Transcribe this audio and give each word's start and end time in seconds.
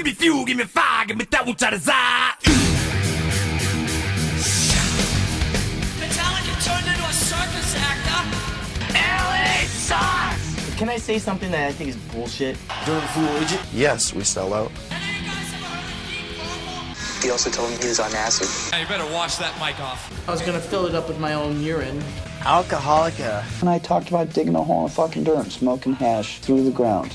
Give 0.00 0.06
me 0.06 0.12
fuel, 0.14 0.46
give 0.46 0.56
me 0.56 0.64
fire, 0.64 1.04
give 1.04 1.18
me 1.18 1.26
that 1.26 1.44
which 1.46 1.62
I 1.62 1.68
desire. 1.68 2.32
Metallica 6.00 6.64
turned 6.64 6.88
into 6.88 7.04
a 7.04 7.12
circus 7.12 7.76
actor. 7.76 8.22
LA 8.94 9.66
sucks! 9.66 10.78
Can 10.78 10.88
I 10.88 10.96
say 10.96 11.18
something 11.18 11.50
that 11.50 11.68
I 11.68 11.72
think 11.72 11.90
is 11.90 11.96
bullshit? 12.14 12.56
Doing 12.86 13.02
Fool 13.08 13.28
Agent? 13.42 13.60
Yes, 13.74 14.14
we 14.14 14.24
sell 14.24 14.54
out. 14.54 14.70
You 14.70 14.96
guys 15.26 15.52
ever 15.52 15.66
heard 15.66 15.92
of 15.92 16.08
Deep 16.08 16.38
Purple? 16.38 17.22
He 17.22 17.30
also 17.30 17.50
told 17.50 17.70
me 17.70 17.76
he 17.76 17.88
was 17.88 18.00
on 18.00 18.10
acid. 18.14 18.48
Hey, 18.72 18.80
you 18.80 18.88
better 18.88 19.04
wash 19.12 19.36
that 19.36 19.52
mic 19.60 19.78
off. 19.80 20.26
I 20.26 20.30
was 20.30 20.40
gonna 20.40 20.60
fill 20.60 20.86
it 20.86 20.94
up 20.94 21.08
with 21.08 21.20
my 21.20 21.34
own 21.34 21.60
urine. 21.62 22.02
Alcoholica. 22.40 23.44
And 23.60 23.68
I 23.68 23.78
talked 23.78 24.08
about 24.08 24.32
digging 24.32 24.54
a 24.54 24.64
hole 24.64 24.84
in 24.84 24.90
fucking 24.90 25.24
dirt 25.24 25.52
smoking 25.52 25.92
hash 25.92 26.38
through 26.38 26.64
the 26.64 26.70
ground. 26.70 27.14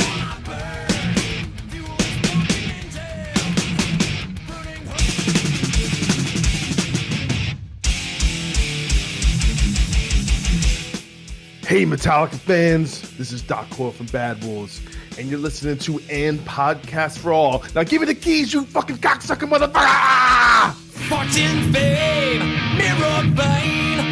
Hey, 11.71 11.85
Metallica 11.85 12.33
fans, 12.33 12.99
this 13.15 13.31
is 13.31 13.41
Doc 13.41 13.69
Coyle 13.69 13.91
from 13.91 14.07
Bad 14.07 14.43
Wolves, 14.43 14.81
and 15.17 15.29
you're 15.29 15.39
listening 15.39 15.77
to 15.77 16.01
And 16.09 16.37
Podcast 16.41 17.19
for 17.19 17.31
All. 17.31 17.63
Now 17.73 17.83
give 17.83 18.01
me 18.01 18.07
the 18.07 18.13
keys, 18.13 18.53
you 18.53 18.65
fucking 18.65 18.97
cocksucker 18.97 19.49
motherfucker! 19.49 20.73
Fortune, 21.07 21.71
fame, 21.71 22.75
mirror 22.75 23.23
vain, 23.33 24.10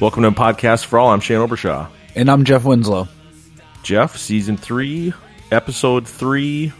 Welcome 0.00 0.22
to 0.22 0.30
Podcast 0.30 0.86
for 0.86 0.98
All. 0.98 1.10
I'm 1.10 1.20
Shane 1.20 1.40
Obershaw. 1.40 1.86
And 2.14 2.30
I'm 2.30 2.44
Jeff 2.44 2.64
Winslow. 2.64 3.06
Jeff, 3.82 4.16
season 4.16 4.56
three, 4.56 5.12
episode 5.52 6.08
three. 6.08 6.72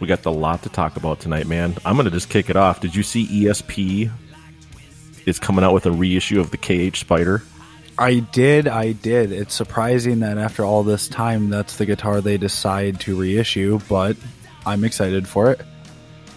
We 0.00 0.08
got 0.08 0.24
the 0.24 0.32
lot 0.32 0.64
to 0.64 0.68
talk 0.68 0.96
about 0.96 1.20
tonight, 1.20 1.46
man. 1.46 1.76
I'm 1.84 1.94
going 1.94 2.06
to 2.06 2.10
just 2.10 2.28
kick 2.28 2.50
it 2.50 2.56
off. 2.56 2.80
Did 2.80 2.96
you 2.96 3.04
see 3.04 3.44
ESP 3.44 4.10
is 5.26 5.38
coming 5.38 5.64
out 5.64 5.74
with 5.74 5.86
a 5.86 5.92
reissue 5.92 6.40
of 6.40 6.50
the 6.50 6.56
KH 6.56 6.96
Spider? 6.96 7.44
I 8.00 8.18
did, 8.18 8.66
I 8.66 8.90
did. 8.90 9.30
It's 9.30 9.54
surprising 9.54 10.18
that 10.20 10.36
after 10.36 10.64
all 10.64 10.82
this 10.82 11.06
time, 11.06 11.50
that's 11.50 11.76
the 11.76 11.86
guitar 11.86 12.20
they 12.20 12.36
decide 12.36 12.98
to 13.02 13.16
reissue, 13.16 13.78
but 13.88 14.16
I'm 14.66 14.82
excited 14.82 15.28
for 15.28 15.52
it. 15.52 15.60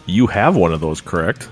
You 0.05 0.27
have 0.27 0.55
one 0.55 0.73
of 0.73 0.80
those, 0.80 1.02
correct? 1.02 1.50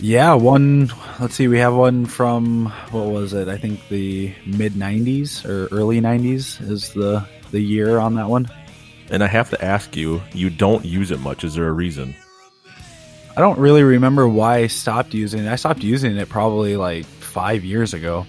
Yeah, 0.00 0.32
one. 0.34 0.90
Let's 1.18 1.34
see, 1.34 1.46
we 1.46 1.58
have 1.58 1.74
one 1.74 2.06
from 2.06 2.72
what 2.90 3.06
was 3.06 3.34
it? 3.34 3.48
I 3.48 3.58
think 3.58 3.86
the 3.88 4.34
mid 4.46 4.72
'90s 4.72 5.44
or 5.44 5.66
early 5.74 6.00
'90s 6.00 6.60
is 6.68 6.92
the 6.94 7.26
the 7.50 7.60
year 7.60 7.98
on 7.98 8.14
that 8.14 8.28
one. 8.30 8.48
And 9.10 9.22
I 9.22 9.26
have 9.26 9.50
to 9.50 9.62
ask 9.62 9.96
you, 9.96 10.22
you 10.32 10.48
don't 10.48 10.84
use 10.84 11.10
it 11.10 11.20
much. 11.20 11.44
Is 11.44 11.54
there 11.54 11.68
a 11.68 11.72
reason? 11.72 12.14
I 13.36 13.40
don't 13.40 13.58
really 13.58 13.82
remember 13.82 14.26
why 14.26 14.58
I 14.58 14.66
stopped 14.68 15.12
using 15.12 15.44
it. 15.44 15.48
I 15.52 15.56
stopped 15.56 15.82
using 15.82 16.16
it 16.16 16.28
probably 16.28 16.76
like 16.76 17.04
five 17.04 17.64
years 17.64 17.92
ago. 17.92 18.26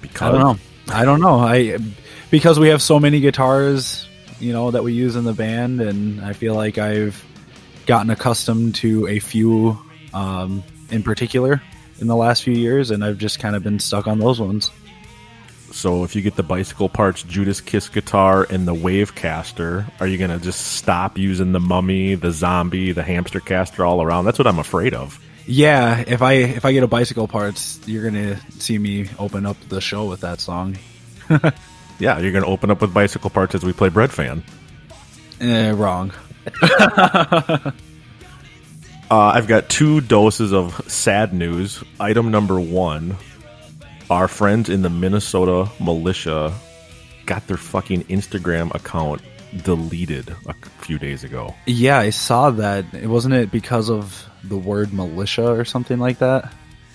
Because 0.00 0.22
I 0.22 0.30
don't 0.32 0.40
know. 0.40 0.94
I 0.94 1.04
don't 1.04 1.20
know. 1.20 1.40
I 1.40 1.78
because 2.30 2.60
we 2.60 2.68
have 2.68 2.82
so 2.82 3.00
many 3.00 3.20
guitars, 3.20 4.06
you 4.38 4.52
know, 4.52 4.70
that 4.70 4.84
we 4.84 4.92
use 4.92 5.16
in 5.16 5.24
the 5.24 5.32
band, 5.32 5.80
and 5.80 6.20
I 6.20 6.34
feel 6.34 6.54
like 6.54 6.78
I've 6.78 7.24
gotten 7.86 8.10
accustomed 8.10 8.76
to 8.76 9.08
a 9.08 9.18
few 9.18 9.78
um, 10.14 10.62
in 10.90 11.02
particular 11.02 11.62
in 12.00 12.06
the 12.06 12.16
last 12.16 12.42
few 12.42 12.54
years, 12.54 12.90
and 12.90 13.04
I've 13.04 13.18
just 13.18 13.38
kind 13.38 13.56
of 13.56 13.62
been 13.62 13.78
stuck 13.78 14.06
on 14.06 14.18
those 14.18 14.40
ones. 14.40 14.70
So 15.70 16.04
if 16.04 16.14
you 16.14 16.20
get 16.20 16.36
the 16.36 16.42
bicycle 16.42 16.88
parts, 16.88 17.22
Judas 17.22 17.60
Kiss 17.60 17.88
guitar, 17.88 18.46
and 18.50 18.68
the 18.68 18.74
Wavecaster, 18.74 19.90
are 20.00 20.06
you 20.06 20.18
gonna 20.18 20.38
just 20.38 20.76
stop 20.76 21.16
using 21.16 21.52
the 21.52 21.60
Mummy, 21.60 22.14
the 22.14 22.30
Zombie, 22.30 22.92
the 22.92 23.02
Hamster 23.02 23.40
Caster 23.40 23.84
all 23.84 24.02
around? 24.02 24.26
That's 24.26 24.38
what 24.38 24.46
I'm 24.46 24.58
afraid 24.58 24.92
of. 24.92 25.18
Yeah, 25.46 26.04
if 26.06 26.20
I 26.22 26.32
if 26.34 26.64
I 26.64 26.72
get 26.72 26.82
a 26.82 26.88
bicycle 26.88 27.26
parts, 27.26 27.80
you're 27.86 28.04
gonna 28.04 28.38
see 28.58 28.78
me 28.78 29.08
open 29.18 29.46
up 29.46 29.56
the 29.68 29.80
show 29.80 30.06
with 30.06 30.20
that 30.20 30.40
song. 30.40 30.76
Yeah, 32.02 32.18
you're 32.18 32.32
gonna 32.32 32.46
open 32.46 32.68
up 32.70 32.80
with 32.80 32.92
bicycle 32.92 33.30
parts 33.30 33.54
as 33.54 33.62
we 33.62 33.72
play 33.72 33.88
Breadfan. 33.88 34.42
Eh, 35.40 35.70
wrong. 35.70 36.12
Uh, 39.12 39.32
I've 39.34 39.46
got 39.46 39.68
two 39.68 40.00
doses 40.00 40.54
of 40.54 40.90
sad 40.90 41.34
news. 41.34 41.84
Item 42.00 42.30
number 42.30 42.58
one: 42.58 43.18
our 44.08 44.26
friends 44.26 44.70
in 44.70 44.80
the 44.80 44.88
Minnesota 44.88 45.70
militia 45.78 46.50
got 47.26 47.46
their 47.46 47.58
fucking 47.58 48.04
Instagram 48.04 48.74
account 48.74 49.20
deleted 49.64 50.34
a 50.46 50.54
few 50.78 50.98
days 50.98 51.24
ago. 51.24 51.54
Yeah, 51.66 51.98
I 51.98 52.08
saw 52.08 52.52
that. 52.52 52.86
It 52.94 53.06
wasn't 53.06 53.34
it 53.34 53.50
because 53.50 53.90
of 53.90 54.26
the 54.44 54.56
word 54.56 54.94
militia 54.94 55.46
or 55.46 55.66
something 55.66 55.98
like 55.98 56.20
that. 56.20 56.50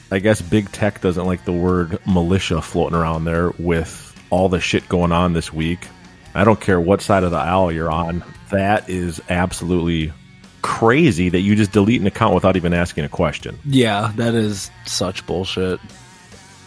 I 0.09 0.17
guess 0.17 0.41
big 0.41 0.72
tech 0.72 1.01
doesn't 1.01 1.28
like 1.28 1.45
the 1.45 1.53
word 1.53 1.99
militia 2.07 2.63
floating 2.63 2.97
around 2.97 3.25
there 3.25 3.51
with 3.59 4.19
all 4.31 4.49
the 4.49 4.59
shit 4.59 4.89
going 4.89 5.11
on 5.11 5.34
this 5.34 5.53
week. 5.53 5.88
I 6.34 6.45
don't 6.45 6.59
care 6.59 6.81
what 6.81 7.03
side 7.03 7.23
of 7.23 7.29
the 7.29 7.38
aisle 7.38 7.72
you're 7.72 7.91
on. 7.91 8.23
That 8.49 8.89
is 8.89 9.22
absolutely 9.29 10.13
crazy 10.62 11.29
that 11.29 11.41
you 11.41 11.56
just 11.56 11.72
delete 11.72 12.01
an 12.01 12.07
account 12.07 12.34
without 12.34 12.56
even 12.56 12.73
asking 12.73 13.03
a 13.03 13.09
question. 13.09 13.57
Yeah, 13.66 14.12
that 14.16 14.34
is 14.34 14.72
such 14.85 15.25
bullshit. 15.25 15.79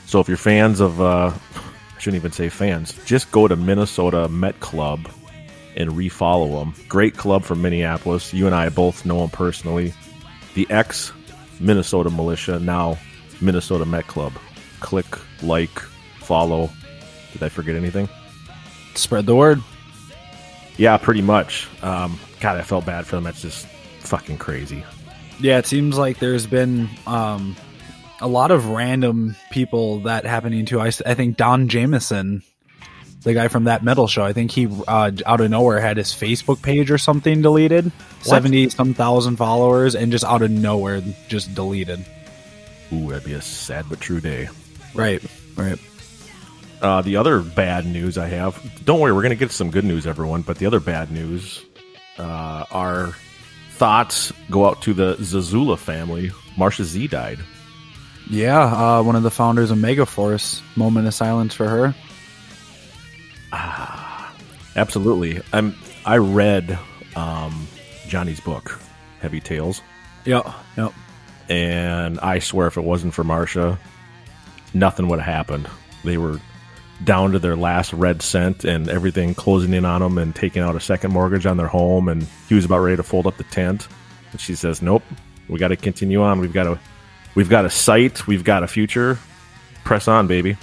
So 0.06 0.20
if 0.20 0.28
you're 0.28 0.36
fans 0.36 0.80
of, 0.80 1.00
uh, 1.00 1.32
I 1.32 2.00
shouldn't 2.00 2.20
even 2.20 2.32
say 2.32 2.48
fans, 2.48 2.92
just 3.04 3.30
go 3.30 3.46
to 3.46 3.56
Minnesota 3.56 4.28
Met 4.28 4.58
Club 4.60 5.08
and 5.76 5.90
refollow 5.90 6.58
them. 6.60 6.74
Great 6.88 7.16
club 7.16 7.44
from 7.44 7.62
Minneapolis. 7.62 8.34
You 8.34 8.46
and 8.46 8.54
I 8.54 8.68
both 8.68 9.04
know 9.04 9.20
them 9.20 9.30
personally. 9.30 9.94
The 10.54 10.66
ex 10.70 11.12
Minnesota 11.60 12.10
Militia, 12.10 12.58
now 12.58 12.98
Minnesota 13.40 13.84
Met 13.84 14.06
Club. 14.06 14.32
Click, 14.80 15.06
like, 15.42 15.78
follow. 16.18 16.70
Did 17.32 17.42
I 17.42 17.48
forget 17.48 17.76
anything? 17.76 18.08
Spread 18.94 19.26
the 19.26 19.36
word. 19.36 19.62
Yeah, 20.76 20.96
pretty 20.96 21.22
much. 21.22 21.68
Um, 21.82 22.18
God, 22.40 22.56
I 22.56 22.62
felt 22.62 22.86
bad 22.86 23.06
for 23.06 23.16
them. 23.16 23.24
That's 23.24 23.42
just 23.42 23.66
fucking 24.00 24.38
crazy. 24.38 24.84
Yeah, 25.40 25.58
it 25.58 25.66
seems 25.66 25.96
like 25.96 26.18
there's 26.18 26.46
been 26.46 26.88
um, 27.06 27.56
a 28.20 28.28
lot 28.28 28.50
of 28.50 28.68
random 28.68 29.36
people 29.50 30.00
that 30.00 30.26
happening 30.26 30.66
to. 30.66 30.80
I 30.80 30.90
think 30.90 31.36
Don 31.36 31.68
Jamieson, 31.68 32.42
the 33.22 33.34
guy 33.34 33.48
from 33.48 33.64
that 33.64 33.82
metal 33.82 34.06
show, 34.06 34.22
I 34.22 34.32
think 34.32 34.50
he 34.50 34.68
uh, 34.86 35.12
out 35.24 35.40
of 35.40 35.50
nowhere 35.50 35.80
had 35.80 35.96
his 35.96 36.08
Facebook 36.08 36.62
page 36.62 36.90
or 36.90 36.98
something 36.98 37.40
deleted. 37.42 37.90
Seventy 38.22 38.68
some 38.68 38.92
thousand 38.92 39.36
followers, 39.36 39.94
and 39.94 40.12
just 40.12 40.24
out 40.24 40.42
of 40.42 40.50
nowhere, 40.50 41.02
just 41.28 41.54
deleted. 41.54 42.04
Ooh, 42.92 43.08
that'd 43.08 43.24
be 43.24 43.34
a 43.34 43.40
sad 43.42 43.86
but 43.88 44.00
true 44.00 44.20
day. 44.20 44.48
Right, 44.94 45.22
right. 45.56 45.78
Uh, 46.82 47.02
the 47.02 47.16
other 47.16 47.40
bad 47.40 47.86
news 47.86 48.18
I 48.18 48.26
have, 48.28 48.58
don't 48.84 49.00
worry, 49.00 49.12
we're 49.12 49.22
going 49.22 49.30
to 49.30 49.36
get 49.36 49.52
some 49.52 49.70
good 49.70 49.84
news, 49.84 50.06
everyone. 50.06 50.42
But 50.42 50.58
the 50.58 50.66
other 50.66 50.80
bad 50.80 51.12
news, 51.12 51.62
uh, 52.18 52.64
our 52.70 53.14
thoughts 53.80 54.30
go 54.50 54.66
out 54.66 54.82
to 54.82 54.92
the 54.92 55.14
Zazula 55.16 55.78
family. 55.78 56.28
Marsha 56.54 56.84
Z 56.84 57.06
died. 57.08 57.38
Yeah, 58.28 58.60
uh, 58.98 59.02
one 59.02 59.16
of 59.16 59.22
the 59.22 59.30
founders 59.30 59.70
of 59.70 59.78
Megaforce. 59.78 60.60
Moment 60.76 61.06
of 61.06 61.14
silence 61.14 61.54
for 61.54 61.66
her. 61.66 61.94
Ah, 63.52 64.32
Absolutely. 64.76 65.40
I'm. 65.52 65.74
I 66.04 66.18
read 66.18 66.78
um, 67.16 67.66
Johnny's 68.06 68.40
book, 68.40 68.78
Heavy 69.20 69.40
Tales, 69.40 69.80
Yep, 70.26 70.46
yep. 70.76 70.92
and 71.48 72.18
I 72.20 72.38
swear 72.38 72.66
if 72.68 72.76
it 72.76 72.84
wasn't 72.84 73.12
for 73.14 73.24
Marsha, 73.24 73.78
nothing 74.72 75.08
would 75.08 75.18
have 75.20 75.34
happened. 75.34 75.68
They 76.04 76.16
were 76.18 76.38
down 77.04 77.32
to 77.32 77.38
their 77.38 77.56
last 77.56 77.92
red 77.92 78.22
cent 78.22 78.64
and 78.64 78.88
everything 78.88 79.34
closing 79.34 79.72
in 79.72 79.84
on 79.84 80.00
them 80.00 80.18
and 80.18 80.34
taking 80.34 80.62
out 80.62 80.76
a 80.76 80.80
second 80.80 81.12
mortgage 81.12 81.46
on 81.46 81.56
their 81.56 81.66
home. 81.66 82.08
And 82.08 82.26
he 82.48 82.54
was 82.54 82.64
about 82.64 82.78
ready 82.78 82.96
to 82.96 83.02
fold 83.02 83.26
up 83.26 83.36
the 83.36 83.44
tent. 83.44 83.88
And 84.32 84.40
she 84.40 84.54
says, 84.54 84.82
"Nope, 84.82 85.02
we 85.48 85.58
got 85.58 85.68
to 85.68 85.76
continue 85.76 86.22
on. 86.22 86.40
We've 86.40 86.52
got 86.52 86.64
to, 86.64 86.78
we've 87.34 87.48
got 87.48 87.64
a 87.64 87.70
sight. 87.70 88.26
We've 88.26 88.44
got 88.44 88.62
a 88.62 88.68
future. 88.68 89.18
Press 89.84 90.08
on, 90.08 90.26
baby." 90.26 90.56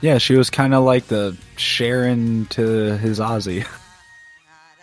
Yeah, 0.00 0.18
she 0.18 0.34
was 0.34 0.48
kind 0.48 0.74
of 0.74 0.82
like 0.82 1.06
the 1.08 1.36
Sharon 1.56 2.46
to 2.46 2.96
his 2.98 3.20
Ozzy. 3.20 3.66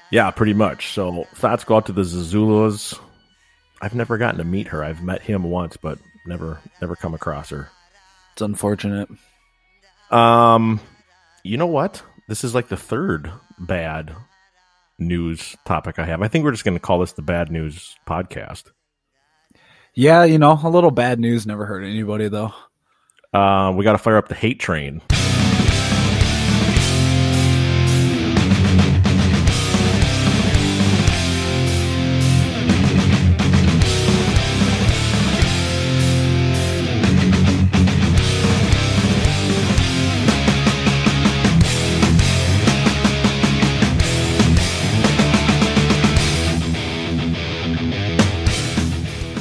Yeah, 0.10 0.32
pretty 0.32 0.54
much. 0.54 0.94
So 0.94 1.26
thoughts 1.36 1.64
go 1.64 1.76
out 1.76 1.88
to 1.88 1.92
the 1.92 2.04
Zazulas. 2.04 2.98
I've 3.82 3.94
never 3.94 4.18
gotten 4.18 4.38
to 4.38 4.46
meet 4.46 4.68
her. 4.70 4.84
I've 4.84 5.04
met 5.04 5.22
him 5.22 5.44
once, 5.44 5.78
but 5.78 6.00
never, 6.26 6.62
never 6.82 6.96
come 6.96 7.14
across 7.14 7.50
her. 7.50 7.70
It's 8.34 8.42
unfortunate. 8.42 9.10
Um, 10.12 10.80
you 11.44 11.58
know 11.58 11.68
what? 11.68 12.02
This 12.28 12.44
is 12.44 12.54
like 12.56 12.68
the 12.68 12.78
third 12.78 13.32
bad 13.60 14.16
news 15.00 15.56
topic 15.66 16.00
I 16.00 16.06
have. 16.06 16.22
I 16.22 16.28
think 16.28 16.44
we're 16.44 16.52
just 16.52 16.66
going 16.66 16.76
to 16.76 16.82
call 16.82 17.00
this 17.00 17.14
the 17.14 17.22
bad 17.22 17.52
news 17.52 17.96
podcast. 18.08 18.64
Yeah, 19.94 20.26
you 20.26 20.38
know, 20.38 20.60
a 20.64 20.70
little 20.70 20.92
bad 20.92 21.20
news 21.20 21.48
never 21.48 21.66
hurt 21.66 21.84
anybody 21.84 22.30
though. 22.30 22.54
Uh, 23.34 23.74
we 23.76 23.84
got 23.84 23.94
to 23.94 23.98
fire 23.98 24.18
up 24.18 24.28
the 24.28 24.36
hate 24.36 24.60
train. 24.60 25.02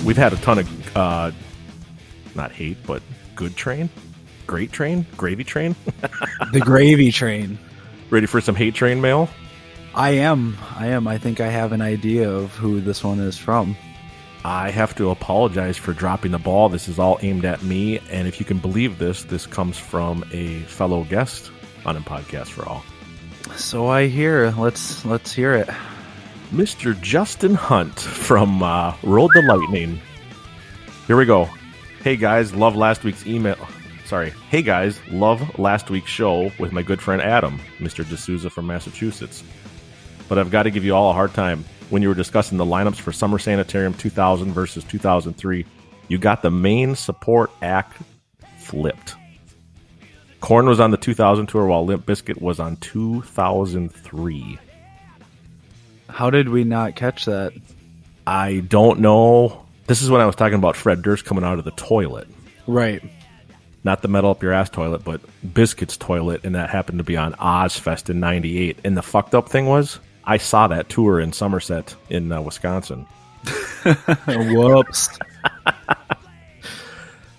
We've 0.07 0.17
had 0.17 0.33
a 0.33 0.37
ton 0.37 0.61
of 0.61 0.97
uh, 0.97 1.33
not 2.37 2.53
hate, 2.53 2.77
but 2.87 3.03
good 3.35 3.57
train, 3.57 3.91
great 4.47 4.71
train, 4.71 5.05
gravy 5.17 5.43
train. 5.43 5.75
the 6.53 6.61
gravy 6.61 7.11
train. 7.11 7.59
Ready 8.09 8.27
for 8.27 8.41
some 8.41 8.55
hate 8.55 8.77
train 8.77 9.01
mail? 9.01 9.29
I 9.97 10.11
am. 10.11 10.57
I 10.77 10.87
am. 10.87 11.09
I 11.09 11.19
think 11.19 11.41
I 11.41 11.49
have 11.49 11.73
an 11.73 11.83
idea 11.83 12.31
of 12.31 12.55
who 12.55 12.81
this 12.81 13.03
one 13.03 13.19
is 13.19 13.37
from. 13.37 13.77
I 14.45 14.71
have 14.71 14.95
to 14.95 15.11
apologize 15.11 15.77
for 15.77 15.93
dropping 15.93 16.31
the 16.31 16.39
ball. 16.39 16.69
This 16.69 16.87
is 16.87 17.01
all 17.01 17.19
aimed 17.23 17.45
at 17.45 17.65
me, 17.65 17.99
and 18.09 18.29
if 18.29 18.39
you 18.39 18.47
can 18.47 18.59
believe 18.59 19.01
this, 19.01 19.25
this 19.25 19.45
comes 19.45 19.77
from 19.77 20.25
a 20.31 20.61
fellow 20.61 21.03
guest 21.03 21.51
on 21.85 21.97
a 21.97 22.01
podcast 22.01 22.47
for 22.47 22.65
all. 22.65 22.85
So 23.57 23.89
I 23.89 24.07
hear. 24.07 24.53
Let's 24.53 25.05
let's 25.05 25.33
hear 25.33 25.55
it. 25.55 25.69
Mr. 26.53 26.99
Justin 27.01 27.55
Hunt 27.55 27.99
from 27.99 28.63
uh, 28.63 28.95
Road 29.03 29.31
the 29.35 29.43
Lightning. 29.43 30.01
Here 31.07 31.17
we 31.17 31.25
go. 31.25 31.49
Hey 32.03 32.17
guys, 32.17 32.55
love 32.55 32.77
last 32.77 33.03
week's 33.03 33.27
email. 33.27 33.59
Sorry. 34.05 34.31
Hey 34.49 34.63
guys, 34.63 35.01
love 35.11 35.59
last 35.59 35.91
week's 35.91 36.11
show 36.11 36.53
with 36.61 36.71
my 36.71 36.83
good 36.83 37.03
friend 37.03 37.21
Adam, 37.21 37.59
Mr. 37.79 38.09
D'Souza 38.09 38.49
from 38.49 38.69
Massachusetts. 38.69 39.43
But 40.29 40.39
I've 40.39 40.53
got 40.53 40.63
to 40.65 40.71
give 40.71 40.85
you 40.85 40.95
all 40.95 41.11
a 41.11 41.15
hard 41.15 41.35
time. 41.35 41.65
When 41.91 42.03
you 42.03 42.09
were 42.09 42.15
discussing 42.15 42.59
the 42.59 42.65
lineups 42.65 43.01
for 43.01 43.11
Summer 43.11 43.39
Sanitarium 43.39 43.95
2000 43.95 44.53
versus 44.53 44.85
2003, 44.85 45.67
you 46.09 46.19
got 46.19 46.43
the 46.43 46.51
main 46.51 46.95
support 46.95 47.51
act 47.63 48.01
flipped. 48.59 49.17
Korn 50.41 50.67
was 50.67 50.79
on 50.79 50.93
the 50.93 50.97
2000 50.97 51.47
tour 51.47 51.67
while 51.67 51.85
Limp 51.85 52.07
Bizkit 52.07 52.41
was 52.41 52.61
on 52.61 52.77
2003. 52.77 54.59
How 56.17 56.31
did 56.31 56.49
we 56.49 56.65
not 56.65 56.97
catch 56.97 57.27
that? 57.27 57.53
I 58.27 58.61
don't 58.61 59.01
know. 59.01 59.67
This 59.87 60.01
is 60.01 60.09
when 60.09 60.23
I 60.23 60.25
was 60.25 60.35
talking 60.35 60.55
about 60.55 60.75
Fred 60.75 61.03
Durst 61.03 61.27
coming 61.27 61.45
out 61.45 61.59
of 61.59 61.67
the 61.67 61.73
toilet. 61.73 62.27
Right. 62.67 63.03
Not 63.85 64.01
the 64.01 64.09
metal 64.09 64.31
up 64.31 64.43
your 64.43 64.55
ass 64.55 64.71
toilet, 64.71 65.05
but 65.05 65.21
Bizkit's 65.47 65.99
toilet, 65.99 66.41
and 66.43 66.55
that 66.55 66.71
happened 66.71 67.01
to 67.01 67.05
be 67.05 67.19
on 67.19 67.35
Ozzfest 67.35 68.09
in 68.09 68.19
'98. 68.19 68.79
And 68.83 68.97
the 68.97 69.03
fucked 69.03 69.35
up 69.35 69.51
thing 69.51 69.67
was, 69.67 70.01
I 70.25 70.39
saw 70.39 70.67
that 70.69 70.89
tour 70.89 71.21
in 71.21 71.35
Somerset 71.35 71.95
in 72.09 72.33
uh, 72.33 72.41
Wisconsin. 72.41 73.07
Whoops. 74.27 75.19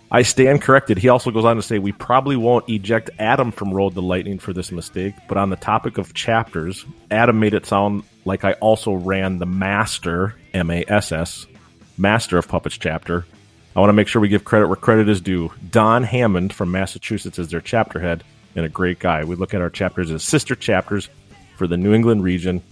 I 0.09 0.21
stand 0.21 0.61
corrected. 0.61 0.97
He 0.97 1.09
also 1.09 1.31
goes 1.31 1.43
on 1.43 1.57
to 1.57 1.61
say, 1.61 1.79
We 1.79 1.91
probably 1.91 2.37
won't 2.37 2.69
eject 2.69 3.09
Adam 3.19 3.51
from 3.51 3.73
Road 3.73 3.93
the 3.93 4.01
Lightning 4.01 4.39
for 4.39 4.53
this 4.53 4.71
mistake, 4.71 5.13
but 5.27 5.37
on 5.37 5.49
the 5.49 5.57
topic 5.57 5.97
of 5.97 6.13
chapters, 6.13 6.85
Adam 7.11 7.39
made 7.39 7.53
it 7.53 7.65
sound 7.65 8.03
like 8.23 8.45
I 8.45 8.53
also 8.53 8.93
ran 8.93 9.39
the 9.39 9.45
Master, 9.45 10.35
M 10.53 10.71
A 10.71 10.85
S 10.87 11.11
S, 11.11 11.45
Master 11.97 12.37
of 12.37 12.47
Puppets 12.47 12.77
chapter. 12.77 13.25
I 13.75 13.79
want 13.81 13.89
to 13.89 13.93
make 13.93 14.07
sure 14.07 14.21
we 14.21 14.29
give 14.29 14.45
credit 14.45 14.67
where 14.67 14.77
credit 14.77 15.09
is 15.09 15.19
due. 15.19 15.51
Don 15.69 16.03
Hammond 16.03 16.53
from 16.53 16.71
Massachusetts 16.71 17.37
is 17.37 17.49
their 17.49 17.61
chapter 17.61 17.99
head 17.99 18.23
and 18.55 18.65
a 18.65 18.69
great 18.69 18.99
guy. 18.99 19.25
We 19.25 19.35
look 19.35 19.53
at 19.53 19.61
our 19.61 19.69
chapters 19.69 20.09
as 20.09 20.23
sister 20.23 20.55
chapters 20.55 21.09
for 21.57 21.67
the 21.67 21.77
New 21.77 21.93
England 21.93 22.23
region. 22.23 22.63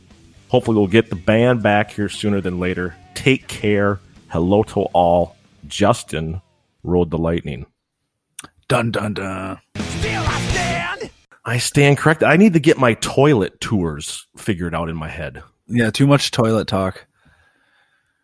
Hopefully, 0.48 0.78
we'll 0.78 0.88
get 0.88 1.10
the 1.10 1.16
band 1.18 1.62
back 1.62 1.92
here 1.92 2.08
sooner 2.08 2.40
than 2.40 2.60
later. 2.60 2.96
Take 3.14 3.50
care. 3.50 4.00
Hello 4.30 4.64
to 4.64 4.82
all. 4.94 5.36
Justin 5.68 6.42
Road 6.86 7.12
the 7.12 7.18
Lightning. 7.18 7.66
Dun 8.68 8.92
dun 8.92 9.14
dun. 9.14 9.60
Still 9.78 10.24
I 10.26 10.42
stand. 10.50 11.10
I 11.46 11.58
stand 11.58 11.98
corrected. 11.98 12.28
I 12.28 12.38
need 12.38 12.54
to 12.54 12.60
get 12.60 12.78
my 12.78 12.96
toilet 12.96 13.60
tours 13.62 14.28
figured 14.38 14.74
out 14.74 14.90
in 14.90 14.96
my 14.96 15.10
head. 15.10 15.44
Yeah, 15.68 15.92
too 15.92 16.08
much 16.08 16.32
toilet 16.32 16.68
talk. 16.68 17.06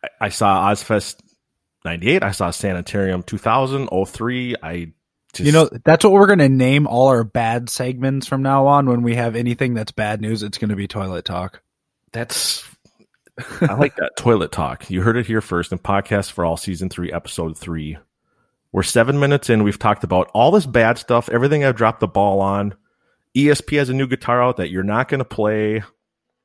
I, 0.03 0.25
I 0.25 0.29
saw 0.29 0.71
Ozzfest 0.71 1.17
98. 1.85 2.23
I 2.23 2.31
saw 2.31 2.51
Sanitarium 2.51 3.23
2000, 3.23 3.89
03. 4.07 4.55
I 4.61 4.93
just, 5.33 5.45
You 5.45 5.51
know, 5.51 5.69
that's 5.83 6.03
what 6.03 6.13
we're 6.13 6.27
going 6.27 6.39
to 6.39 6.49
name 6.49 6.87
all 6.87 7.07
our 7.07 7.23
bad 7.23 7.69
segments 7.69 8.27
from 8.27 8.41
now 8.41 8.67
on. 8.67 8.87
When 8.87 9.01
we 9.03 9.15
have 9.15 9.35
anything 9.35 9.73
that's 9.73 9.91
bad 9.91 10.21
news, 10.21 10.43
it's 10.43 10.57
going 10.57 10.69
to 10.69 10.75
be 10.75 10.87
toilet 10.87 11.25
talk. 11.25 11.61
that's 12.11 12.67
I 13.61 13.73
like 13.75 13.95
that 13.95 14.13
toilet 14.17 14.51
talk. 14.51 14.89
You 14.89 15.01
heard 15.01 15.17
it 15.17 15.25
here 15.25 15.41
first 15.41 15.71
in 15.71 15.79
podcast 15.79 16.31
for 16.31 16.45
all 16.45 16.57
season 16.57 16.89
three, 16.89 17.11
episode 17.11 17.57
three. 17.57 17.97
We're 18.71 18.83
seven 18.83 19.19
minutes 19.19 19.49
in. 19.49 19.63
We've 19.63 19.79
talked 19.79 20.03
about 20.03 20.31
all 20.33 20.51
this 20.51 20.65
bad 20.65 20.97
stuff, 20.97 21.29
everything 21.29 21.63
I've 21.63 21.75
dropped 21.75 21.99
the 21.99 22.07
ball 22.07 22.39
on. 22.39 22.75
ESP 23.35 23.77
has 23.77 23.89
a 23.89 23.93
new 23.93 24.07
guitar 24.07 24.41
out 24.41 24.57
that 24.57 24.69
you're 24.69 24.83
not 24.83 25.07
going 25.07 25.19
to 25.19 25.25
play. 25.25 25.83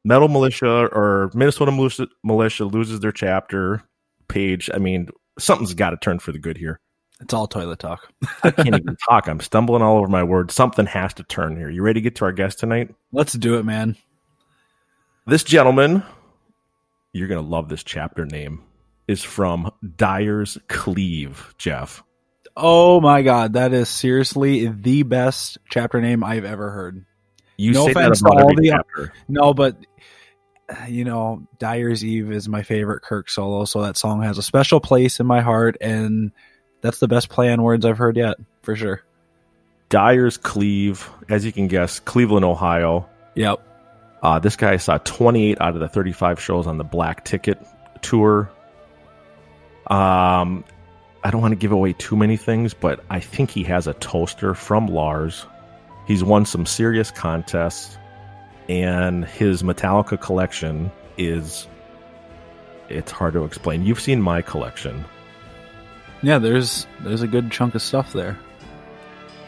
Metal 0.04 0.28
Militia 0.28 0.86
or 0.92 1.30
Minnesota 1.34 1.72
Militia, 1.72 2.06
Militia 2.22 2.64
loses 2.64 3.00
their 3.00 3.12
chapter 3.12 3.82
page. 4.28 4.70
I 4.72 4.78
mean, 4.78 5.08
something's 5.38 5.74
got 5.74 5.90
to 5.90 5.96
turn 5.96 6.18
for 6.18 6.32
the 6.32 6.38
good 6.38 6.56
here. 6.56 6.80
It's 7.20 7.32
all 7.32 7.46
toilet 7.46 7.78
talk. 7.78 8.12
I 8.42 8.50
can't 8.50 8.68
even 8.68 8.96
talk. 9.08 9.26
I'm 9.26 9.40
stumbling 9.40 9.82
all 9.82 9.98
over 9.98 10.08
my 10.08 10.22
words. 10.22 10.54
Something 10.54 10.86
has 10.86 11.14
to 11.14 11.22
turn 11.24 11.56
here. 11.56 11.70
You 11.70 11.82
ready 11.82 12.00
to 12.00 12.04
get 12.04 12.16
to 12.16 12.24
our 12.24 12.32
guest 12.32 12.58
tonight? 12.58 12.94
Let's 13.10 13.32
do 13.32 13.58
it, 13.58 13.64
man. 13.64 13.96
This 15.26 15.42
gentleman, 15.42 16.02
you're 17.12 17.28
going 17.28 17.42
to 17.42 17.48
love 17.48 17.68
this 17.68 17.82
chapter 17.82 18.26
name, 18.26 18.62
is 19.08 19.24
from 19.24 19.72
Dyers 19.96 20.58
Cleve, 20.68 21.54
Jeff. 21.58 22.02
Oh 22.56 23.00
my 23.00 23.22
god, 23.22 23.52
that 23.54 23.72
is 23.72 23.88
seriously 23.88 24.66
the 24.68 25.02
best 25.02 25.58
chapter 25.70 26.00
name 26.00 26.24
I've 26.24 26.44
ever 26.44 26.70
heard. 26.70 27.04
You 27.58 27.72
no 27.72 27.86
say 27.86 27.92
that 27.92 28.00
offense 28.00 28.20
to 28.20 28.26
about 28.26 28.42
all 28.42 28.50
every 28.52 28.64
the 28.64 28.70
chapter. 28.70 29.12
no, 29.28 29.52
but 29.52 29.76
uh, 30.68 30.86
you 30.88 31.04
know, 31.04 31.46
Dyers 31.58 32.04
Eve 32.04 32.32
is 32.32 32.48
my 32.48 32.62
favorite 32.62 33.02
Kirk 33.02 33.28
solo, 33.28 33.64
so 33.66 33.82
that 33.82 33.96
song 33.96 34.22
has 34.22 34.38
a 34.38 34.42
special 34.42 34.80
place 34.80 35.20
in 35.20 35.26
my 35.26 35.40
heart, 35.40 35.76
and 35.80 36.32
that's 36.80 36.98
the 36.98 37.08
best 37.08 37.28
play 37.28 37.52
on 37.52 37.62
words 37.62 37.84
I've 37.84 37.98
heard 37.98 38.16
yet, 38.16 38.36
for 38.62 38.74
sure. 38.74 39.02
Dyers 39.88 40.36
Cleve, 40.36 41.08
as 41.28 41.44
you 41.44 41.52
can 41.52 41.68
guess, 41.68 42.00
Cleveland, 42.00 42.44
Ohio. 42.44 43.08
Yep. 43.34 43.60
Uh, 44.22 44.38
this 44.38 44.56
guy 44.56 44.76
saw 44.78 44.98
28 44.98 45.60
out 45.60 45.74
of 45.74 45.80
the 45.80 45.88
35 45.88 46.40
shows 46.40 46.66
on 46.66 46.78
the 46.78 46.84
Black 46.84 47.24
Ticket 47.24 47.64
tour. 48.02 48.50
Um, 49.86 50.64
I 51.26 51.30
don't 51.32 51.40
want 51.40 51.50
to 51.50 51.56
give 51.56 51.72
away 51.72 51.92
too 51.92 52.14
many 52.14 52.36
things, 52.36 52.72
but 52.72 53.04
I 53.10 53.18
think 53.18 53.50
he 53.50 53.64
has 53.64 53.88
a 53.88 53.94
toaster 53.94 54.54
from 54.54 54.86
Lars. 54.86 55.44
He's 56.06 56.22
won 56.22 56.46
some 56.46 56.64
serious 56.64 57.10
contests, 57.10 57.98
and 58.68 59.24
his 59.24 59.64
Metallica 59.64 60.20
collection 60.20 60.92
is. 61.18 61.66
It's 62.88 63.10
hard 63.10 63.32
to 63.32 63.42
explain. 63.42 63.84
You've 63.84 63.98
seen 63.98 64.22
my 64.22 64.40
collection. 64.40 65.04
Yeah, 66.22 66.38
there's 66.38 66.86
there's 67.00 67.22
a 67.22 67.26
good 67.26 67.50
chunk 67.50 67.74
of 67.74 67.82
stuff 67.82 68.12
there. 68.12 68.38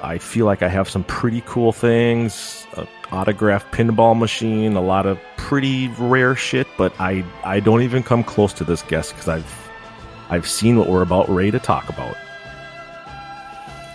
I 0.02 0.18
feel 0.18 0.46
like 0.46 0.64
I 0.64 0.68
have 0.68 0.90
some 0.90 1.04
pretty 1.04 1.44
cool 1.46 1.70
things, 1.70 2.66
a 2.72 2.88
autographed 3.12 3.72
pinball 3.72 4.18
machine, 4.18 4.74
a 4.74 4.82
lot 4.82 5.06
of 5.06 5.16
pretty 5.36 5.86
rare 5.96 6.34
shit, 6.34 6.66
but 6.76 6.92
I 6.98 7.24
I 7.44 7.60
don't 7.60 7.82
even 7.82 8.02
come 8.02 8.24
close 8.24 8.52
to 8.54 8.64
this 8.64 8.82
guest 8.82 9.12
because 9.12 9.28
I've 9.28 9.67
I've 10.30 10.46
seen 10.48 10.76
what 10.76 10.88
we're 10.88 11.02
about 11.02 11.28
ready 11.28 11.50
to 11.52 11.58
talk 11.58 11.88
about. 11.88 12.16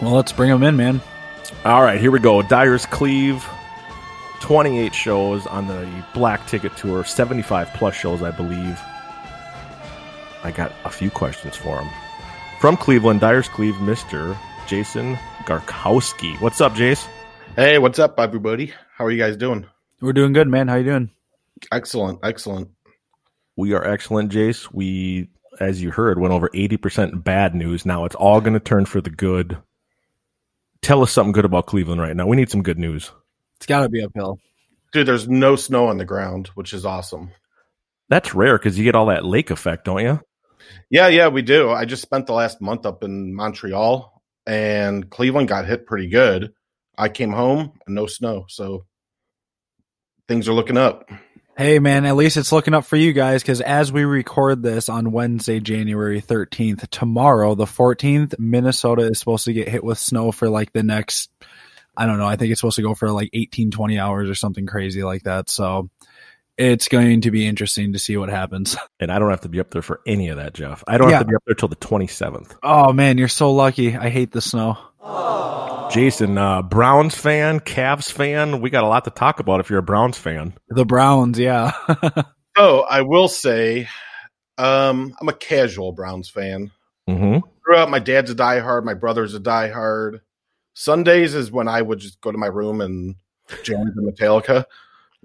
Well, 0.01 0.13
let's 0.13 0.31
bring 0.31 0.49
them 0.49 0.63
in, 0.63 0.75
man. 0.75 1.01
All 1.65 1.81
right, 1.81 1.99
here 1.99 2.11
we 2.11 2.19
go. 2.19 2.41
Dyers 2.41 2.85
Cleve, 2.87 3.45
28 4.41 4.93
shows 4.93 5.45
on 5.47 5.67
the 5.67 5.87
Black 6.13 6.45
Ticket 6.47 6.75
Tour, 6.75 7.03
75 7.03 7.69
plus 7.73 7.95
shows, 7.95 8.21
I 8.21 8.31
believe. 8.31 8.79
I 10.43 10.51
got 10.51 10.73
a 10.83 10.89
few 10.89 11.09
questions 11.09 11.55
for 11.55 11.79
him. 11.79 11.89
From 12.59 12.75
Cleveland, 12.75 13.21
Dyers 13.21 13.47
Cleve, 13.47 13.75
Mr. 13.75 14.37
Jason 14.67 15.15
Garcowski. 15.45 16.39
What's 16.41 16.59
up, 16.59 16.73
Jace? 16.73 17.07
Hey, 17.55 17.77
what's 17.77 17.99
up, 17.99 18.19
everybody? 18.19 18.73
How 18.97 19.05
are 19.05 19.11
you 19.11 19.17
guys 19.17 19.37
doing? 19.37 19.65
We're 20.01 20.13
doing 20.13 20.33
good, 20.33 20.47
man. 20.47 20.67
How 20.67 20.75
you 20.75 20.83
doing? 20.83 21.11
Excellent, 21.71 22.19
excellent. 22.23 22.69
We 23.55 23.73
are 23.73 23.85
excellent, 23.85 24.31
Jace. 24.31 24.67
We, 24.73 25.29
as 25.59 25.81
you 25.81 25.91
heard, 25.91 26.19
went 26.19 26.33
over 26.33 26.49
80% 26.49 27.23
bad 27.23 27.55
news. 27.55 27.85
Now 27.85 28.05
it's 28.05 28.15
all 28.15 28.41
going 28.41 28.53
to 28.53 28.59
turn 28.59 28.85
for 28.85 29.01
the 29.01 29.09
good. 29.09 29.57
Tell 30.81 31.01
us 31.01 31.11
something 31.11 31.31
good 31.31 31.45
about 31.45 31.67
Cleveland 31.67 32.01
right 32.01 32.15
now. 32.15 32.27
We 32.27 32.35
need 32.35 32.49
some 32.49 32.63
good 32.63 32.79
news. 32.79 33.11
It's 33.57 33.65
got 33.65 33.81
to 33.81 33.89
be 33.89 34.03
uphill. 34.03 34.39
Dude, 34.91 35.07
there's 35.07 35.27
no 35.27 35.55
snow 35.55 35.87
on 35.87 35.97
the 35.97 36.05
ground, 36.05 36.47
which 36.55 36.73
is 36.73 36.85
awesome. 36.85 37.31
That's 38.09 38.35
rare 38.35 38.57
because 38.57 38.77
you 38.77 38.83
get 38.83 38.95
all 38.95 39.07
that 39.07 39.25
lake 39.25 39.49
effect, 39.49 39.85
don't 39.85 40.01
you? 40.01 40.19
Yeah, 40.89 41.07
yeah, 41.07 41.29
we 41.29 41.41
do. 41.41 41.71
I 41.71 41.85
just 41.85 42.01
spent 42.01 42.27
the 42.27 42.33
last 42.33 42.61
month 42.61 42.85
up 42.85 43.03
in 43.03 43.33
Montreal, 43.33 44.21
and 44.45 45.09
Cleveland 45.09 45.47
got 45.47 45.65
hit 45.65 45.85
pretty 45.85 46.07
good. 46.07 46.53
I 46.97 47.09
came 47.09 47.31
home 47.31 47.73
and 47.85 47.95
no 47.95 48.05
snow, 48.05 48.45
so 48.49 48.85
things 50.27 50.47
are 50.47 50.53
looking 50.53 50.77
up. 50.77 51.09
Hey, 51.55 51.77
man, 51.77 52.05
at 52.05 52.15
least 52.15 52.35
it's 52.37 52.51
looking 52.51 52.73
up 52.73 52.83
for 52.83 52.95
you 52.95 53.13
guys 53.13 53.43
because 53.43 53.61
as 53.61 53.91
we 53.91 54.05
record 54.05 54.63
this 54.63 54.89
on 54.89 55.11
Wednesday, 55.11 55.59
January 55.59 56.19
13th, 56.19 56.89
tomorrow, 56.89 57.53
the 57.53 57.65
14th, 57.65 58.39
Minnesota 58.39 59.03
is 59.03 59.19
supposed 59.19 59.45
to 59.45 59.53
get 59.53 59.69
hit 59.69 59.83
with 59.83 59.99
snow 59.99 60.31
for 60.31 60.49
like 60.49 60.73
the 60.73 60.81
next, 60.81 61.29
I 61.95 62.07
don't 62.07 62.17
know, 62.17 62.25
I 62.25 62.37
think 62.37 62.51
it's 62.51 62.59
supposed 62.59 62.77
to 62.77 62.81
go 62.81 62.95
for 62.95 63.11
like 63.11 63.29
18, 63.33 63.69
20 63.69 63.99
hours 63.99 64.29
or 64.31 64.33
something 64.35 64.65
crazy 64.65 65.03
like 65.03 65.23
that. 65.23 65.47
So 65.47 65.91
it's 66.57 66.87
going 66.87 67.21
to 67.21 67.29
be 67.31 67.45
interesting 67.45 67.93
to 67.93 67.99
see 67.99 68.17
what 68.17 68.29
happens. 68.29 68.75
And 68.99 69.11
I 69.11 69.19
don't 69.19 69.31
have 69.31 69.41
to 69.41 69.49
be 69.49 69.59
up 69.59 69.69
there 69.69 69.81
for 69.81 69.99
any 70.07 70.29
of 70.29 70.37
that, 70.37 70.53
Jeff. 70.53 70.81
I 70.87 70.97
don't 70.97 71.09
Yeah. 71.09 71.17
have 71.17 71.25
to 71.27 71.29
be 71.29 71.35
up 71.35 71.43
there 71.45 71.55
till 71.55 71.67
the 71.67 71.75
27th. 71.75 72.55
Oh, 72.63 72.93
man, 72.93 73.17
you're 73.17 73.27
so 73.27 73.51
lucky. 73.51 73.97
I 73.97 74.07
hate 74.09 74.31
the 74.31 74.39
snow. 74.39 74.77
Jason, 75.91 76.37
uh, 76.37 76.61
Browns 76.61 77.15
fan, 77.15 77.59
Cavs 77.59 78.11
fan. 78.11 78.61
We 78.61 78.69
got 78.69 78.83
a 78.83 78.87
lot 78.87 79.03
to 79.05 79.11
talk 79.11 79.39
about 79.39 79.59
if 79.59 79.69
you're 79.69 79.79
a 79.79 79.83
Browns 79.83 80.17
fan. 80.17 80.53
The 80.69 80.85
Browns, 80.85 81.37
yeah. 81.39 81.73
Oh, 82.55 82.81
I 82.81 83.01
will 83.01 83.27
say, 83.27 83.87
um, 84.59 85.15
I'm 85.19 85.29
a 85.29 85.33
casual 85.33 85.91
Browns 85.91 86.29
fan. 86.29 86.71
Mm-hmm. 87.09 87.39
Grew 87.63 87.77
up, 87.77 87.89
my 87.89 87.99
dad's 87.99 88.29
a 88.29 88.35
diehard, 88.35 88.83
my 88.83 88.93
brother's 88.93 89.33
a 89.33 89.39
diehard. 89.39 90.19
Sundays 90.75 91.33
is 91.33 91.51
when 91.51 91.67
I 91.67 91.81
would 91.81 91.99
just 91.99 92.21
go 92.21 92.31
to 92.31 92.37
my 92.37 92.47
room 92.47 92.81
and 92.81 93.15
jam 93.63 93.91
to 93.95 94.01
Metallica. 94.01 94.65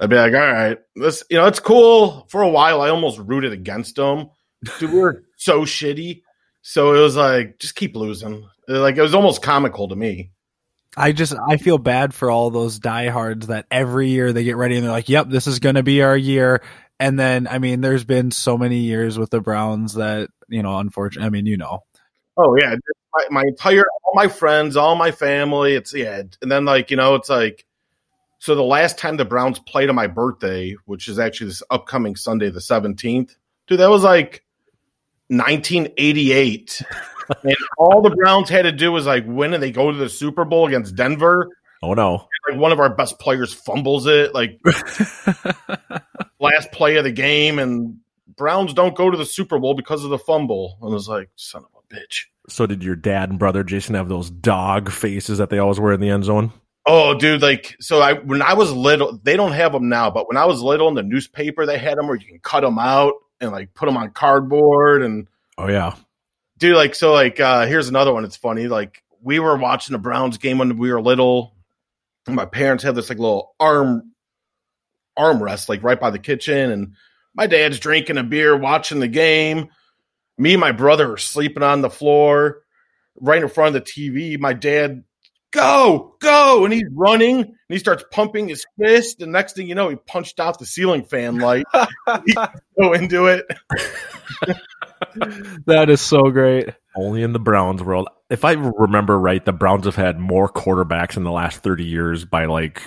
I'd 0.00 0.10
be 0.10 0.16
like, 0.16 0.32
all 0.32 0.40
right, 0.40 0.78
this, 0.96 1.22
you 1.28 1.36
know, 1.36 1.46
it's 1.46 1.60
cool. 1.60 2.26
For 2.30 2.40
a 2.40 2.48
while, 2.48 2.80
I 2.80 2.88
almost 2.88 3.18
rooted 3.18 3.52
against 3.52 3.96
them. 3.96 4.30
Dude, 4.78 4.92
we 4.92 4.98
were 4.98 5.24
so 5.36 5.62
shitty. 5.62 6.22
So 6.62 6.94
it 6.94 7.00
was 7.00 7.16
like, 7.16 7.58
just 7.58 7.74
keep 7.74 7.94
losing. 7.94 8.48
Like, 8.68 8.96
it 8.96 9.02
was 9.02 9.14
almost 9.14 9.42
comical 9.42 9.88
to 9.88 9.96
me. 9.96 10.30
I 10.96 11.12
just 11.12 11.34
I 11.48 11.56
feel 11.58 11.78
bad 11.78 12.14
for 12.14 12.30
all 12.30 12.50
those 12.50 12.78
diehards 12.78 13.48
that 13.48 13.66
every 13.70 14.08
year 14.08 14.32
they 14.32 14.44
get 14.44 14.56
ready 14.56 14.76
and 14.76 14.84
they're 14.84 14.90
like, 14.90 15.08
"Yep, 15.08 15.28
this 15.28 15.46
is 15.46 15.58
going 15.58 15.74
to 15.76 15.82
be 15.82 16.02
our 16.02 16.16
year." 16.16 16.62
And 16.98 17.18
then 17.18 17.46
I 17.46 17.58
mean, 17.58 17.82
there's 17.82 18.04
been 18.04 18.30
so 18.30 18.58
many 18.58 18.78
years 18.78 19.18
with 19.18 19.30
the 19.30 19.40
Browns 19.40 19.94
that 19.94 20.30
you 20.48 20.62
know, 20.62 20.78
unfortunately, 20.78 21.26
I 21.26 21.30
mean, 21.30 21.46
you 21.46 21.56
know, 21.56 21.84
Oh 22.38 22.56
yeah, 22.56 22.76
my, 23.12 23.24
my 23.30 23.42
entire 23.42 23.84
all 24.04 24.12
my 24.14 24.28
friends, 24.28 24.76
all 24.76 24.94
my 24.94 25.10
family. 25.10 25.74
It's 25.74 25.92
yeah, 25.92 26.22
and 26.40 26.50
then 26.50 26.64
like 26.64 26.90
you 26.90 26.96
know, 26.96 27.16
it's 27.16 27.28
like 27.28 27.66
so. 28.38 28.54
The 28.54 28.62
last 28.62 28.96
time 28.96 29.16
the 29.16 29.24
Browns 29.24 29.58
played 29.58 29.88
on 29.88 29.96
my 29.96 30.06
birthday, 30.06 30.76
which 30.84 31.08
is 31.08 31.18
actually 31.18 31.48
this 31.48 31.64
upcoming 31.70 32.14
Sunday, 32.14 32.48
the 32.48 32.60
seventeenth, 32.60 33.36
dude, 33.66 33.80
that 33.80 33.90
was 33.90 34.04
like 34.04 34.44
1988, 35.26 36.82
and 37.42 37.56
all 37.76 38.02
the 38.02 38.10
Browns 38.10 38.48
had 38.48 38.62
to 38.62 38.72
do 38.72 38.92
was 38.92 39.06
like 39.06 39.24
win, 39.26 39.54
and 39.54 39.62
they 39.62 39.70
go 39.70 39.90
to 39.90 39.96
the 39.96 40.08
Super 40.08 40.44
Bowl 40.44 40.66
against 40.66 40.96
Denver. 40.96 41.48
Oh 41.82 41.94
no! 41.94 42.28
Like 42.48 42.58
one 42.58 42.72
of 42.72 42.80
our 42.80 42.94
best 42.94 43.18
players 43.18 43.52
fumbles 43.52 44.06
it, 44.06 44.34
like 44.34 44.60
last 46.40 46.72
play 46.72 46.96
of 46.96 47.04
the 47.04 47.12
game, 47.12 47.58
and 47.58 47.98
Browns 48.36 48.74
don't 48.74 48.96
go 48.96 49.10
to 49.10 49.16
the 49.16 49.26
Super 49.26 49.58
Bowl 49.58 49.74
because 49.74 50.04
of 50.04 50.10
the 50.10 50.18
fumble. 50.18 50.78
And 50.82 50.90
I 50.90 50.94
was 50.94 51.08
like, 51.08 51.30
son 51.36 51.64
of 51.64 51.70
a 51.74 51.94
bitch. 51.94 52.24
So 52.48 52.66
did 52.66 52.82
your 52.82 52.96
dad 52.96 53.30
and 53.30 53.38
brother 53.38 53.62
Jason 53.62 53.94
have 53.94 54.08
those 54.08 54.30
dog 54.30 54.90
faces 54.90 55.38
that 55.38 55.50
they 55.50 55.58
always 55.58 55.78
wear 55.78 55.92
in 55.92 56.00
the 56.00 56.08
end 56.08 56.24
zone? 56.24 56.52
Oh, 56.86 57.14
dude! 57.14 57.42
Like, 57.42 57.76
so 57.80 58.00
I 58.00 58.14
when 58.14 58.40
I 58.40 58.54
was 58.54 58.72
little, 58.72 59.20
they 59.22 59.36
don't 59.36 59.52
have 59.52 59.72
them 59.72 59.88
now, 59.88 60.10
but 60.10 60.26
when 60.26 60.38
I 60.38 60.46
was 60.46 60.62
little 60.62 60.88
in 60.88 60.94
the 60.94 61.02
newspaper, 61.02 61.66
they 61.66 61.78
had 61.78 61.98
them 61.98 62.06
where 62.06 62.16
you 62.16 62.26
can 62.26 62.40
cut 62.40 62.62
them 62.62 62.78
out 62.78 63.12
and 63.40 63.52
like 63.52 63.74
put 63.74 63.86
them 63.86 63.96
on 63.96 64.10
cardboard 64.10 65.02
and 65.02 65.28
Oh 65.58 65.68
yeah. 65.68 65.96
Dude, 66.58 66.76
like, 66.76 66.94
so 66.94 67.12
like, 67.12 67.40
uh 67.40 67.66
here's 67.66 67.88
another 67.88 68.12
one. 68.12 68.24
It's 68.24 68.36
funny. 68.36 68.68
Like, 68.68 69.02
we 69.22 69.38
were 69.38 69.56
watching 69.56 69.92
the 69.92 69.98
Browns 69.98 70.38
game 70.38 70.58
when 70.58 70.76
we 70.76 70.92
were 70.92 71.00
little. 71.00 71.54
And 72.26 72.36
my 72.36 72.44
parents 72.44 72.84
had 72.84 72.94
this 72.94 73.08
like 73.08 73.18
little 73.18 73.54
arm 73.58 74.12
armrest 75.18 75.68
like 75.68 75.82
right 75.82 75.98
by 75.98 76.10
the 76.10 76.18
kitchen, 76.18 76.70
and 76.70 76.94
my 77.34 77.46
dad's 77.46 77.78
drinking 77.78 78.18
a 78.18 78.22
beer, 78.22 78.56
watching 78.56 79.00
the 79.00 79.08
game. 79.08 79.68
Me 80.36 80.54
and 80.54 80.60
my 80.60 80.72
brother 80.72 81.12
are 81.12 81.18
sleeping 81.18 81.62
on 81.62 81.80
the 81.80 81.90
floor 81.90 82.62
right 83.20 83.42
in 83.42 83.48
front 83.48 83.74
of 83.74 83.84
the 83.84 83.90
TV. 83.90 84.38
My 84.38 84.52
dad, 84.52 85.02
go, 85.50 86.16
go, 86.20 86.64
and 86.64 86.72
he's 86.72 86.84
running 86.92 87.40
and 87.40 87.54
he 87.68 87.78
starts 87.78 88.04
pumping 88.12 88.48
his 88.48 88.64
fist. 88.78 89.20
And 89.20 89.32
next 89.32 89.56
thing 89.56 89.68
you 89.68 89.74
know, 89.74 89.88
he 89.88 89.96
punched 89.96 90.38
out 90.38 90.58
the 90.58 90.66
ceiling 90.66 91.04
fan 91.04 91.38
light. 91.38 91.66
he 92.26 92.34
go 92.80 92.92
into 92.92 93.26
it. 93.26 93.46
that 95.66 95.90
is 95.90 96.00
so 96.00 96.30
great. 96.30 96.68
Only 96.96 97.22
in 97.22 97.32
the 97.32 97.38
Browns 97.38 97.82
world. 97.82 98.08
If 98.30 98.44
I 98.44 98.52
remember 98.52 99.18
right, 99.18 99.44
the 99.44 99.52
Browns 99.52 99.84
have 99.84 99.96
had 99.96 100.18
more 100.18 100.48
quarterbacks 100.48 101.16
in 101.16 101.24
the 101.24 101.30
last 101.30 101.62
30 101.62 101.84
years 101.84 102.24
by 102.24 102.46
like 102.46 102.82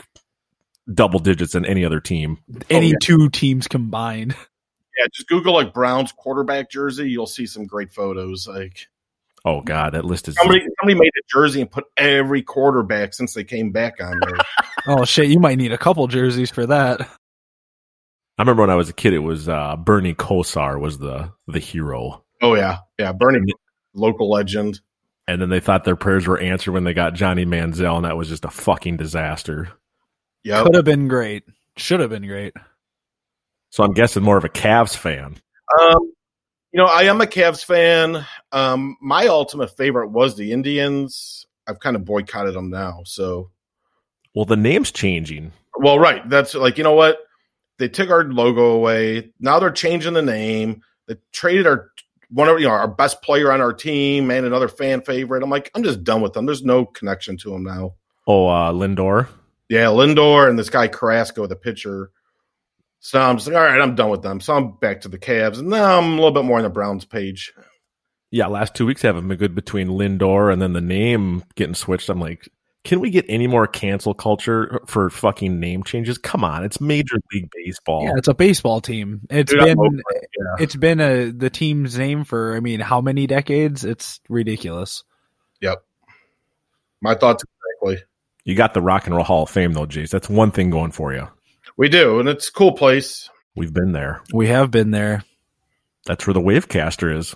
double 0.91 1.19
digits 1.19 1.53
than 1.53 1.65
any 1.65 1.85
other 1.85 2.00
team. 2.00 2.39
Any 2.69 2.88
oh, 2.88 2.89
yeah. 2.89 2.97
two 3.01 3.29
teams 3.29 3.67
combined. 3.67 4.35
Yeah, 5.00 5.07
just 5.13 5.29
Google 5.29 5.53
like 5.53 5.73
Browns 5.73 6.11
quarterback 6.11 6.69
jersey. 6.69 7.09
You'll 7.09 7.25
see 7.25 7.45
some 7.45 7.65
great 7.65 7.93
photos. 7.93 8.45
Like 8.45 8.89
Oh 9.43 9.61
god, 9.61 9.93
that 9.93 10.05
list 10.05 10.27
is 10.27 10.35
somebody 10.35 10.61
somebody 10.79 11.00
made 11.00 11.11
a 11.17 11.23
jersey 11.33 11.61
and 11.61 11.71
put 11.71 11.85
every 11.97 12.43
quarterback 12.43 13.13
since 13.13 13.33
they 13.33 13.43
came 13.43 13.71
back 13.71 13.95
on 14.01 14.19
there. 14.19 14.38
Oh 14.88 15.05
shit, 15.05 15.27
you 15.27 15.39
might 15.39 15.59
need 15.59 15.71
a 15.71 15.77
couple 15.77 16.07
jerseys 16.07 16.50
for 16.50 16.65
that. 16.65 17.07
I 18.41 18.43
remember 18.43 18.63
when 18.63 18.71
I 18.71 18.75
was 18.75 18.89
a 18.89 18.93
kid 18.93 19.13
it 19.13 19.19
was 19.19 19.48
uh, 19.48 19.75
Bernie 19.75 20.15
Kosar 20.15 20.79
was 20.79 20.98
the 20.98 21.31
the 21.45 21.60
hero. 21.60 22.24
oh 22.41 22.55
yeah, 22.55 22.79
yeah, 22.98 23.12
Bernie, 23.12 23.53
local 23.93 24.31
legend. 24.31 24.81
And 25.27 25.39
then 25.39 25.50
they 25.50 25.60
thought 25.60 25.83
their 25.83 25.95
prayers 25.95 26.25
were 26.25 26.39
answered 26.39 26.71
when 26.71 26.83
they 26.83 26.95
got 26.95 27.13
Johnny 27.13 27.45
Manziel 27.45 27.98
and 27.98 28.05
that 28.05 28.17
was 28.17 28.29
just 28.29 28.43
a 28.43 28.50
fucking 28.50 28.98
disaster. 28.98 29.69
Yeah, 30.43 30.63
Could 30.63 30.74
have 30.74 30.86
been 30.86 31.07
great. 31.07 31.43
Should 31.77 32.00
have 32.00 32.10
been 32.10 32.25
great. 32.25 32.55
So 33.69 33.83
I'm 33.83 33.93
guessing 33.93 34.24
more 34.24 34.38
of 34.38 34.43
a 34.43 34.50
Cavs 34.50 34.98
fan. 34.98 35.36
Um, 35.79 36.12
you 36.71 36.79
know, 36.81 36.86
I 36.86 37.03
am 37.03 37.21
a 37.21 37.27
Cavs 37.27 37.63
fan. 37.63 38.25
Um, 38.51 38.98
my 39.03 39.27
ultimate 39.27 39.77
favorite 39.77 40.10
was 40.10 40.36
the 40.36 40.51
Indians. 40.51 41.45
I've 41.67 41.79
kind 41.79 41.95
of 41.95 42.05
boycotted 42.05 42.55
them 42.55 42.71
now. 42.71 43.01
So, 43.05 43.51
Well, 44.33 44.45
the 44.45 44.57
name's 44.57 44.89
changing. 44.91 45.51
well, 45.77 46.00
right. 46.00 46.27
That's 46.27 46.55
like, 46.55 46.79
you 46.79 46.83
know 46.83 46.95
what? 46.95 47.19
They 47.81 47.89
took 47.89 48.11
our 48.11 48.23
logo 48.23 48.73
away. 48.73 49.33
Now 49.39 49.57
they're 49.57 49.71
changing 49.71 50.13
the 50.13 50.21
name. 50.21 50.83
They 51.07 51.15
traded 51.31 51.65
our 51.65 51.89
one 52.29 52.47
of 52.47 52.59
you 52.59 52.67
know 52.67 52.73
our 52.73 52.88
best 52.88 53.23
player 53.23 53.51
on 53.51 53.59
our 53.59 53.73
team 53.73 54.29
and 54.29 54.45
another 54.45 54.67
fan 54.67 55.01
favorite. 55.01 55.41
I'm 55.41 55.50
like, 55.50 55.71
I'm 55.73 55.83
just 55.83 56.03
done 56.03 56.21
with 56.21 56.33
them. 56.33 56.45
There's 56.45 56.63
no 56.63 56.85
connection 56.85 57.38
to 57.38 57.50
them 57.50 57.63
now. 57.63 57.95
Oh, 58.27 58.47
uh, 58.47 58.71
Lindor. 58.71 59.27
Yeah, 59.67 59.85
Lindor 59.85 60.47
and 60.47 60.59
this 60.59 60.69
guy 60.69 60.88
Carrasco, 60.89 61.47
the 61.47 61.55
pitcher. 61.55 62.11
So 63.00 63.19
I'm 63.19 63.38
just 63.38 63.47
like, 63.47 63.57
all 63.57 63.63
right, 63.63 63.81
I'm 63.81 63.95
done 63.95 64.11
with 64.11 64.21
them. 64.21 64.39
So 64.41 64.53
I'm 64.53 64.73
back 64.77 65.01
to 65.01 65.07
the 65.07 65.17
Cavs, 65.17 65.57
and 65.57 65.69
now 65.69 65.97
I'm 65.97 66.13
a 66.13 66.15
little 66.17 66.31
bit 66.31 66.45
more 66.45 66.57
on 66.57 66.63
the 66.63 66.69
Browns 66.69 67.03
page. 67.03 67.51
Yeah, 68.29 68.45
last 68.45 68.75
two 68.75 68.85
weeks 68.85 69.01
haven't 69.01 69.27
been 69.27 69.39
good 69.39 69.55
between 69.55 69.88
Lindor 69.88 70.53
and 70.53 70.61
then 70.61 70.73
the 70.73 70.81
name 70.81 71.43
getting 71.55 71.73
switched. 71.73 72.09
I'm 72.09 72.19
like, 72.19 72.47
can 72.83 73.00
we 73.00 73.11
get 73.11 73.25
any 73.29 73.47
more 73.47 73.67
cancel 73.67 74.13
culture 74.13 74.81
for 74.88 75.09
fucking 75.09 75.59
name 75.59 75.83
changes? 75.83 76.17
Come 76.17 76.43
on, 76.43 76.63
it's 76.63 76.81
Major 76.81 77.17
League 77.31 77.50
Baseball. 77.53 78.05
Yeah, 78.05 78.13
it's 78.17 78.27
a 78.27 78.33
baseball 78.33 78.81
team. 78.81 79.21
It's 79.29 79.51
Dude, 79.51 79.63
been 79.63 79.77
it, 79.79 80.29
yeah. 80.38 80.63
it's 80.63 80.75
been 80.75 81.00
a 81.00 81.31
the 81.31 81.50
team's 81.50 81.97
name 81.97 82.23
for 82.23 82.55
I 82.55 82.59
mean 82.59 82.79
how 82.79 83.01
many 83.01 83.27
decades? 83.27 83.85
It's 83.85 84.19
ridiculous. 84.29 85.03
Yep. 85.61 85.83
My 87.01 87.15
thoughts 87.15 87.43
exactly. 87.43 88.07
You 88.45 88.55
got 88.55 88.73
the 88.73 88.81
Rock 88.81 89.05
and 89.05 89.15
Roll 89.15 89.25
Hall 89.25 89.43
of 89.43 89.50
Fame 89.50 89.73
though, 89.73 89.85
Jace. 89.85 90.09
That's 90.09 90.29
one 90.29 90.51
thing 90.51 90.71
going 90.71 90.91
for 90.91 91.13
you. 91.13 91.27
We 91.77 91.88
do, 91.88 92.19
and 92.19 92.27
it's 92.27 92.50
a 92.50 92.51
cool 92.51 92.73
place. 92.73 93.29
We've 93.55 93.73
been 93.73 93.91
there. 93.91 94.21
We 94.33 94.47
have 94.47 94.71
been 94.71 94.91
there. 94.91 95.23
That's 96.05 96.25
where 96.25 96.33
the 96.33 96.41
Wavecaster 96.41 97.15
is. 97.15 97.35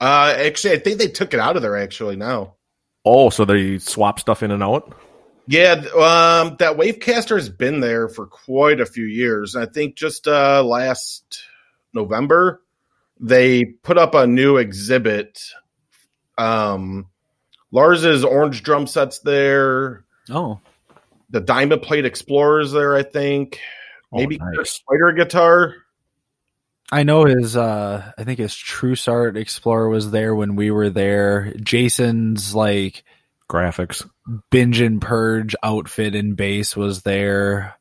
Uh, 0.00 0.34
actually, 0.36 0.74
I 0.74 0.78
think 0.78 0.98
they 0.98 1.08
took 1.08 1.32
it 1.32 1.40
out 1.40 1.56
of 1.56 1.62
there. 1.62 1.76
Actually, 1.76 2.16
now. 2.16 2.54
Oh, 3.04 3.30
so 3.30 3.44
they 3.44 3.78
swap 3.78 4.20
stuff 4.20 4.42
in 4.42 4.50
and 4.50 4.62
out. 4.62 4.94
Yeah, 5.46 5.72
um, 5.72 6.56
that 6.58 6.76
Wavecaster 6.76 7.36
has 7.36 7.48
been 7.48 7.80
there 7.80 8.08
for 8.08 8.26
quite 8.26 8.80
a 8.80 8.86
few 8.86 9.06
years. 9.06 9.56
I 9.56 9.64
think 9.64 9.96
just 9.96 10.28
uh, 10.28 10.62
last 10.62 11.42
November, 11.94 12.62
they 13.18 13.64
put 13.64 13.96
up 13.96 14.14
a 14.14 14.26
new 14.26 14.58
exhibit. 14.58 15.40
Um, 16.36 17.06
Lars's 17.72 18.24
orange 18.24 18.62
drum 18.62 18.86
sets 18.86 19.20
there. 19.20 20.04
Oh, 20.30 20.60
The 21.30 21.40
Diamond 21.40 21.80
Plate 21.80 22.04
Explorers 22.04 22.72
there, 22.72 22.94
I 22.94 23.02
think. 23.02 23.58
Oh, 24.12 24.18
Maybe 24.18 24.38
nice. 24.38 24.70
Spider 24.70 25.12
guitar. 25.12 25.74
I 26.90 27.02
know 27.02 27.24
his. 27.24 27.56
uh 27.56 28.12
I 28.16 28.24
think 28.24 28.38
his 28.38 28.52
Truckster 28.52 29.36
Explorer 29.36 29.88
was 29.88 30.10
there 30.10 30.34
when 30.34 30.56
we 30.56 30.70
were 30.70 30.90
there. 30.90 31.52
Jason's 31.62 32.54
like 32.54 33.04
Graphics. 33.50 34.08
binge 34.50 34.80
and 34.80 35.00
purge 35.00 35.54
outfit 35.62 36.14
and 36.14 36.36
bass 36.36 36.76
was 36.76 37.02
there. 37.02 37.74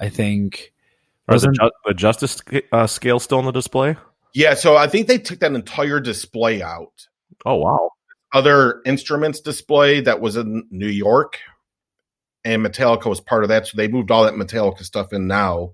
I 0.00 0.08
think 0.08 0.72
Are 1.28 1.32
the, 1.32 1.34
Wasn't- 1.48 1.56
ju- 1.60 1.70
the 1.86 1.94
Justice 1.94 2.40
uh, 2.72 2.86
scale 2.86 3.18
still 3.20 3.38
on 3.38 3.44
the 3.44 3.52
display? 3.52 3.96
Yeah, 4.34 4.54
so 4.54 4.76
I 4.76 4.86
think 4.88 5.06
they 5.08 5.18
took 5.18 5.40
that 5.40 5.52
entire 5.54 6.00
display 6.00 6.62
out. 6.62 7.06
Oh 7.44 7.56
wow. 7.56 7.90
Other 8.32 8.80
instruments 8.86 9.40
display 9.40 10.00
that 10.00 10.20
was 10.20 10.36
in 10.36 10.66
New 10.70 10.88
York, 10.88 11.38
and 12.44 12.64
Metallica 12.64 13.06
was 13.06 13.20
part 13.20 13.42
of 13.44 13.48
that. 13.50 13.66
So 13.66 13.76
they 13.76 13.88
moved 13.88 14.10
all 14.10 14.24
that 14.24 14.34
Metallica 14.34 14.84
stuff 14.84 15.12
in 15.12 15.26
now. 15.26 15.72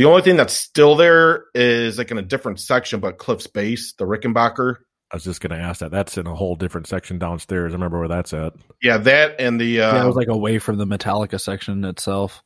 The 0.00 0.06
only 0.06 0.22
thing 0.22 0.36
that's 0.36 0.54
still 0.54 0.96
there 0.96 1.44
is 1.54 1.98
like 1.98 2.10
in 2.10 2.16
a 2.16 2.22
different 2.22 2.58
section, 2.58 3.00
but 3.00 3.18
Cliff's 3.18 3.46
bass, 3.46 3.92
the 3.98 4.06
Rickenbacker. 4.06 4.76
I 5.12 5.16
was 5.16 5.24
just 5.24 5.42
going 5.42 5.50
to 5.50 5.62
ask 5.62 5.80
that. 5.80 5.90
That's 5.90 6.16
in 6.16 6.26
a 6.26 6.34
whole 6.34 6.56
different 6.56 6.86
section 6.86 7.18
downstairs. 7.18 7.72
I 7.72 7.74
remember 7.74 7.98
where 7.98 8.08
that's 8.08 8.32
at. 8.32 8.54
Yeah, 8.80 8.96
that 8.96 9.38
and 9.38 9.60
the 9.60 9.82
uh, 9.82 9.94
yeah, 9.96 10.02
it 10.02 10.06
was 10.06 10.16
like 10.16 10.28
away 10.28 10.58
from 10.58 10.78
the 10.78 10.86
Metallica 10.86 11.38
section 11.38 11.84
itself. 11.84 12.42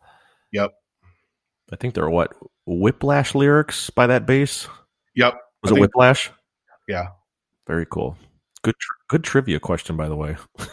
yep, 0.51 0.73
I 1.73 1.77
think 1.77 1.95
there 1.95 2.03
are 2.03 2.11
what 2.11 2.33
Whiplash 2.67 3.37
lyrics 3.37 3.89
by 3.89 4.09
that 4.09 4.27
bass. 4.27 4.67
yep. 5.15 5.35
Was 5.63 5.71
I 5.71 5.75
it 5.75 5.75
think- 5.75 5.81
Whiplash? 5.83 6.33
Yeah. 6.89 7.11
Very 7.69 7.87
cool. 7.89 8.17
Good, 8.63 8.75
tr- 8.81 8.93
good 9.07 9.23
trivia 9.23 9.61
question, 9.61 9.97
by 9.97 10.09
the 10.09 10.17
way. 10.17 10.37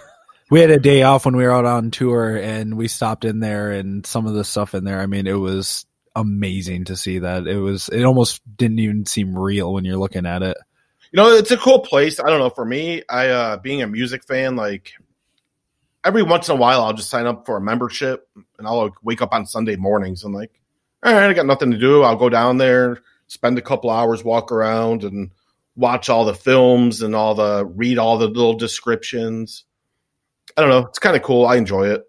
We 0.49 0.59
had 0.59 0.69
a 0.69 0.79
day 0.79 1.03
off 1.03 1.23
when 1.23 1.37
we 1.37 1.45
were 1.45 1.51
out 1.53 1.63
on 1.63 1.91
tour, 1.91 2.35
and 2.35 2.75
we 2.75 2.89
stopped 2.89 3.23
in 3.23 3.39
there, 3.39 3.71
and 3.71 4.05
some 4.05 4.25
of 4.25 4.33
the 4.33 4.43
stuff 4.43 4.75
in 4.75 4.83
there. 4.83 4.99
I 4.99 5.05
mean, 5.05 5.25
it 5.25 5.39
was 5.39 5.85
amazing 6.15 6.85
to 6.85 6.95
see 6.95 7.19
that. 7.19 7.47
It 7.47 7.57
was. 7.57 7.89
It 7.89 8.03
almost 8.03 8.41
didn't 8.57 8.79
even 8.79 9.05
seem 9.05 9.37
real 9.37 9.73
when 9.73 9.85
you're 9.85 9.97
looking 9.97 10.25
at 10.25 10.43
it. 10.43 10.57
You 11.11 11.17
know, 11.17 11.33
it's 11.33 11.51
a 11.51 11.57
cool 11.57 11.79
place. 11.79 12.19
I 12.19 12.29
don't 12.29 12.39
know. 12.39 12.49
For 12.49 12.65
me, 12.65 13.03
I 13.09 13.29
uh 13.29 13.57
being 13.57 13.81
a 13.81 13.87
music 13.87 14.23
fan, 14.23 14.55
like 14.55 14.93
every 16.03 16.23
once 16.23 16.49
in 16.49 16.55
a 16.55 16.59
while, 16.59 16.83
I'll 16.83 16.93
just 16.93 17.09
sign 17.09 17.27
up 17.27 17.45
for 17.45 17.57
a 17.57 17.61
membership, 17.61 18.27
and 18.57 18.67
I'll 18.67 18.83
like, 18.83 18.93
wake 19.03 19.21
up 19.21 19.33
on 19.33 19.45
Sunday 19.45 19.75
mornings 19.75 20.23
and 20.23 20.33
like, 20.33 20.51
all 21.03 21.13
right, 21.13 21.29
I 21.29 21.33
got 21.33 21.45
nothing 21.45 21.71
to 21.71 21.77
do. 21.77 22.03
I'll 22.03 22.15
go 22.15 22.29
down 22.29 22.57
there, 22.57 23.01
spend 23.27 23.57
a 23.57 23.61
couple 23.61 23.89
hours, 23.89 24.23
walk 24.23 24.51
around, 24.51 25.03
and 25.03 25.31
watch 25.75 26.09
all 26.09 26.25
the 26.25 26.33
films 26.33 27.01
and 27.01 27.15
all 27.15 27.35
the 27.35 27.65
read 27.65 27.97
all 27.97 28.17
the 28.17 28.27
little 28.27 28.53
descriptions. 28.53 29.65
I 30.57 30.61
don't 30.61 30.69
know. 30.69 30.87
It's 30.87 30.99
kind 30.99 31.15
of 31.15 31.23
cool. 31.23 31.45
I 31.45 31.55
enjoy 31.55 31.89
it. 31.89 32.03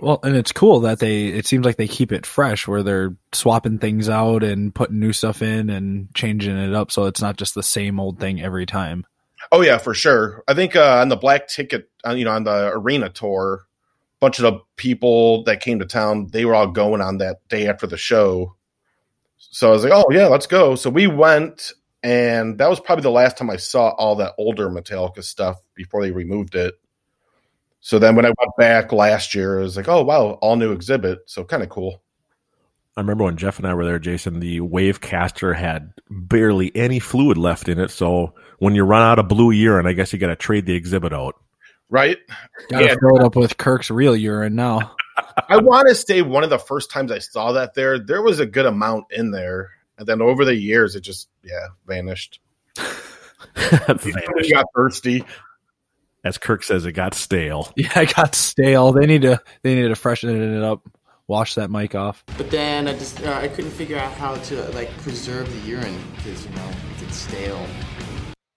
Well, 0.00 0.20
and 0.22 0.36
it's 0.36 0.52
cool 0.52 0.80
that 0.80 1.00
they. 1.00 1.26
It 1.26 1.46
seems 1.46 1.64
like 1.66 1.76
they 1.76 1.88
keep 1.88 2.12
it 2.12 2.24
fresh, 2.24 2.68
where 2.68 2.82
they're 2.82 3.16
swapping 3.32 3.78
things 3.78 4.08
out 4.08 4.44
and 4.44 4.74
putting 4.74 5.00
new 5.00 5.12
stuff 5.12 5.42
in 5.42 5.70
and 5.70 6.14
changing 6.14 6.56
it 6.56 6.74
up, 6.74 6.92
so 6.92 7.06
it's 7.06 7.20
not 7.20 7.36
just 7.36 7.54
the 7.54 7.62
same 7.62 7.98
old 7.98 8.20
thing 8.20 8.40
every 8.40 8.64
time. 8.64 9.04
Oh 9.50 9.60
yeah, 9.60 9.78
for 9.78 9.94
sure. 9.94 10.44
I 10.46 10.54
think 10.54 10.76
uh, 10.76 10.98
on 11.00 11.08
the 11.08 11.16
black 11.16 11.48
ticket, 11.48 11.90
uh, 12.06 12.12
you 12.12 12.24
know, 12.24 12.32
on 12.32 12.44
the 12.44 12.70
arena 12.72 13.08
tour, 13.08 13.64
a 13.64 14.20
bunch 14.20 14.38
of 14.38 14.42
the 14.44 14.60
people 14.76 15.42
that 15.44 15.60
came 15.60 15.78
to 15.78 15.86
town, 15.86 16.28
they 16.30 16.44
were 16.44 16.54
all 16.54 16.68
going 16.68 17.00
on 17.00 17.18
that 17.18 17.46
day 17.48 17.66
after 17.66 17.86
the 17.86 17.96
show. 17.96 18.54
So 19.36 19.68
I 19.68 19.72
was 19.72 19.84
like, 19.84 19.92
oh 19.92 20.06
yeah, 20.10 20.26
let's 20.26 20.46
go. 20.46 20.74
So 20.74 20.90
we 20.90 21.06
went, 21.06 21.72
and 22.02 22.58
that 22.58 22.68
was 22.68 22.80
probably 22.80 23.02
the 23.02 23.10
last 23.10 23.36
time 23.36 23.50
I 23.50 23.56
saw 23.56 23.88
all 23.90 24.16
that 24.16 24.34
older 24.38 24.68
Metallica 24.68 25.24
stuff 25.24 25.56
before 25.74 26.02
they 26.02 26.10
removed 26.10 26.54
it. 26.54 26.74
So 27.80 27.98
then 27.98 28.16
when 28.16 28.24
I 28.24 28.28
went 28.38 28.52
back 28.58 28.92
last 28.92 29.34
year, 29.34 29.58
it 29.60 29.62
was 29.62 29.76
like, 29.76 29.88
oh 29.88 30.02
wow, 30.02 30.32
all 30.42 30.56
new 30.56 30.72
exhibit. 30.72 31.20
So 31.26 31.44
kind 31.44 31.62
of 31.62 31.68
cool. 31.68 32.02
I 32.96 33.00
remember 33.00 33.24
when 33.24 33.36
Jeff 33.36 33.58
and 33.58 33.66
I 33.68 33.74
were 33.74 33.84
there, 33.84 34.00
Jason, 34.00 34.40
the 34.40 34.58
Wavecaster 34.60 35.54
had 35.54 35.92
barely 36.10 36.74
any 36.74 36.98
fluid 36.98 37.38
left 37.38 37.68
in 37.68 37.78
it. 37.78 37.92
So 37.92 38.34
when 38.58 38.74
you 38.74 38.82
run 38.82 39.02
out 39.02 39.20
of 39.20 39.28
blue 39.28 39.52
urine, 39.52 39.86
I 39.86 39.92
guess 39.92 40.12
you 40.12 40.18
got 40.18 40.26
to 40.28 40.36
trade 40.36 40.66
the 40.66 40.74
exhibit 40.74 41.12
out. 41.12 41.36
Right? 41.88 42.18
Gotta 42.68 42.86
Yeah. 42.86 42.94
fill 43.00 43.16
it 43.20 43.22
up 43.24 43.36
with 43.36 43.56
Kirk's 43.56 43.90
real 43.90 44.16
urine 44.16 44.56
now. 44.56 44.96
I 45.48 45.58
want 45.58 45.88
to 45.88 45.94
say 45.94 46.22
one 46.22 46.42
of 46.42 46.50
the 46.50 46.58
first 46.58 46.90
times 46.90 47.12
I 47.12 47.20
saw 47.20 47.52
that 47.52 47.74
there, 47.74 48.00
there 48.00 48.20
was 48.22 48.40
a 48.40 48.46
good 48.46 48.66
amount 48.66 49.04
in 49.12 49.30
there. 49.30 49.70
And 49.96 50.06
then 50.06 50.20
over 50.20 50.44
the 50.44 50.54
years, 50.54 50.96
it 50.96 51.00
just, 51.02 51.28
yeah, 51.44 51.68
vanished. 51.86 52.40
Vanished. 53.54 54.52
got 54.52 54.66
thirsty. 54.74 55.24
As 56.28 56.36
Kirk 56.36 56.62
says, 56.62 56.84
it 56.84 56.92
got 56.92 57.14
stale. 57.14 57.72
Yeah, 57.76 58.00
it 58.00 58.14
got 58.14 58.34
stale. 58.34 58.92
They 58.92 59.06
need 59.06 59.22
to. 59.22 59.40
They 59.62 59.74
need 59.74 59.88
to 59.88 59.94
freshen 59.94 60.28
it 60.28 60.62
up. 60.62 60.86
Wash 61.26 61.54
that 61.54 61.70
mic 61.70 61.94
off. 61.94 62.22
But 62.36 62.50
then 62.50 62.86
I 62.86 62.92
just 62.92 63.22
uh, 63.22 63.32
I 63.32 63.48
couldn't 63.48 63.70
figure 63.70 63.96
out 63.96 64.12
how 64.12 64.34
to 64.34 64.62
like 64.72 64.90
preserve 64.98 65.50
the 65.50 65.68
urine 65.68 65.98
because 66.16 66.44
you 66.44 66.54
know 66.54 66.68
it 66.68 67.00
gets 67.00 67.16
stale. 67.16 67.66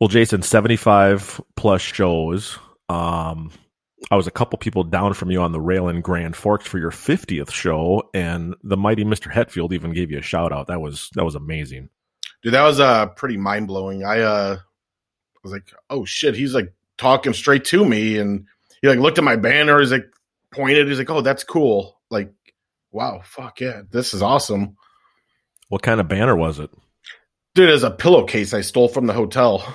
Well, 0.02 0.10
Jason, 0.10 0.42
75 0.42 1.40
plus 1.56 1.82
shows. 1.82 2.60
Um, 2.90 3.52
I 4.10 4.18
was 4.18 4.28
a 4.28 4.32
couple 4.32 4.58
people 4.58 4.84
down 4.84 5.14
from 5.14 5.32
you 5.32 5.42
on 5.42 5.54
the 5.54 5.62
rail 5.62 5.88
in 5.88 6.02
Grand 6.02 6.36
Forks 6.36 6.68
for 6.68 6.78
your 6.78 6.92
50th 6.92 7.52
show, 7.52 8.10
and 8.14 8.54
the 8.64 8.76
mighty 8.76 9.06
Mr. 9.06 9.32
Hetfield 9.32 9.72
even 9.72 9.94
gave 9.94 10.12
you 10.12 10.20
a 10.20 10.24
shout 10.24 10.52
out. 10.52 10.68
That 10.68 10.82
was 10.82 11.10
that 11.16 11.24
was 11.24 11.36
amazing. 11.36 11.88
Dude, 12.44 12.54
that 12.54 12.64
was 12.64 12.82
uh 12.82 13.06
pretty 13.08 13.38
mind 13.38 13.68
blowing. 13.68 14.04
I 14.04 14.20
uh 14.20 14.58
was 15.44 15.52
like, 15.52 15.72
oh 15.90 16.06
shit, 16.06 16.36
he's 16.36 16.54
like 16.54 16.74
talking 17.02 17.34
straight 17.34 17.66
to 17.66 17.84
me, 17.84 18.18
and 18.18 18.46
he 18.82 18.88
like 18.88 19.00
looked 19.00 19.18
at 19.18 19.24
my 19.24 19.36
banner. 19.36 19.80
He's 19.80 19.92
like 19.92 20.06
pointed. 20.52 20.88
He's 20.88 21.00
like, 21.00 21.10
oh, 21.10 21.22
that's 21.22 21.44
cool. 21.44 22.00
Like, 22.10 22.32
wow, 22.92 23.22
fuck 23.24 23.60
yeah, 23.60 23.82
this 23.90 24.14
is 24.14 24.22
awesome, 24.22 24.76
What 25.70 25.82
kind 25.82 26.00
of 26.00 26.08
banner 26.08 26.36
was 26.36 26.60
it? 26.60 26.70
dude. 27.56 27.70
As 27.70 27.84
a 27.84 27.92
pillowcase 27.92 28.54
I 28.54 28.62
stole 28.62 28.88
from 28.88 29.08
the 29.08 29.14
hotel. 29.14 29.66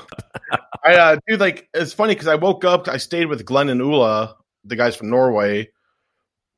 I 0.85 0.95
uh, 0.95 1.17
dude, 1.27 1.41
like 1.41 1.69
it's 1.75 1.93
funny 1.93 2.15
because 2.15 2.29
I 2.29 2.37
woke 2.37 2.65
up. 2.65 2.89
I 2.89 2.99
stayed 2.99 3.27
with 3.27 3.45
Glenn 3.45 3.69
and 3.69 3.81
Ula, 3.81 4.37
the 4.65 4.77
guys 4.77 4.95
from 4.97 5.11
Norway, 5.11 5.71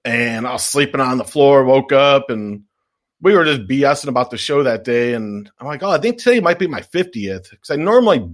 and 0.05 0.47
I 0.47 0.53
was 0.53 0.65
sleeping 0.65 1.01
on 1.01 1.19
the 1.19 1.25
floor. 1.25 1.65
Woke 1.65 1.93
up 1.93 2.29
and 2.31 2.65
we 3.21 3.35
were 3.35 3.45
just 3.45 3.67
BSing 3.67 4.09
about 4.09 4.31
the 4.31 4.39
show 4.39 4.63
that 4.63 4.85
day. 4.85 5.15
And 5.15 5.51
I'm 5.59 5.67
like, 5.67 5.83
oh, 5.83 5.91
I 5.91 5.99
think 5.99 6.19
today 6.19 6.41
might 6.41 6.59
be 6.59 6.69
my 6.69 6.83
50th 6.83 7.51
because 7.51 7.71
I 7.71 7.77
normally 7.77 8.29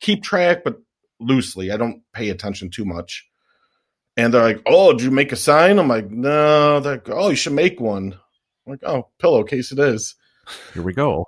keep 0.00 0.22
track, 0.22 0.62
but 0.64 0.76
loosely. 1.20 1.70
I 1.70 1.76
don't 1.76 2.02
pay 2.12 2.30
attention 2.30 2.70
too 2.70 2.84
much. 2.84 3.28
And 4.16 4.34
they're 4.34 4.42
like, 4.42 4.62
oh, 4.66 4.92
did 4.92 5.02
you 5.02 5.10
make 5.10 5.32
a 5.32 5.36
sign? 5.36 5.78
I'm 5.78 5.88
like, 5.88 6.10
no. 6.10 6.80
They're 6.80 6.94
like, 6.94 7.08
oh, 7.10 7.30
you 7.30 7.36
should 7.36 7.52
make 7.52 7.80
one. 7.80 8.14
I'm 8.66 8.72
like, 8.72 8.84
oh, 8.84 9.08
pillowcase 9.18 9.72
it 9.72 9.78
is. 9.78 10.14
Here 10.74 10.82
we 10.82 10.92
go. 10.92 11.24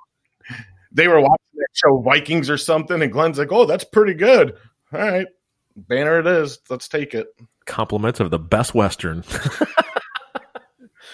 They 0.93 1.07
were 1.07 1.21
watching 1.21 1.37
that 1.55 1.69
show 1.73 1.99
Vikings 2.01 2.51
or 2.51 2.59
something, 2.59 3.01
and 3.01 3.13
Glenn's 3.13 3.39
like, 3.39 3.53
oh, 3.53 3.65
that's 3.65 3.85
pretty 3.85 4.15
good. 4.15 4.57
All 4.93 4.99
right, 4.99 5.29
banner 5.77 6.19
it 6.19 6.27
is. 6.27 6.59
Let's 6.69 6.89
take 6.89 7.15
it. 7.15 7.29
Compliments 7.65 8.19
of 8.19 8.33
the 8.33 8.41
best 8.41 8.75
Western. 8.75 9.23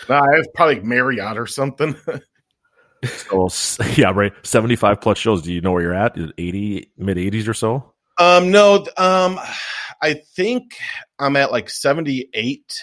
Nah, 0.09 0.25
it's 0.35 0.49
probably 0.55 0.81
Marriott 0.81 1.39
or 1.39 1.47
something. 1.47 1.97
so 3.05 3.49
yeah, 3.97 4.13
right. 4.15 4.33
75 4.43 5.01
plus 5.01 5.19
shows. 5.19 5.43
Do 5.43 5.53
you 5.53 5.61
know 5.61 5.73
where 5.73 5.83
you're 5.83 5.95
at? 5.95 6.17
80, 6.17 6.93
mid 6.97 7.17
80s 7.17 7.49
or 7.49 7.55
so? 7.55 7.93
Um, 8.19 8.51
no, 8.51 8.87
um, 8.97 9.39
I 10.01 10.15
think 10.15 10.77
I'm 11.19 11.37
at 11.37 11.53
like 11.53 11.71
78. 11.71 12.83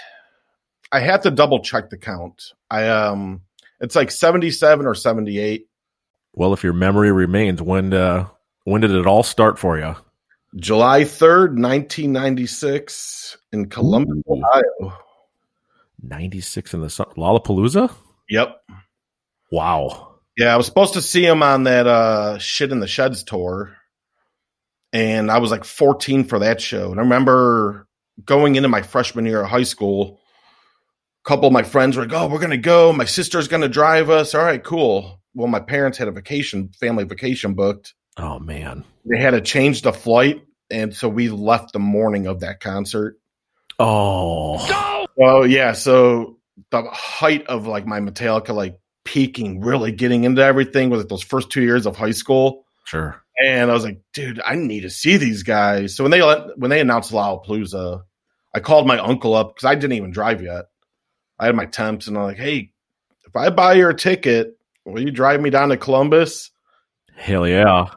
I 0.92 1.00
have 1.00 1.22
to 1.22 1.32
double 1.32 1.60
check 1.62 1.90
the 1.90 1.98
count. 1.98 2.54
I 2.70 2.88
um, 2.90 3.42
it's 3.80 3.96
like 3.96 4.12
77 4.12 4.86
or 4.86 4.96
78. 4.96 5.68
Well, 6.34 6.54
if 6.54 6.64
your 6.64 6.74
memory 6.74 7.12
remains, 7.12 7.62
when 7.62 7.94
uh, 7.94 8.28
when 8.64 8.82
did 8.82 8.92
it 8.92 9.08
all 9.08 9.24
start 9.24 9.60
for 9.60 9.78
you? 9.78 9.96
July 10.56 11.02
3rd, 11.02 11.60
1996, 11.60 13.38
in 13.52 13.70
Columbus, 13.70 14.22
Ohio. 14.30 14.98
96 16.02 16.74
in 16.74 16.82
the 16.82 16.90
sun. 16.90 17.08
Lollapalooza? 17.18 17.92
Yep. 18.30 18.62
Wow. 19.52 20.16
Yeah, 20.38 20.54
I 20.54 20.58
was 20.58 20.66
supposed 20.66 20.94
to 20.94 21.02
see 21.02 21.26
him 21.26 21.44
on 21.44 21.64
that 21.64 21.88
uh 21.88 22.38
Shit 22.40 22.70
Hits 22.70 22.80
the 22.80 22.88
Sheds 22.88 23.24
tour. 23.24 23.76
And 24.94 25.32
I 25.32 25.40
was 25.40 25.52
like 25.52 25.66
14 25.66 26.24
for 26.24 26.40
that 26.40 26.62
show. 26.62 26.92
And 26.92 27.00
I 27.00 27.04
remember 27.04 27.88
going 28.24 28.56
into 28.56 28.70
my 28.70 28.84
freshman 28.84 29.26
year 29.26 29.42
of 29.42 29.50
high 29.50 29.64
school, 29.64 30.20
a 31.26 31.28
couple 31.28 31.48
of 31.48 31.54
my 31.54 31.64
friends 31.64 31.98
were 31.98 32.04
like, 32.06 32.14
Oh, 32.14 32.28
we're 32.28 32.40
gonna 32.40 32.58
go. 32.58 32.94
My 32.94 33.06
sister's 33.06 33.48
gonna 33.48 33.68
drive 33.68 34.10
us. 34.10 34.36
All 34.36 34.44
right, 34.44 34.64
cool. 34.64 35.20
Well, 35.34 35.48
my 35.48 35.60
parents 35.60 35.98
had 35.98 36.08
a 36.08 36.12
vacation, 36.12 36.70
family 36.80 37.04
vacation 37.06 37.56
booked. 37.56 37.96
Oh 38.18 38.40
man. 38.40 38.86
They 39.06 39.18
had 39.20 39.32
to 39.32 39.42
change 39.42 39.82
the 39.82 39.92
flight, 39.92 40.44
and 40.70 40.96
so 40.96 41.10
we 41.10 41.30
left 41.30 41.74
the 41.74 41.80
morning 41.80 42.28
of 42.28 42.42
that 42.42 42.60
concert. 42.60 43.20
Oh. 43.80 45.06
Well, 45.16 45.46
yeah. 45.46 45.74
So 45.74 46.38
the 46.72 46.84
height 46.84 47.46
of 47.48 47.68
like 47.68 47.86
my 47.86 48.00
Metallica, 48.00 48.54
like 48.54 48.80
peaking, 49.04 49.62
really 49.62 49.92
getting 49.92 50.24
into 50.24 50.44
everything 50.44 50.90
was 50.90 51.02
like 51.02 51.10
those 51.10 51.24
first 51.24 51.50
two 51.50 51.64
years 51.64 51.86
of 51.86 51.96
high 51.96 52.12
school. 52.12 52.66
Sure. 52.86 53.23
And 53.42 53.72
I 53.72 53.74
was 53.74 53.84
like, 53.84 54.02
dude, 54.14 54.42
I 54.46 54.56
need 54.56 54.82
to 54.82 54.90
see 54.90 55.18
these 55.18 55.44
guys. 55.44 55.96
So 55.96 56.04
when 56.04 56.12
they 56.12 56.22
let, 56.22 56.58
when 56.58 56.70
they 56.70 56.80
announced 56.80 57.12
Lollapalooza, 57.12 58.04
I 58.54 58.60
called 58.60 58.86
my 58.86 59.00
uncle 59.00 59.34
up 59.34 59.56
because 59.56 59.66
I 59.66 59.76
didn't 59.76 59.94
even 59.94 60.12
drive 60.12 60.44
yet. 60.44 60.66
I 61.40 61.48
had 61.48 61.56
my 61.56 61.66
temps, 61.66 62.08
and 62.08 62.18
I'm 62.18 62.24
like, 62.24 62.38
hey, 62.38 62.72
if 63.26 63.36
I 63.36 63.50
buy 63.50 63.74
your 63.74 63.94
ticket, 63.94 64.58
will 64.86 65.02
you 65.02 65.12
drive 65.12 65.42
me 65.42 65.50
down 65.50 65.70
to 65.70 65.78
Columbus? 65.78 66.52
Hell 67.16 67.48
yeah. 67.48 67.88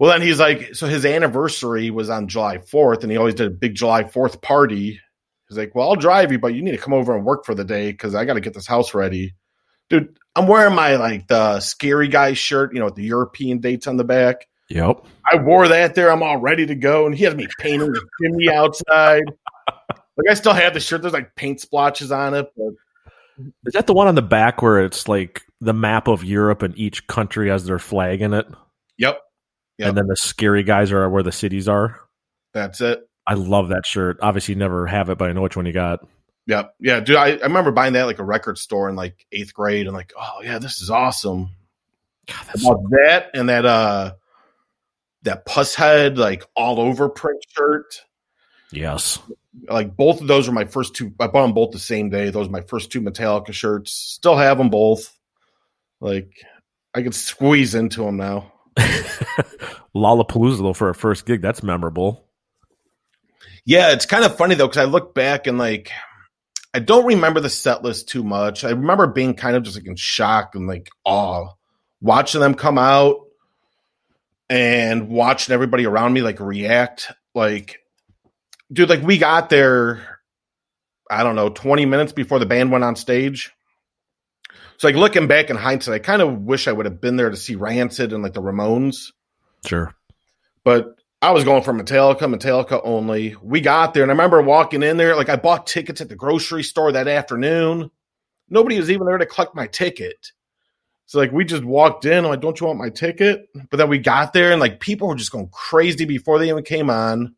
Well, 0.00 0.10
then 0.10 0.22
he's 0.22 0.40
like, 0.40 0.74
so 0.74 0.88
his 0.88 1.06
anniversary 1.06 1.90
was 1.90 2.10
on 2.10 2.26
July 2.26 2.58
4th, 2.58 3.02
and 3.02 3.12
he 3.12 3.16
always 3.16 3.36
did 3.36 3.46
a 3.46 3.50
big 3.50 3.76
July 3.76 4.02
4th 4.02 4.42
party. 4.42 5.00
He's 5.48 5.58
like, 5.58 5.74
well, 5.74 5.90
I'll 5.90 5.96
drive 5.96 6.32
you, 6.32 6.40
but 6.40 6.54
you 6.54 6.62
need 6.62 6.72
to 6.72 6.78
come 6.78 6.94
over 6.94 7.14
and 7.14 7.24
work 7.24 7.44
for 7.44 7.54
the 7.54 7.64
day 7.64 7.92
because 7.92 8.14
I 8.14 8.24
got 8.24 8.34
to 8.34 8.40
get 8.40 8.54
this 8.54 8.66
house 8.66 8.94
ready. 8.94 9.34
Dude, 9.88 10.18
I'm 10.34 10.48
wearing 10.48 10.74
my 10.74 10.96
like 10.96 11.28
the 11.28 11.60
scary 11.60 12.08
guy 12.08 12.32
shirt, 12.32 12.72
you 12.72 12.80
know, 12.80 12.86
with 12.86 12.96
the 12.96 13.04
European 13.04 13.60
dates 13.60 13.86
on 13.86 13.96
the 13.96 14.04
back. 14.04 14.48
Yep. 14.72 15.04
I 15.30 15.36
wore 15.36 15.68
that 15.68 15.94
there. 15.94 16.10
I'm 16.10 16.22
all 16.22 16.38
ready 16.38 16.64
to 16.64 16.74
go, 16.74 17.04
and 17.04 17.14
he 17.14 17.24
had 17.24 17.36
me 17.36 17.46
painting 17.58 17.92
the 17.92 18.02
chimney 18.20 18.48
outside. 18.48 19.24
like 19.78 20.30
I 20.30 20.34
still 20.34 20.54
have 20.54 20.72
the 20.72 20.80
shirt. 20.80 21.02
There's 21.02 21.12
like 21.12 21.34
paint 21.36 21.60
splotches 21.60 22.10
on 22.10 22.32
it. 22.32 22.50
But 22.56 22.72
Is 23.66 23.74
that 23.74 23.86
the 23.86 23.92
one 23.92 24.08
on 24.08 24.14
the 24.14 24.22
back 24.22 24.62
where 24.62 24.82
it's 24.82 25.08
like 25.08 25.42
the 25.60 25.74
map 25.74 26.08
of 26.08 26.24
Europe 26.24 26.62
and 26.62 26.76
each 26.78 27.06
country 27.06 27.50
has 27.50 27.66
their 27.66 27.78
flag 27.78 28.22
in 28.22 28.32
it? 28.32 28.46
yep, 28.96 29.20
Yep. 29.78 29.88
And 29.88 29.98
then 29.98 30.06
the 30.06 30.16
scary 30.16 30.62
guys 30.62 30.90
are 30.90 31.08
where 31.08 31.22
the 31.22 31.32
cities 31.32 31.68
are. 31.68 32.00
that's 32.54 32.80
it. 32.80 33.06
I 33.26 33.34
love 33.34 33.68
that 33.68 33.84
shirt. 33.86 34.18
Obviously, 34.22 34.54
never 34.54 34.86
have 34.86 35.10
it, 35.10 35.18
but 35.18 35.28
I 35.28 35.32
know 35.32 35.42
which 35.42 35.56
one 35.56 35.66
you 35.66 35.72
got. 35.72 36.00
Yep, 36.46 36.74
yeah, 36.80 37.00
dude. 37.00 37.16
I, 37.16 37.32
I 37.36 37.42
remember 37.42 37.72
buying 37.72 37.92
that 37.92 38.00
at, 38.00 38.06
like 38.06 38.18
a 38.18 38.24
record 38.24 38.58
store 38.58 38.88
in 38.88 38.96
like 38.96 39.26
eighth 39.32 39.52
grade, 39.54 39.86
and 39.86 39.94
like, 39.94 40.12
oh 40.18 40.40
yeah, 40.42 40.58
this 40.58 40.80
is 40.80 40.90
awesome. 40.90 41.50
God, 42.26 42.46
About 42.54 42.82
that 42.90 43.30
and 43.34 43.48
that 43.48 43.66
uh 43.66 44.12
that 45.22 45.46
Pushead 45.46 46.16
like 46.16 46.44
all 46.56 46.80
over 46.80 47.08
print 47.08 47.44
shirt. 47.56 48.02
yes. 48.70 49.18
Like 49.68 49.96
both 49.96 50.20
of 50.20 50.26
those 50.26 50.48
were 50.48 50.54
my 50.54 50.64
first 50.64 50.94
two. 50.94 51.12
I 51.20 51.26
bought 51.26 51.42
them 51.42 51.52
both 51.52 51.72
the 51.72 51.78
same 51.78 52.08
day. 52.08 52.30
Those 52.30 52.46
were 52.46 52.52
my 52.52 52.62
first 52.62 52.90
two 52.90 53.02
Metallica 53.02 53.52
shirts. 53.52 53.92
Still 53.92 54.36
have 54.36 54.56
them 54.58 54.70
both. 54.70 55.14
Like 56.00 56.32
I 56.94 57.02
could 57.02 57.14
squeeze 57.14 57.74
into 57.74 58.02
them 58.04 58.16
now. 58.16 58.52
Lollapalooza 59.94 60.58
though 60.58 60.72
for 60.72 60.88
a 60.88 60.94
first 60.94 61.26
gig, 61.26 61.42
that's 61.42 61.62
memorable. 61.62 62.26
Yeah, 63.64 63.92
it's 63.92 64.06
kind 64.06 64.24
of 64.24 64.36
funny 64.36 64.54
though 64.54 64.66
because 64.66 64.82
I 64.82 64.90
look 64.90 65.14
back 65.14 65.46
and 65.46 65.58
like 65.58 65.90
I 66.74 66.78
don't 66.78 67.04
remember 67.04 67.40
the 67.40 67.50
set 67.50 67.82
list 67.82 68.08
too 68.08 68.24
much. 68.24 68.64
I 68.64 68.70
remember 68.70 69.06
being 69.06 69.34
kind 69.34 69.54
of 69.54 69.62
just 69.62 69.76
like 69.76 69.86
in 69.86 69.96
shock 69.96 70.54
and 70.54 70.66
like 70.66 70.88
awe, 71.04 71.50
watching 72.00 72.40
them 72.40 72.54
come 72.54 72.78
out 72.78 73.21
and 74.52 75.08
watching 75.08 75.54
everybody 75.54 75.86
around 75.86 76.12
me 76.12 76.20
like 76.20 76.38
react. 76.38 77.10
Like, 77.34 77.78
dude, 78.70 78.90
like 78.90 79.00
we 79.00 79.16
got 79.16 79.48
there, 79.48 80.20
I 81.10 81.22
don't 81.22 81.36
know, 81.36 81.48
20 81.48 81.86
minutes 81.86 82.12
before 82.12 82.38
the 82.38 82.44
band 82.44 82.70
went 82.70 82.84
on 82.84 82.94
stage. 82.94 83.50
So 84.76 84.88
like 84.88 84.94
looking 84.94 85.26
back 85.26 85.48
in 85.48 85.56
hindsight, 85.56 85.94
I 85.94 85.98
kind 86.00 86.20
of 86.20 86.42
wish 86.42 86.68
I 86.68 86.72
would 86.72 86.84
have 86.84 87.00
been 87.00 87.16
there 87.16 87.30
to 87.30 87.36
see 87.36 87.54
Rancid 87.54 88.12
and 88.12 88.22
like 88.22 88.34
the 88.34 88.42
Ramones 88.42 89.12
Sure. 89.64 89.94
but 90.64 90.96
I 91.22 91.30
was 91.30 91.44
going 91.44 91.62
for 91.62 91.72
Metallica, 91.72 92.18
Metallica 92.22 92.78
only. 92.84 93.36
We 93.42 93.60
got 93.62 93.94
there, 93.94 94.02
and 94.02 94.10
I 94.10 94.14
remember 94.14 94.42
walking 94.42 94.82
in 94.82 94.98
there. 94.98 95.16
Like 95.16 95.28
I 95.30 95.36
bought 95.36 95.66
tickets 95.66 96.00
at 96.02 96.10
the 96.10 96.16
grocery 96.16 96.64
store 96.64 96.92
that 96.92 97.08
afternoon. 97.08 97.90
Nobody 98.50 98.76
was 98.76 98.90
even 98.90 99.06
there 99.06 99.18
to 99.18 99.24
collect 99.24 99.54
my 99.54 99.68
ticket. 99.68 100.32
So 101.12 101.18
like 101.18 101.30
we 101.30 101.44
just 101.44 101.62
walked 101.62 102.06
in. 102.06 102.24
I'm 102.24 102.30
like, 102.30 102.40
"Don't 102.40 102.58
you 102.58 102.66
want 102.66 102.78
my 102.78 102.88
ticket?" 102.88 103.46
But 103.68 103.76
then 103.76 103.90
we 103.90 103.98
got 103.98 104.32
there, 104.32 104.50
and 104.50 104.58
like 104.58 104.80
people 104.80 105.08
were 105.08 105.14
just 105.14 105.30
going 105.30 105.50
crazy 105.52 106.06
before 106.06 106.38
they 106.38 106.48
even 106.48 106.64
came 106.64 106.88
on. 106.88 107.34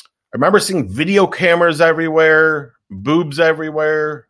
I 0.00 0.06
remember 0.32 0.58
seeing 0.58 0.88
video 0.88 1.26
cameras 1.26 1.82
everywhere, 1.82 2.72
boobs 2.88 3.38
everywhere, 3.38 4.26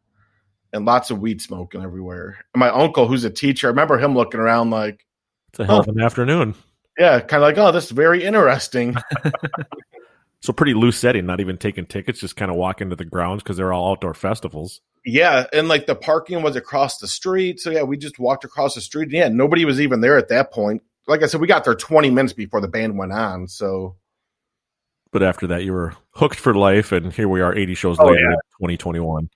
and 0.73 0.85
lots 0.85 1.13
of 1.13 1.21
weed 1.21 1.41
smoking 1.41 1.85
everywhere. 1.85 2.39
And 2.53 2.59
my 2.59 2.71
uncle, 2.71 3.07
who's 3.07 3.23
a 3.23 3.31
teacher, 3.31 3.69
I 3.69 3.71
remember 3.71 3.97
him 3.97 4.17
looking 4.17 4.41
around 4.41 4.71
like, 4.71 5.07
It's 5.51 5.61
a 5.61 5.65
hell 5.65 5.79
of 5.79 5.87
an 5.87 6.01
afternoon. 6.01 6.57
yeah, 6.99 7.21
kind 7.21 7.41
of 7.41 7.47
like, 7.47 7.59
"Oh, 7.59 7.71
this 7.71 7.85
is 7.85 7.91
very 7.93 8.25
interesting." 8.25 8.97
So 10.41 10.53
pretty 10.53 10.75
loose 10.75 10.97
setting, 10.99 11.27
not 11.27 11.41
even 11.41 11.59
taking 11.59 11.85
tickets, 11.87 12.21
just 12.21 12.37
kind 12.37 12.51
of 12.51 12.57
walk 12.57 12.81
into 12.81 12.95
the 12.97 13.05
grounds 13.05 13.43
because 13.43 13.57
they're 13.57 13.73
all 13.73 13.91
outdoor 13.93 14.15
festivals. 14.15 14.81
Yeah, 15.05 15.47
and 15.53 15.69
like 15.69 15.87
the 15.87 15.95
parking 15.97 16.43
was 16.43 16.55
across 16.55 16.99
the 16.99 17.09
street. 17.09 17.61
So 17.61 17.71
yeah, 17.71 17.83
we 17.83 17.97
just 17.97 18.19
walked 18.19 18.45
across 18.45 18.75
the 18.75 18.81
street. 18.81 19.11
Yeah, 19.11 19.29
nobody 19.29 19.65
was 19.65 19.81
even 19.81 20.01
there 20.01 20.17
at 20.17 20.29
that 20.29 20.53
point. 20.53 20.83
Like 21.07 21.23
I 21.23 21.27
said, 21.27 21.41
we 21.41 21.47
got 21.47 21.65
there 21.65 21.75
20 21.75 22.11
minutes 22.11 22.33
before 22.35 22.61
the 22.61 22.69
band 22.69 22.99
went 22.99 23.13
on. 23.13 23.49
So 23.49 23.97
But 25.11 25.23
after 25.23 25.47
that, 25.49 25.65
you 25.65 25.73
were 25.73 25.95
hooked 26.11 26.39
for 26.39 26.55
life, 26.55 26.93
and 26.93 27.13
here 27.13 27.29
we 27.29 27.41
are, 27.41 27.55
80 27.57 27.75
shows 27.75 27.97
Oh, 27.99 28.07
later, 28.07 28.21
yeah. 28.21 28.33
in 28.33 28.69
2021. 28.77 29.29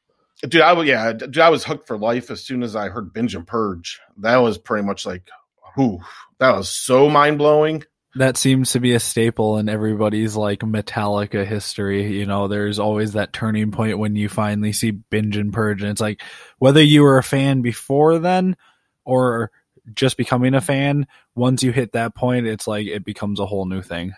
dude, 0.49 0.61
I 0.61 0.73
was 0.73 0.87
yeah, 0.87 1.13
dude, 1.13 1.39
I 1.39 1.49
was 1.49 1.65
hooked 1.65 1.87
for 1.89 1.97
life 1.99 2.31
as 2.31 2.45
soon 2.45 2.63
as 2.63 2.77
I 2.77 2.89
heard 2.91 3.13
Binge 3.13 3.35
and 3.35 3.47
Purge. 3.47 4.01
That 4.19 4.37
was 4.37 4.59
pretty 4.59 4.85
much 4.87 5.07
like, 5.07 5.29
whew, 5.75 5.99
that 6.39 6.55
was 6.55 6.69
so 6.71 7.09
mind 7.09 7.39
blowing. 7.39 7.83
That 8.15 8.37
seems 8.37 8.73
to 8.73 8.81
be 8.81 8.93
a 8.93 9.01
staple 9.01 9.57
in 9.57 9.71
everybody's 9.71 10.37
like 10.37 10.61
Metallica 10.61 11.47
history. 11.47 12.19
You 12.19 12.27
know, 12.27 12.47
there's 12.47 12.79
always 12.79 13.15
that 13.15 13.33
turning 13.33 13.71
point 13.71 13.99
when 13.99 14.17
you 14.17 14.29
finally 14.29 14.73
see 14.73 14.91
Binge 14.91 15.37
and 15.37 15.53
Purge, 15.53 15.83
and 15.83 15.91
it's 15.91 16.01
like 16.01 16.21
whether 16.59 16.83
you 16.83 17.03
were 17.03 17.17
a 17.17 17.23
fan 17.23 17.63
before 17.63 18.19
then 18.19 18.57
or 19.05 19.51
just 19.95 20.17
becoming 20.17 20.55
a 20.55 20.61
fan. 20.61 21.07
Once 21.35 21.63
you 21.63 21.73
hit 21.73 21.93
that 21.93 22.15
point, 22.15 22.47
it's 22.47 22.67
like 22.67 22.87
it 22.87 23.05
becomes 23.05 23.41
a 23.41 23.47
whole 23.47 23.65
new 23.65 23.83
thing. 23.83 24.13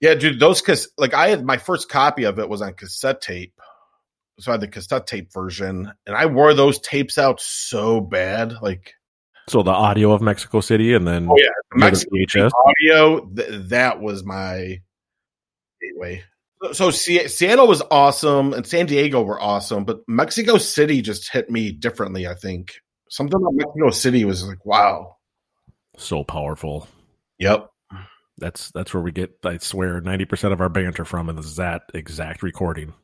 Yeah, 0.00 0.14
dude, 0.14 0.40
those 0.40 0.62
cause 0.62 0.88
like 0.96 1.12
I 1.12 1.28
had 1.28 1.44
my 1.44 1.58
first 1.58 1.90
copy 1.90 2.24
of 2.24 2.38
it 2.38 2.48
was 2.48 2.62
on 2.62 2.72
cassette 2.72 3.20
tape. 3.20 3.60
So 4.38 4.50
I 4.50 4.54
had 4.54 4.62
the 4.62 4.68
cassette 4.68 5.06
tape 5.06 5.30
version, 5.34 5.92
and 6.06 6.16
I 6.16 6.24
wore 6.26 6.54
those 6.54 6.78
tapes 6.78 7.18
out 7.18 7.42
so 7.42 8.00
bad. 8.00 8.54
Like 8.62 8.94
So 9.50 9.64
the 9.64 9.72
audio 9.72 10.12
of 10.12 10.22
Mexico 10.22 10.60
City, 10.60 10.94
and 10.94 11.04
then 11.08 11.26
Oh 11.28 11.34
yeah, 11.36 11.48
the 11.72 11.78
Mexico 11.78 12.12
VHS. 12.14 12.50
audio. 12.54 13.26
Th- 13.26 13.68
that 13.70 14.00
was 14.00 14.24
my 14.24 14.78
gateway. 15.82 16.22
So, 16.62 16.72
so 16.72 16.90
Se- 16.92 17.26
Seattle 17.26 17.66
was 17.66 17.82
awesome, 17.90 18.52
and 18.52 18.64
San 18.64 18.86
Diego 18.86 19.22
were 19.22 19.40
awesome, 19.40 19.84
but 19.84 20.02
Mexico 20.06 20.56
City 20.56 21.02
just 21.02 21.32
hit 21.32 21.50
me 21.50 21.72
differently. 21.72 22.28
I 22.28 22.34
think 22.34 22.74
something 23.08 23.34
about 23.34 23.54
Mexico 23.54 23.90
City 23.90 24.24
was 24.24 24.46
like, 24.46 24.64
wow. 24.64 25.16
so 25.96 26.22
powerful. 26.22 26.86
Yep. 27.40 27.68
That's 28.38 28.70
that's 28.70 28.94
where 28.94 29.02
we 29.02 29.10
get. 29.10 29.32
I 29.44 29.58
swear, 29.58 30.00
ninety 30.00 30.26
percent 30.26 30.52
of 30.52 30.60
our 30.60 30.68
banter 30.68 31.04
from 31.04 31.28
is 31.36 31.56
that 31.56 31.82
exact 31.92 32.44
recording. 32.44 32.94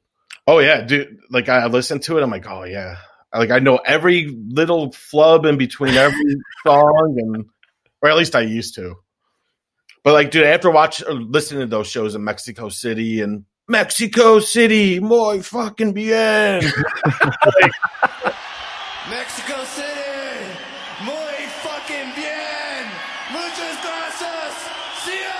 Oh 0.46 0.60
yeah, 0.60 0.82
dude. 0.82 1.18
Like 1.28 1.48
I 1.48 1.66
listened 1.66 2.02
to 2.04 2.18
it, 2.18 2.22
I'm 2.22 2.30
like, 2.30 2.48
oh 2.48 2.62
yeah. 2.62 2.98
I- 3.36 3.38
Like 3.38 3.50
I 3.50 3.58
know 3.58 3.76
every 3.84 4.34
little 4.48 4.92
flub 4.92 5.44
in 5.44 5.56
between 5.58 5.94
every 5.94 6.36
song, 6.66 7.16
and 7.18 7.44
or 8.02 8.08
at 8.10 8.16
least 8.16 8.34
I 8.34 8.40
used 8.40 8.74
to. 8.76 8.94
But 10.02 10.12
like, 10.14 10.30
dude, 10.30 10.44
after 10.44 10.70
watch 10.70 11.02
or 11.06 11.14
listening 11.14 11.60
to 11.60 11.66
those 11.66 11.88
shows 11.88 12.14
in 12.14 12.22
Mexico 12.24 12.68
City 12.68 13.20
and 13.20 13.44
Mexico 13.68 14.38
City, 14.40 15.00
muy 15.00 15.42
fucking 15.42 15.92
bien. 15.92 16.62
Mexico 19.10 19.64
City, 19.64 20.46
muy 21.04 21.46
fucking 21.62 22.12
bien. 22.14 22.86
Muchas 23.32 23.76
gracias. 23.82 24.54
See 25.04 25.20
ya. 25.20 25.34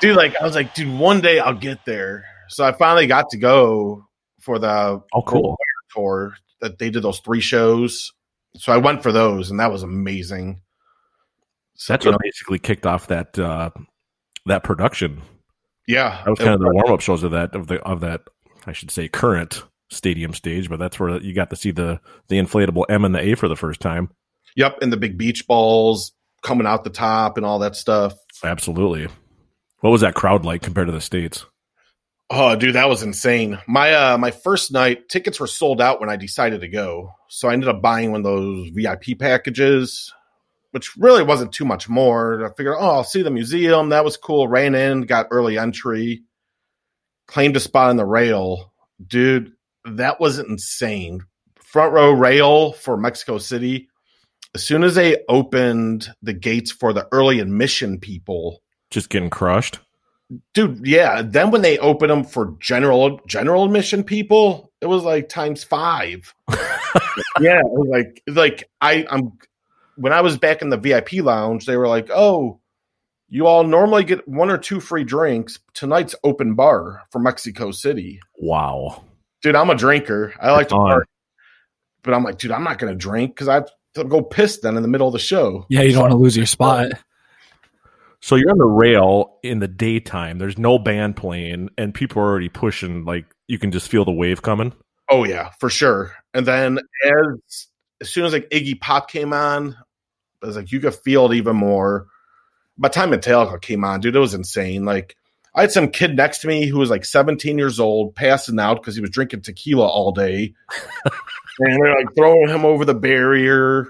dude, 0.00 0.16
like 0.16 0.34
I 0.40 0.44
was 0.44 0.54
like, 0.54 0.74
dude, 0.74 0.92
one 0.98 1.20
day 1.20 1.38
I'll 1.38 1.54
get 1.54 1.84
there. 1.84 2.24
So 2.48 2.64
I 2.64 2.72
finally 2.72 3.06
got 3.06 3.30
to 3.30 3.38
go 3.38 4.06
for 4.40 4.58
the 4.58 5.00
Oh, 5.12 5.22
cool. 5.22 5.56
tour 5.94 6.34
that 6.60 6.78
they 6.78 6.90
did 6.90 7.02
those 7.02 7.20
three 7.20 7.40
shows. 7.40 8.12
So 8.56 8.72
I 8.72 8.78
went 8.78 9.02
for 9.02 9.12
those, 9.12 9.50
and 9.50 9.60
that 9.60 9.70
was 9.72 9.82
amazing. 9.82 10.62
So, 11.76 11.92
That's 11.92 12.04
what 12.04 12.12
know, 12.12 12.18
basically 12.22 12.58
kicked 12.58 12.84
off 12.86 13.06
that 13.06 13.38
uh, 13.38 13.70
that 14.46 14.64
production. 14.64 15.22
yeah, 15.86 16.22
That 16.24 16.30
was 16.30 16.38
kind 16.38 16.50
of 16.54 16.60
the 16.60 16.70
warm 16.72 16.92
up 16.92 17.00
shows 17.00 17.22
of 17.22 17.30
that 17.32 17.54
of 17.54 17.68
the 17.68 17.80
of 17.82 18.00
that 18.00 18.22
I 18.66 18.72
should 18.72 18.90
say 18.90 19.08
current 19.08 19.64
stadium 19.90 20.34
stage, 20.34 20.68
but 20.68 20.78
that's 20.78 21.00
where 21.00 21.20
you 21.20 21.34
got 21.34 21.50
to 21.50 21.56
see 21.56 21.70
the 21.70 22.00
the 22.28 22.36
inflatable 22.38 22.84
M 22.88 23.04
and 23.04 23.14
the 23.14 23.20
A 23.20 23.34
for 23.34 23.48
the 23.48 23.56
first 23.56 23.80
time. 23.80 24.10
Yep, 24.56 24.78
and 24.82 24.92
the 24.92 24.96
big 24.96 25.16
beach 25.16 25.46
balls 25.46 26.12
coming 26.42 26.66
out 26.66 26.84
the 26.84 26.90
top 26.90 27.36
and 27.36 27.46
all 27.46 27.60
that 27.60 27.76
stuff. 27.76 28.14
Absolutely. 28.42 29.06
What 29.80 29.90
was 29.90 30.00
that 30.02 30.14
crowd 30.14 30.44
like 30.44 30.60
compared 30.62 30.88
to 30.88 30.92
the 30.92 31.00
states? 31.00 31.46
Oh, 32.32 32.54
dude, 32.54 32.76
that 32.76 32.88
was 32.88 33.02
insane. 33.02 33.58
My 33.66 33.92
uh 33.92 34.18
my 34.18 34.30
first 34.30 34.70
night 34.72 35.08
tickets 35.08 35.40
were 35.40 35.48
sold 35.48 35.80
out 35.80 36.00
when 36.00 36.08
I 36.10 36.16
decided 36.16 36.60
to 36.60 36.68
go. 36.68 37.12
So 37.28 37.48
I 37.48 37.52
ended 37.54 37.68
up 37.68 37.82
buying 37.82 38.12
one 38.12 38.20
of 38.20 38.24
those 38.24 38.68
VIP 38.70 39.18
packages, 39.18 40.12
which 40.70 40.96
really 40.96 41.24
wasn't 41.24 41.52
too 41.52 41.64
much 41.64 41.88
more. 41.88 42.44
I 42.44 42.54
figured, 42.54 42.76
oh, 42.78 42.90
I'll 42.90 43.04
see 43.04 43.22
the 43.22 43.30
museum. 43.30 43.88
That 43.88 44.04
was 44.04 44.16
cool. 44.16 44.46
Ran 44.46 44.74
in, 44.76 45.02
got 45.02 45.26
early 45.32 45.58
entry. 45.58 46.22
claimed 47.26 47.56
a 47.56 47.60
spot 47.60 47.90
on 47.90 47.96
the 47.96 48.04
rail, 48.06 48.72
dude. 49.04 49.52
That 49.84 50.20
was 50.20 50.38
insane. 50.38 51.22
Front 51.64 51.92
row 51.92 52.12
rail 52.12 52.72
for 52.72 52.96
Mexico 52.96 53.38
City. 53.38 53.88
As 54.54 54.64
soon 54.64 54.82
as 54.84 54.94
they 54.96 55.16
opened 55.28 56.08
the 56.22 56.32
gates 56.32 56.70
for 56.72 56.92
the 56.92 57.08
early 57.12 57.38
admission 57.40 57.98
people, 57.98 58.62
Just 58.90 59.08
getting 59.10 59.30
crushed. 59.30 59.78
Dude, 60.54 60.86
yeah. 60.86 61.22
Then 61.22 61.50
when 61.50 61.62
they 61.62 61.78
opened 61.78 62.10
them 62.10 62.24
for 62.24 62.56
general 62.60 63.20
general 63.26 63.64
admission 63.64 64.04
people, 64.04 64.72
it 64.80 64.86
was 64.86 65.02
like 65.02 65.28
times 65.28 65.64
five. 65.64 66.34
yeah, 67.40 67.60
it 67.60 67.70
was 67.70 67.88
like 67.90 68.22
like 68.26 68.70
I 68.80 69.06
I'm 69.10 69.32
when 69.96 70.12
I 70.12 70.20
was 70.20 70.38
back 70.38 70.62
in 70.62 70.70
the 70.70 70.76
VIP 70.76 71.14
lounge, 71.14 71.66
they 71.66 71.76
were 71.76 71.88
like, 71.88 72.10
"Oh, 72.10 72.60
you 73.28 73.46
all 73.46 73.64
normally 73.64 74.04
get 74.04 74.26
one 74.26 74.50
or 74.50 74.58
two 74.58 74.80
free 74.80 75.04
drinks. 75.04 75.58
Tonight's 75.74 76.14
open 76.24 76.54
bar 76.54 77.02
for 77.10 77.18
Mexico 77.18 77.70
City." 77.70 78.20
Wow. 78.38 79.04
Dude, 79.42 79.56
I'm 79.56 79.70
a 79.70 79.74
drinker. 79.74 80.34
I 80.40 80.52
like 80.52 80.68
to 80.68 80.74
party, 80.74 81.06
but 82.02 82.14
I'm 82.14 82.24
like, 82.24 82.38
dude, 82.38 82.52
I'm 82.52 82.64
not 82.64 82.78
gonna 82.78 82.94
drink 82.94 83.34
because 83.34 83.48
I 83.48 83.54
have 83.54 83.70
to 83.94 84.04
go 84.04 84.22
piss 84.22 84.58
then 84.58 84.76
in 84.76 84.82
the 84.82 84.88
middle 84.88 85.06
of 85.06 85.12
the 85.12 85.18
show. 85.18 85.66
Yeah, 85.68 85.82
you 85.82 85.92
don't 85.92 86.02
want 86.02 86.12
to 86.12 86.18
lose 86.18 86.36
your 86.36 86.46
spot. 86.46 86.92
So 88.22 88.36
you're 88.36 88.50
on 88.50 88.58
the 88.58 88.64
rail 88.64 89.38
in 89.42 89.60
the 89.60 89.68
daytime. 89.68 90.38
There's 90.38 90.58
no 90.58 90.78
band 90.78 91.16
playing, 91.16 91.70
and 91.78 91.94
people 91.94 92.22
are 92.22 92.26
already 92.26 92.50
pushing. 92.50 93.04
Like 93.04 93.26
you 93.48 93.58
can 93.58 93.72
just 93.72 93.88
feel 93.88 94.04
the 94.04 94.12
wave 94.12 94.42
coming. 94.42 94.72
Oh 95.10 95.24
yeah, 95.24 95.50
for 95.58 95.70
sure. 95.70 96.12
And 96.34 96.46
then 96.46 96.78
as 97.04 97.66
as 98.00 98.10
soon 98.10 98.24
as 98.26 98.32
like 98.32 98.48
Iggy 98.50 98.80
Pop 98.80 99.10
came 99.10 99.32
on, 99.32 99.76
I 100.42 100.46
was 100.46 100.56
like, 100.56 100.70
you 100.70 100.80
could 100.80 100.94
feel 100.94 101.30
it 101.30 101.36
even 101.36 101.56
more. 101.56 102.06
By 102.78 102.88
the 102.88 102.94
time 102.94 103.10
Metallica 103.10 103.60
came 103.60 103.84
on, 103.84 104.00
dude, 104.00 104.16
it 104.16 104.20
was 104.20 104.34
insane. 104.34 104.84
Like 104.84 105.16
I 105.54 105.62
had 105.62 105.72
some 105.72 105.88
kid 105.88 106.14
next 106.16 106.38
to 106.38 106.48
me 106.48 106.66
who 106.66 106.78
was 106.78 106.90
like 106.90 107.04
17 107.04 107.58
years 107.58 107.80
old, 107.80 108.14
passing 108.14 108.60
out 108.60 108.76
because 108.76 108.94
he 108.94 109.00
was 109.00 109.10
drinking 109.10 109.42
tequila 109.42 109.86
all 109.86 110.12
day. 110.12 110.54
and 111.58 111.82
they're 111.82 111.96
like 111.96 112.14
throwing 112.14 112.48
him 112.48 112.64
over 112.64 112.84
the 112.84 112.94
barrier. 112.94 113.88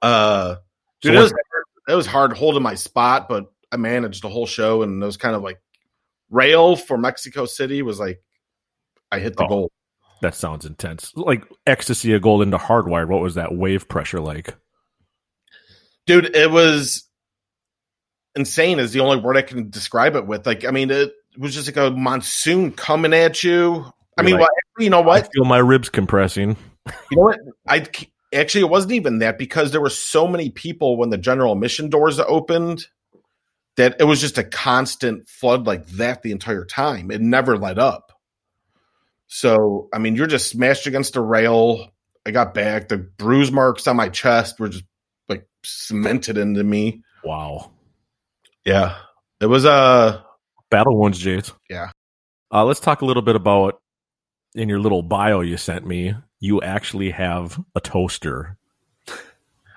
Uh 0.00 0.56
dude, 1.02 1.14
So 1.14 1.18
it, 1.18 1.22
was, 1.22 1.34
it 1.88 1.94
was 1.94 2.06
hard 2.06 2.36
holding 2.36 2.62
my 2.62 2.74
spot, 2.74 3.28
but 3.28 3.46
I 3.72 3.76
managed 3.76 4.22
the 4.22 4.28
whole 4.28 4.46
show 4.46 4.82
and 4.82 5.02
it 5.02 5.06
was 5.06 5.16
kind 5.16 5.34
of 5.36 5.42
like 5.42 5.60
rail 6.30 6.76
for 6.76 6.96
Mexico 6.98 7.44
City 7.46 7.82
was 7.82 7.98
like 8.00 8.22
I 9.12 9.18
hit 9.18 9.36
the 9.36 9.44
Oh. 9.44 9.48
goal. 9.48 9.72
That 10.22 10.34
sounds 10.34 10.64
intense. 10.64 11.12
Like 11.14 11.44
ecstasy 11.66 12.14
of 12.14 12.22
gold 12.22 12.40
into 12.42 12.56
hardwired. 12.56 13.08
What 13.08 13.20
was 13.20 13.34
that 13.34 13.54
wave 13.54 13.88
pressure 13.88 14.20
like? 14.20 14.54
dude 16.06 16.36
it 16.36 16.50
was 16.50 17.08
insane 18.36 18.78
is 18.78 18.92
the 18.92 19.00
only 19.00 19.16
word 19.16 19.38
i 19.38 19.42
can 19.42 19.70
describe 19.70 20.16
it 20.16 20.26
with 20.26 20.46
like 20.46 20.66
i 20.66 20.70
mean 20.70 20.90
it 20.90 21.14
was 21.38 21.54
just 21.54 21.66
like 21.66 21.78
a 21.78 21.90
monsoon 21.96 22.70
coming 22.72 23.14
at 23.14 23.42
you 23.42 23.76
i 24.18 24.20
You're 24.22 24.24
mean 24.26 24.34
like, 24.34 24.40
well, 24.40 24.84
you 24.84 24.90
know 24.90 25.00
I 25.00 25.06
what 25.06 25.30
feel 25.32 25.46
my 25.46 25.56
ribs 25.56 25.88
compressing. 25.88 26.56
you 27.10 27.16
know 27.16 27.22
what 27.22 27.38
i 27.66 27.80
actually 28.34 28.62
it 28.62 28.70
wasn't 28.70 28.92
even 28.92 29.18
that 29.18 29.38
because 29.38 29.70
there 29.70 29.80
were 29.80 29.90
so 29.90 30.26
many 30.26 30.50
people 30.50 30.96
when 30.96 31.10
the 31.10 31.18
general 31.18 31.52
admission 31.52 31.90
doors 31.90 32.18
opened 32.18 32.86
that 33.76 33.96
it 33.98 34.04
was 34.04 34.20
just 34.20 34.38
a 34.38 34.44
constant 34.44 35.28
flood 35.28 35.66
like 35.66 35.86
that 35.86 36.22
the 36.22 36.32
entire 36.32 36.64
time 36.64 37.10
it 37.10 37.20
never 37.20 37.56
let 37.56 37.78
up 37.78 38.12
so 39.26 39.88
i 39.92 39.98
mean 39.98 40.16
you're 40.16 40.26
just 40.26 40.48
smashed 40.48 40.86
against 40.86 41.16
a 41.16 41.20
rail 41.20 41.92
i 42.26 42.30
got 42.30 42.54
back 42.54 42.88
the 42.88 42.98
bruise 42.98 43.52
marks 43.52 43.86
on 43.86 43.96
my 43.96 44.08
chest 44.08 44.58
were 44.60 44.68
just 44.68 44.84
like 45.28 45.46
cemented 45.64 46.36
into 46.36 46.62
me 46.62 47.02
Wow. 47.24 47.70
Yeah. 48.64 48.96
It 49.40 49.46
was 49.46 49.64
uh 49.64 50.20
Battle 50.70 50.98
wounds, 50.98 51.22
Jace. 51.22 51.52
Yeah. 51.68 51.90
Uh, 52.52 52.64
let's 52.64 52.80
talk 52.80 53.02
a 53.02 53.04
little 53.04 53.22
bit 53.22 53.36
about 53.36 53.80
in 54.54 54.68
your 54.68 54.78
little 54.78 55.02
bio 55.02 55.40
you 55.40 55.56
sent 55.56 55.86
me. 55.86 56.14
You 56.44 56.60
actually 56.60 57.08
have 57.10 57.58
a 57.74 57.80
toaster, 57.80 58.58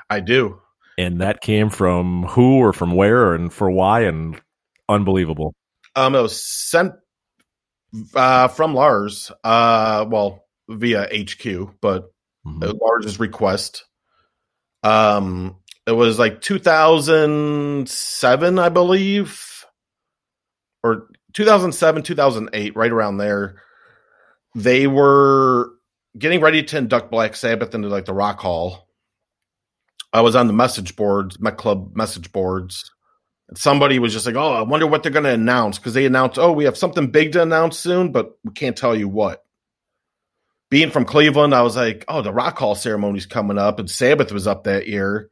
I 0.09 0.19
do. 0.19 0.59
and 0.97 1.21
that 1.21 1.39
came 1.39 1.69
from 1.69 2.23
who 2.23 2.57
or 2.57 2.73
from 2.73 2.91
where 2.91 3.33
and 3.33 3.53
for 3.53 3.71
why 3.71 4.01
and 4.01 4.37
unbelievable. 4.89 5.53
Um 5.95 6.13
it 6.15 6.21
was 6.21 6.43
sent 6.43 6.91
uh 8.13 8.49
from 8.49 8.73
Lars. 8.73 9.31
Uh 9.45 10.05
well 10.09 10.43
via 10.67 11.03
HQ, 11.07 11.75
but 11.79 12.11
Mhm. 12.45 12.63
uh, 12.63 12.73
Lars's 12.81 13.17
request. 13.19 13.85
Um 14.83 15.55
it 15.85 15.93
was 15.93 16.19
like 16.19 16.41
2007, 16.41 18.59
I 18.59 18.67
believe. 18.69 19.63
Or 20.83 21.07
2007, 21.33 22.03
2008, 22.03 22.75
right 22.75 22.91
around 22.91 23.17
there. 23.19 23.61
They 24.53 24.85
were 24.87 25.71
getting 26.17 26.41
ready 26.41 26.63
to 26.63 26.77
induct 26.77 27.11
Black 27.11 27.35
Sabbath 27.35 27.75
into 27.75 27.89
like 27.89 28.05
the 28.05 28.13
Rock 28.13 28.39
Hall. 28.39 28.87
I 30.13 30.21
was 30.21 30.35
on 30.35 30.47
the 30.47 30.53
message 30.53 30.95
boards, 30.95 31.39
Met 31.39 31.57
Club 31.57 31.95
message 31.95 32.31
boards. 32.31 32.91
And 33.49 33.57
somebody 33.57 33.99
was 33.99 34.13
just 34.13 34.25
like, 34.25 34.35
"Oh, 34.35 34.53
I 34.53 34.61
wonder 34.61 34.87
what 34.87 35.03
they're 35.03 35.11
going 35.11 35.23
to 35.23 35.31
announce," 35.31 35.77
because 35.77 35.93
they 35.93 36.05
announced, 36.05 36.37
"Oh, 36.37 36.51
we 36.51 36.65
have 36.65 36.77
something 36.77 37.07
big 37.07 37.31
to 37.33 37.41
announce 37.41 37.79
soon, 37.79 38.11
but 38.11 38.37
we 38.43 38.51
can't 38.51 38.75
tell 38.75 38.95
you 38.95 39.07
what." 39.07 39.43
Being 40.69 40.91
from 40.91 41.05
Cleveland, 41.05 41.55
I 41.55 41.61
was 41.61 41.77
like, 41.77 42.03
"Oh, 42.09 42.21
the 42.21 42.33
Rock 42.33 42.57
Hall 42.57 42.75
ceremony's 42.75 43.25
coming 43.25 43.57
up," 43.57 43.79
and 43.79 43.89
Sabbath 43.89 44.33
was 44.33 44.47
up 44.47 44.65
that 44.65 44.87
year, 44.87 45.29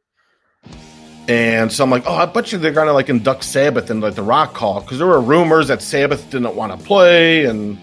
and 1.28 1.70
so 1.70 1.84
I'm 1.84 1.90
like, 1.90 2.04
"Oh, 2.06 2.14
I 2.14 2.24
bet 2.24 2.52
you 2.52 2.58
they're 2.58 2.72
going 2.72 2.86
to 2.86 2.94
like 2.94 3.10
induct 3.10 3.44
Sabbath 3.44 3.90
in 3.90 4.00
like 4.00 4.14
the 4.14 4.22
Rock 4.22 4.56
Hall," 4.56 4.80
because 4.80 4.96
there 4.96 5.06
were 5.06 5.20
rumors 5.20 5.68
that 5.68 5.82
Sabbath 5.82 6.30
didn't 6.30 6.56
want 6.56 6.78
to 6.78 6.86
play, 6.86 7.44
and 7.44 7.76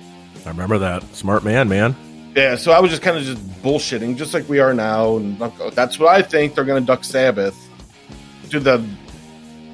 I 0.48 0.50
remember 0.50 0.80
that. 0.80 1.04
Smart 1.16 1.44
man, 1.44 1.70
man. 1.70 1.96
Yeah, 2.36 2.56
so 2.56 2.72
I 2.72 2.80
was 2.80 2.90
just 2.90 3.04
kind 3.04 3.18
of 3.18 3.24
just 3.24 3.42
bullshitting, 3.62 4.18
just 4.18 4.34
like 4.34 4.48
we 4.50 4.60
are 4.60 4.74
now, 4.74 5.18
and 5.18 5.38
that's 5.74 6.00
what 6.00 6.10
I 6.10 6.22
think 6.22 6.56
they're 6.56 6.64
going 6.64 6.82
to 6.82 6.86
duck 6.86 7.04
Sabbath. 7.04 7.58
To 8.50 8.60
the, 8.60 8.86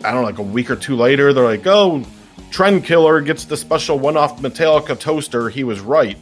I 0.03 0.11
don't 0.11 0.21
know, 0.21 0.23
like 0.23 0.39
a 0.39 0.43
week 0.43 0.69
or 0.69 0.75
two 0.75 0.95
later, 0.95 1.31
they're 1.33 1.43
like, 1.43 1.65
"Oh, 1.65 2.03
Trend 2.51 2.83
Killer 2.83 3.21
gets 3.21 3.45
the 3.45 3.57
special 3.57 3.99
one-off 3.99 4.41
Metallica 4.41 4.99
toaster." 4.99 5.49
He 5.49 5.63
was 5.63 5.79
right. 5.79 6.17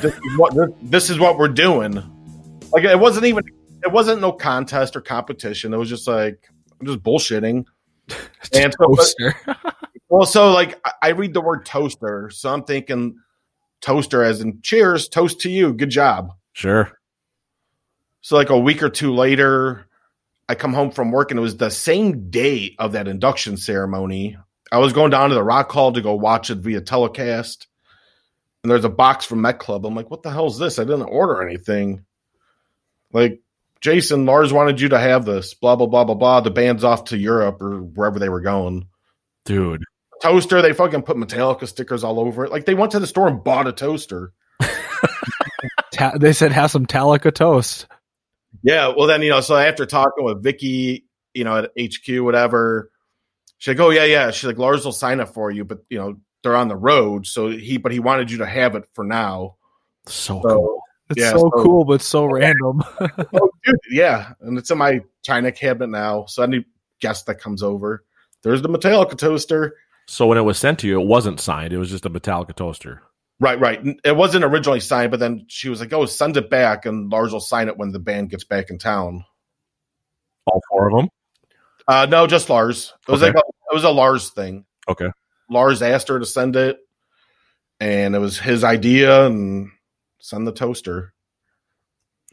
this, 0.00 0.14
is 0.14 0.38
what, 0.38 0.54
this, 0.82 1.10
is 1.10 1.18
what 1.18 1.38
we're 1.38 1.48
doing. 1.48 1.94
Like 2.72 2.84
it 2.84 2.98
wasn't 2.98 3.26
even, 3.26 3.44
it 3.84 3.92
wasn't 3.92 4.20
no 4.20 4.32
contest 4.32 4.96
or 4.96 5.00
competition. 5.00 5.72
It 5.72 5.76
was 5.76 5.88
just 5.88 6.06
like 6.06 6.48
I'm 6.80 6.86
just 6.86 7.02
bullshitting. 7.02 7.64
And 8.54 8.72
so, 8.72 8.88
but- 8.88 8.96
Toaster. 8.96 9.34
well, 10.08 10.24
so 10.24 10.52
like 10.52 10.80
I 11.02 11.08
read 11.08 11.34
the 11.34 11.40
word 11.40 11.66
toaster, 11.66 12.30
so 12.30 12.50
I'm 12.50 12.62
thinking 12.62 13.18
toaster 13.80 14.22
as 14.22 14.40
in 14.40 14.60
cheers, 14.62 15.08
toast 15.08 15.40
to 15.40 15.50
you, 15.50 15.72
good 15.72 15.90
job. 15.90 16.32
Sure. 16.52 16.90
So 18.20 18.36
like 18.36 18.50
a 18.50 18.58
week 18.58 18.82
or 18.82 18.90
two 18.90 19.14
later, 19.14 19.86
I 20.48 20.54
come 20.54 20.72
home 20.72 20.90
from 20.90 21.12
work 21.12 21.30
and 21.30 21.38
it 21.38 21.42
was 21.42 21.56
the 21.56 21.70
same 21.70 22.30
day 22.30 22.74
of 22.78 22.92
that 22.92 23.08
induction 23.08 23.56
ceremony. 23.56 24.36
I 24.70 24.78
was 24.78 24.92
going 24.92 25.10
down 25.10 25.28
to 25.30 25.34
the 25.34 25.42
Rock 25.42 25.70
Hall 25.70 25.92
to 25.92 26.00
go 26.00 26.14
watch 26.14 26.50
it 26.50 26.58
via 26.58 26.80
telecast. 26.80 27.66
And 28.62 28.70
there's 28.70 28.84
a 28.84 28.90
box 28.90 29.24
from 29.24 29.42
Met 29.42 29.60
Club. 29.60 29.86
I'm 29.86 29.94
like, 29.94 30.10
what 30.10 30.22
the 30.22 30.30
hell 30.30 30.46
is 30.46 30.58
this? 30.58 30.78
I 30.78 30.84
didn't 30.84 31.02
order 31.02 31.46
anything. 31.46 32.04
Like, 33.12 33.40
Jason, 33.80 34.26
Lars 34.26 34.52
wanted 34.52 34.80
you 34.80 34.88
to 34.90 34.98
have 34.98 35.24
this. 35.24 35.54
Blah 35.54 35.76
blah 35.76 35.86
blah 35.86 36.04
blah 36.04 36.16
blah. 36.16 36.40
The 36.40 36.50
band's 36.50 36.84
off 36.84 37.04
to 37.04 37.16
Europe 37.16 37.62
or 37.62 37.78
wherever 37.78 38.18
they 38.18 38.28
were 38.28 38.40
going. 38.40 38.88
Dude. 39.44 39.84
Toaster, 40.22 40.60
they 40.62 40.72
fucking 40.72 41.02
put 41.02 41.16
Metallica 41.16 41.66
stickers 41.68 42.02
all 42.04 42.18
over 42.20 42.44
it. 42.44 42.50
Like 42.50 42.64
they 42.66 42.74
went 42.74 42.92
to 42.92 42.98
the 42.98 43.06
store 43.06 43.28
and 43.28 43.42
bought 43.42 43.66
a 43.66 43.72
toaster. 43.72 44.32
Ta- 45.92 46.18
they 46.18 46.32
said 46.32 46.52
have 46.52 46.70
some 46.70 46.86
Talica 46.86 47.32
toast. 47.32 47.86
Yeah, 48.62 48.92
well 48.96 49.06
then 49.06 49.22
you 49.22 49.30
know, 49.30 49.40
so 49.40 49.56
after 49.56 49.86
talking 49.86 50.24
with 50.24 50.42
Vicky, 50.42 51.04
you 51.34 51.44
know, 51.44 51.56
at 51.56 51.70
HQ, 51.80 52.22
whatever, 52.22 52.90
she's 53.58 53.76
like, 53.76 53.80
"Oh 53.86 53.90
yeah, 53.90 54.04
yeah." 54.04 54.30
She's 54.30 54.44
like, 54.46 54.58
"Lars 54.58 54.84
will 54.84 54.92
sign 54.92 55.20
up 55.20 55.32
for 55.34 55.50
you, 55.50 55.64
but 55.64 55.78
you 55.88 55.98
know, 55.98 56.16
they're 56.42 56.56
on 56.56 56.68
the 56.68 56.76
road, 56.76 57.26
so 57.26 57.48
he, 57.48 57.76
but 57.76 57.92
he 57.92 58.00
wanted 58.00 58.30
you 58.30 58.38
to 58.38 58.46
have 58.46 58.74
it 58.74 58.84
for 58.94 59.04
now." 59.04 59.56
So, 60.06 60.40
So, 60.42 60.54
cool. 60.54 60.80
It's 61.10 61.20
Yeah, 61.20 61.32
so, 61.32 61.38
so- 61.38 61.50
cool, 61.62 61.84
but 61.84 62.02
so 62.02 62.24
random. 62.26 62.82
oh, 63.00 63.50
dude, 63.64 63.76
yeah, 63.90 64.32
and 64.40 64.58
it's 64.58 64.70
in 64.70 64.78
my 64.78 65.00
China 65.22 65.52
cabinet 65.52 65.88
now. 65.90 66.24
So 66.26 66.42
any 66.42 66.64
guest 67.00 67.26
that 67.26 67.36
comes 67.36 67.62
over, 67.62 68.04
there's 68.42 68.62
the 68.62 68.68
Metallica 68.68 69.16
toaster. 69.16 69.76
So 70.10 70.26
when 70.26 70.38
it 70.38 70.42
was 70.42 70.58
sent 70.58 70.78
to 70.80 70.88
you, 70.88 70.98
it 70.98 71.06
wasn't 71.06 71.38
signed. 71.38 71.72
It 71.74 71.78
was 71.78 71.90
just 71.90 72.06
a 72.06 72.10
Metallica 72.10 72.56
toaster. 72.56 73.02
Right, 73.40 73.60
right. 73.60 73.80
It 74.04 74.16
wasn't 74.16 74.42
originally 74.44 74.80
signed, 74.80 75.10
but 75.10 75.20
then 75.20 75.44
she 75.48 75.68
was 75.68 75.80
like, 75.80 75.92
"Oh, 75.92 76.06
send 76.06 76.36
it 76.38 76.48
back, 76.50 76.86
and 76.86 77.12
Lars 77.12 77.30
will 77.32 77.40
sign 77.40 77.68
it 77.68 77.76
when 77.76 77.92
the 77.92 77.98
band 77.98 78.30
gets 78.30 78.42
back 78.44 78.70
in 78.70 78.78
town." 78.78 79.24
All 80.46 80.62
four 80.70 80.88
of 80.88 80.96
them. 80.96 81.08
Uh, 81.86 82.06
no, 82.06 82.26
just 82.26 82.48
Lars. 82.48 82.94
It 83.06 83.12
was 83.12 83.22
Okay. 83.22 83.32
like 83.32 83.44
a, 83.44 83.46
it 83.70 83.74
was 83.74 83.84
a 83.84 83.90
Lars 83.90 84.30
thing. 84.30 84.64
Okay. 84.88 85.10
Lars 85.50 85.82
asked 85.82 86.08
her 86.08 86.18
to 86.18 86.26
send 86.26 86.56
it, 86.56 86.78
and 87.78 88.14
it 88.16 88.18
was 88.18 88.38
his 88.38 88.64
idea, 88.64 89.26
and 89.26 89.70
send 90.20 90.46
the 90.46 90.52
toaster. 90.52 91.12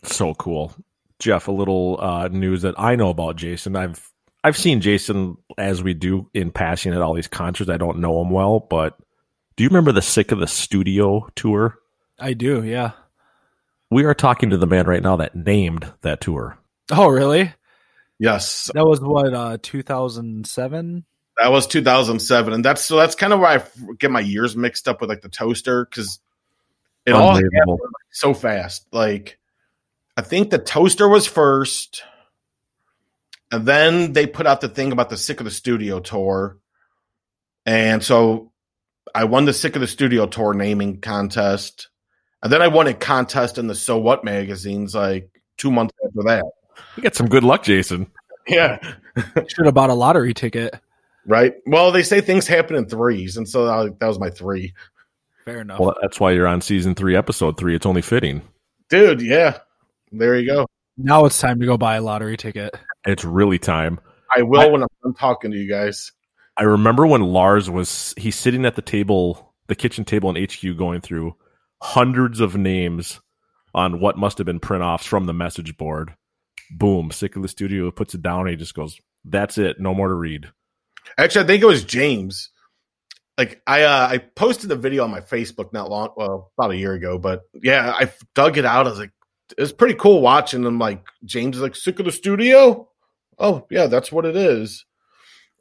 So 0.04 0.34
cool. 0.34 0.74
Jeff, 1.20 1.50
a 1.50 1.52
little 1.52 2.00
uh, 2.02 2.30
news 2.30 2.62
that 2.64 2.76
I 2.80 2.96
know 2.96 3.10
about 3.10 3.36
Jason. 3.36 3.76
I've 3.76 4.10
I've 4.46 4.58
seen 4.58 4.80
Jason 4.82 5.38
as 5.58 5.82
we 5.82 5.96
do 5.96 6.30
in 6.34 6.52
passing 6.52 6.94
at 6.94 7.02
all 7.02 7.16
these 7.16 7.28
concerts. 7.28 7.70
I 7.70 7.78
don't 7.78 7.98
know 8.00 8.22
him 8.22 8.30
well, 8.30 8.60
but 8.60 8.96
Do 9.58 9.64
you 9.64 9.70
remember 9.70 9.92
the 9.92 10.02
Sick 10.04 10.32
of 10.32 10.40
the 10.40 10.46
Studio 10.48 11.28
tour? 11.36 11.80
I 12.20 12.34
do, 12.34 12.64
yeah. 12.64 12.92
We 13.90 14.04
are 14.04 14.14
talking 14.14 14.52
to 14.52 14.58
the 14.58 14.68
man 14.68 14.86
right 14.86 15.02
now 15.02 15.16
that 15.16 15.36
named 15.36 15.92
that 16.02 16.22
tour. 16.22 16.58
Oh, 16.92 17.08
really? 17.08 17.54
Yes, 18.20 18.70
That 18.74 18.86
was 18.86 19.02
what 19.02 19.34
uh 19.34 19.58
2007. 19.62 21.06
that 21.38 21.52
was 21.52 21.68
2007, 21.68 22.54
and 22.54 22.64
that's 22.64 22.82
so 22.84 22.98
that's 22.98 23.16
kind 23.16 23.34
of 23.34 23.40
why 23.40 23.56
I 23.56 23.64
get 24.00 24.12
my 24.12 24.20
years 24.22 24.56
mixed 24.56 24.88
up 24.88 25.02
with 25.02 25.10
like 25.10 25.22
the 25.22 25.30
toaster 25.30 25.86
because 25.86 26.20
it 27.06 27.12
all 27.14 27.34
happened 27.36 27.50
Unbelievable. 27.56 27.80
so 28.12 28.34
fast. 28.34 28.86
Like, 28.92 29.38
I 30.16 30.22
think 30.22 30.50
the 30.50 30.60
toaster 30.60 31.10
was 31.10 31.26
first, 31.28 32.04
and 33.56 33.66
then 33.66 34.14
they 34.14 34.28
put 34.28 34.46
out 34.48 34.62
the 34.62 34.70
thing 34.70 34.92
about 34.92 35.10
the 35.10 35.18
Sick 35.18 35.40
of 35.40 35.46
the 35.46 35.52
Studio 35.52 36.00
tour, 36.00 36.58
and 37.66 38.04
so 38.04 38.52
I 39.14 39.24
won 39.26 39.46
the 39.46 39.54
Sick 39.54 39.76
of 39.76 39.82
the 39.82 39.88
Studio 39.88 40.28
tour 40.28 40.54
naming 40.54 41.02
contest, 41.02 41.90
and 42.44 42.52
then 42.52 42.62
I 42.62 42.68
won 42.68 42.88
a 42.88 42.94
contest 42.94 43.58
in 43.58 43.68
the 43.68 43.76
So 43.76 43.98
What 43.98 44.24
magazines 44.24 44.94
like 44.96 45.30
two 45.58 45.72
months 45.72 45.94
after 46.06 46.24
that. 46.24 46.44
You 46.98 47.04
got 47.04 47.16
some 47.16 47.30
good 47.30 47.44
luck, 47.44 47.64
Jason. 47.64 48.08
Yeah, 48.48 48.78
Should 49.48 49.66
have 49.66 49.74
bought 49.74 49.90
a 49.90 49.94
lottery 49.96 50.34
ticket. 50.34 50.76
right. 51.26 51.56
Well, 51.66 51.92
they 51.92 52.04
say 52.04 52.22
things 52.22 52.48
happen 52.48 52.76
in 52.76 52.88
threes, 52.88 53.38
and 53.38 53.48
so 53.48 53.66
that 53.66 54.00
that 54.00 54.08
was 54.08 54.20
my 54.20 54.30
three. 54.30 54.74
Fair 55.46 55.62
enough. 55.62 55.80
Well, 55.80 55.96
that's 56.02 56.20
why 56.20 56.32
you're 56.32 56.48
on 56.48 56.62
season 56.62 56.96
three, 56.96 57.16
episode 57.16 57.58
three. 57.58 57.76
It's 57.76 57.86
only 57.86 58.02
fitting. 58.02 58.42
Dude, 58.90 59.22
yeah. 59.22 59.60
There 60.12 60.36
you 60.38 60.48
go. 60.48 60.68
now 60.98 61.26
it's 61.26 61.40
time 61.40 61.60
to 61.60 61.66
go 61.66 61.78
buy 61.78 61.96
a 61.96 62.02
lottery 62.02 62.36
ticket. 62.38 62.76
It's 63.06 63.24
really 63.24 63.60
time. 63.60 64.00
I 64.36 64.42
will 64.42 64.72
when 64.72 64.82
I'm 64.82 64.90
done 65.04 65.14
talking 65.14 65.52
to 65.52 65.58
you 65.58 65.70
guys. 65.70 66.12
I 66.58 66.64
remember 66.64 67.06
when 67.06 67.22
Lars 67.22 67.70
was 67.70 68.14
he's 68.18 68.36
sitting 68.36 68.66
at 68.66 68.76
the 68.76 68.82
table, 68.82 69.54
the 69.68 69.76
kitchen 69.76 70.06
table 70.06 70.34
in 70.34 70.44
HQ, 70.44 70.78
going 70.78 71.02
through 71.02 71.36
hundreds 71.82 72.40
of 72.40 72.56
names 72.56 73.20
on 73.74 74.00
what 74.00 74.18
must 74.18 74.38
have 74.38 74.46
been 74.46 74.60
print 74.60 74.84
offs 74.84 75.06
from 75.06 75.26
the 75.26 75.34
message 75.34 75.78
board. 75.78 76.16
Boom, 76.72 77.12
sick 77.12 77.36
of 77.36 77.42
the 77.42 77.48
studio, 77.48 77.92
puts 77.92 78.16
it 78.16 78.22
down, 78.22 78.42
and 78.42 78.50
he 78.50 78.56
just 78.56 78.74
goes, 78.74 79.00
"That's 79.24 79.58
it, 79.58 79.80
no 79.80 79.94
more 79.94 80.08
to 80.08 80.14
read." 80.14 80.50
Actually, 81.18 81.44
I 81.44 81.48
think 81.48 81.64
it 81.64 81.68
was 81.68 81.84
James. 81.84 82.50
Like 83.38 83.62
I 83.68 83.84
uh 83.84 84.08
I 84.10 84.18
posted 84.18 84.72
a 84.72 84.76
video 84.76 85.04
on 85.04 85.12
my 85.12 85.22
Facebook 85.22 85.74
not 85.74 85.90
long 85.90 86.10
well, 86.16 86.52
about 86.58 86.72
a 86.72 86.78
year 86.78 86.94
ago, 86.94 87.20
but 87.20 87.42
yeah, 87.62 87.94
I 87.94 88.12
dug 88.34 88.58
it 88.58 88.66
out. 88.66 88.88
I 88.88 88.90
was 88.90 89.00
like, 89.00 89.12
it's 89.58 89.74
pretty 89.74 89.96
cool 89.96 90.22
watching 90.22 90.62
them 90.62 90.80
like 90.80 91.06
James 91.26 91.58
is 91.58 91.62
like 91.62 91.76
sick 91.76 92.00
of 92.00 92.06
the 92.06 92.12
studio. 92.12 92.90
Oh, 93.40 93.66
yeah, 93.70 93.88
that's 93.88 94.12
what 94.12 94.26
it 94.26 94.36
is. 94.36 94.86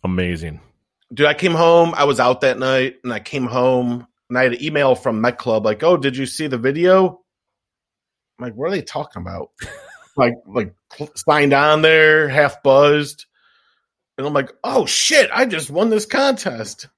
Amazing. 0.05 0.61
Dude, 1.13 1.27
I 1.27 1.35
came 1.35 1.53
home, 1.53 1.93
I 1.97 2.05
was 2.05 2.21
out 2.21 2.41
that 2.43 2.59
night, 2.59 2.97
and 3.05 3.13
I 3.13 3.21
came 3.21 3.47
home 3.47 4.07
and 4.29 4.39
I 4.39 4.45
had 4.45 4.55
an 4.55 4.63
email 4.63 4.95
from 4.95 5.21
Met 5.21 5.39
Club 5.39 5.65
like, 5.65 5.83
Oh, 5.83 5.97
did 5.97 6.17
you 6.17 6.27
see 6.27 6.47
the 6.47 6.59
video? 6.59 7.21
I'm 8.39 8.47
like, 8.47 8.55
what 8.55 8.69
are 8.69 8.71
they 8.73 8.83
talking 8.83 9.23
about? 9.23 9.51
like 10.17 10.35
like 10.47 10.75
signed 11.17 11.53
on 11.53 11.83
there, 11.83 12.29
half 12.29 12.63
buzzed. 12.63 13.27
And 14.19 14.27
I'm 14.27 14.33
like, 14.33 14.53
oh 14.65 14.87
shit, 14.87 15.31
I 15.33 15.45
just 15.45 15.71
won 15.71 15.91
this 15.91 16.07
contest. 16.07 16.89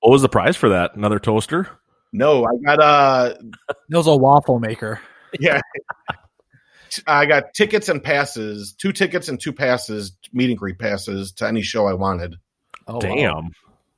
What 0.00 0.10
was 0.12 0.22
the 0.22 0.28
prize 0.28 0.56
for 0.56 0.70
that? 0.70 0.94
Another 0.94 1.18
toaster? 1.18 1.68
No, 2.12 2.44
I 2.44 2.50
got 2.64 2.80
uh 2.80 3.34
It 3.90 3.96
was 3.96 4.06
a 4.06 4.16
waffle 4.16 4.58
maker. 4.60 5.00
yeah. 5.40 5.60
I 7.06 7.26
got 7.26 7.54
tickets 7.54 7.88
and 7.88 8.02
passes, 8.02 8.74
two 8.74 8.92
tickets 8.92 9.28
and 9.28 9.40
two 9.40 9.52
passes, 9.52 10.16
meet 10.32 10.50
and 10.50 10.58
greet 10.58 10.78
passes 10.78 11.32
to 11.32 11.46
any 11.46 11.62
show 11.62 11.86
I 11.86 11.94
wanted. 11.94 12.36
Oh, 12.86 13.00
Damn. 13.00 13.34
wow. 13.34 13.48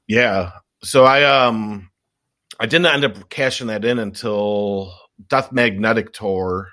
Yeah. 0.06 0.50
So 0.82 1.04
I 1.04 1.24
um 1.24 1.90
I 2.58 2.66
didn't 2.66 2.86
end 2.86 3.04
up 3.04 3.28
cashing 3.28 3.68
that 3.68 3.84
in 3.84 3.98
until 3.98 4.92
Death 5.28 5.52
Magnetic 5.52 6.12
Tour, 6.12 6.68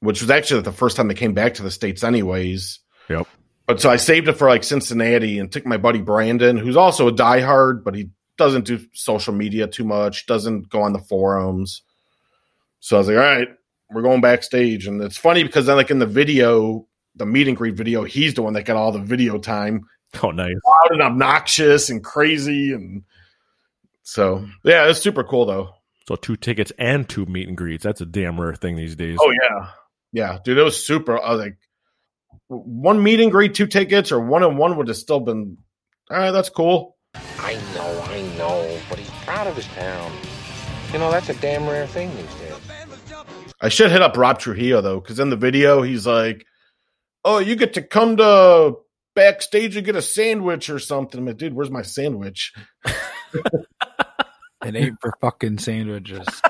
which 0.00 0.20
was 0.20 0.30
actually 0.30 0.62
the 0.62 0.72
first 0.72 0.96
time 0.96 1.08
they 1.08 1.14
came 1.14 1.34
back 1.34 1.54
to 1.54 1.62
the 1.62 1.70
States 1.70 2.04
anyways. 2.04 2.80
Yep. 3.10 3.26
But 3.66 3.80
so 3.80 3.90
I 3.90 3.96
saved 3.96 4.28
it 4.28 4.34
for 4.34 4.48
like 4.48 4.64
Cincinnati 4.64 5.38
and 5.38 5.52
took 5.52 5.66
my 5.66 5.76
buddy 5.76 6.00
Brandon, 6.00 6.56
who's 6.56 6.76
also 6.76 7.08
a 7.08 7.12
diehard, 7.12 7.84
but 7.84 7.94
he 7.94 8.10
doesn't 8.38 8.64
do 8.64 8.80
social 8.94 9.34
media 9.34 9.66
too 9.66 9.84
much, 9.84 10.26
doesn't 10.26 10.70
go 10.70 10.82
on 10.82 10.94
the 10.94 10.98
forums. 10.98 11.82
So 12.80 12.96
I 12.96 12.98
was 13.00 13.08
like, 13.08 13.16
all 13.16 13.22
right, 13.22 13.48
we're 13.90 14.02
going 14.02 14.20
backstage. 14.20 14.86
And 14.86 15.02
it's 15.02 15.16
funny 15.16 15.42
because 15.42 15.66
then 15.66 15.76
like 15.76 15.90
in 15.90 15.98
the 15.98 16.06
video, 16.06 16.86
the 17.16 17.26
meet 17.26 17.48
and 17.48 17.56
greet 17.56 17.74
video, 17.74 18.04
he's 18.04 18.34
the 18.34 18.42
one 18.42 18.54
that 18.54 18.64
got 18.64 18.76
all 18.76 18.92
the 18.92 18.98
video 18.98 19.38
time. 19.38 19.82
Oh, 20.22 20.30
nice. 20.30 20.54
Loud 20.66 20.92
and 20.92 21.02
obnoxious 21.02 21.90
and 21.90 22.02
crazy. 22.02 22.72
And 22.72 23.02
so 24.04 24.48
yeah, 24.64 24.88
it's 24.88 25.02
super 25.02 25.22
cool 25.22 25.44
though. 25.44 25.74
So 26.08 26.16
two 26.16 26.36
tickets 26.36 26.72
and 26.78 27.06
two 27.06 27.26
meet 27.26 27.46
and 27.46 27.58
greets. 27.58 27.84
That's 27.84 28.00
a 28.00 28.06
damn 28.06 28.40
rare 28.40 28.54
thing 28.54 28.74
these 28.76 28.96
days. 28.96 29.18
Oh 29.20 29.30
yeah. 29.30 29.68
Yeah, 30.12 30.38
dude, 30.42 30.56
it 30.56 30.62
was 30.62 30.82
super. 30.82 31.22
I 31.22 31.30
was 31.32 31.40
like, 31.40 31.58
one 32.48 33.02
meet 33.02 33.20
and 33.20 33.30
greet, 33.30 33.54
two 33.54 33.66
tickets, 33.66 34.10
or 34.10 34.20
one 34.20 34.42
and 34.42 34.56
one 34.56 34.76
would 34.76 34.88
have 34.88 34.96
still 34.96 35.20
been. 35.20 35.58
All 36.10 36.16
right, 36.16 36.30
that's 36.30 36.48
cool. 36.48 36.96
I 37.14 37.54
know, 37.74 38.02
I 38.08 38.22
know, 38.38 38.78
but 38.88 38.98
he's 38.98 39.10
proud 39.24 39.46
of 39.46 39.56
his 39.56 39.66
town. 39.68 40.10
You 40.92 40.98
know, 40.98 41.10
that's 41.10 41.28
a 41.28 41.34
damn 41.34 41.66
rare 41.68 41.86
thing 41.86 42.08
these 42.16 42.34
days. 42.36 42.47
I 43.60 43.68
should 43.68 43.90
hit 43.90 44.02
up 44.02 44.16
Rob 44.16 44.38
Trujillo 44.38 44.80
though, 44.80 45.00
because 45.00 45.18
in 45.18 45.30
the 45.30 45.36
video 45.36 45.82
he's 45.82 46.06
like, 46.06 46.46
"Oh, 47.24 47.38
you 47.38 47.56
get 47.56 47.74
to 47.74 47.82
come 47.82 48.16
to 48.18 48.76
backstage 49.14 49.76
and 49.76 49.84
get 49.84 49.96
a 49.96 50.02
sandwich 50.02 50.70
or 50.70 50.78
something." 50.78 51.18
I'm 51.18 51.26
like, 51.26 51.38
dude, 51.38 51.54
where's 51.54 51.70
my 51.70 51.82
sandwich? 51.82 52.52
It 54.64 54.74
ain't 54.76 55.00
for 55.00 55.12
fucking 55.20 55.58
sandwiches. 55.58 56.26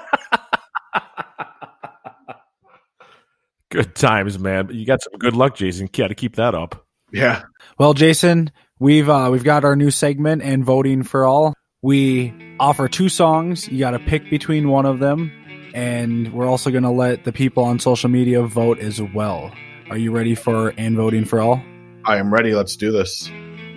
Good 3.70 3.94
times, 3.94 4.38
man. 4.38 4.70
You 4.72 4.86
got 4.86 5.02
some 5.02 5.12
good 5.18 5.36
luck, 5.36 5.54
Jason. 5.56 5.90
Got 5.92 6.08
to 6.08 6.14
keep 6.14 6.36
that 6.36 6.54
up. 6.54 6.86
Yeah. 7.12 7.42
Well, 7.78 7.92
Jason, 7.92 8.50
we've 8.78 9.10
uh, 9.10 9.28
we've 9.30 9.44
got 9.44 9.62
our 9.64 9.76
new 9.76 9.90
segment 9.90 10.40
and 10.42 10.64
voting 10.64 11.02
for 11.02 11.26
all. 11.26 11.52
We 11.82 12.32
offer 12.58 12.88
two 12.88 13.10
songs. 13.10 13.68
You 13.68 13.78
got 13.78 13.90
to 13.90 13.98
pick 13.98 14.30
between 14.30 14.70
one 14.70 14.86
of 14.86 15.00
them, 15.00 15.30
and 15.74 16.32
we're 16.32 16.48
also 16.48 16.70
going 16.70 16.82
to 16.82 16.90
let 16.90 17.24
the 17.24 17.32
people 17.32 17.64
on 17.64 17.78
social 17.78 18.08
media 18.08 18.42
vote 18.42 18.78
as 18.78 19.00
well. 19.00 19.52
Are 19.90 19.96
you 19.96 20.12
ready 20.12 20.34
for 20.34 20.74
and 20.76 20.96
voting 20.96 21.24
for 21.24 21.40
all? 21.40 21.62
I 22.04 22.16
am 22.18 22.32
ready. 22.32 22.54
Let's 22.54 22.76
do 22.76 22.92
this. 22.92 23.30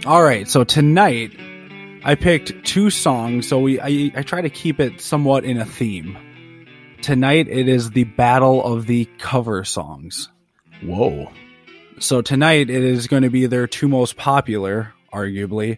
All 0.06 0.24
right. 0.24 0.48
So 0.48 0.64
tonight, 0.64 1.38
I 2.04 2.16
picked 2.16 2.66
two 2.66 2.90
songs. 2.90 3.48
So 3.48 3.60
we 3.60 3.80
I, 3.80 4.12
I 4.16 4.24
try 4.24 4.42
to 4.42 4.50
keep 4.50 4.80
it 4.80 5.02
somewhat 5.02 5.46
in 5.46 5.58
a 5.58 5.66
theme. 5.66 6.18
Tonight 7.02 7.48
it 7.48 7.68
is 7.68 7.92
the 7.92 8.04
battle 8.04 8.64
of 8.64 8.88
the 8.88 9.06
cover 9.18 9.64
songs. 9.64 10.30
Whoa. 10.84 11.32
So 12.00 12.22
tonight 12.22 12.70
it 12.70 12.84
is 12.84 13.08
going 13.08 13.24
to 13.24 13.30
be 13.30 13.46
their 13.46 13.68
two 13.68 13.88
most 13.88 14.18
popular, 14.18 14.94
arguably. 15.14 15.78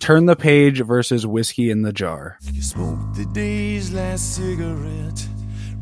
Turn 0.00 0.26
the 0.26 0.36
Page 0.36 0.80
versus 0.80 1.26
Whiskey 1.26 1.70
in 1.70 1.82
the 1.82 1.92
Jar. 1.92 2.38
You 2.52 2.62
smoked 2.62 3.16
the 3.16 3.26
day's 3.26 3.92
last 3.92 4.36
cigarette, 4.36 5.28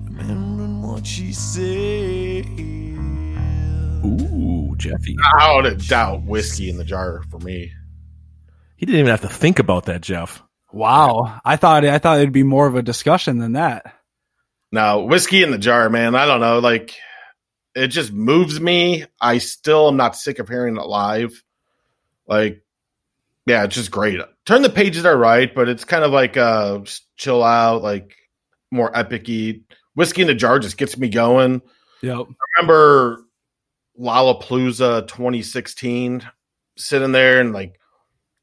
remembering 0.04 0.82
what 0.82 1.06
she 1.06 1.32
said. 1.32 2.46
Ooh, 4.04 4.74
Jeffy. 4.76 5.14
Without 5.16 5.66
a 5.66 5.74
doubt, 5.74 6.24
whiskey 6.24 6.70
in 6.70 6.76
the 6.76 6.84
jar 6.84 7.22
for 7.30 7.38
me. 7.40 7.72
He 8.76 8.86
didn't 8.86 9.00
even 9.00 9.10
have 9.10 9.22
to 9.22 9.28
think 9.28 9.58
about 9.58 9.86
that, 9.86 10.00
Jeff. 10.00 10.42
Wow, 10.72 11.40
I 11.44 11.56
thought 11.56 11.84
I 11.84 11.98
thought 11.98 12.18
it'd 12.18 12.32
be 12.32 12.42
more 12.42 12.66
of 12.66 12.74
a 12.74 12.82
discussion 12.82 13.38
than 13.38 13.52
that. 13.52 13.94
Now, 14.72 15.00
whiskey 15.00 15.42
in 15.42 15.50
the 15.50 15.58
jar, 15.58 15.88
man. 15.88 16.14
I 16.14 16.26
don't 16.26 16.40
know. 16.40 16.58
Like, 16.58 16.94
it 17.74 17.88
just 17.88 18.12
moves 18.12 18.60
me. 18.60 19.04
I 19.20 19.38
still 19.38 19.88
am 19.88 19.96
not 19.96 20.16
sick 20.16 20.38
of 20.38 20.48
hearing 20.48 20.76
it 20.76 20.86
live. 20.86 21.42
Like, 22.26 22.62
yeah, 23.46 23.64
it's 23.64 23.76
just 23.76 23.90
great. 23.90 24.20
Turn 24.44 24.62
the 24.62 24.68
pages 24.68 25.04
are 25.04 25.16
right, 25.16 25.54
but 25.54 25.68
it's 25.68 25.84
kind 25.84 26.04
of 26.04 26.12
like 26.12 26.36
uh 26.36 26.80
chill 27.16 27.42
out, 27.42 27.82
like 27.82 28.14
more 28.70 28.96
epic-y. 28.96 29.60
Whiskey 29.94 30.22
in 30.22 30.28
the 30.28 30.34
jar 30.34 30.58
just 30.58 30.76
gets 30.76 30.98
me 30.98 31.08
going. 31.08 31.62
Yep. 32.02 32.26
I 32.28 32.60
remember 32.60 33.24
Lollapalooza 33.98 35.08
2016, 35.08 36.28
sitting 36.76 37.12
there 37.12 37.40
and 37.40 37.52
like 37.52 37.78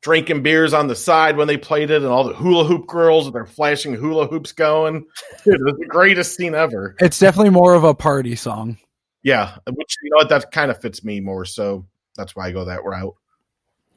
drinking 0.01 0.41
beers 0.41 0.73
on 0.73 0.87
the 0.87 0.95
side 0.95 1.37
when 1.37 1.47
they 1.47 1.57
played 1.57 1.91
it, 1.91 2.01
and 2.01 2.05
all 2.05 2.23
the 2.23 2.33
hula 2.33 2.63
hoop 2.63 2.87
girls 2.87 3.25
with 3.25 3.33
their 3.33 3.45
flashing 3.45 3.93
hula 3.93 4.27
hoops 4.27 4.53
going. 4.53 5.05
Dude, 5.43 5.55
it 5.55 5.63
was 5.63 5.75
the 5.77 5.85
greatest 5.85 6.35
scene 6.35 6.55
ever. 6.55 6.95
It's 6.99 7.19
definitely 7.19 7.51
more 7.51 7.73
of 7.73 7.83
a 7.83 7.93
party 7.93 8.35
song. 8.35 8.77
Yeah, 9.21 9.57
which 9.69 9.97
you 10.01 10.09
know 10.09 10.17
what 10.17 10.29
that 10.29 10.51
kind 10.51 10.71
of 10.71 10.81
fits 10.81 11.03
me 11.03 11.19
more, 11.19 11.45
so 11.45 11.85
that's 12.15 12.35
why 12.35 12.47
I 12.47 12.51
go 12.51 12.65
that 12.65 12.83
route. 12.83 13.15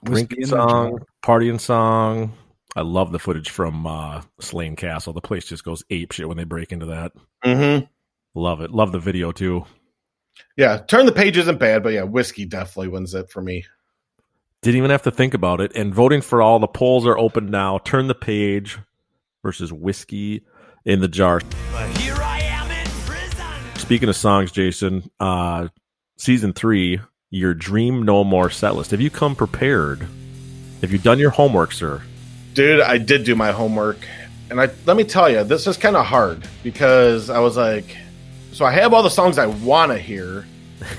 Whiskey 0.09 0.27
Drinking 0.27 0.47
song, 0.47 0.99
Jar. 0.99 1.07
partying 1.25 1.61
song. 1.61 2.33
I 2.75 2.83
love 2.83 3.13
the 3.13 3.19
footage 3.19 3.51
from 3.51 3.87
uh, 3.87 4.23
Slane 4.41 4.77
Castle. 4.77 5.13
The 5.13 5.21
place 5.21 5.47
just 5.47 5.65
goes 5.65 5.83
ape 5.91 6.13
shit 6.13 6.29
when 6.29 6.37
they 6.37 6.45
break 6.45 6.73
into 6.73 6.87
that. 6.87 7.13
Mm-hmm. 7.45 7.87
Love 8.35 8.61
it. 8.61 8.71
Love 8.71 8.93
the 8.93 8.99
video 8.99 9.33
too. 9.33 9.65
Yeah, 10.57 10.79
turn 10.79 11.07
the 11.07 11.13
page 11.13 11.39
isn't 11.39 11.59
bad, 11.59 11.83
but 11.83 11.95
yeah, 11.95 12.03
whiskey 12.03 12.45
definitely 12.45 12.89
wins 12.89 13.15
it 13.15 13.31
for 13.31 13.41
me. 13.41 13.65
Didn't 14.63 14.79
even 14.79 14.91
have 14.91 15.03
to 15.03 15.11
think 15.11 15.33
about 15.33 15.61
it. 15.61 15.73
And 15.75 15.95
voting 15.95 16.21
for 16.21 16.43
all 16.43 16.59
the 16.59 16.67
polls 16.67 17.07
are 17.07 17.17
open 17.17 17.51
now. 17.51 17.79
Turn 17.79 18.09
the 18.09 18.15
page 18.15 18.79
versus 19.43 19.73
Whiskey 19.73 20.45
in 20.85 21.01
the 21.01 21.09
Jar. 21.09 21.41
Here 21.95 22.17
I 22.17 22.41
am 22.43 22.71
in 22.71 22.87
prison. 23.07 23.47
Speaking 23.77 24.09
of 24.09 24.17
songs, 24.17 24.53
Jason, 24.53 25.11
uh, 25.21 25.69
season 26.19 26.53
three, 26.53 27.01
your 27.31 27.55
Dream 27.55 28.03
No 28.03 28.25
More 28.25 28.51
set 28.51 28.75
list. 28.77 28.93
Have 28.93 29.01
you 29.01 29.11
come 29.11 29.35
prepared? 29.35 30.07
Have 30.81 30.93
you 30.93 30.99
done 30.99 31.19
your 31.19 31.31
homework, 31.31 31.73
sir? 31.73 32.03
Dude, 32.55 32.81
I 32.81 32.99
did 32.99 33.25
do 33.25 33.35
my 33.35 33.53
homework. 33.53 33.99
And 34.49 34.61
I 34.61 34.69
let 34.85 34.97
me 34.97 35.03
tell 35.05 35.29
you, 35.29 35.43
this 35.43 35.67
is 35.67 35.77
kind 35.77 35.97
of 35.97 36.07
hard 36.07 36.47
because 36.63 37.31
I 37.31 37.41
was 37.41 37.57
like, 37.57 37.97
so 38.53 38.65
I 38.65 38.71
have 38.73 38.95
all 38.95 39.03
the 39.03 39.11
songs 39.11 39.39
I 39.39 39.47
want 39.47 39.91
to 39.91 39.99
hear, 39.99 40.47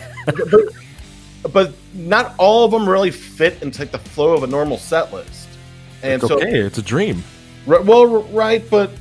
but, 0.26 1.54
but 1.54 1.74
not 1.94 2.36
all 2.38 2.66
of 2.66 2.72
them 2.72 2.88
really 2.88 3.10
fit 3.10 3.62
into 3.64 3.84
like 3.84 3.92
the 3.92 4.00
flow 4.00 4.34
of 4.34 4.44
a 4.44 4.48
normal 4.48 4.78
set 4.78 5.14
list. 5.14 5.48
And 6.04 6.22
It's 6.22 6.28
so, 6.28 6.36
okay, 6.36 6.60
it's 6.60 6.78
a 6.78 6.82
dream. 6.82 7.24
R- 7.68 7.82
well, 7.82 8.06
right, 8.24 8.70
but 8.70 8.92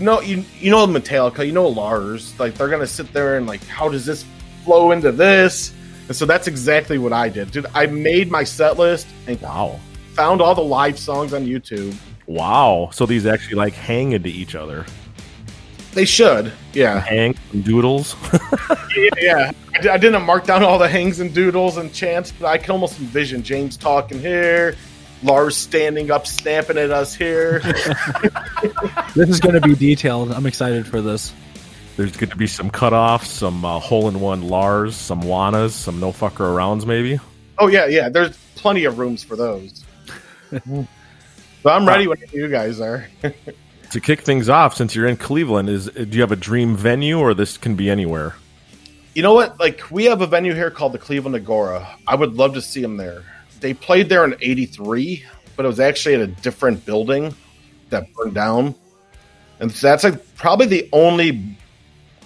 no, 0.00 0.22
you 0.22 0.44
you 0.58 0.70
know 0.70 0.86
Metallica, 0.86 1.46
you 1.46 1.52
know 1.52 1.68
Lars, 1.68 2.38
like 2.40 2.54
they're 2.54 2.70
gonna 2.70 2.86
sit 2.86 3.12
there 3.12 3.36
and 3.36 3.46
like, 3.46 3.62
how 3.66 3.90
does 3.90 4.06
this 4.06 4.24
flow 4.64 4.92
into 4.92 5.12
this? 5.12 5.74
And 6.10 6.16
so 6.16 6.26
that's 6.26 6.48
exactly 6.48 6.98
what 6.98 7.12
I 7.12 7.28
did, 7.28 7.52
dude. 7.52 7.66
I 7.72 7.86
made 7.86 8.32
my 8.32 8.42
set 8.42 8.76
list 8.76 9.06
and 9.28 9.40
wow, 9.40 9.78
found 10.14 10.42
all 10.42 10.56
the 10.56 10.60
live 10.60 10.98
songs 10.98 11.32
on 11.32 11.46
YouTube. 11.46 11.94
Wow. 12.26 12.90
So 12.92 13.06
these 13.06 13.26
actually 13.26 13.54
like 13.54 13.74
hang 13.74 14.10
into 14.10 14.28
each 14.28 14.56
other. 14.56 14.84
They 15.92 16.04
should, 16.04 16.52
yeah, 16.72 16.98
Hang 16.98 17.36
and 17.52 17.64
doodles. 17.64 18.16
yeah. 18.96 19.08
yeah. 19.20 19.52
I, 19.72 19.88
I 19.90 19.98
didn't 19.98 20.22
mark 20.22 20.46
down 20.46 20.64
all 20.64 20.80
the 20.80 20.88
hangs 20.88 21.20
and 21.20 21.32
doodles 21.32 21.76
and 21.76 21.94
chants, 21.94 22.32
but 22.32 22.48
I 22.48 22.58
can 22.58 22.72
almost 22.72 22.98
envision 22.98 23.44
James 23.44 23.76
talking 23.76 24.18
here, 24.18 24.74
Lars 25.22 25.56
standing 25.56 26.10
up, 26.10 26.26
stamping 26.26 26.76
at 26.76 26.90
us 26.90 27.14
here. 27.14 27.62
This 29.14 29.28
is 29.28 29.40
going 29.40 29.54
to 29.54 29.60
be 29.60 29.74
detailed. 29.74 30.30
I'm 30.30 30.46
excited 30.46 30.86
for 30.86 31.00
this. 31.00 31.32
There's 32.00 32.16
going 32.16 32.30
to 32.30 32.36
be 32.36 32.46
some 32.46 32.70
cutoffs, 32.70 33.26
some 33.26 33.62
uh, 33.62 33.78
hole 33.78 34.08
in 34.08 34.20
one 34.20 34.48
Lars, 34.48 34.96
some 34.96 35.20
Wanas, 35.20 35.72
some 35.72 36.00
no 36.00 36.12
fucker 36.12 36.46
arounds, 36.48 36.86
maybe. 36.86 37.20
oh 37.58 37.66
yeah, 37.66 37.84
yeah. 37.84 38.08
There's 38.08 38.38
plenty 38.54 38.84
of 38.84 38.98
rooms 38.98 39.22
for 39.22 39.36
those. 39.36 39.84
so 40.50 40.86
I'm 41.66 41.86
ready 41.86 42.06
when 42.06 42.16
you 42.32 42.48
guys 42.48 42.80
are. 42.80 43.06
To 43.90 44.00
kick 44.00 44.22
things 44.22 44.48
off, 44.48 44.74
since 44.74 44.94
you're 44.94 45.08
in 45.08 45.18
Cleveland, 45.18 45.68
is 45.68 45.90
do 45.90 46.06
you 46.06 46.22
have 46.22 46.32
a 46.32 46.36
dream 46.36 46.74
venue, 46.74 47.18
or 47.18 47.34
this 47.34 47.58
can 47.58 47.76
be 47.76 47.90
anywhere? 47.90 48.34
You 49.14 49.20
know 49.20 49.34
what? 49.34 49.60
Like 49.60 49.90
we 49.90 50.06
have 50.06 50.22
a 50.22 50.26
venue 50.26 50.54
here 50.54 50.70
called 50.70 50.92
the 50.92 50.98
Cleveland 50.98 51.36
Agora. 51.36 51.86
I 52.06 52.14
would 52.14 52.32
love 52.32 52.54
to 52.54 52.62
see 52.62 52.80
them 52.80 52.96
there. 52.96 53.24
They 53.60 53.74
played 53.74 54.08
there 54.08 54.24
in 54.24 54.36
'83, 54.40 55.22
but 55.54 55.66
it 55.66 55.68
was 55.68 55.80
actually 55.80 56.14
at 56.14 56.22
a 56.22 56.28
different 56.28 56.86
building 56.86 57.34
that 57.90 58.10
burned 58.14 58.32
down, 58.32 58.74
and 59.58 59.70
so 59.70 59.88
that's 59.88 60.04
like 60.04 60.34
probably 60.36 60.64
the 60.64 60.88
only 60.94 61.58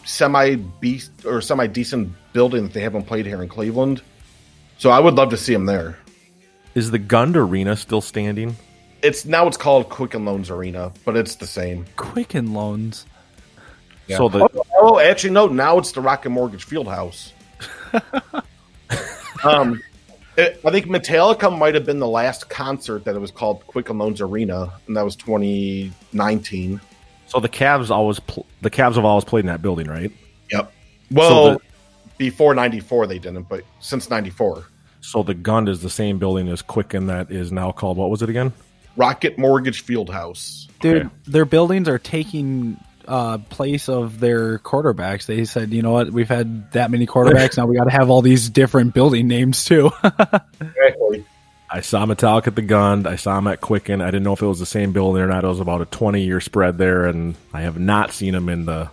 semi 0.04 0.56
beast 0.56 1.10
or 1.24 1.40
semi 1.40 1.66
decent 1.66 2.12
building 2.32 2.64
that 2.64 2.72
they 2.72 2.80
haven't 2.80 3.04
played 3.04 3.26
here 3.26 3.42
in 3.42 3.48
Cleveland. 3.48 4.02
So 4.78 4.90
I 4.90 5.00
would 5.00 5.14
love 5.14 5.30
to 5.30 5.36
see 5.36 5.52
them 5.52 5.66
there. 5.66 5.98
Is 6.74 6.90
the 6.90 6.98
Gund 6.98 7.36
Arena 7.36 7.76
still 7.76 8.00
standing? 8.00 8.56
It's 9.02 9.24
now 9.24 9.46
it's 9.46 9.56
called 9.56 9.88
Quicken 9.90 10.24
Loans 10.24 10.50
Arena, 10.50 10.92
but 11.04 11.16
it's 11.16 11.36
the 11.36 11.46
same. 11.46 11.86
Quicken 11.96 12.52
Loans. 12.52 13.06
Yeah. 14.06 14.18
So 14.18 14.28
the 14.28 14.44
oh, 14.44 14.64
oh, 14.78 14.98
actually, 14.98 15.30
no. 15.30 15.46
Now 15.46 15.78
it's 15.78 15.92
the 15.92 16.00
Rocket 16.00 16.30
Mortgage 16.30 16.66
Fieldhouse. 16.66 17.32
um, 19.44 19.82
it, 20.36 20.60
I 20.64 20.70
think 20.70 20.86
Metallica 20.86 21.56
might 21.56 21.74
have 21.74 21.86
been 21.86 22.00
the 22.00 22.08
last 22.08 22.48
concert 22.48 23.04
that 23.04 23.14
it 23.14 23.20
was 23.20 23.30
called 23.30 23.66
Quicken 23.66 23.98
Loans 23.98 24.20
Arena, 24.20 24.72
and 24.86 24.96
that 24.96 25.04
was 25.04 25.16
2019. 25.16 26.80
So 27.34 27.40
the 27.40 27.48
Cavs 27.48 27.90
always 27.90 28.20
pl- 28.20 28.46
the 28.62 28.70
Cavs 28.70 28.94
have 28.94 29.04
always 29.04 29.24
played 29.24 29.40
in 29.40 29.46
that 29.48 29.60
building, 29.60 29.88
right? 29.88 30.12
Yep. 30.50 30.72
Well, 31.10 31.52
the- 31.54 31.60
before 32.16 32.54
'94 32.54 33.06
they 33.08 33.18
didn't, 33.18 33.48
but 33.48 33.64
since 33.80 34.08
'94, 34.08 34.64
So 35.00 35.22
the 35.22 35.34
Gund 35.34 35.68
is 35.68 35.82
the 35.82 35.90
same 35.90 36.18
building 36.18 36.48
as 36.48 36.62
Quicken 36.62 37.08
that 37.08 37.30
is 37.30 37.50
now 37.52 37.72
called 37.72 37.96
what 37.98 38.08
was 38.08 38.22
it 38.22 38.30
again? 38.30 38.52
Rocket 38.96 39.36
Mortgage 39.36 39.84
Fieldhouse. 39.84 40.68
Dude, 40.80 40.98
Okay. 41.06 41.08
their 41.26 41.44
buildings 41.44 41.88
are 41.88 41.98
taking 41.98 42.78
uh, 43.08 43.36
place 43.50 43.88
of 43.90 44.18
their 44.20 44.58
quarterbacks. 44.60 45.26
They 45.26 45.44
said, 45.44 45.72
you 45.72 45.82
know 45.82 45.90
what, 45.92 46.10
we've 46.10 46.28
had 46.28 46.70
that 46.72 46.90
many 46.90 47.06
quarterbacks, 47.06 47.56
now 47.58 47.66
we 47.66 47.76
got 47.76 47.84
to 47.84 47.90
have 47.90 48.08
all 48.08 48.22
these 48.22 48.48
different 48.48 48.94
building 48.94 49.26
names 49.28 49.64
too. 49.64 49.90
Exactly. 50.60 51.24
I 51.74 51.80
saw 51.80 52.06
Metallica 52.06 52.46
at 52.46 52.54
the 52.54 52.62
Gund. 52.62 53.04
I 53.04 53.16
saw 53.16 53.36
him 53.36 53.48
at 53.48 53.60
Quicken. 53.60 54.00
I 54.00 54.06
didn't 54.06 54.22
know 54.22 54.32
if 54.32 54.40
it 54.40 54.46
was 54.46 54.60
the 54.60 54.66
same 54.66 54.92
building 54.92 55.20
or 55.20 55.26
not. 55.26 55.42
It 55.42 55.48
was 55.48 55.58
about 55.58 55.80
a 55.80 55.86
20 55.86 56.22
year 56.22 56.40
spread 56.40 56.78
there, 56.78 57.06
and 57.06 57.34
I 57.52 57.62
have 57.62 57.80
not 57.80 58.12
seen 58.12 58.32
him 58.32 58.48
in 58.48 58.64
the 58.64 58.88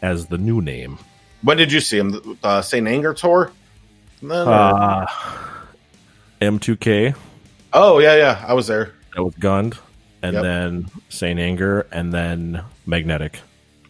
as 0.00 0.26
the 0.26 0.38
new 0.38 0.60
name. 0.60 0.98
When 1.42 1.56
did 1.56 1.72
you 1.72 1.80
see 1.80 1.98
him? 1.98 2.12
The 2.12 2.36
uh, 2.44 2.62
St. 2.62 2.86
Anger 2.86 3.14
tour? 3.14 3.50
No, 4.22 4.44
no. 4.44 4.50
Uh, 4.52 5.06
M2K 6.40 7.16
oh 7.72 7.98
yeah, 7.98 8.14
yeah. 8.14 8.44
I 8.46 8.54
was 8.54 8.68
there. 8.68 8.94
that 9.16 9.24
was 9.24 9.34
Gund, 9.34 9.76
and 10.22 10.34
Yep. 10.34 10.42
then 10.44 10.90
Saint 11.08 11.40
Anger, 11.40 11.88
and 11.90 12.12
then 12.14 12.62
Magnetic. 12.86 13.40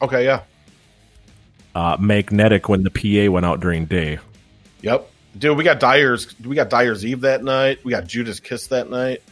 Okay, 0.00 0.24
yeah. 0.24 0.44
Uh, 1.74 1.98
Magnetic 2.00 2.70
when 2.70 2.84
the 2.84 2.90
PA 2.90 3.30
went 3.30 3.44
out 3.44 3.60
during 3.60 3.84
day. 3.84 4.18
Yep. 4.80 5.10
Dude, 5.38 5.56
we 5.56 5.64
got 5.64 5.80
Dyer's 5.80 6.38
we 6.40 6.56
got 6.56 6.70
Dyer's 6.70 7.04
Eve 7.04 7.20
that 7.22 7.44
night. 7.44 7.84
We 7.84 7.90
got 7.90 8.06
Judas 8.06 8.40
Kiss 8.40 8.66
that 8.68 8.90
night. 8.90 9.22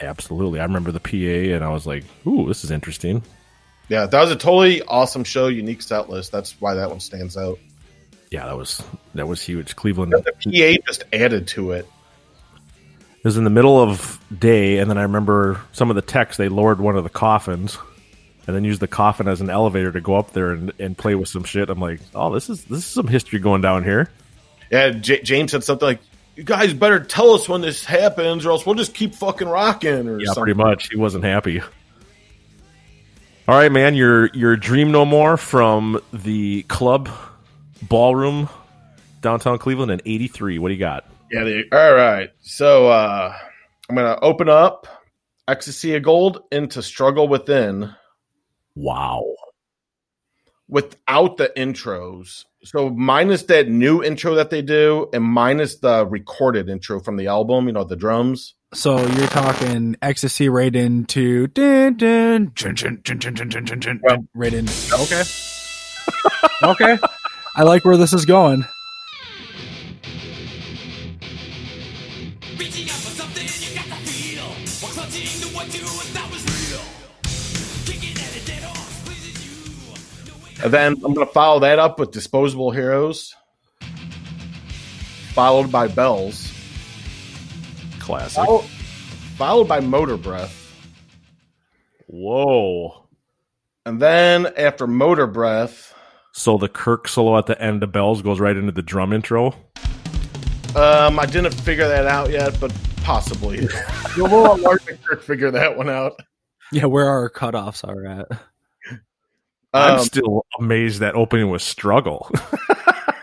Absolutely, 0.00 0.60
I 0.60 0.64
remember 0.64 0.92
the 0.92 1.00
PA, 1.00 1.54
and 1.54 1.64
I 1.64 1.70
was 1.70 1.86
like, 1.86 2.04
"Ooh, 2.26 2.46
this 2.46 2.62
is 2.62 2.70
interesting." 2.70 3.22
Yeah, 3.88 4.06
that 4.06 4.20
was 4.20 4.30
a 4.30 4.36
totally 4.36 4.82
awesome 4.82 5.24
show, 5.24 5.48
unique 5.48 5.82
set 5.82 6.08
list. 6.08 6.30
That's 6.30 6.60
why 6.60 6.74
that 6.74 6.90
one 6.90 7.00
stands 7.00 7.36
out. 7.36 7.58
Yeah, 8.30 8.46
that 8.46 8.56
was 8.56 8.82
that 9.14 9.26
was 9.26 9.42
huge. 9.42 9.74
Cleveland. 9.74 10.12
The 10.12 10.32
PA 10.32 10.82
just 10.86 11.04
added 11.12 11.48
to 11.48 11.72
it. 11.72 11.86
It 13.16 13.24
was 13.24 13.36
in 13.36 13.44
the 13.44 13.50
middle 13.50 13.80
of 13.80 14.20
day, 14.38 14.78
and 14.78 14.88
then 14.88 14.98
I 14.98 15.02
remember 15.02 15.60
some 15.72 15.90
of 15.90 15.96
the 15.96 16.02
techs 16.02 16.36
they 16.36 16.48
lowered 16.48 16.80
one 16.80 16.96
of 16.96 17.02
the 17.02 17.10
coffins, 17.10 17.78
and 18.46 18.54
then 18.54 18.64
used 18.64 18.80
the 18.80 18.86
coffin 18.86 19.26
as 19.26 19.40
an 19.40 19.50
elevator 19.50 19.90
to 19.90 20.00
go 20.00 20.14
up 20.14 20.32
there 20.32 20.52
and, 20.52 20.72
and 20.78 20.96
play 20.96 21.14
with 21.14 21.28
some 21.28 21.42
shit. 21.44 21.68
I'm 21.68 21.80
like, 21.80 22.00
oh, 22.14 22.32
this 22.32 22.48
is 22.48 22.64
this 22.64 22.78
is 22.78 22.86
some 22.86 23.08
history 23.08 23.40
going 23.40 23.62
down 23.62 23.82
here. 23.82 24.10
Yeah, 24.70 24.90
J- 24.90 25.22
James 25.22 25.50
said 25.52 25.64
something 25.64 25.86
like, 25.86 26.00
"You 26.36 26.44
guys 26.44 26.72
better 26.74 27.00
tell 27.00 27.30
us 27.32 27.48
when 27.48 27.60
this 27.62 27.84
happens, 27.84 28.44
or 28.46 28.50
else 28.50 28.66
we'll 28.66 28.74
just 28.74 28.94
keep 28.94 29.14
fucking 29.14 29.48
rocking." 29.48 30.08
Or 30.08 30.18
Yeah, 30.20 30.26
something. 30.26 30.42
pretty 30.44 30.58
much. 30.58 30.88
He 30.90 30.96
wasn't 30.96 31.24
happy. 31.24 31.60
All 31.60 33.54
right, 33.56 33.72
man. 33.72 33.94
Your 33.94 34.26
your 34.34 34.56
dream 34.56 34.90
no 34.92 35.04
more 35.04 35.36
from 35.36 36.00
the 36.12 36.62
club 36.64 37.08
ballroom 37.82 38.48
downtown 39.22 39.58
Cleveland 39.58 39.90
in 39.90 40.02
'83. 40.04 40.58
What 40.58 40.68
do 40.68 40.74
you 40.74 40.80
got? 40.80 41.06
Yeah. 41.32 41.44
They, 41.44 41.64
all 41.72 41.94
right. 41.94 42.30
So 42.42 42.88
uh, 42.88 43.34
I'm 43.88 43.96
gonna 43.96 44.18
open 44.20 44.48
up 44.50 44.86
Ecstasy 45.46 45.94
of 45.96 46.02
Gold 46.02 46.42
into 46.52 46.82
Struggle 46.82 47.26
Within 47.26 47.94
Wow. 48.74 49.24
without 50.68 51.38
the 51.38 51.50
intros. 51.56 52.44
So 52.64 52.90
minus 52.90 53.44
that 53.44 53.68
new 53.68 54.02
intro 54.02 54.34
that 54.34 54.50
they 54.50 54.62
do, 54.62 55.08
and 55.12 55.24
minus 55.24 55.78
the 55.78 56.06
recorded 56.06 56.68
intro 56.68 57.00
from 57.00 57.16
the 57.16 57.28
album. 57.28 57.66
You 57.66 57.72
know, 57.72 57.84
the 57.84 57.96
drums. 57.96 58.54
so 58.74 58.98
you're 58.98 59.28
talking 59.28 59.96
ecstasy 60.02 60.48
right 60.48 60.74
into 60.74 61.46
dun, 61.48 61.96
dun, 61.96 62.52
dun, 62.54 62.74
dun, 62.74 63.00
dun, 63.02 63.18
dun, 63.18 63.48
dun, 63.48 63.64
dun, 63.64 63.80
dun, 63.80 64.28
right 64.34 64.52
in. 64.52 64.68
Okay. 64.92 65.22
okay. 66.62 66.98
I 67.56 67.62
like 67.62 67.84
where 67.84 67.96
this 67.96 68.12
is 68.12 68.24
going. 68.24 68.64
And 80.62 80.72
then 80.72 80.92
I'm 81.04 81.14
going 81.14 81.26
to 81.26 81.32
follow 81.32 81.60
that 81.60 81.78
up 81.78 81.98
with 82.00 82.10
Disposable 82.10 82.70
Heroes, 82.72 83.34
followed 85.32 85.70
by 85.70 85.86
Bells, 85.88 86.52
Classic. 88.00 88.44
follow- 88.44 88.64
followed 89.36 89.68
by 89.68 89.80
Motorbreath. 89.80 90.54
Whoa. 92.06 93.04
And 93.86 94.00
then 94.00 94.46
after 94.56 94.86
Motorbreath, 94.86 95.92
So 96.32 96.58
the 96.58 96.68
Kirk 96.68 97.08
solo 97.08 97.38
at 97.38 97.46
the 97.46 97.60
end 97.60 97.82
of 97.82 97.92
Bells 97.92 98.22
goes 98.22 98.40
right 98.40 98.56
into 98.56 98.72
the 98.72 98.82
drum 98.82 99.12
intro. 99.12 99.48
um, 100.74 101.18
I 101.18 101.26
didn't 101.26 101.54
figure 101.54 101.86
that 101.88 102.06
out 102.06 102.30
yet, 102.30 102.58
but 102.60 102.72
possibly. 103.02 103.68
we'll 104.16 104.28
let 104.54 104.60
Mark 104.60 104.82
and 104.90 105.02
Kirk 105.04 105.22
figure 105.22 105.50
that 105.52 105.76
one 105.76 105.88
out. 105.88 106.18
Yeah, 106.72 106.84
where 106.86 107.08
our 107.08 107.30
cutoffs 107.30 107.86
are 107.86 108.04
at. 108.06 108.26
I'm 109.74 109.98
Um, 109.98 110.04
still 110.04 110.46
amazed 110.58 111.00
that 111.00 111.14
opening 111.14 111.50
was 111.50 111.62
struggle. 111.62 112.30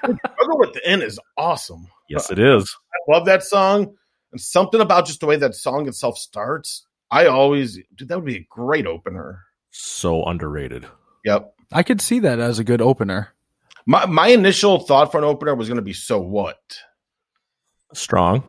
Struggle 0.05 0.59
with 0.59 0.73
the 0.73 0.85
End 0.85 1.01
is 1.01 1.19
awesome. 1.37 1.87
yes, 2.09 2.29
it 2.29 2.37
is. 2.37 2.75
I 2.93 3.11
love 3.17 3.25
that 3.25 3.43
song. 3.43 3.95
And 4.31 4.39
something 4.39 4.79
about 4.81 5.07
just 5.07 5.19
the 5.19 5.25
way 5.25 5.35
that 5.37 5.55
song 5.55 5.87
itself 5.87 6.17
starts. 6.17 6.85
I 7.09 7.25
always, 7.27 7.79
dude, 7.95 8.09
that 8.09 8.15
would 8.17 8.25
be 8.25 8.37
a 8.37 8.47
great 8.49 8.85
opener. 8.85 9.41
So 9.71 10.23
underrated. 10.23 10.85
Yep. 11.23 11.53
I 11.71 11.81
could 11.83 12.01
see 12.01 12.19
that 12.19 12.39
as 12.39 12.59
a 12.59 12.63
good 12.63 12.81
opener. 12.81 13.29
My 13.87 14.05
my 14.05 14.27
initial 14.27 14.79
thought 14.79 15.11
for 15.11 15.17
an 15.17 15.23
opener 15.23 15.55
was 15.55 15.67
going 15.67 15.77
to 15.77 15.81
be 15.83 15.93
so 15.93 16.19
what, 16.19 16.59
Strong. 17.93 18.47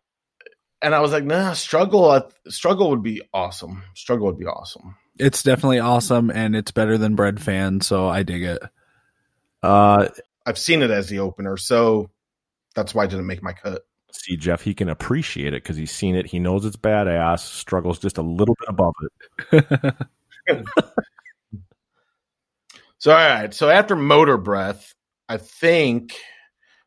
and 0.82 0.94
I 0.94 1.00
was 1.00 1.12
like, 1.12 1.24
nah, 1.24 1.52
struggle. 1.54 2.30
Struggle 2.48 2.90
would 2.90 3.02
be 3.02 3.22
awesome. 3.32 3.82
Struggle 3.94 4.26
would 4.26 4.38
be 4.38 4.46
awesome. 4.46 4.96
It's 5.18 5.42
definitely 5.42 5.78
awesome, 5.78 6.30
and 6.30 6.54
it's 6.54 6.70
better 6.70 6.98
than 6.98 7.16
Breadfan, 7.16 7.82
so 7.82 8.08
I 8.08 8.22
dig 8.22 8.42
it. 8.42 8.62
Uh, 9.62 10.08
I've 10.44 10.58
seen 10.58 10.82
it 10.82 10.90
as 10.90 11.08
the 11.08 11.20
opener, 11.20 11.56
so 11.56 12.10
that's 12.74 12.94
why 12.94 13.04
I 13.04 13.06
didn't 13.06 13.26
make 13.26 13.42
my 13.42 13.52
cut. 13.52 13.86
see, 14.12 14.36
Jeff, 14.36 14.62
he 14.62 14.74
can 14.74 14.88
appreciate 14.88 15.54
it 15.54 15.62
because 15.62 15.76
he's 15.76 15.90
seen 15.90 16.14
it. 16.16 16.26
He 16.26 16.38
knows 16.38 16.64
it's 16.64 16.76
badass. 16.76 17.40
Struggles 17.40 17.98
just 17.98 18.18
a 18.18 18.22
little 18.22 18.56
bit 18.60 18.68
above 18.68 18.94
it. 19.52 19.94
So 22.98 23.12
all 23.12 23.18
right, 23.18 23.52
so 23.52 23.68
after 23.68 23.94
Motorbreath, 23.94 24.94
I 25.28 25.36
think 25.36 26.16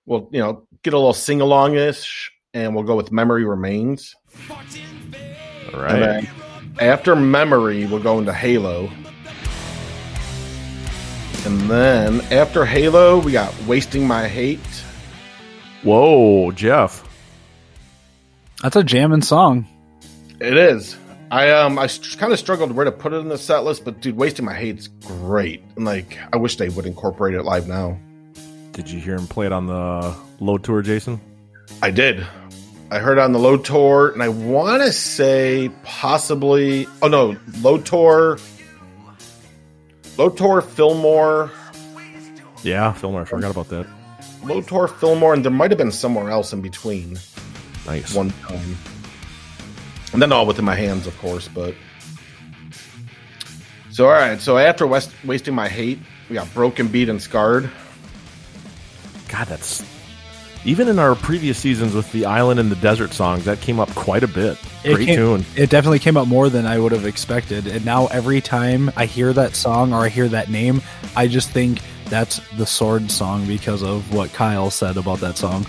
we'll 0.06 0.28
you 0.32 0.40
know 0.40 0.68
get 0.84 0.94
a 0.94 0.98
little 0.98 1.14
sing 1.14 1.40
along 1.40 1.76
ish, 1.76 2.32
and 2.54 2.76
we'll 2.76 2.84
go 2.84 2.96
with 2.96 3.12
Memory 3.12 3.46
Remains. 3.46 4.16
All 4.50 4.58
right. 5.80 5.94
And 5.94 6.28
right. 6.28 6.30
Then 6.76 6.90
after 6.90 7.16
Memory, 7.16 7.86
we'll 7.86 8.02
go 8.02 8.20
into 8.20 8.34
Halo. 8.34 8.90
And 11.46 11.62
then 11.70 12.22
after 12.32 12.66
Halo, 12.66 13.20
we 13.20 13.32
got 13.32 13.54
Wasting 13.64 14.06
My 14.08 14.28
Hate. 14.28 14.60
Whoa, 15.84 16.52
Jeff. 16.52 17.08
That's 18.62 18.76
a 18.76 18.84
jamming 18.84 19.22
song. 19.22 19.66
It 20.40 20.58
is. 20.58 20.98
I 21.32 21.52
um 21.52 21.78
I 21.78 21.88
kind 22.18 22.34
of 22.34 22.40
struggled 22.40 22.72
where 22.72 22.86
to 22.86 22.92
put 22.92 23.14
it 23.14 23.18
in 23.18 23.30
the 23.30 23.38
set 23.38 23.64
list, 23.64 23.86
but 23.86 24.02
dude, 24.02 24.18
Wasting 24.18 24.46
My 24.46 24.54
Hate's 24.54 24.88
great. 24.88 25.64
And 25.76 25.86
like 25.86 26.18
I 26.34 26.38
wish 26.38 26.58
they 26.58 26.70
would 26.70 26.86
incorporate 26.86 27.36
it 27.36 27.44
live 27.44 27.68
now. 27.68 27.98
Did 28.74 28.90
you 28.90 29.00
hear 29.00 29.16
him 29.16 29.28
play 29.28 29.46
it 29.46 29.52
on 29.52 29.68
the 29.68 30.16
load 30.40 30.64
tour, 30.64 30.82
Jason? 30.82 31.22
I 31.82 31.92
did. 31.92 32.26
I 32.92 32.98
heard 32.98 33.20
on 33.20 33.34
the 33.34 33.40
Load 33.40 33.66
Tour, 33.66 34.10
and 34.10 34.24
I 34.24 34.30
want 34.30 34.82
to 34.82 34.92
say 34.92 35.70
possibly. 35.84 36.88
Oh 37.04 37.08
no, 37.08 37.38
Load 37.62 37.86
Tour, 37.86 38.40
Load 40.18 40.36
Tour, 40.36 40.62
Fillmore, 40.62 41.52
Yeah, 42.64 42.92
Fillmore. 42.94 43.22
I 43.22 43.26
forgot 43.26 43.52
about 43.52 43.70
that. 43.70 43.86
Load 44.44 44.68
Tour, 44.68 44.88
Fillmore, 44.88 45.34
and 45.34 45.46
there 45.46 45.52
might 45.52 45.70
have 45.70 45.78
been 45.78 45.92
somewhere 45.92 46.32
else 46.32 46.52
in 46.52 46.62
between. 46.62 47.20
Nice. 47.86 48.16
One 48.16 48.32
time, 48.32 48.76
and 50.14 50.22
then 50.22 50.32
all 50.32 50.48
within 50.48 50.66
my 50.66 50.76
hands, 50.76 51.06
of 51.06 51.16
course. 51.20 51.48
But 51.48 51.76
so 53.92 54.06
all 54.06 54.12
right. 54.14 54.42
So 54.42 54.58
after 54.58 54.88
West, 54.88 55.12
wasting 55.24 55.54
my 55.54 55.70
hate, 55.70 56.00
we 56.28 56.34
got 56.34 56.52
Broken 56.56 56.88
Beat 56.88 57.10
and 57.10 57.22
Scarred. 57.22 57.70
God, 59.28 59.46
that's 59.46 59.84
even 60.66 60.88
in 60.88 61.00
our 61.00 61.16
previous 61.16 61.58
seasons 61.58 61.94
with 61.94 62.12
the 62.12 62.26
island 62.26 62.60
and 62.60 62.72
the 62.72 62.76
desert 62.78 63.14
songs, 63.14 63.46
that 63.46 63.62
came 63.62 63.80
up 63.80 63.90
quite 63.96 64.24
a 64.24 64.28
bit. 64.28 64.58
It 64.84 64.96
Great 64.96 65.08
came- 65.08 65.16
tune. 65.16 65.46
It 65.56 65.70
definitely 65.70 66.00
came 66.00 66.18
up 66.18 66.28
more 66.28 66.50
than 66.50 66.66
I 66.66 66.80
would 66.80 66.92
have 66.92 67.06
expected. 67.06 67.68
And 67.68 67.86
now 67.86 68.08
every 68.08 68.42
time 68.42 68.92
I 68.96 69.06
hear 69.06 69.34
that 69.34 69.56
song 69.56 69.94
or 69.94 70.04
I 70.06 70.10
hear 70.10 70.28
that 70.30 70.50
name, 70.50 70.82
I 71.16 71.28
just 71.28 71.50
think 71.52 71.80
that's 72.06 72.40
the 72.58 72.66
Sword 72.66 73.10
song 73.12 73.46
because 73.46 73.84
of 73.84 74.14
what 74.14 74.34
Kyle 74.34 74.70
said 74.70 74.98
about 74.98 75.20
that 75.20 75.38
song. 75.38 75.66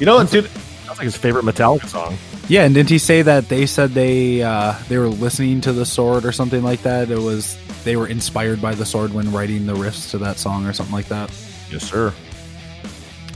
You 0.00 0.06
know, 0.06 0.24
dude, 0.24 0.48
Sounds 0.48 0.98
like 0.98 1.04
his 1.04 1.16
favorite 1.16 1.44
Metallica 1.44 1.86
song. 1.86 2.16
Yeah, 2.48 2.64
and 2.64 2.74
didn't 2.74 2.90
he 2.90 2.98
say 2.98 3.22
that 3.22 3.48
they 3.48 3.66
said 3.66 3.90
they 3.90 4.42
uh, 4.42 4.74
they 4.88 4.98
were 4.98 5.08
listening 5.08 5.60
to 5.62 5.72
the 5.72 5.86
Sword 5.86 6.24
or 6.24 6.32
something 6.32 6.62
like 6.62 6.82
that? 6.82 7.10
It 7.10 7.18
was 7.18 7.56
they 7.84 7.96
were 7.96 8.08
inspired 8.08 8.60
by 8.60 8.74
the 8.74 8.84
Sword 8.84 9.12
when 9.14 9.30
writing 9.32 9.64
the 9.66 9.74
riffs 9.74 10.10
to 10.10 10.18
that 10.18 10.38
song 10.38 10.66
or 10.66 10.72
something 10.72 10.94
like 10.94 11.06
that. 11.06 11.30
Yes, 11.70 11.88
sir. 11.88 12.12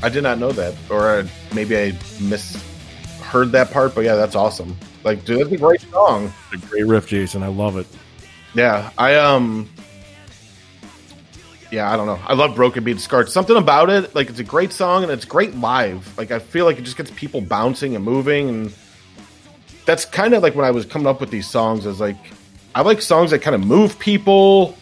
I 0.02 0.08
did 0.08 0.22
not 0.22 0.38
know 0.38 0.52
that, 0.52 0.74
or 0.90 1.20
I, 1.20 1.30
maybe 1.54 1.76
I 1.76 1.98
misheard 2.20 3.52
that 3.52 3.70
part. 3.70 3.94
But 3.94 4.04
yeah, 4.04 4.14
that's 4.14 4.34
awesome. 4.34 4.76
Like, 5.04 5.24
dude, 5.24 5.40
that's 5.40 5.52
a 5.52 5.56
great 5.56 5.80
song. 5.80 6.32
A 6.52 6.58
great 6.58 6.84
riff, 6.84 7.06
Jason. 7.06 7.42
I 7.42 7.48
love 7.48 7.76
it. 7.76 7.86
Yeah, 8.54 8.90
I 8.98 9.14
um, 9.16 9.68
yeah, 11.70 11.92
I 11.92 11.96
don't 11.96 12.06
know. 12.06 12.18
I 12.26 12.34
love 12.34 12.54
Broken 12.54 12.84
Beat 12.84 13.00
Scarred. 13.00 13.28
Something 13.28 13.56
about 13.56 13.90
it, 13.90 14.14
like 14.14 14.28
it's 14.30 14.38
a 14.38 14.44
great 14.44 14.72
song 14.72 15.02
and 15.02 15.12
it's 15.12 15.24
great 15.24 15.54
live. 15.56 16.16
Like 16.16 16.30
I 16.30 16.38
feel 16.38 16.64
like 16.64 16.78
it 16.78 16.82
just 16.82 16.96
gets 16.96 17.10
people 17.10 17.40
bouncing 17.40 17.96
and 17.96 18.04
moving, 18.04 18.48
and 18.48 18.74
that's 19.84 20.04
kind 20.04 20.34
of 20.34 20.42
like 20.42 20.54
when 20.54 20.64
I 20.64 20.70
was 20.70 20.86
coming 20.86 21.06
up 21.06 21.20
with 21.20 21.30
these 21.30 21.48
songs. 21.48 21.86
Is 21.86 22.00
like 22.00 22.16
I 22.74 22.82
like 22.82 23.02
songs 23.02 23.30
that 23.30 23.40
kind 23.40 23.54
of 23.54 23.64
move 23.64 23.98
people. 23.98 24.76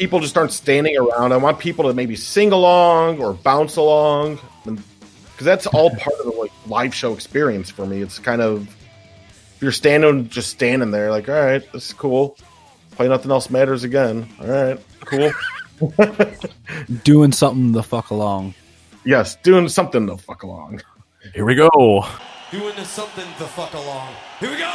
Where 0.00 0.08
People 0.08 0.20
just 0.20 0.36
aren't 0.36 0.52
standing 0.52 0.96
around. 0.96 1.32
I 1.32 1.36
want 1.36 1.58
people 1.58 1.84
to 1.84 1.94
maybe 1.94 2.16
sing 2.16 2.52
along 2.52 3.20
or 3.20 3.34
bounce 3.34 3.76
along, 3.76 4.38
because 4.64 5.44
that's 5.44 5.66
all 5.66 5.90
part 5.96 6.18
of 6.20 6.26
the 6.26 6.32
like 6.32 6.52
live 6.66 6.94
show 6.94 7.12
experience 7.12 7.70
for 7.70 7.86
me. 7.86 8.02
It's 8.02 8.18
kind 8.18 8.42
of 8.42 8.68
if 9.56 9.62
you're 9.62 9.72
standing, 9.72 10.28
just 10.28 10.50
standing 10.50 10.90
there, 10.90 11.10
like, 11.10 11.28
all 11.28 11.34
right, 11.34 11.72
this 11.72 11.88
is 11.88 11.92
cool. 11.92 12.36
Play 12.92 13.08
nothing 13.08 13.30
else 13.30 13.50
matters 13.50 13.84
again. 13.84 14.28
All 14.40 14.48
right, 14.48 14.80
cool. 15.04 15.32
Doing 17.04 17.32
something 17.32 17.72
the 17.72 17.82
fuck 17.82 18.10
along. 18.10 18.54
yes, 19.04 19.36
doing 19.36 19.68
something 19.68 20.06
to 20.08 20.16
fuck 20.18 20.42
along. 20.42 20.82
Here 21.34 21.44
we 21.44 21.54
go. 21.54 22.04
Doing 22.50 22.84
something 22.84 23.26
the 23.38 23.46
fuck 23.46 23.72
along. 23.74 24.14
Here 24.40 24.50
we 24.50 24.58
go. 24.58 24.70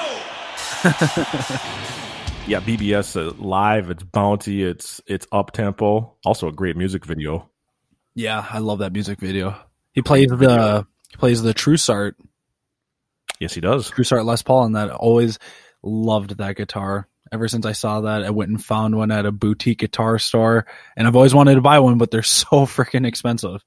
Yeah, 2.47 2.59
BBS 2.59 3.19
uh, 3.19 3.33
live. 3.37 3.89
It's 3.89 4.03
bouncy. 4.03 4.63
It's 4.63 5.01
it's 5.07 5.25
up 5.31 5.51
tempo. 5.51 6.15
Also 6.25 6.47
a 6.47 6.51
great 6.51 6.77
music 6.77 7.05
video. 7.05 7.49
Yeah, 8.13 8.45
I 8.49 8.59
love 8.59 8.79
that 8.79 8.93
music 8.93 9.19
video. 9.19 9.55
He 9.93 10.01
plays 10.01 10.29
the 10.29 10.85
he 11.09 11.17
plays 11.17 11.41
the 11.41 11.53
Trussart 11.53 12.15
Yes, 13.39 13.53
he 13.53 13.61
does. 13.61 13.89
Trussart 13.89 14.25
Les 14.25 14.41
Paul, 14.41 14.65
and 14.65 14.75
that 14.75 14.91
always 14.91 15.39
loved 15.83 16.37
that 16.37 16.55
guitar. 16.55 17.07
Ever 17.31 17.47
since 17.47 17.65
I 17.65 17.71
saw 17.73 18.01
that, 18.01 18.23
I 18.23 18.29
went 18.29 18.51
and 18.51 18.63
found 18.63 18.95
one 18.95 19.11
at 19.11 19.25
a 19.25 19.31
boutique 19.31 19.79
guitar 19.79 20.19
store, 20.19 20.65
and 20.95 21.07
I've 21.07 21.15
always 21.15 21.33
wanted 21.33 21.55
to 21.55 21.61
buy 21.61 21.79
one, 21.79 21.97
but 21.97 22.11
they're 22.11 22.23
so 22.23 22.65
freaking 22.65 23.05
expensive. 23.05 23.63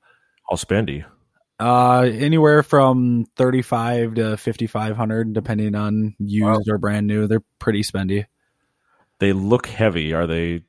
How 0.48 0.56
spendy. 0.56 1.04
Uh, 1.60 2.02
anywhere 2.02 2.62
from 2.62 3.26
thirty 3.36 3.62
five 3.62 4.14
to 4.14 4.36
fifty 4.36 4.66
five 4.66 4.96
hundred, 4.96 5.32
depending 5.32 5.74
on 5.74 6.14
used 6.18 6.68
or 6.68 6.78
brand 6.78 7.06
new. 7.06 7.26
They're 7.26 7.44
pretty 7.58 7.82
spendy. 7.82 8.26
They 9.18 9.32
look 9.32 9.66
heavy. 9.66 10.12
Are 10.14 10.26
they? 10.26 10.62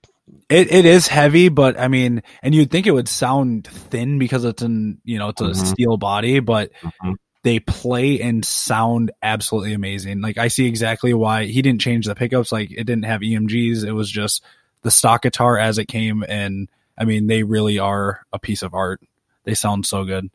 It 0.49 0.71
it 0.71 0.85
is 0.85 1.07
heavy, 1.07 1.49
but 1.49 1.79
I 1.79 1.87
mean, 1.87 2.23
and 2.43 2.53
you'd 2.55 2.71
think 2.71 2.87
it 2.87 2.91
would 2.91 3.07
sound 3.07 3.67
thin 3.67 4.19
because 4.19 4.45
it's 4.45 4.61
an 4.61 4.99
you 5.03 5.17
know 5.19 5.29
it's 5.29 5.41
a 5.41 5.45
Mhm. 5.51 5.55
steel 5.67 5.97
body, 5.97 6.39
but 6.39 6.71
Mhm. 6.83 7.15
they 7.43 7.59
play 7.59 8.19
and 8.21 8.43
sound 8.43 9.11
absolutely 9.23 9.73
amazing. 9.73 10.21
Like 10.21 10.37
I 10.37 10.47
see 10.49 10.65
exactly 10.67 11.13
why 11.13 11.45
he 11.45 11.61
didn't 11.61 11.81
change 11.81 12.05
the 12.05 12.15
pickups. 12.15 12.51
Like 12.51 12.71
it 12.71 12.83
didn't 12.85 13.05
have 13.05 13.21
EMGs. 13.21 13.83
It 13.83 13.91
was 13.93 14.09
just 14.09 14.43
the 14.81 14.91
stock 14.91 15.21
guitar 15.23 15.57
as 15.57 15.77
it 15.77 15.85
came, 15.87 16.23
and 16.27 16.69
I 16.97 17.05
mean 17.05 17.27
they 17.27 17.43
really 17.43 17.79
are 17.79 18.21
a 18.33 18.39
piece 18.39 18.61
of 18.63 18.73
art. 18.73 19.01
They 19.45 19.53
sound 19.53 19.85
so 19.85 20.03
good. 20.05 20.29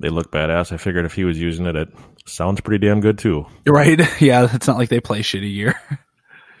They 0.00 0.08
look 0.08 0.32
badass. 0.32 0.72
I 0.72 0.78
figured 0.78 1.04
if 1.04 1.14
he 1.14 1.22
was 1.24 1.38
using 1.40 1.66
it, 1.66 1.76
it 1.76 1.88
sounds 2.26 2.60
pretty 2.60 2.84
damn 2.84 3.00
good 3.00 3.18
too. 3.18 3.46
Right? 3.66 4.00
Yeah, 4.20 4.48
it's 4.52 4.66
not 4.66 4.78
like 4.78 4.88
they 4.88 5.00
play 5.00 5.20
shitty 5.22 5.52
gear. 5.54 5.74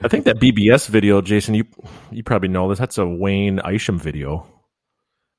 I 0.04 0.08
think 0.08 0.24
that 0.24 0.36
BBS 0.40 0.88
video, 0.88 1.20
Jason, 1.20 1.54
you 1.54 1.64
you 2.10 2.22
probably 2.22 2.48
know 2.48 2.68
this. 2.68 2.78
That's 2.78 2.98
a 2.98 3.06
Wayne 3.06 3.60
Isham 3.60 3.98
video. 3.98 4.46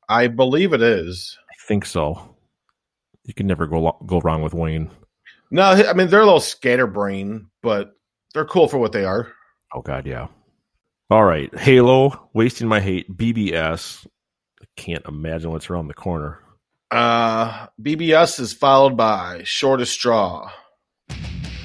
I 0.07 0.27
believe 0.27 0.73
it 0.73 0.81
is. 0.81 1.37
I 1.49 1.55
think 1.67 1.85
so. 1.85 2.35
You 3.25 3.33
can 3.33 3.47
never 3.47 3.67
go 3.67 3.79
lo- 3.79 4.03
go 4.05 4.19
wrong 4.21 4.41
with 4.41 4.53
Wayne. 4.53 4.89
No, 5.51 5.63
I 5.63 5.93
mean 5.93 6.07
they're 6.07 6.21
a 6.21 6.25
little 6.25 6.39
scatterbrain, 6.39 7.47
but 7.61 7.95
they're 8.33 8.45
cool 8.45 8.67
for 8.67 8.77
what 8.77 8.91
they 8.91 9.05
are. 9.05 9.31
Oh 9.73 9.81
God, 9.81 10.07
yeah. 10.07 10.27
All 11.09 11.23
right, 11.25 11.53
Halo, 11.57 12.29
wasting 12.33 12.67
my 12.67 12.79
hate. 12.79 13.15
BBS. 13.15 14.05
I 14.61 14.65
can't 14.77 15.05
imagine 15.05 15.51
what's 15.51 15.69
around 15.69 15.87
the 15.89 15.93
corner. 15.93 16.39
Uh, 16.89 17.67
BBS 17.81 18.39
is 18.39 18.53
followed 18.53 18.95
by 18.95 19.41
Shortest 19.43 19.93
Straw. 19.93 20.49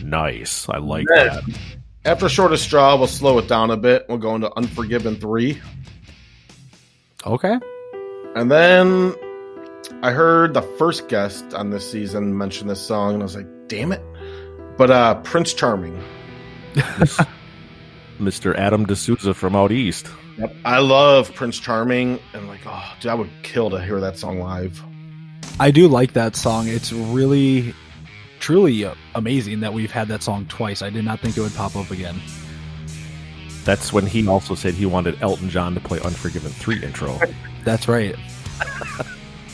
Nice. 0.02 0.68
I 0.68 0.78
like 0.78 1.06
Then, 1.14 1.26
that. 1.26 1.44
After 2.04 2.28
Shortest 2.28 2.64
Straw, 2.64 2.96
we'll 2.96 3.06
slow 3.06 3.38
it 3.38 3.48
down 3.48 3.70
a 3.70 3.76
bit. 3.76 4.06
We'll 4.08 4.18
go 4.18 4.34
into 4.34 4.54
Unforgiven 4.56 5.16
3. 5.16 5.60
Okay. 7.26 7.58
And 8.34 8.50
then 8.50 9.14
I 10.02 10.12
heard 10.12 10.54
the 10.54 10.62
first 10.62 11.08
guest 11.08 11.54
on 11.54 11.70
this 11.70 11.90
season 11.90 12.38
mention 12.38 12.68
this 12.68 12.80
song, 12.80 13.14
and 13.14 13.22
I 13.22 13.24
was 13.24 13.36
like, 13.36 13.46
damn 13.68 13.92
it. 13.92 14.02
But 14.76 14.90
uh 14.90 15.16
Prince 15.22 15.52
Charming. 15.54 16.00
Mr. 18.20 18.54
Adam 18.56 18.84
D'Souza 18.84 19.34
from 19.34 19.56
out 19.56 19.72
east. 19.72 20.08
Yep. 20.38 20.54
I 20.64 20.78
love 20.78 21.34
Prince 21.34 21.58
Charming, 21.58 22.20
and 22.32 22.46
like, 22.46 22.60
oh, 22.64 22.94
dude, 23.00 23.10
I 23.10 23.14
would 23.14 23.30
kill 23.42 23.70
to 23.70 23.82
hear 23.82 24.00
that 24.00 24.16
song 24.16 24.38
live. 24.38 24.82
I 25.58 25.72
do 25.72 25.88
like 25.88 26.12
that 26.12 26.36
song. 26.36 26.68
It's 26.68 26.92
really, 26.92 27.74
truly 28.38 28.84
uh, 28.84 28.94
amazing 29.14 29.60
that 29.60 29.72
we've 29.72 29.90
had 29.90 30.08
that 30.08 30.22
song 30.22 30.46
twice. 30.46 30.82
I 30.82 30.90
did 30.90 31.04
not 31.04 31.20
think 31.20 31.36
it 31.36 31.40
would 31.40 31.54
pop 31.54 31.76
up 31.76 31.90
again. 31.90 32.20
That's 33.64 33.92
when 33.92 34.06
he 34.06 34.26
also 34.26 34.54
said 34.54 34.74
he 34.74 34.86
wanted 34.86 35.20
Elton 35.20 35.50
John 35.50 35.74
to 35.74 35.80
play 35.80 36.00
Unforgiven 36.00 36.50
3 36.50 36.82
intro. 36.82 37.18
That's 37.64 37.88
right. 37.88 38.16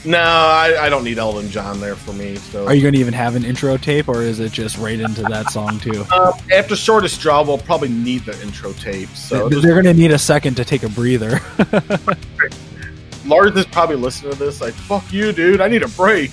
No, 0.06 0.18
I, 0.18 0.76
I 0.82 0.88
don't 0.90 1.02
need 1.02 1.18
Elton 1.18 1.48
John 1.48 1.80
there 1.80 1.96
for 1.96 2.12
me. 2.12 2.36
So 2.36 2.66
Are 2.66 2.74
you 2.74 2.82
going 2.82 2.92
to 2.92 3.00
even 3.00 3.14
have 3.14 3.36
an 3.36 3.44
intro 3.44 3.78
tape, 3.78 4.06
or 4.06 4.20
is 4.20 4.38
it 4.38 4.52
just 4.52 4.76
right 4.76 5.00
into 5.00 5.22
that 5.22 5.50
song 5.50 5.78
too? 5.78 6.04
Um, 6.12 6.34
after 6.54 6.76
Shortest 6.76 7.14
Straw, 7.14 7.42
we'll 7.42 7.56
probably 7.56 7.88
need 7.88 8.26
the 8.26 8.40
intro 8.42 8.74
tape. 8.74 9.08
So 9.10 9.48
They're 9.48 9.72
going 9.72 9.84
to 9.86 9.94
need 9.94 10.10
a 10.10 10.18
second 10.18 10.56
to 10.56 10.64
take 10.64 10.82
a 10.82 10.90
breather. 10.90 11.40
Lars 13.24 13.56
is 13.56 13.64
probably 13.64 13.96
listening 13.96 14.32
to 14.32 14.38
this 14.38 14.60
like, 14.60 14.74
fuck 14.74 15.10
you, 15.10 15.32
dude. 15.32 15.62
I 15.62 15.68
need 15.68 15.82
a 15.82 15.88
break. 15.88 16.32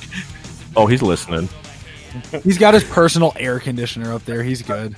Oh, 0.76 0.86
he's 0.86 1.02
listening. 1.02 1.48
He's 2.44 2.58
got 2.58 2.74
his 2.74 2.84
personal 2.84 3.34
air 3.38 3.60
conditioner 3.60 4.14
up 4.14 4.26
there. 4.26 4.44
He's 4.44 4.62
good. 4.62 4.96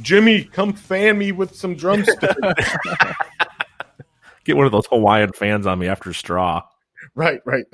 Jimmy, 0.00 0.44
come 0.44 0.72
fan 0.72 1.18
me 1.18 1.32
with 1.32 1.54
some 1.54 1.74
drumsticks. 1.74 2.34
Get 4.44 4.56
one 4.56 4.66
of 4.66 4.72
those 4.72 4.86
Hawaiian 4.86 5.32
fans 5.32 5.66
on 5.66 5.78
me 5.78 5.88
after 5.88 6.12
Straw. 6.12 6.62
right, 7.14 7.40
right. 7.44 7.64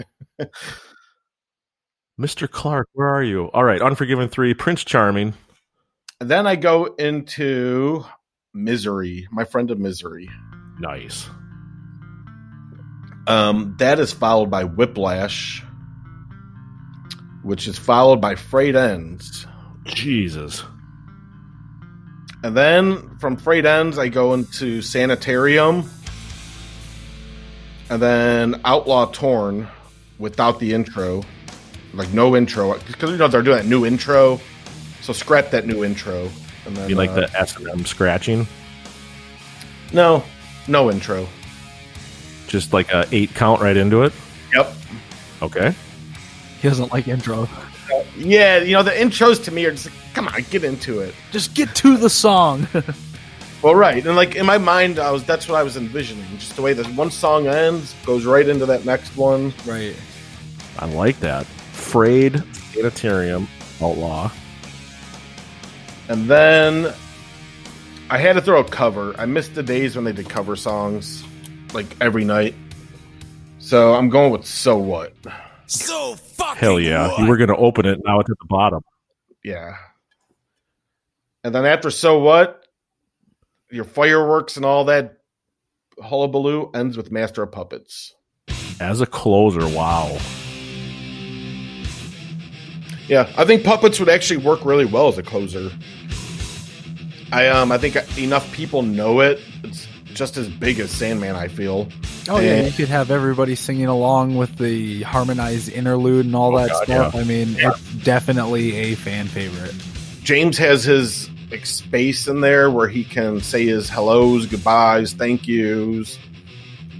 Mr. 2.21 2.51
Clark, 2.51 2.89
where 2.95 3.09
are 3.09 3.23
you? 3.23 3.51
All 3.53 3.65
right, 3.65 3.81
Unforgiven 3.81 4.29
3, 4.29 4.55
Prince 4.55 4.85
Charming. 4.85 5.35
And 6.21 6.31
then 6.31 6.47
I 6.47 6.57
go 6.57 6.87
into 6.99 8.05
Misery, 8.55 9.29
my 9.31 9.45
friend 9.45 9.71
of 9.71 9.79
Misery. 9.79 10.29
Nice. 10.81 11.29
Um, 13.27 13.75
that 13.79 13.99
is 13.99 14.13
followed 14.13 14.51
by 14.51 14.65
Whiplash, 14.65 15.63
which 17.47 17.69
is 17.69 17.79
followed 17.79 18.21
by 18.21 18.35
Frayed 18.35 18.75
Ends. 18.75 19.47
Jesus. 19.85 20.65
And 22.43 22.57
then 22.57 23.17
from 23.21 23.37
Frayed 23.37 23.65
Ends, 23.65 23.99
I 23.99 24.09
go 24.09 24.35
into 24.35 24.83
Sanitarium. 24.83 25.89
And 27.89 28.03
then 28.03 28.61
Outlaw 28.65 29.07
Torn 29.13 29.69
without 30.19 30.59
the 30.59 30.75
intro. 30.75 31.23
Like 31.95 32.13
no 32.13 32.35
intro. 32.35 32.77
Because 32.81 33.13
you 33.13 33.17
know 33.17 33.29
they're 33.29 33.43
doing 33.43 33.59
that 33.59 33.67
new 33.67 33.87
intro. 33.87 34.41
So 35.03 35.13
scrap 35.13 35.51
that 35.51 35.69
new 35.69 35.85
intro. 35.85 36.29
And 36.67 36.77
then, 36.77 36.91
You 36.91 36.97
like 36.97 37.11
uh, 37.11 37.15
the 37.15 37.39
S&M 37.39 37.85
scratching? 37.85 38.49
No, 39.93 40.25
no 40.67 40.91
intro. 40.91 41.29
Just 42.49 42.73
like 42.73 42.91
a 42.91 43.07
8 43.13 43.35
count 43.35 43.61
right 43.61 43.77
into 43.77 44.03
it? 44.03 44.13
Yep. 44.53 44.75
Okay. 45.43 45.75
He 46.61 46.69
doesn't 46.69 46.93
like 46.93 47.09
intro. 47.09 47.49
Yeah, 48.17 48.59
you 48.59 48.73
know, 48.73 48.83
the 48.83 48.91
intros 48.91 49.43
to 49.45 49.53
me 49.53 49.65
are 49.67 49.73
just 49.73 49.87
like, 49.87 49.95
come 50.15 50.29
on, 50.29 50.43
get 50.51 50.65
into 50.65 51.01
it. 51.01 51.15
Just 51.31 51.55
get 51.55 51.75
to 51.77 51.97
the 51.97 52.11
song. 52.11 52.67
Well, 53.63 53.75
right, 53.75 54.07
and 54.07 54.15
like 54.15 54.37
in 54.37 54.47
my 54.47 54.59
mind, 54.59 54.99
I 54.99 55.11
was 55.11 55.25
that's 55.25 55.49
what 55.49 55.59
I 55.59 55.63
was 55.63 55.77
envisioning. 55.77 56.25
Just 56.39 56.55
the 56.57 56.63
way 56.63 56.73
this 56.73 56.87
one 56.89 57.11
song 57.11 57.47
ends, 57.47 57.95
goes 58.05 58.25
right 58.25 58.47
into 58.47 58.67
that 58.67 58.85
next 58.85 59.17
one. 59.17 59.53
right. 59.67 59.97
I 60.79 60.87
like 60.87 61.19
that. 61.21 61.47
Frayed, 61.73 62.45
Sanitarium, 62.55 63.49
Outlaw. 63.81 64.31
And 66.09 66.29
then 66.29 66.93
I 68.11 68.19
had 68.19 68.35
to 68.35 68.43
throw 68.43 68.61
a 68.61 68.65
cover. 68.65 69.19
I 69.19 69.25
missed 69.27 69.55
the 69.55 69.63
days 69.63 69.97
when 69.97 70.05
they 70.05 70.13
did 70.13 70.29
cover 70.29 70.55
songs 70.55 71.25
like 71.73 71.87
every 72.01 72.25
night. 72.25 72.55
So 73.59 73.95
I'm 73.95 74.11
going 74.11 74.31
with 74.31 74.47
So 74.47 74.77
What. 74.77 75.13
So 75.67 76.15
fucking 76.15 76.61
Hell 76.61 76.81
yeah. 76.81 77.09
what? 77.09 77.19
You 77.19 77.27
were 77.27 77.37
going 77.37 77.49
to 77.49 77.57
open 77.57 77.87
it, 77.87 78.01
now 78.05 78.21
it's 78.21 78.31
at 78.31 78.39
the 78.39 78.47
bottom. 78.47 78.83
Yeah. 79.43 79.77
And 81.45 81.55
then 81.55 81.65
after 81.65 81.91
So 81.91 82.19
What, 82.19 82.67
your 83.71 83.85
fireworks 83.85 84.57
and 84.57 84.65
all 84.65 84.85
that 84.87 85.19
hullabaloo 86.03 86.71
ends 86.75 86.97
with 86.97 87.11
Master 87.11 87.43
of 87.43 87.53
Puppets. 87.53 88.15
As 88.81 89.01
a 89.01 89.07
closer, 89.07 89.67
wow. 89.69 90.19
Yeah, 93.09 93.33
I 93.37 93.45
think 93.45 93.63
puppets 93.63 94.01
would 94.01 94.09
actually 94.09 94.39
work 94.39 94.65
really 94.65 94.85
well 94.85 95.09
as 95.09 95.17
a 95.17 95.23
closer. 95.23 95.71
I 97.33 97.49
um 97.49 97.73
I 97.73 97.79
think 97.79 97.97
enough 98.19 98.51
people 98.53 98.83
know 98.83 99.21
it. 99.21 99.41
It's 99.63 99.87
just 100.17 100.37
as 100.37 100.49
big 100.49 100.81
as 100.81 100.91
Sandman. 100.91 101.37
I 101.37 101.49
feel. 101.49 101.89
Oh 102.29 102.41
yeah, 102.41 102.63
you 102.63 102.73
could 102.73 102.89
have 102.89 103.11
everybody 103.11 103.55
singing 103.55 103.87
along 103.87 104.37
with 104.37 104.57
the 104.59 105.03
harmonized 105.03 105.69
interlude 105.69 106.27
and 106.27 106.35
all 106.35 106.55
Oh, 106.57 106.59
that 106.59 106.71
God, 106.71 106.85
stuff. 106.85 107.15
yeah. 107.15 107.21
I 107.21 107.25
mean, 107.25 107.55
it's 107.59 107.81
definitely 108.05 108.75
a 108.77 108.95
fan 108.97 109.27
favorite. 109.29 109.75
James 110.25 110.59
has 110.59 110.83
his 110.85 111.31
like 111.53 111.65
space 111.67 112.27
in 112.27 112.41
there 112.41 112.69
where 112.71 112.89
he 112.89 113.05
can 113.05 113.41
say 113.41 113.67
his 113.67 113.89
hellos, 113.89 114.47
goodbyes, 114.47 115.13
thank 115.13 115.47
yous. 115.47 116.19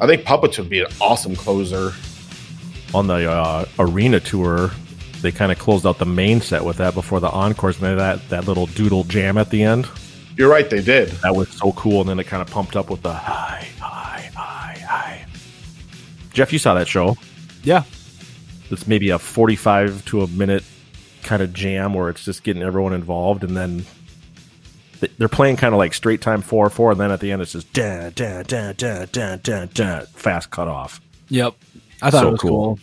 I 0.01 0.07
think 0.07 0.25
puppets 0.25 0.59
would 0.59 0.69
be 0.69 0.81
an 0.81 0.87
awesome 1.01 1.35
closer. 1.35 1.93
On 2.95 3.09
the 3.09 3.29
uh, 3.29 3.65
arena 3.81 4.21
tour, 4.21 4.71
they 5.23 5.33
kind 5.33 5.51
of 5.51 5.59
closed 5.59 5.85
out 5.87 5.99
the 5.99 6.07
main 6.07 6.41
set 6.41 6.65
with 6.65 6.77
that 6.77 6.95
before 6.95 7.19
the 7.19 7.29
encores, 7.31 7.77
and 7.77 7.85
they 7.85 7.89
had 7.91 7.99
that, 8.21 8.29
that 8.29 8.45
little 8.47 8.67
doodle 8.67 9.03
jam 9.05 9.37
at 9.39 9.51
the 9.51 9.65
end. 9.65 9.89
You're 10.37 10.51
right, 10.51 10.69
they 10.69 10.83
did. 10.83 11.09
That 11.23 11.35
was 11.35 11.49
so 11.49 11.73
cool, 11.73 12.01
and 12.03 12.11
then 12.11 12.19
it 12.19 12.25
kind 12.25 12.43
of 12.43 12.51
pumped 12.51 12.77
up 12.77 12.91
with 12.91 13.03
the 13.03 13.13
high, 13.13 13.67
high, 13.81 14.31
high, 14.35 14.79
high. 14.87 15.27
Jeff, 16.33 16.53
you 16.53 16.59
saw 16.59 16.75
that 16.75 16.87
show. 16.89 17.17
Yeah. 17.63 17.85
It's 18.71 18.87
maybe 18.87 19.11
a 19.11 19.19
45 19.19 20.05
to 20.07 20.23
a 20.23 20.27
minute 20.29 20.65
kind 21.23 21.41
of 21.43 21.53
jam 21.55 21.95
where 21.95 22.09
it's 22.11 22.25
just 22.25 22.43
getting 22.43 22.63
everyone 22.63 22.93
involved, 22.93 23.45
and 23.45 23.57
then 23.57 23.87
they're 25.19 25.29
playing 25.29 25.57
kind 25.57 25.73
of 25.75 25.79
like 25.79 25.95
straight 25.95 26.21
time 26.21 26.43
4 26.43 26.69
4, 26.69 26.93
and 26.93 27.01
then 27.01 27.11
at 27.11 27.21
the 27.21 27.33
end 27.33 27.41
it's 27.41 27.53
just 27.53 27.73
da, 27.73 28.11
da, 28.11 28.43
da, 28.43 28.73
da, 28.73 29.07
da, 29.07 29.37
da, 29.37 29.65
da, 29.67 30.01
fast 30.13 30.51
cut 30.51 30.69
off. 30.69 31.01
Yep. 31.29 31.55
I 32.03 32.11
thought 32.11 32.21
So 32.23 32.29
it 32.29 32.33
was 32.33 32.41
cool. 32.41 32.51
cool. 32.51 32.79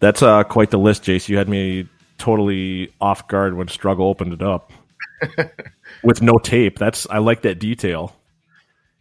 That's 0.00 0.22
uh, 0.22 0.42
quite 0.44 0.70
the 0.70 0.78
list, 0.78 1.04
Jace. 1.04 1.28
You 1.28 1.36
had 1.38 1.48
me 1.48 1.88
totally 2.18 2.92
off 3.00 3.28
guard 3.28 3.54
when 3.56 3.68
Struggle 3.68 4.06
opened 4.06 4.32
it 4.32 4.42
up 4.42 4.72
with 6.04 6.22
no 6.22 6.38
tape. 6.38 6.78
That's 6.78 7.06
I 7.08 7.18
like 7.18 7.42
that 7.42 7.58
detail. 7.58 8.14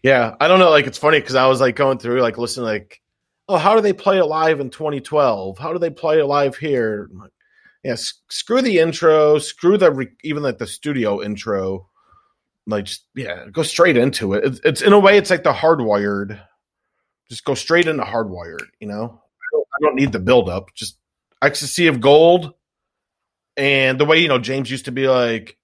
Yeah, 0.02 0.36
I 0.40 0.48
don't 0.48 0.60
know. 0.60 0.70
Like 0.70 0.88
it's 0.88 0.98
funny 0.98 1.20
because 1.20 1.36
I 1.36 1.48
was 1.48 1.62
like 1.62 1.76
going 1.76 1.98
through 1.98 2.22
like 2.22 2.38
listening 2.38 2.66
like, 2.66 3.02
oh, 3.48 3.58
how 3.58 3.76
do 3.76 3.82
they 3.82 3.94
play 3.94 4.18
it 4.18 4.26
live 4.26 4.60
in 4.60 4.70
2012? 4.70 5.58
How 5.58 5.74
do 5.74 5.80
they 5.80 5.90
play 5.90 6.20
it 6.20 6.26
live 6.26 6.56
here? 6.56 7.10
Like, 7.14 7.32
yeah, 7.84 7.94
s- 7.94 8.22
screw 8.30 8.62
the 8.62 8.80
intro, 8.80 9.38
screw 9.40 9.78
the 9.78 9.92
re- 9.92 10.16
even 10.24 10.44
like 10.44 10.58
the 10.58 10.68
studio 10.68 11.22
intro. 11.22 11.90
Like, 12.66 12.86
just, 12.86 13.06
yeah, 13.16 13.46
go 13.52 13.64
straight 13.64 13.98
into 13.98 14.34
it. 14.34 14.46
It's, 14.46 14.60
it's 14.64 14.82
in 14.82 14.94
a 14.94 15.00
way, 15.00 15.18
it's 15.18 15.30
like 15.30 15.44
the 15.44 15.52
hardwired. 15.52 16.40
Just 17.30 17.44
go 17.44 17.56
straight 17.56 17.88
into 17.88 18.04
hardwired. 18.04 18.68
You 18.80 18.88
know, 18.88 19.04
I 19.04 19.46
don't, 19.52 19.68
I 19.68 19.78
don't 19.82 19.96
need 19.96 20.12
the 20.14 20.20
build 20.20 20.50
up. 20.50 20.74
Just 20.74 20.98
ecstasy 21.42 21.88
of 21.88 22.00
gold, 22.00 22.54
and 23.58 24.00
the 24.00 24.06
way 24.06 24.20
you 24.20 24.30
know 24.30 24.40
James 24.40 24.72
used 24.72 24.86
to 24.86 24.92
be 24.92 25.08
like, 25.10 25.58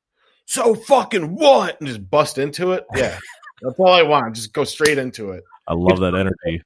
so 0.50 0.74
fucking 0.74 1.36
what, 1.36 1.80
and 1.80 1.88
just 1.88 2.10
bust 2.10 2.38
into 2.38 2.72
it. 2.72 2.86
Yeah. 2.96 3.18
That's 3.62 3.78
all 3.78 3.92
I 3.92 4.04
want. 4.04 4.36
Just 4.36 4.54
go 4.54 4.64
straight 4.64 4.98
into 4.98 5.32
it. 5.32 5.44
I 5.68 5.74
love 5.74 6.00
that 6.00 6.16
energy. 6.16 6.64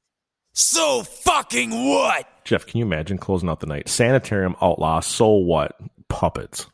So 0.53 1.01
fucking 1.01 1.71
what? 1.71 2.27
Jeff, 2.45 2.67
can 2.67 2.77
you 2.77 2.85
imagine 2.85 3.17
closing 3.17 3.49
out 3.49 3.61
the 3.61 3.65
night? 3.65 3.89
Sanitarium 3.89 4.55
Outlaw, 4.61 4.99
so 4.99 5.29
what? 5.29 5.75
Puppets. 6.07 6.67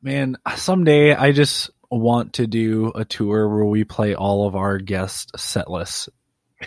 Man, 0.00 0.36
someday 0.54 1.12
I 1.12 1.32
just 1.32 1.70
want 1.90 2.34
to 2.34 2.46
do 2.46 2.92
a 2.94 3.04
tour 3.04 3.48
where 3.48 3.64
we 3.64 3.82
play 3.82 4.14
all 4.14 4.46
of 4.46 4.54
our 4.54 4.78
guest 4.78 5.32
set 5.36 5.68
lists 5.68 6.08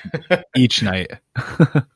each 0.56 0.84
night. 0.84 1.12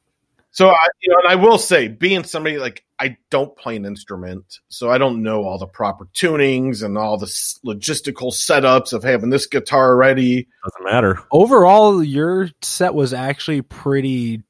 So 0.51 0.69
I, 0.69 0.87
you 1.01 1.13
know, 1.13 1.19
and 1.23 1.31
I 1.31 1.35
will 1.35 1.57
say, 1.59 1.87
being 1.87 2.23
somebody 2.23 2.57
like 2.57 2.83
I 2.99 3.17
don't 3.29 3.55
play 3.55 3.75
an 3.75 3.85
instrument, 3.85 4.59
so 4.69 4.89
I 4.89 4.97
don't 4.97 5.21
know 5.21 5.43
all 5.43 5.57
the 5.59 5.67
proper 5.67 6.05
tunings 6.13 6.83
and 6.83 6.97
all 6.97 7.17
the 7.17 7.27
s- 7.27 7.59
logistical 7.65 8.33
setups 8.33 8.91
of 8.91 9.03
having 9.03 9.29
this 9.29 9.45
guitar 9.45 9.95
ready. 9.95 10.47
Doesn't 10.65 10.91
matter. 10.91 11.19
Overall, 11.31 12.03
your 12.03 12.49
set 12.61 12.93
was 12.95 13.13
actually 13.13 13.61
pretty. 13.61 14.41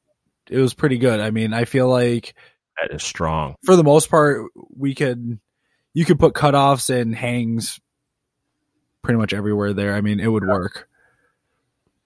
It 0.50 0.58
was 0.58 0.74
pretty 0.74 0.98
good. 0.98 1.20
I 1.20 1.32
mean, 1.32 1.54
I 1.54 1.66
feel 1.66 1.88
like 1.90 2.34
That 2.82 2.96
is 2.96 3.04
strong. 3.04 3.56
for 3.66 3.76
the 3.76 3.84
most 3.84 4.10
part, 4.10 4.50
we 4.76 4.96
could 4.96 5.38
you 5.94 6.06
could 6.06 6.18
put 6.18 6.34
cutoffs 6.34 6.90
and 6.90 7.14
hangs 7.14 7.80
pretty 9.04 9.18
much 9.18 9.34
everywhere 9.34 9.74
there. 9.74 9.94
I 9.96 10.02
mean, 10.02 10.20
it 10.22 10.28
would 10.28 10.48
work. 10.48 10.88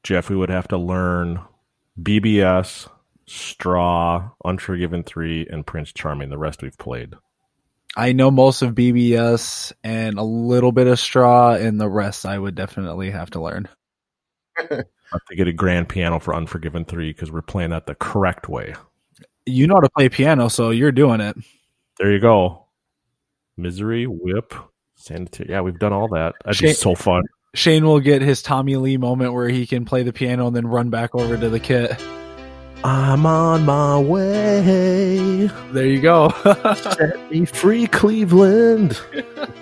Jeff, 0.01 0.29
we 0.29 0.35
would 0.35 0.49
have 0.49 0.67
to 0.69 0.77
learn 0.77 1.39
BBS, 2.01 2.89
Straw, 3.25 4.29
Unforgiven 4.43 5.03
3, 5.03 5.47
and 5.49 5.65
Prince 5.65 5.91
Charming. 5.91 6.29
The 6.29 6.37
rest 6.37 6.61
we've 6.61 6.77
played. 6.77 7.15
I 7.95 8.11
know 8.11 8.31
most 8.31 8.61
of 8.61 8.73
BBS 8.73 9.71
and 9.83 10.17
a 10.17 10.23
little 10.23 10.71
bit 10.71 10.87
of 10.87 10.99
straw, 10.99 11.53
and 11.53 11.79
the 11.79 11.89
rest 11.89 12.25
I 12.25 12.37
would 12.37 12.55
definitely 12.55 13.11
have 13.11 13.29
to 13.31 13.41
learn. 13.41 13.69
I 14.57 14.63
have 14.69 15.25
to 15.29 15.35
get 15.35 15.47
a 15.47 15.53
grand 15.53 15.89
piano 15.89 16.19
for 16.19 16.35
Unforgiven 16.35 16.85
3 16.85 17.11
because 17.11 17.31
we're 17.31 17.41
playing 17.41 17.69
that 17.69 17.85
the 17.85 17.95
correct 17.95 18.49
way. 18.49 18.73
You 19.45 19.67
know 19.67 19.75
how 19.75 19.81
to 19.81 19.89
play 19.89 20.09
piano, 20.09 20.47
so 20.47 20.71
you're 20.71 20.91
doing 20.91 21.21
it. 21.21 21.35
There 21.99 22.11
you 22.11 22.19
go. 22.19 22.65
Misery, 23.57 24.07
Whip, 24.07 24.53
Sanitary. 24.95 25.49
Yeah, 25.51 25.61
we've 25.61 25.77
done 25.77 25.93
all 25.93 26.07
that. 26.09 26.33
That'd 26.43 26.61
be 26.61 26.73
so 26.73 26.95
fun. 26.95 27.23
Shane 27.53 27.85
will 27.85 27.99
get 27.99 28.23
his 28.23 28.41
Tommy 28.41 28.77
Lee 28.77 28.97
moment 28.97 29.33
where 29.33 29.49
he 29.49 29.67
can 29.67 29.85
play 29.85 30.01
the 30.01 30.13
piano 30.13 30.47
and 30.47 30.55
then 30.55 30.65
run 30.65 30.89
back 30.89 31.13
over 31.13 31.37
to 31.37 31.49
the 31.49 31.59
kit. 31.59 31.95
I'm 32.85 33.25
on 33.25 33.65
my 33.65 33.97
way. 33.97 35.47
There 35.71 35.85
you 35.85 36.01
go. 36.01 36.29
Set 36.75 37.31
me 37.31 37.45
free, 37.45 37.87
Cleveland. 37.87 38.99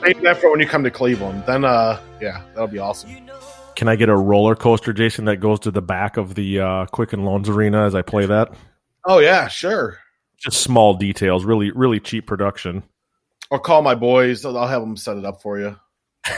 Save 0.02 0.22
that 0.22 0.38
for 0.42 0.50
when 0.50 0.60
you 0.60 0.66
come 0.66 0.84
to 0.84 0.90
Cleveland. 0.90 1.44
Then, 1.46 1.64
uh, 1.64 2.00
yeah, 2.20 2.42
that'll 2.54 2.68
be 2.68 2.80
awesome. 2.80 3.16
Can 3.76 3.88
I 3.88 3.96
get 3.96 4.10
a 4.10 4.16
roller 4.16 4.56
coaster, 4.56 4.92
Jason, 4.92 5.26
that 5.26 5.38
goes 5.38 5.60
to 5.62 5.72
the 5.72 5.82
back 5.82 6.18
of 6.18 6.34
the 6.34 6.60
uh, 6.60 6.86
Quicken 6.88 7.24
Loans 7.24 7.48
Arena 7.48 7.86
as 7.86 7.94
I 7.94 8.02
play 8.02 8.26
that? 8.26 8.54
Oh 9.06 9.20
yeah, 9.20 9.48
sure. 9.48 10.00
Just 10.38 10.62
small 10.62 10.96
details, 10.96 11.46
really, 11.46 11.72
really 11.72 12.00
cheap 12.00 12.26
production. 12.26 12.84
Or 13.52 13.60
call 13.60 13.82
my 13.82 13.96
boys. 13.96 14.46
I'll 14.46 14.68
have 14.68 14.82
them 14.82 14.98
set 14.98 15.18
it 15.18 15.26
up 15.26 15.42
for 15.42 15.60
you. 15.60 15.78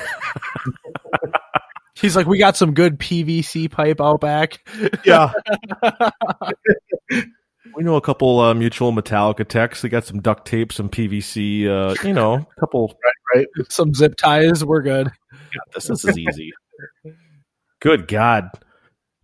He's 2.03 2.17
like, 2.17 2.27
we 2.27 2.37
got 2.37 2.57
some 2.57 2.73
good 2.73 2.99
PVC 2.99 3.71
pipe 3.71 4.01
out 4.01 4.19
back. 4.19 4.59
Yeah. 5.05 5.31
we 7.09 7.81
know 7.81 7.95
a 7.95 8.01
couple 8.01 8.41
uh, 8.41 8.53
mutual 8.53 8.91
Metallica 8.91 9.47
techs. 9.47 9.81
They 9.81 9.87
got 9.87 10.03
some 10.03 10.19
duct 10.19 10.45
tape, 10.45 10.73
some 10.73 10.89
PVC, 10.89 11.65
uh, 11.65 11.95
you 12.05 12.13
know, 12.13 12.33
a 12.33 12.59
couple. 12.59 12.99
Right, 13.33 13.47
right. 13.57 13.71
some 13.71 13.93
zip 13.93 14.17
ties. 14.17 14.65
We're 14.65 14.81
good. 14.81 15.13
This, 15.73 15.87
this 15.87 16.03
is 16.03 16.17
easy. 16.17 16.51
Good 17.79 18.09
God. 18.09 18.49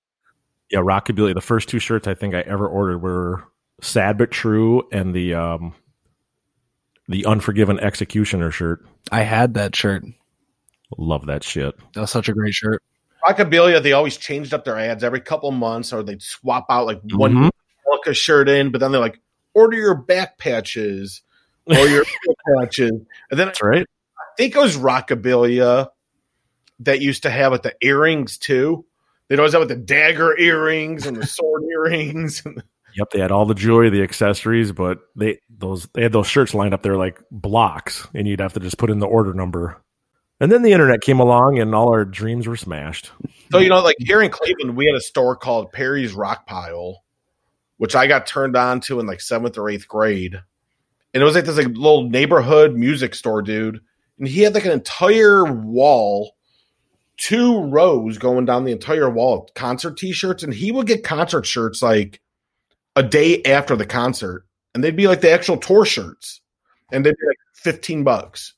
Yeah, 0.71 0.81
Rockabilia. 0.81 1.35
The 1.35 1.41
first 1.41 1.69
two 1.69 1.79
shirts 1.79 2.07
I 2.07 2.15
think 2.15 2.35
I 2.35 2.41
ever 2.41 2.67
ordered 2.69 2.99
were 2.99 3.45
"Sad 3.81 4.19
but 4.19 4.31
True" 4.31 4.87
and 4.93 5.15
the 5.15 5.35
um 5.35 5.75
the 7.09 7.25
Unforgiven 7.27 7.81
Executioner 7.81 8.51
shirt. 8.51 8.85
I 9.11 9.23
had 9.23 9.55
that 9.55 9.75
shirt. 9.75 10.05
Love 10.99 11.27
that 11.27 11.43
shit. 11.43 11.75
That 11.95 12.01
was 12.03 12.11
such 12.11 12.29
a 12.29 12.33
great 12.35 12.55
shirt. 12.55 12.83
Rockabilia, 13.27 13.83
they 13.83 13.93
always 13.93 14.17
changed 14.17 14.53
up 14.55 14.65
their 14.65 14.79
ads 14.79 15.03
every 15.03 15.21
couple 15.21 15.51
months, 15.51 15.93
or 15.93 16.03
they'd 16.03 16.23
swap 16.23 16.67
out 16.71 16.87
like 16.87 17.01
one 17.15 17.35
Mhm. 17.35 17.51
Metallica 17.87 18.15
shirt 18.15 18.49
in, 18.49 18.71
but 18.71 18.81
then 18.81 18.93
they're 18.93 19.01
like, 19.01 19.21
order 19.55 19.77
your 19.77 19.95
back 19.95 20.39
patches 20.39 21.23
or 21.67 21.77
your 21.89 22.05
patches. 22.59 22.91
And 22.91 23.39
then 23.41 23.49
That's 23.49 23.63
right. 23.63 23.87
I 24.19 24.23
think 24.37 24.55
it 24.55 24.59
was 24.59 24.77
Rockabilia 24.77 25.89
that 26.81 27.01
used 27.01 27.25
to 27.25 27.31
have 27.31 27.53
like 27.53 27.63
the 27.63 27.75
earrings 27.83 28.39
too. 28.39 28.85
They'd 29.29 29.39
always 29.39 29.53
have 29.53 29.63
like 29.63 29.69
the 29.69 29.77
dagger 29.77 30.39
earrings 30.39 31.07
and 31.07 31.17
the 31.17 31.27
sword 31.27 31.65
earrings. 31.71 32.43
Yep, 32.97 33.11
they 33.13 33.21
had 33.21 33.31
all 33.31 33.47
the 33.47 33.55
jewelry, 33.55 33.91
the 33.91 34.03
accessories, 34.03 34.73
but 34.73 34.99
they 35.15 35.39
those 35.51 35.89
they 35.95 36.03
had 36.03 36.13
those 36.13 36.27
shirts 36.27 36.55
lined 36.55 36.75
up 36.75 36.83
there 36.83 36.97
like 36.97 37.21
blocks, 37.31 38.09
and 38.15 38.27
you'd 38.27 38.41
have 38.41 38.55
to 38.55 38.61
just 38.61 38.79
put 38.79 38.91
in 38.91 38.99
the 38.99 39.07
order 39.07 39.35
number. 39.35 39.81
And 40.41 40.51
then 40.53 40.63
the 40.63 40.73
internet 40.73 41.01
came 41.01 41.21
along, 41.21 41.59
and 41.59 41.75
all 41.75 41.91
our 41.91 42.05
dreams 42.05 42.47
were 42.47 42.57
smashed. 42.57 43.11
So 43.53 43.59
you 43.59 43.69
know, 43.69 43.83
like 43.83 43.97
here 43.99 44.23
in 44.23 44.31
Cleveland, 44.31 44.77
we 44.77 44.87
had 44.87 44.95
a 44.95 45.01
store 45.01 45.37
called 45.37 45.73
Perry's 45.73 46.15
Rock 46.15 46.47
Pile, 46.47 47.03
which 47.77 47.95
I 47.95 48.07
got 48.07 48.27
turned 48.27 48.57
on 48.57 48.81
to 48.83 49.01
in 49.01 49.07
like 49.07 49.21
seventh 49.21 49.59
or 49.59 49.69
eighth 49.69 49.87
grade, 49.87 50.35
and 51.15 51.23
it 51.23 51.25
was 51.25 51.35
like 51.35 51.45
this 51.45 51.57
like 51.57 51.67
little 51.67 52.09
neighborhood 52.09 52.75
music 52.75 53.15
store, 53.15 53.43
dude. 53.43 53.81
And 54.19 54.27
he 54.27 54.43
had 54.43 54.55
like 54.55 54.65
an 54.65 54.73
entire 54.73 55.45
wall, 55.45 56.35
two 57.19 57.61
rows 57.65 58.17
going 58.17 58.45
down 58.45 58.65
the 58.65 58.73
entire 58.73 59.11
wall 59.11 59.43
of 59.43 59.55
concert 59.55 59.99
T-shirts, 59.99 60.43
and 60.43 60.55
he 60.55 60.73
would 60.73 60.87
get 60.87 61.05
concert 61.05 61.45
shirts 61.45 61.83
like 61.83 62.21
a 62.97 63.03
day 63.03 63.43
after 63.43 63.77
the 63.77 63.87
concert, 63.87 64.47
and 64.75 64.83
they'd 64.83 64.97
be 64.97 65.09
like 65.09 65.21
the 65.21 65.31
actual 65.31 65.59
tour 65.59 65.85
shirts, 65.85 66.41
and 66.91 67.05
they'd 67.05 67.17
be 67.17 67.27
like 67.27 67.37
fifteen 67.55 68.05
bucks. 68.05 68.55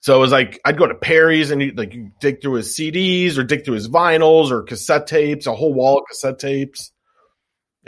So 0.00 0.16
it 0.16 0.20
was 0.20 0.32
like 0.32 0.60
I'd 0.64 0.78
go 0.78 0.86
to 0.86 0.94
Perry's 0.94 1.50
and 1.50 1.60
you 1.60 1.72
like 1.72 1.92
you 1.92 2.12
dig 2.20 2.40
through 2.40 2.54
his 2.54 2.76
CDs 2.76 3.38
or 3.38 3.42
dig 3.42 3.64
through 3.64 3.74
his 3.74 3.88
vinyls 3.88 4.50
or 4.50 4.62
cassette 4.62 5.08
tapes, 5.08 5.46
a 5.46 5.54
whole 5.54 5.74
wall 5.74 5.98
of 5.98 6.04
cassette 6.08 6.38
tapes. 6.38 6.92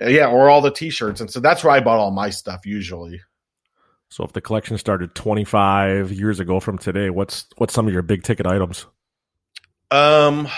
Uh, 0.03 0.09
Yeah, 0.09 0.27
or 0.27 0.51
all 0.51 0.61
the 0.61 0.71
T-shirts, 0.71 1.21
and 1.21 1.31
so 1.31 1.41
that's 1.41 1.63
where 1.63 1.73
I 1.73 1.81
bought 1.81 1.99
all 1.99 2.11
my 2.11 2.31
stuff 2.31 2.67
usually. 2.67 3.21
So 4.11 4.25
if 4.25 4.33
the 4.33 4.41
collection 4.41 4.79
started 4.79 5.15
25 5.15 6.13
years 6.13 6.41
ago 6.41 6.61
from 6.61 6.79
today, 6.79 7.11
what's 7.11 7.47
what's 7.57 7.75
some 7.75 7.87
of 7.87 7.93
your 7.93 8.03
big 8.03 8.23
ticket 8.23 8.47
items? 8.47 8.87
Um, 9.91 10.49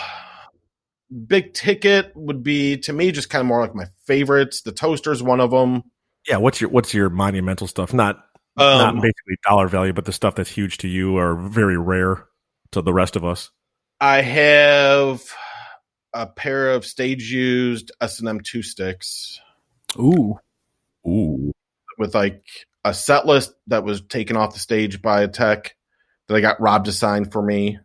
big 1.27 1.55
ticket 1.55 2.13
would 2.15 2.43
be 2.43 2.79
to 2.79 2.93
me 2.93 3.13
just 3.13 3.31
kind 3.31 3.41
of 3.41 3.47
more 3.47 3.61
like 3.61 3.75
my 3.75 3.87
favorites. 4.07 4.63
The 4.63 4.73
toaster's 4.73 5.23
one 5.23 5.41
of 5.41 5.51
them. 5.51 5.83
Yeah, 6.29 6.37
what's 6.39 6.61
your 6.61 6.71
what's 6.71 6.93
your 6.93 7.11
monumental 7.11 7.67
stuff? 7.67 7.93
Not 7.95 8.25
not 8.57 8.91
Um, 8.91 9.01
basically 9.01 9.37
dollar 9.49 9.69
value, 9.69 9.93
but 9.93 10.05
the 10.05 10.13
stuff 10.13 10.35
that's 10.35 10.51
huge 10.51 10.79
to 10.79 10.89
you 10.89 11.17
or 11.17 11.37
very 11.37 11.79
rare 11.79 12.27
to 12.73 12.83
the 12.83 12.93
rest 12.93 13.17
of 13.17 13.25
us. 13.25 13.51
I 14.01 14.23
have 14.23 15.23
a 16.13 16.27
pair 16.27 16.71
of 16.71 16.85
stage 16.85 17.31
used 17.31 17.93
S 18.01 18.19
and 18.19 18.29
M 18.29 18.41
two 18.41 18.63
sticks. 18.63 19.41
Ooh. 19.99 20.39
Ooh. 21.07 21.53
with 21.99 22.15
like 22.15 22.45
a 22.85 22.93
set 22.93 23.27
list 23.27 23.53
that 23.69 23.85
was 23.85 24.03
taken 24.03 24.37
off 24.37 24.55
the 24.55 24.61
stage 24.61 25.01
by 25.03 25.23
a 25.23 25.29
tech 25.29 25.75
that 26.29 26.35
I 26.35 26.41
got 26.41 26.61
Rob 26.61 26.85
to 26.87 26.93
sign 26.93 27.25
for 27.25 27.43
me, 27.43 27.79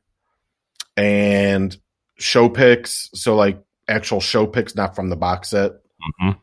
and 0.97 1.75
show 2.17 2.49
picks. 2.49 3.09
So 3.13 3.35
like 3.35 3.61
actual 3.87 4.21
show 4.21 4.47
picks, 4.47 4.75
not 4.75 4.95
from 4.95 5.09
the 5.09 5.15
box 5.15 5.49
set. 5.49 5.73
Mhm. 6.21 6.37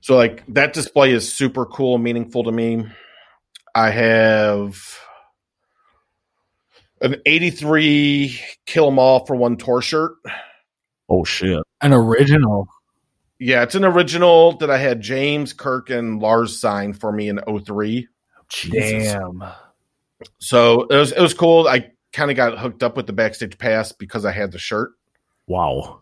So 0.00 0.16
like 0.16 0.44
that 0.48 0.72
display 0.72 1.12
is 1.12 1.32
super 1.32 1.66
cool, 1.66 1.98
meaningful 1.98 2.44
to 2.44 2.52
me. 2.52 2.86
I 3.74 3.90
have 3.90 4.78
an 7.00 7.16
83 7.26 8.38
kill 8.66 8.88
'em 8.88 8.98
all 8.98 9.24
for 9.26 9.36
one 9.36 9.56
tour 9.56 9.80
shirt. 9.80 10.12
Oh 11.08 11.24
shit. 11.24 11.62
An 11.80 11.92
original. 11.92 12.68
Yeah, 13.38 13.62
it's 13.62 13.76
an 13.76 13.84
original 13.84 14.56
that 14.58 14.70
I 14.70 14.78
had 14.78 15.00
James, 15.00 15.52
Kirk, 15.52 15.90
and 15.90 16.20
Lars 16.20 16.60
sign 16.60 16.92
for 16.92 17.12
me 17.12 17.28
in 17.28 17.38
03. 17.46 18.08
Damn. 18.70 19.44
So 20.38 20.82
it 20.86 20.96
was 20.96 21.12
it 21.12 21.20
was 21.20 21.34
cool. 21.34 21.68
I 21.68 21.92
kind 22.12 22.30
of 22.30 22.36
got 22.36 22.58
hooked 22.58 22.82
up 22.82 22.96
with 22.96 23.06
the 23.06 23.12
backstage 23.12 23.58
pass 23.58 23.92
because 23.92 24.24
I 24.24 24.32
had 24.32 24.52
the 24.52 24.58
shirt. 24.58 24.92
Wow. 25.46 26.00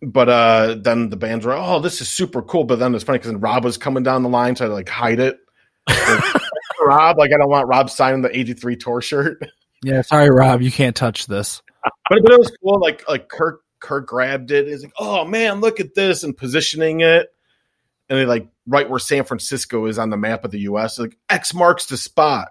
But 0.00 0.28
uh 0.28 0.76
then 0.80 1.10
the 1.10 1.16
bands 1.16 1.44
were, 1.44 1.54
oh, 1.54 1.80
this 1.80 2.00
is 2.00 2.08
super 2.08 2.42
cool. 2.42 2.64
But 2.64 2.78
then 2.78 2.94
it's 2.94 3.04
funny 3.04 3.18
because 3.18 3.34
Rob 3.34 3.64
was 3.64 3.78
coming 3.78 4.02
down 4.02 4.22
the 4.22 4.28
line, 4.28 4.56
so 4.56 4.66
I 4.66 4.68
like 4.68 4.88
hide 4.88 5.20
it. 5.20 5.38
Like, 5.88 6.24
Rob, 6.80 7.18
like 7.18 7.30
I 7.32 7.38
don't 7.38 7.50
want 7.50 7.68
Rob 7.68 7.90
signing 7.90 8.22
the 8.22 8.36
83 8.36 8.76
tour 8.76 9.00
shirt. 9.00 9.42
Yeah, 9.84 10.02
sorry, 10.02 10.30
Rob, 10.30 10.62
you 10.62 10.70
can't 10.70 10.94
touch 10.94 11.26
this. 11.26 11.60
but, 11.82 12.22
but 12.22 12.32
it 12.32 12.38
was 12.38 12.56
cool. 12.62 12.80
Like 12.80 13.08
like 13.08 13.28
Kirk 13.28 13.62
Kirk 13.80 14.06
grabbed 14.06 14.50
it. 14.50 14.66
He's 14.68 14.82
like, 14.82 14.92
oh 14.98 15.24
man, 15.24 15.60
look 15.60 15.80
at 15.80 15.94
this, 15.94 16.22
and 16.22 16.36
positioning 16.36 17.00
it, 17.00 17.28
and 18.08 18.18
they 18.18 18.26
like 18.26 18.48
right 18.66 18.88
where 18.88 18.98
San 18.98 19.24
Francisco 19.24 19.86
is 19.86 19.98
on 19.98 20.10
the 20.10 20.16
map 20.16 20.44
of 20.44 20.50
the 20.50 20.60
U.S. 20.60 20.98
Like 20.98 21.16
X 21.28 21.52
marks 21.52 21.86
the 21.86 21.96
spot. 21.96 22.48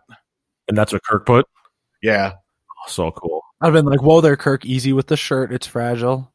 And 0.68 0.78
that's 0.78 0.94
what 0.94 1.04
Kirk 1.04 1.26
put. 1.26 1.46
Yeah, 2.02 2.34
so 2.88 3.12
cool. 3.12 3.42
I've 3.62 3.74
been 3.74 3.86
like, 3.86 4.02
whoa 4.02 4.22
there, 4.22 4.36
Kirk, 4.36 4.66
easy 4.66 4.94
with 4.94 5.08
the 5.08 5.18
shirt. 5.18 5.52
It's 5.52 5.68
fragile. 5.68 6.32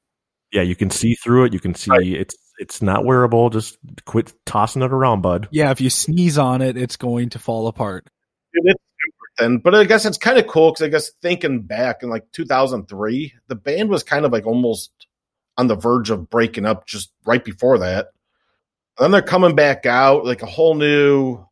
Yeah, 0.53 0.63
you 0.63 0.77
can 0.77 0.91
see 0.91 1.15
through 1.15 1.47
it. 1.47 1.53
You 1.53 1.61
can 1.61 1.75
see 1.75 2.15
it's 2.15 2.37
it's 2.59 2.81
not 2.81 3.05
wearable. 3.05 3.51
Just 3.51 3.79
quit 4.05 4.33
tossing 4.47 4.83
it 4.83 4.93
around, 4.93 5.23
bud. 5.23 5.49
Yeah, 5.51 5.71
if 5.71 5.81
you 5.81 5.91
sneeze 5.91 6.39
on 6.39 6.63
it, 6.63 6.77
it's 6.77 6.97
going 6.97 7.31
to 7.31 7.39
fall 7.39 7.67
apart. 7.67 8.09
Dude, 8.55 8.63
it's 8.67 8.83
super 8.83 9.27
thin. 9.39 9.59
But 9.59 9.75
I 9.75 9.85
guess 9.85 10.07
it's 10.07 10.19
kind 10.19 10.39
of 10.39 10.47
cool 10.47 10.71
because 10.71 10.85
I 10.85 10.89
guess 10.89 11.11
thinking 11.21 11.63
back 11.63 12.03
in 12.03 12.11
like 12.11 12.31
2003, 12.33 13.35
the 13.49 13.55
band 13.55 13.91
was 13.91 14.03
kind 14.03 14.25
of 14.25 14.33
like 14.33 14.47
almost 14.47 14.93
on 15.59 15.67
the 15.67 15.77
verge 15.77 16.11
of 16.11 16.31
breaking 16.31 16.67
up 16.67 16.87
just 16.87 17.13
right 17.25 17.45
before 17.45 17.79
that. 17.79 18.09
And 18.99 19.05
then 19.05 19.11
they're 19.11 19.23
coming 19.23 19.55
back 19.55 19.85
out 19.85 20.25
like 20.25 20.43
a 20.43 20.47
whole 20.47 20.75
new 20.75 21.46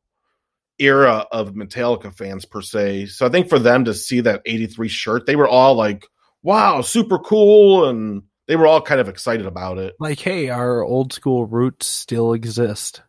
era 0.79 1.27
of 1.31 1.55
Metallica 1.55 2.15
fans 2.15 2.45
per 2.45 2.61
se. 2.61 3.07
So 3.07 3.27
I 3.27 3.29
think 3.29 3.49
for 3.49 3.59
them 3.59 3.85
to 3.85 3.95
see 3.95 4.21
that 4.21 4.43
83 4.45 4.89
shirt, 4.89 5.27
they 5.27 5.37
were 5.37 5.49
all 5.49 5.75
like, 5.75 6.07
wow, 6.43 6.81
super 6.81 7.19
cool. 7.19 7.89
And 7.89 8.23
they 8.47 8.57
were 8.57 8.67
all 8.67 8.83
kind 8.83 9.01
of 9.01 9.09
excited 9.09 9.47
about 9.47 9.79
it. 9.79 9.95
Like, 9.99 10.19
hey, 10.19 10.51
our 10.51 10.83
old 10.83 11.13
school 11.13 11.47
roots 11.47 11.87
still 11.87 12.33
exist. 12.33 13.03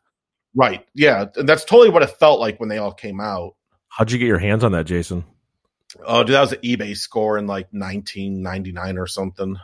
Right. 0.53 0.86
Yeah. 0.93 1.26
And 1.36 1.49
that's 1.49 1.66
totally 1.66 1.89
what 1.89 2.03
it 2.03 2.11
felt 2.11 2.39
like 2.39 2.59
when 2.59 2.70
they 2.70 2.78
all 2.78 2.93
came 2.93 3.20
out. 3.20 3.55
How'd 3.89 4.11
you 4.11 4.20
get 4.20 4.28
your 4.28 4.39
hands 4.39 4.63
on 4.63 4.72
that, 4.74 4.86
Jason? 4.86 5.26
Oh, 6.05 6.24
dude, 6.24 6.36
that 6.36 6.41
was 6.41 6.53
an 6.53 6.59
eBay 6.59 6.95
score 6.95 7.38
in 7.38 7.47
like 7.47 7.68
1999 7.72 8.97
or 8.97 9.07
something. 9.07 9.57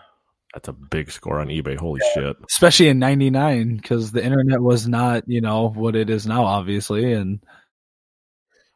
That's 0.54 0.68
a 0.68 0.74
big 0.74 1.12
score 1.12 1.40
on 1.40 1.48
eBay. 1.48 1.78
Holy 1.78 2.02
shit. 2.14 2.36
Especially 2.50 2.90
in 2.90 3.00
99, 3.00 3.78
because 3.78 4.12
the 4.12 4.24
internet 4.24 4.62
was 4.62 4.88
not, 4.88 5.24
you 5.28 5.40
know, 5.40 5.70
what 5.70 5.96
it 5.96 6.10
is 6.10 6.28
now, 6.28 6.44
obviously. 6.44 7.14
And 7.14 7.42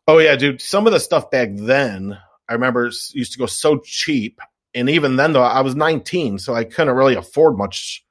Oh 0.08 0.20
yeah, 0.20 0.36
dude. 0.36 0.62
Some 0.62 0.88
of 0.88 0.94
the 0.94 1.00
stuff 1.00 1.32
back 1.32 1.50
then, 1.54 2.18
I 2.48 2.54
remember 2.54 2.88
s- 2.88 3.12
used 3.14 3.34
to 3.34 3.40
go 3.40 3.46
so 3.48 3.80
cheap, 3.80 4.40
and 4.74 4.90
even 4.90 5.16
then, 5.16 5.34
though 5.34 5.44
I 5.44 5.62
was 5.62 5.76
19, 5.76 6.38
so 6.40 6.54
I 6.54 6.64
couldn't 6.64 6.96
really 6.96 7.16
afford 7.16 7.58
much 7.58 8.06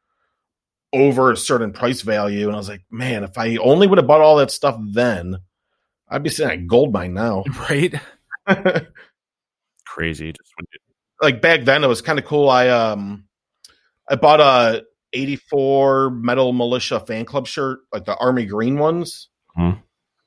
over 0.92 1.30
a 1.32 1.36
certain 1.36 1.72
price 1.72 2.02
value. 2.02 2.46
And 2.46 2.54
I 2.54 2.58
was 2.58 2.68
like, 2.68 2.82
man, 2.90 3.24
if 3.24 3.36
I 3.36 3.56
only 3.56 3.86
would 3.86 3.98
have 3.98 4.06
bought 4.06 4.20
all 4.20 4.36
that 4.36 4.50
stuff 4.50 4.78
then, 4.80 5.38
I'd 6.08 6.22
be 6.22 6.30
sitting 6.30 6.52
at 6.52 6.66
gold 6.66 6.92
mine 6.92 7.14
now. 7.14 7.44
right? 7.68 7.94
Crazy. 9.86 10.32
Just 10.32 10.52
like 11.22 11.40
back 11.40 11.64
then, 11.64 11.84
it 11.84 11.88
was 11.88 12.02
kind 12.02 12.18
of 12.18 12.24
cool. 12.24 12.48
I 12.48 12.68
um, 12.68 13.24
I 14.08 14.16
bought 14.16 14.40
a 14.40 14.84
84 15.12 16.10
Metal 16.10 16.52
Militia 16.52 17.00
fan 17.00 17.24
club 17.24 17.46
shirt, 17.46 17.80
like 17.92 18.04
the 18.04 18.16
army 18.16 18.46
green 18.46 18.78
ones. 18.78 19.28
Hmm. 19.54 19.70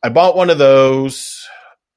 I 0.08 0.10
bought 0.10 0.38
one 0.38 0.50
of 0.50 0.58
those, 0.58 1.46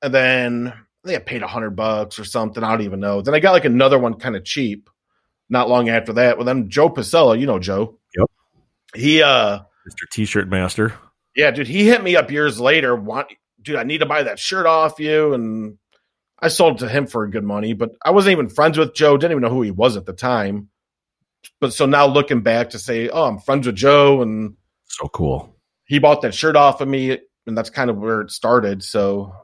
and 0.02 0.12
then 0.12 0.72
I 1.04 1.06
think 1.08 1.20
I 1.20 1.22
paid 1.22 1.42
a 1.44 1.46
hundred 1.46 1.76
bucks 1.76 2.18
or 2.18 2.24
something. 2.24 2.64
I 2.64 2.72
don't 2.72 2.80
even 2.84 2.98
know. 2.98 3.22
Then 3.22 3.36
I 3.36 3.38
got 3.38 3.52
like 3.52 3.64
another 3.64 4.00
one 4.00 4.14
kind 4.14 4.34
of 4.34 4.44
cheap. 4.44 4.90
Not 5.48 5.68
long 5.68 5.88
after 5.88 6.14
that, 6.14 6.36
well, 6.36 6.44
then 6.44 6.68
Joe 6.70 6.90
Pasella, 6.90 7.38
you 7.38 7.46
know 7.46 7.60
Joe. 7.60 8.00
Yep. 8.18 8.26
He 8.96 9.22
uh, 9.22 9.60
Mr. 9.88 10.08
T-shirt 10.10 10.48
master. 10.48 10.92
yeah, 11.36 11.52
dude, 11.52 11.68
he 11.68 11.84
hit 11.86 12.02
me 12.02 12.16
up 12.16 12.32
years 12.32 12.58
later. 12.58 12.96
Want, 12.96 13.28
dude, 13.62 13.76
I 13.76 13.84
need 13.84 13.98
to 13.98 14.06
buy 14.06 14.24
that 14.24 14.40
shirt 14.40 14.66
off 14.66 14.98
you, 14.98 15.32
and 15.32 15.78
I 16.40 16.48
sold 16.48 16.78
it 16.78 16.78
to 16.80 16.88
him 16.88 17.06
for 17.06 17.22
a 17.22 17.30
good 17.30 17.44
money. 17.44 17.74
But 17.74 17.90
I 18.04 18.10
wasn't 18.10 18.32
even 18.32 18.48
friends 18.48 18.76
with 18.76 18.92
Joe. 18.92 19.16
Didn't 19.18 19.34
even 19.34 19.42
know 19.42 19.50
who 19.54 19.62
he 19.62 19.70
was 19.70 19.96
at 19.96 20.04
the 20.04 20.12
time. 20.14 20.68
But 21.60 21.72
so 21.72 21.86
now 21.86 22.06
looking 22.08 22.40
back 22.40 22.70
to 22.70 22.78
say, 22.80 23.08
oh, 23.08 23.26
I'm 23.26 23.38
friends 23.38 23.68
with 23.68 23.76
Joe, 23.76 24.20
and 24.20 24.56
So 24.86 25.06
cool. 25.06 25.54
he 25.84 26.00
bought 26.00 26.22
that 26.22 26.34
shirt 26.34 26.56
off 26.56 26.80
of 26.80 26.88
me, 26.88 27.18
and 27.50 27.58
that's 27.58 27.68
kind 27.68 27.90
of 27.90 27.98
where 27.98 28.22
it 28.22 28.30
started. 28.30 28.82
So, 28.82 29.34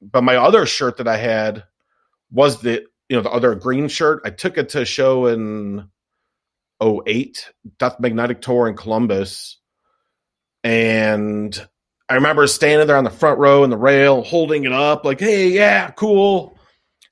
but 0.00 0.24
my 0.24 0.36
other 0.36 0.64
shirt 0.64 0.96
that 0.98 1.08
I 1.08 1.16
had 1.16 1.64
was 2.30 2.60
the 2.62 2.86
you 3.08 3.16
know 3.16 3.22
the 3.22 3.30
other 3.30 3.54
green 3.54 3.88
shirt. 3.88 4.22
I 4.24 4.30
took 4.30 4.56
it 4.56 4.70
to 4.70 4.82
a 4.82 4.84
show 4.86 5.26
in 5.26 5.88
08, 6.82 7.50
Death 7.78 8.00
Magnetic 8.00 8.40
Tour 8.40 8.68
in 8.68 8.76
Columbus, 8.76 9.58
and 10.64 11.68
I 12.08 12.14
remember 12.14 12.46
standing 12.46 12.86
there 12.86 12.96
on 12.96 13.04
the 13.04 13.10
front 13.10 13.38
row 13.38 13.64
in 13.64 13.70
the 13.70 13.76
rail, 13.76 14.22
holding 14.22 14.64
it 14.64 14.72
up, 14.72 15.04
like, 15.04 15.20
"Hey, 15.20 15.48
yeah, 15.48 15.90
cool." 15.90 16.56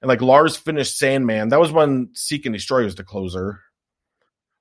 And 0.00 0.09
like 0.09 0.22
Lars 0.22 0.57
finished 0.57 0.98
Sandman. 0.98 1.48
That 1.48 1.61
was 1.61 1.72
when 1.72 2.11
Seek 2.14 2.46
and 2.46 2.55
Destroy 2.55 2.84
was 2.84 2.94
the 2.94 3.05
closer. 3.05 3.61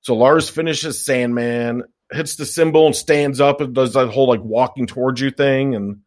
So 0.00 0.14
Lars 0.16 0.50
finishes 0.50 1.04
Sandman, 1.04 1.84
hits 2.12 2.36
the 2.36 2.46
cymbal 2.46 2.86
and 2.86 2.96
stands 2.96 3.40
up 3.40 3.60
and 3.60 3.74
does 3.74 3.94
that 3.94 4.08
whole 4.08 4.28
like 4.28 4.42
walking 4.42 4.86
towards 4.86 5.20
you 5.20 5.30
thing. 5.30 5.74
And 5.74 6.00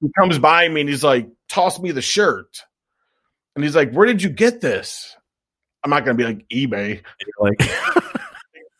he 0.00 0.08
comes 0.18 0.38
by 0.38 0.68
me 0.68 0.82
and 0.82 0.90
he's 0.90 1.04
like, 1.04 1.28
toss 1.48 1.78
me 1.78 1.92
the 1.92 2.02
shirt. 2.02 2.62
And 3.54 3.64
he's 3.64 3.76
like, 3.76 3.92
where 3.92 4.06
did 4.06 4.22
you 4.22 4.30
get 4.30 4.60
this? 4.60 5.16
I'm 5.82 5.90
not 5.90 6.04
going 6.04 6.16
to 6.16 6.22
be 6.22 6.26
like 6.26 6.48
eBay. 6.48 7.02
Like, 7.38 7.60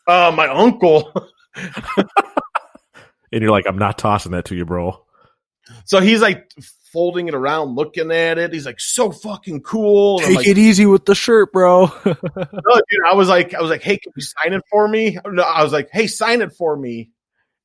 Uh, 0.07 0.31
my 0.35 0.47
uncle. 0.47 1.11
and 1.55 2.05
you're 3.31 3.51
like, 3.51 3.65
I'm 3.67 3.77
not 3.77 3.97
tossing 3.97 4.33
that 4.33 4.45
to 4.45 4.55
you, 4.55 4.65
bro. 4.65 5.03
So 5.85 5.99
he's 5.99 6.21
like 6.21 6.51
folding 6.95 7.27
it 7.27 7.35
around, 7.35 7.75
looking 7.75 8.09
at 8.09 8.37
it. 8.37 8.53
He's 8.53 8.65
like, 8.65 8.79
so 8.79 9.11
fucking 9.11 9.63
cool. 9.63 10.19
And 10.19 10.27
Take 10.27 10.37
like, 10.37 10.47
it 10.47 10.57
easy 10.57 10.85
with 10.85 11.03
the 11.03 11.13
shirt, 11.13 11.51
bro. 11.51 11.91
no, 12.05 12.15
dude, 12.15 13.05
I 13.05 13.13
was 13.15 13.27
like, 13.27 13.53
I 13.53 13.61
was 13.61 13.69
like, 13.69 13.83
hey, 13.83 13.97
can 13.97 14.13
you 14.15 14.21
sign 14.21 14.53
it 14.53 14.63
for 14.71 14.87
me? 14.87 15.19
No, 15.25 15.43
I 15.43 15.61
was 15.61 15.73
like, 15.73 15.89
hey, 15.91 16.07
sign 16.07 16.41
it 16.41 16.53
for 16.53 16.77
me. 16.77 17.11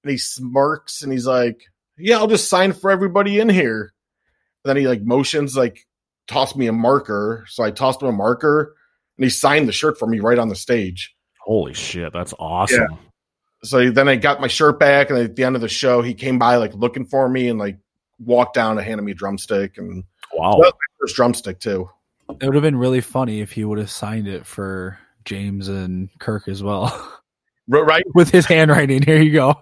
And 0.03 0.11
he 0.11 0.19
smirks 0.19 1.03
and 1.03 1.13
he's 1.13 1.29
like, 1.29 1.63
yeah, 1.97 2.17
I'll 2.17 2.27
just 2.27 2.49
sign 2.49 2.73
for 2.73 2.91
everybody 2.91 3.39
in 3.39 3.49
here. 3.49 3.93
And 4.65 4.71
then 4.71 4.77
he 4.77 4.89
like 4.89 5.03
motions, 5.03 5.57
like, 5.57 5.87
toss 6.27 6.57
me 6.57 6.67
a 6.67 6.73
marker. 6.73 7.45
So 7.47 7.63
I 7.63 7.71
tossed 7.71 8.03
him 8.03 8.09
a 8.09 8.13
marker 8.13 8.75
and 9.17 9.25
he 9.25 9.31
signed 9.31 9.69
the 9.69 9.73
shirt 9.73 9.97
for 9.97 10.09
me 10.09 10.19
right 10.19 10.41
on 10.41 10.49
the 10.49 10.57
stage. 10.57 11.15
Holy 11.39 11.73
shit. 11.73 12.13
That's 12.13 12.35
awesome. 12.37 12.99
So 13.63 13.93
then 13.93 14.09
I 14.09 14.17
got 14.17 14.41
my 14.41 14.49
shirt 14.49 14.81
back, 14.81 15.11
and 15.11 15.19
at 15.19 15.37
the 15.37 15.45
end 15.45 15.55
of 15.55 15.61
the 15.61 15.69
show, 15.69 16.01
he 16.01 16.15
came 16.15 16.39
by 16.39 16.57
like 16.57 16.75
looking 16.75 17.05
for 17.05 17.29
me 17.29 17.49
and 17.49 17.59
like 17.59 17.79
walked 18.25 18.55
down 18.55 18.79
and 18.79 18.87
handed 18.87 19.03
me 19.03 19.13
a 19.13 19.15
drumstick. 19.15 19.79
And 19.79 20.05
Wow. 20.35 20.53
that 20.53 20.59
was 20.59 20.73
first 21.01 21.17
drumstick 21.17 21.61
too. 21.61 21.89
It 22.41 22.45
would 22.47 22.55
have 22.55 22.63
been 22.63 22.77
really 22.77 23.01
funny 23.01 23.41
if 23.41 23.53
he 23.53 23.65
would 23.65 23.79
have 23.79 23.91
signed 23.91 24.29
it 24.29 24.47
for 24.47 24.99
James 25.25 25.69
and 25.69 26.09
Kirk 26.21 26.47
as 26.49 26.63
well. 26.63 27.13
Right? 27.69 28.05
With 28.15 28.31
his 28.31 28.47
handwriting. 28.47 29.03
Here 29.03 29.21
you 29.21 29.33
go. 29.33 29.61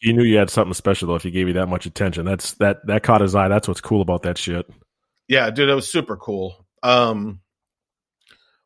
You 0.00 0.12
knew 0.12 0.22
you 0.22 0.36
had 0.38 0.48
something 0.50 0.74
special 0.74 1.08
though 1.08 1.16
if 1.16 1.24
you 1.24 1.32
gave 1.32 1.48
you 1.48 1.54
that 1.54 1.66
much 1.68 1.86
attention. 1.86 2.24
That's 2.24 2.52
that 2.54 2.86
that 2.86 3.02
caught 3.02 3.20
his 3.20 3.34
eye. 3.34 3.48
That's 3.48 3.66
what's 3.66 3.80
cool 3.80 4.00
about 4.00 4.22
that 4.22 4.38
shit. 4.38 4.70
Yeah, 5.26 5.50
dude, 5.50 5.68
it 5.68 5.74
was 5.74 5.90
super 5.90 6.16
cool. 6.16 6.64
Um, 6.82 7.40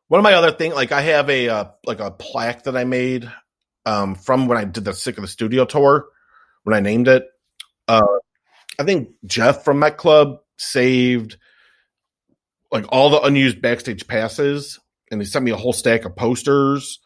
one 0.09 0.19
of 0.19 0.23
my 0.23 0.33
other 0.33 0.51
thing, 0.51 0.73
like 0.73 0.91
I 0.91 1.01
have 1.01 1.29
a 1.31 1.49
uh, 1.49 1.65
like 1.85 1.99
a 1.99 2.11
plaque 2.11 2.63
that 2.63 2.77
I 2.77 2.83
made 2.83 3.31
um 3.85 4.13
from 4.15 4.45
when 4.47 4.59
I 4.59 4.63
did 4.65 4.85
the 4.85 4.93
Sick 4.93 5.17
of 5.17 5.23
the 5.23 5.27
Studio 5.27 5.65
tour 5.65 6.05
when 6.65 6.75
I 6.75 6.81
named 6.81 7.07
it. 7.07 7.27
Uh, 7.87 8.01
I 8.79 8.83
think 8.83 9.09
Jeff 9.25 9.63
from 9.63 9.79
Met 9.79 9.97
Club 9.97 10.37
saved 10.57 11.37
like 12.71 12.85
all 12.89 13.09
the 13.09 13.21
unused 13.21 13.61
backstage 13.61 14.07
passes, 14.07 14.79
and 15.11 15.21
he 15.21 15.25
sent 15.25 15.45
me 15.45 15.51
a 15.51 15.55
whole 15.55 15.73
stack 15.73 16.05
of 16.05 16.15
posters, 16.15 16.99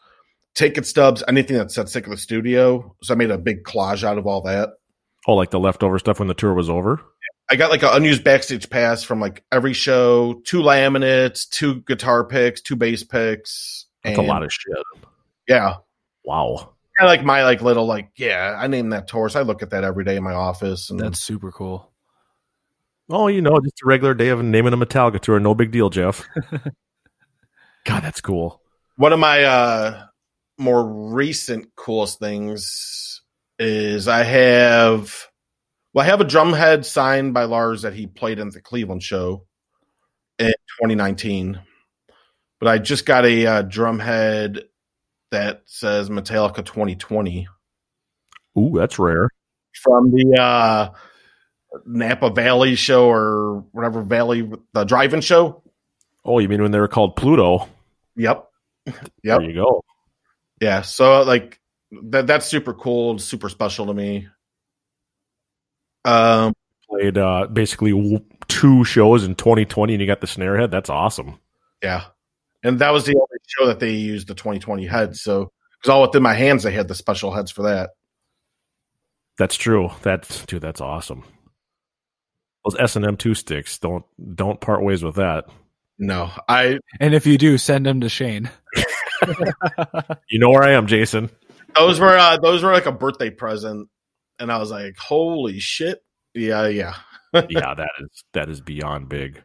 ticket 0.54 0.86
stubs, 0.86 1.22
anything 1.28 1.58
that 1.58 1.70
said 1.70 1.88
Sick 1.88 2.04
of 2.04 2.10
the 2.10 2.16
Studio. 2.16 2.96
So 3.02 3.14
I 3.14 3.16
made 3.16 3.30
a 3.30 3.38
big 3.38 3.64
collage 3.64 4.02
out 4.02 4.18
of 4.18 4.26
all 4.26 4.40
that. 4.42 4.70
Oh, 5.26 5.34
like 5.34 5.50
the 5.50 5.60
leftover 5.60 5.98
stuff 5.98 6.18
when 6.18 6.28
the 6.28 6.34
tour 6.34 6.54
was 6.54 6.70
over? 6.70 7.02
I 7.50 7.56
got 7.56 7.70
like 7.70 7.82
an 7.82 7.90
unused 7.92 8.24
backstage 8.24 8.68
pass 8.68 9.02
from 9.02 9.20
like 9.20 9.44
every 9.52 9.72
show, 9.72 10.40
two 10.44 10.60
laminates, 10.60 11.48
two 11.48 11.82
guitar 11.82 12.24
picks, 12.24 12.60
two 12.60 12.76
bass 12.76 13.02
picks. 13.04 13.86
That's 14.04 14.18
a 14.18 14.22
lot 14.22 14.42
of 14.42 14.52
shit. 14.52 14.76
Yeah. 15.46 15.76
Wow. 16.24 16.74
Kind 16.98 17.08
of 17.08 17.16
like 17.16 17.24
my 17.24 17.44
like 17.44 17.62
little 17.62 17.86
like 17.86 18.10
yeah, 18.16 18.56
I 18.58 18.66
name 18.66 18.90
that 18.90 19.06
tour. 19.06 19.28
So 19.28 19.38
I 19.38 19.42
look 19.44 19.62
at 19.62 19.70
that 19.70 19.84
every 19.84 20.04
day 20.04 20.16
in 20.16 20.24
my 20.24 20.34
office 20.34 20.90
and 20.90 20.98
That's 20.98 21.20
super 21.20 21.52
cool. 21.52 21.92
Oh, 23.08 23.28
you 23.28 23.40
know, 23.40 23.58
just 23.60 23.80
a 23.82 23.86
regular 23.86 24.14
day 24.14 24.28
of 24.28 24.42
naming 24.42 24.72
a 24.72 24.76
Metallica 24.76 25.20
tour. 25.20 25.38
No 25.40 25.54
big 25.54 25.70
deal, 25.70 25.90
Jeff. 25.90 26.26
God, 27.84 28.02
that's 28.02 28.20
cool. 28.20 28.60
one 28.96 29.12
of 29.12 29.18
my 29.18 29.44
uh 29.44 30.02
more 30.58 31.12
recent 31.12 31.74
coolest 31.76 32.18
things 32.18 33.22
is 33.58 34.08
I 34.08 34.24
have 34.24 35.28
well, 35.94 36.04
I 36.04 36.08
have 36.08 36.20
a 36.20 36.24
drum 36.24 36.52
head 36.52 36.84
signed 36.84 37.32
by 37.32 37.44
Lars 37.44 37.82
that 37.82 37.94
he 37.94 38.06
played 38.06 38.38
in 38.38 38.50
the 38.50 38.60
Cleveland 38.60 39.02
show 39.02 39.46
in 40.38 40.52
2019. 40.80 41.60
But 42.60 42.68
I 42.68 42.78
just 42.78 43.06
got 43.06 43.24
a 43.24 43.46
uh, 43.46 43.62
drum 43.62 43.98
head 43.98 44.64
that 45.30 45.62
says 45.66 46.08
Metallica 46.10 46.64
2020 46.64 47.46
Ooh, 48.58 48.72
that's 48.76 48.98
rare. 48.98 49.28
from 49.82 50.10
the 50.10 50.36
uh 50.40 50.90
Napa 51.86 52.30
Valley 52.30 52.74
show 52.76 53.08
or 53.10 53.64
whatever 53.72 54.00
Valley 54.02 54.50
the 54.72 54.84
drive-in 54.84 55.20
show. 55.20 55.62
Oh, 56.24 56.38
you 56.38 56.48
mean 56.48 56.62
when 56.62 56.70
they 56.72 56.80
were 56.80 56.88
called 56.88 57.14
Pluto? 57.16 57.68
Yep. 58.16 58.44
Yep. 58.86 59.00
There 59.22 59.42
you 59.42 59.54
go. 59.54 59.84
Yeah. 60.60 60.80
So 60.82 61.22
like 61.22 61.60
that 62.04 62.26
that's 62.26 62.46
super 62.46 62.72
cool, 62.74 63.18
super 63.18 63.48
special 63.50 63.86
to 63.86 63.94
me. 63.94 64.28
Um 66.04 66.54
Played 66.88 67.18
uh, 67.18 67.46
basically 67.52 68.24
two 68.48 68.82
shows 68.82 69.22
in 69.24 69.34
2020, 69.34 69.92
and 69.92 70.00
you 70.00 70.06
got 70.06 70.22
the 70.22 70.26
snare 70.26 70.56
head. 70.56 70.70
That's 70.70 70.88
awesome. 70.88 71.38
yeah. 71.82 72.04
And 72.62 72.78
that 72.80 72.92
was 72.92 73.04
the 73.04 73.14
only 73.14 73.38
show 73.46 73.66
that 73.66 73.80
they 73.80 73.92
used 73.92 74.28
the 74.28 74.34
2020 74.34 74.86
heads. 74.86 75.22
So 75.22 75.52
because 75.80 75.90
all 75.90 76.02
within 76.02 76.22
my 76.22 76.34
hands 76.34 76.62
they 76.62 76.72
had 76.72 76.88
the 76.88 76.94
special 76.94 77.32
heads 77.32 77.50
for 77.50 77.62
that. 77.62 77.90
That's 79.38 79.56
true. 79.56 79.90
That's 80.02 80.44
dude. 80.46 80.62
That's 80.62 80.80
awesome. 80.80 81.24
Those 82.64 82.76
S 82.80 82.96
and 82.96 83.04
M 83.04 83.16
two 83.16 83.34
sticks. 83.34 83.78
Don't 83.78 84.04
don't 84.34 84.60
part 84.60 84.82
ways 84.82 85.02
with 85.04 85.16
that. 85.16 85.44
No. 85.98 86.30
I 86.48 86.78
And 87.00 87.14
if 87.14 87.26
you 87.26 87.38
do, 87.38 87.58
send 87.58 87.86
them 87.86 88.00
to 88.00 88.08
Shane. 88.08 88.50
You 90.30 90.38
know 90.38 90.50
where 90.50 90.62
I 90.62 90.72
am, 90.72 90.86
Jason. 90.86 91.28
those 91.74 91.98
were 91.98 92.16
uh 92.16 92.38
those 92.38 92.62
were 92.62 92.72
like 92.72 92.86
a 92.86 92.92
birthday 92.92 93.30
present. 93.30 93.88
And 94.38 94.52
I 94.52 94.58
was 94.58 94.70
like, 94.70 94.96
holy 94.96 95.58
shit. 95.58 95.98
Yeah, 96.34 96.68
yeah. 96.68 96.94
yeah, 97.34 97.74
that 97.74 97.90
is 98.00 98.24
that 98.32 98.48
is 98.48 98.60
beyond 98.60 99.08
big. 99.08 99.42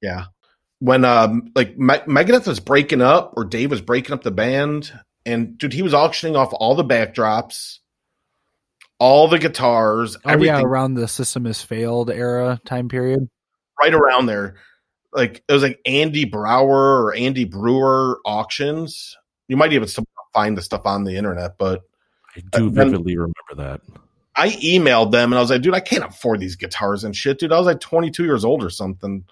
Yeah. 0.00 0.26
When 0.80 1.04
um 1.04 1.50
like 1.56 1.76
Me- 1.76 1.94
Megadeth 2.06 2.46
was 2.46 2.60
breaking 2.60 3.00
up 3.02 3.34
or 3.36 3.44
Dave 3.44 3.70
was 3.70 3.80
breaking 3.80 4.12
up 4.12 4.22
the 4.22 4.30
band 4.30 4.92
and 5.26 5.58
dude 5.58 5.72
he 5.72 5.82
was 5.82 5.92
auctioning 5.94 6.36
off 6.36 6.50
all 6.52 6.74
the 6.76 6.84
backdrops, 6.84 7.78
all 8.98 9.28
the 9.28 9.38
guitars, 9.38 10.16
Oh 10.24 10.30
everything 10.30 10.54
yeah, 10.56 10.62
around 10.62 10.94
the 10.94 11.08
system 11.08 11.44
has 11.46 11.60
failed 11.62 12.10
era 12.10 12.60
time 12.64 12.88
period. 12.88 13.28
right 13.80 13.92
around 13.94 14.26
there. 14.26 14.56
Like 15.12 15.42
it 15.48 15.52
was 15.52 15.62
like 15.62 15.80
Andy 15.86 16.24
Brower 16.24 17.02
or 17.04 17.14
Andy 17.14 17.44
Brewer 17.44 18.20
auctions. 18.24 19.16
You 19.48 19.56
might 19.56 19.72
even 19.72 19.88
find 20.34 20.56
the 20.56 20.62
stuff 20.62 20.82
on 20.84 21.04
the 21.04 21.16
internet, 21.16 21.56
but 21.58 21.82
I 22.36 22.40
do 22.40 22.66
Uh, 22.68 22.70
then- 22.70 22.90
vividly 22.90 23.16
remember 23.16 23.54
that. 23.56 23.80
I 24.36 24.50
emailed 24.50 25.10
them 25.10 25.32
and 25.32 25.38
I 25.38 25.40
was 25.40 25.50
like, 25.50 25.62
dude, 25.62 25.74
I 25.74 25.80
can't 25.80 26.04
afford 26.04 26.38
these 26.38 26.54
guitars 26.54 27.02
and 27.02 27.16
shit, 27.16 27.40
dude. 27.40 27.50
I 27.50 27.58
was 27.58 27.66
like 27.66 27.80
22 27.80 28.22
years 28.24 28.44
old 28.44 28.62
or 28.62 28.70
something. 28.70 29.24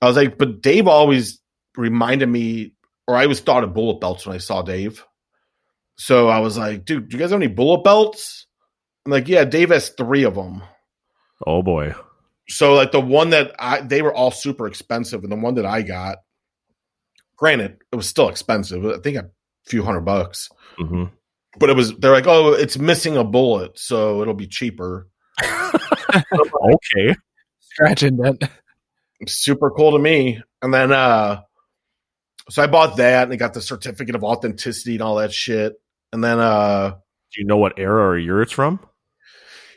I 0.00 0.06
was 0.06 0.16
like, 0.16 0.38
but 0.38 0.62
Dave 0.62 0.88
always 0.88 1.40
reminded 1.76 2.28
me, 2.28 2.74
or 3.06 3.16
I 3.16 3.24
always 3.24 3.40
thought 3.40 3.64
of 3.64 3.74
bullet 3.74 4.00
belts 4.00 4.26
when 4.26 4.34
I 4.34 4.38
saw 4.38 4.62
Dave. 4.62 5.04
So 5.96 6.28
I 6.28 6.38
was 6.38 6.56
like, 6.56 6.84
dude, 6.84 7.08
do 7.08 7.16
you 7.16 7.20
guys 7.20 7.30
have 7.30 7.40
any 7.40 7.52
bullet 7.52 7.84
belts? 7.84 8.46
I'm 9.04 9.12
like, 9.12 9.28
yeah, 9.28 9.44
Dave 9.44 9.70
has 9.70 9.90
three 9.90 10.24
of 10.24 10.34
them. 10.34 10.62
Oh 11.46 11.62
boy. 11.62 11.94
So 12.48 12.74
like 12.74 12.92
the 12.92 13.00
one 13.00 13.30
that 13.30 13.54
I, 13.58 13.80
they 13.80 14.02
were 14.02 14.14
all 14.14 14.30
super 14.30 14.66
expensive, 14.66 15.22
and 15.22 15.30
the 15.32 15.36
one 15.36 15.54
that 15.54 15.66
I 15.66 15.82
got, 15.82 16.18
granted, 17.36 17.78
it 17.92 17.96
was 17.96 18.08
still 18.08 18.28
expensive. 18.28 18.84
I 18.84 18.98
think 18.98 19.16
a 19.16 19.30
few 19.66 19.82
hundred 19.82 20.02
bucks, 20.02 20.48
hmm 20.76 21.04
but 21.58 21.68
it 21.68 21.76
was. 21.76 21.94
They're 21.96 22.12
like, 22.12 22.26
oh, 22.26 22.52
it's 22.52 22.78
missing 22.78 23.16
a 23.16 23.24
bullet, 23.24 23.78
so 23.78 24.22
it'll 24.22 24.34
be 24.34 24.46
cheaper. 24.46 25.08
Okay. 26.12 27.14
Scratching 27.60 28.16
that. 28.16 28.50
Super 29.28 29.70
cool 29.70 29.92
to 29.92 29.98
me. 29.98 30.42
And 30.62 30.72
then 30.72 30.92
uh 30.92 31.42
so 32.48 32.62
I 32.62 32.66
bought 32.66 32.96
that 32.96 33.24
and 33.24 33.32
I 33.32 33.36
got 33.36 33.54
the 33.54 33.60
certificate 33.60 34.14
of 34.14 34.24
authenticity 34.24 34.94
and 34.94 35.02
all 35.02 35.16
that 35.16 35.32
shit. 35.32 35.74
And 36.12 36.22
then 36.24 36.38
uh 36.38 36.90
Do 37.34 37.40
you 37.40 37.46
know 37.46 37.58
what 37.58 37.78
era 37.78 38.08
or 38.08 38.18
year 38.18 38.42
it's 38.42 38.52
from? 38.52 38.80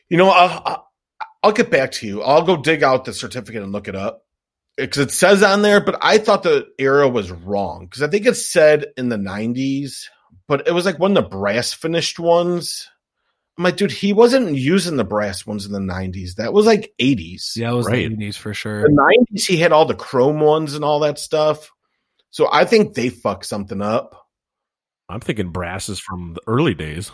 you 0.10 0.18
know 0.18 0.30
I'll, 0.30 0.62
I'll- 0.66 0.90
I'll 1.46 1.52
get 1.52 1.70
back 1.70 1.92
to 1.94 2.08
you. 2.08 2.22
I'll 2.22 2.44
go 2.44 2.56
dig 2.56 2.84
out 2.84 3.04
the 3.04 3.12
certificate 3.12 3.62
and 3.64 3.74
look 3.74 3.90
it 3.90 3.96
up. 3.98 4.24
Because 4.78 5.08
it 5.08 5.12
says 5.12 5.44
on 5.44 5.62
there, 5.62 5.82
but 5.82 6.00
I 6.02 6.18
thought 6.18 6.44
the 6.44 6.68
era 6.80 7.10
was 7.10 7.32
wrong. 7.32 7.86
Because 7.86 8.02
I 8.02 8.08
think 8.08 8.26
it 8.26 8.36
said 8.36 8.86
in 8.96 9.10
the 9.10 9.18
90s, 9.18 10.06
but 10.48 10.70
it 10.70 10.72
was 10.72 10.86
like 10.86 11.00
one 11.00 11.18
of 11.18 11.22
the 11.22 11.30
brass 11.30 11.74
finished 11.74 12.18
ones. 12.18 12.88
I'm 13.58 13.64
like, 13.64 13.78
dude, 13.78 13.92
he 13.92 14.14
wasn't 14.14 14.56
using 14.56 14.98
the 14.98 15.04
brass 15.04 15.46
ones 15.46 15.66
in 15.68 15.72
the 15.74 15.80
90s. 15.80 16.36
That 16.36 16.54
was 16.54 16.66
like 16.66 16.92
80s. 17.00 17.56
Yeah, 17.56 17.72
it 17.72 17.76
was 17.76 17.86
Right. 17.88 18.10
the 18.10 18.16
80s 18.16 18.36
for 18.38 18.54
sure. 18.54 18.82
the 18.82 19.26
90s 19.32 19.46
he 19.46 19.58
had 19.58 19.72
all 19.72 19.86
the 19.86 19.94
chrome 19.96 20.40
ones 20.40 20.74
and 20.74 20.84
all 20.84 21.00
that 21.02 21.20
stuff 21.20 21.70
so 22.32 22.50
i 22.52 22.66
think 22.66 22.94
they 22.96 23.10
fucked 23.10 23.46
something 23.46 23.82
up 23.82 24.16
I'm 25.10 25.20
thinking 25.20 25.50
brass 25.52 25.90
is 25.90 26.00
from 26.00 26.34
the 26.34 26.42
early 26.48 26.74
days. 26.74 27.12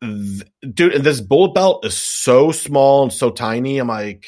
Th- 0.00 0.44
dude 0.72 1.02
this 1.04 1.20
bullet 1.20 1.52
belt 1.54 1.84
is 1.84 1.94
so 1.96 2.50
small 2.52 3.02
and 3.02 3.12
so 3.12 3.30
tiny 3.30 3.76
i'm 3.78 3.88
like 3.88 4.24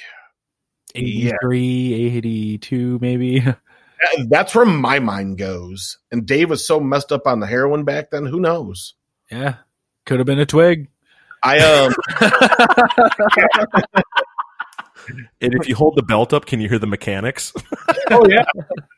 yeah 0.95 1.33
82 1.51 2.99
maybe. 3.01 3.43
that's 4.29 4.55
where 4.55 4.67
my 4.67 4.99
mind 4.99 5.39
goes 5.39 5.99
and 6.13 6.27
dave 6.27 6.51
was 6.51 6.67
so 6.67 6.81
messed 6.81 7.13
up 7.13 7.27
on 7.27 7.41
the 7.41 7.47
heroin 7.47 7.85
back 7.85 8.11
then 8.11 8.27
who 8.27 8.41
knows 8.41 8.95
Yeah. 9.31 9.57
Could 10.05 10.19
have 10.21 10.27
been 10.27 10.39
a 10.39 10.47
twig. 10.47 10.89
I 11.47 11.59
um 11.59 11.95
And 15.41 15.55
if 15.55 15.69
you 15.69 15.77
hold 15.77 15.95
the 15.95 16.03
belt 16.03 16.33
up, 16.33 16.47
can 16.47 16.61
you 16.61 16.69
hear 16.69 16.81
the 16.81 16.87
mechanics? 16.89 17.53
oh 18.11 18.27
yeah 18.29 18.45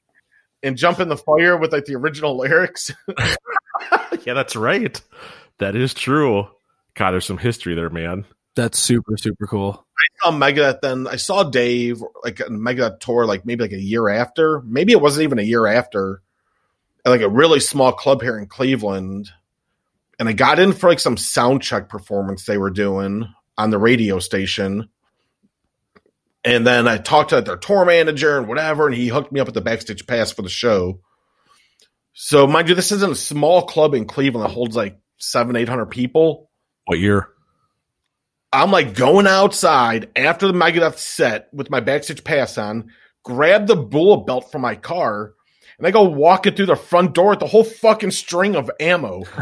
and 0.62 0.76
jump 0.76 1.00
in 1.00 1.08
the 1.08 1.16
fire 1.16 1.56
with 1.56 1.72
like 1.72 1.84
the 1.84 1.94
original 1.94 2.36
lyrics 2.36 2.90
yeah, 4.24 4.34
that's 4.34 4.56
right. 4.56 5.00
That 5.58 5.76
is 5.76 5.94
true. 5.94 6.48
God, 6.94 7.12
there's 7.12 7.26
some 7.26 7.38
history 7.38 7.74
there, 7.74 7.90
man. 7.90 8.24
That's 8.56 8.78
super, 8.78 9.16
super 9.16 9.46
cool. 9.46 9.86
I 9.96 10.06
saw 10.22 10.32
Megadeth 10.32 10.80
then 10.80 11.06
I 11.06 11.16
saw 11.16 11.44
Dave 11.44 12.02
like 12.24 12.40
a 12.40 12.44
Megadeth 12.44 13.00
tour 13.00 13.26
like 13.26 13.46
maybe 13.46 13.62
like 13.62 13.72
a 13.72 13.80
year 13.80 14.08
after. 14.08 14.60
Maybe 14.62 14.92
it 14.92 15.00
wasn't 15.00 15.24
even 15.24 15.38
a 15.38 15.42
year 15.42 15.66
after. 15.66 16.22
At 17.04 17.10
like 17.10 17.20
a 17.20 17.28
really 17.28 17.60
small 17.60 17.92
club 17.92 18.22
here 18.22 18.38
in 18.38 18.46
Cleveland. 18.46 19.30
And 20.18 20.28
I 20.28 20.32
got 20.32 20.58
in 20.58 20.72
for 20.72 20.88
like 20.88 21.00
some 21.00 21.16
sound 21.16 21.62
check 21.62 21.88
performance 21.88 22.44
they 22.44 22.58
were 22.58 22.70
doing 22.70 23.32
on 23.56 23.70
the 23.70 23.78
radio 23.78 24.18
station. 24.18 24.88
And 26.44 26.66
then 26.66 26.88
I 26.88 26.98
talked 26.98 27.30
to 27.30 27.40
their 27.40 27.56
tour 27.56 27.84
manager 27.84 28.38
and 28.38 28.48
whatever, 28.48 28.86
and 28.86 28.96
he 28.96 29.08
hooked 29.08 29.32
me 29.32 29.40
up 29.40 29.46
with 29.46 29.54
the 29.54 29.60
backstage 29.60 30.06
pass 30.06 30.30
for 30.30 30.42
the 30.42 30.48
show. 30.48 31.00
So 32.12 32.46
mind 32.46 32.68
you, 32.68 32.74
this 32.74 32.92
isn't 32.92 33.12
a 33.12 33.16
small 33.16 33.62
club 33.62 33.94
in 33.94 34.06
Cleveland 34.06 34.44
that 34.48 34.54
holds 34.54 34.74
like 34.74 34.98
seven, 35.18 35.56
eight 35.56 35.68
hundred 35.68 35.86
people. 35.86 36.50
What 36.84 36.98
year? 36.98 37.28
I'm 38.52 38.70
like 38.70 38.94
going 38.94 39.26
outside 39.26 40.10
after 40.16 40.46
the 40.46 40.54
Megadeth 40.54 40.96
set 40.96 41.48
with 41.52 41.70
my 41.70 41.80
backstage 41.80 42.24
pass 42.24 42.56
on, 42.56 42.90
grab 43.22 43.66
the 43.66 43.76
bullet 43.76 44.26
belt 44.26 44.50
from 44.50 44.62
my 44.62 44.74
car, 44.74 45.34
and 45.78 45.86
they 45.86 45.92
go 45.92 46.02
walking 46.04 46.54
through 46.54 46.66
the 46.66 46.76
front 46.76 47.14
door 47.14 47.30
with 47.30 47.38
the 47.40 47.46
whole 47.46 47.64
fucking 47.64 48.10
string 48.10 48.56
of 48.56 48.70
ammo. 48.80 49.22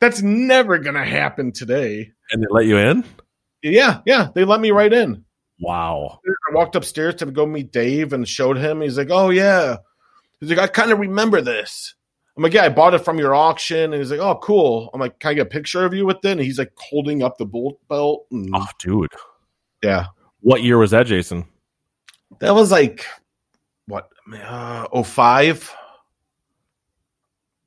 That's 0.00 0.22
never 0.22 0.78
gonna 0.78 1.04
happen 1.04 1.50
today. 1.52 2.12
And 2.30 2.42
they 2.42 2.46
let 2.50 2.66
you 2.66 2.76
in? 2.76 3.04
Yeah, 3.62 4.00
yeah, 4.06 4.28
they 4.34 4.44
let 4.44 4.60
me 4.60 4.70
right 4.70 4.92
in. 4.92 5.24
Wow. 5.60 6.20
I 6.24 6.54
walked 6.54 6.76
upstairs 6.76 7.16
to 7.16 7.26
go 7.26 7.46
meet 7.46 7.72
Dave 7.72 8.12
and 8.12 8.28
showed 8.28 8.58
him. 8.58 8.80
He's 8.80 8.96
like, 8.98 9.08
"Oh 9.10 9.30
yeah," 9.30 9.78
he's 10.40 10.50
like, 10.50 10.58
"I 10.58 10.66
kind 10.68 10.92
of 10.92 10.98
remember 11.00 11.40
this." 11.40 11.94
I'm 12.36 12.42
like, 12.42 12.52
"Yeah, 12.52 12.64
I 12.64 12.68
bought 12.68 12.94
it 12.94 13.04
from 13.04 13.18
your 13.18 13.34
auction." 13.34 13.92
And 13.92 13.94
he's 13.94 14.10
like, 14.10 14.20
"Oh, 14.20 14.36
cool." 14.36 14.90
I'm 14.94 15.00
like, 15.00 15.18
"Can 15.18 15.30
I 15.30 15.34
get 15.34 15.46
a 15.46 15.50
picture 15.50 15.84
of 15.84 15.94
you 15.94 16.06
with 16.06 16.18
it?" 16.24 16.32
And 16.32 16.40
he's 16.40 16.58
like 16.58 16.72
holding 16.76 17.22
up 17.22 17.38
the 17.38 17.46
bolt 17.46 17.80
belt. 17.88 18.26
And, 18.30 18.50
Oh, 18.54 18.66
dude. 18.78 19.10
Yeah, 19.82 20.06
What 20.40 20.62
year 20.62 20.78
was 20.78 20.90
that, 20.92 21.06
Jason? 21.06 21.44
that 22.40 22.54
was 22.54 22.70
like 22.70 23.04
uh, 24.32 25.02
05? 25.02 25.74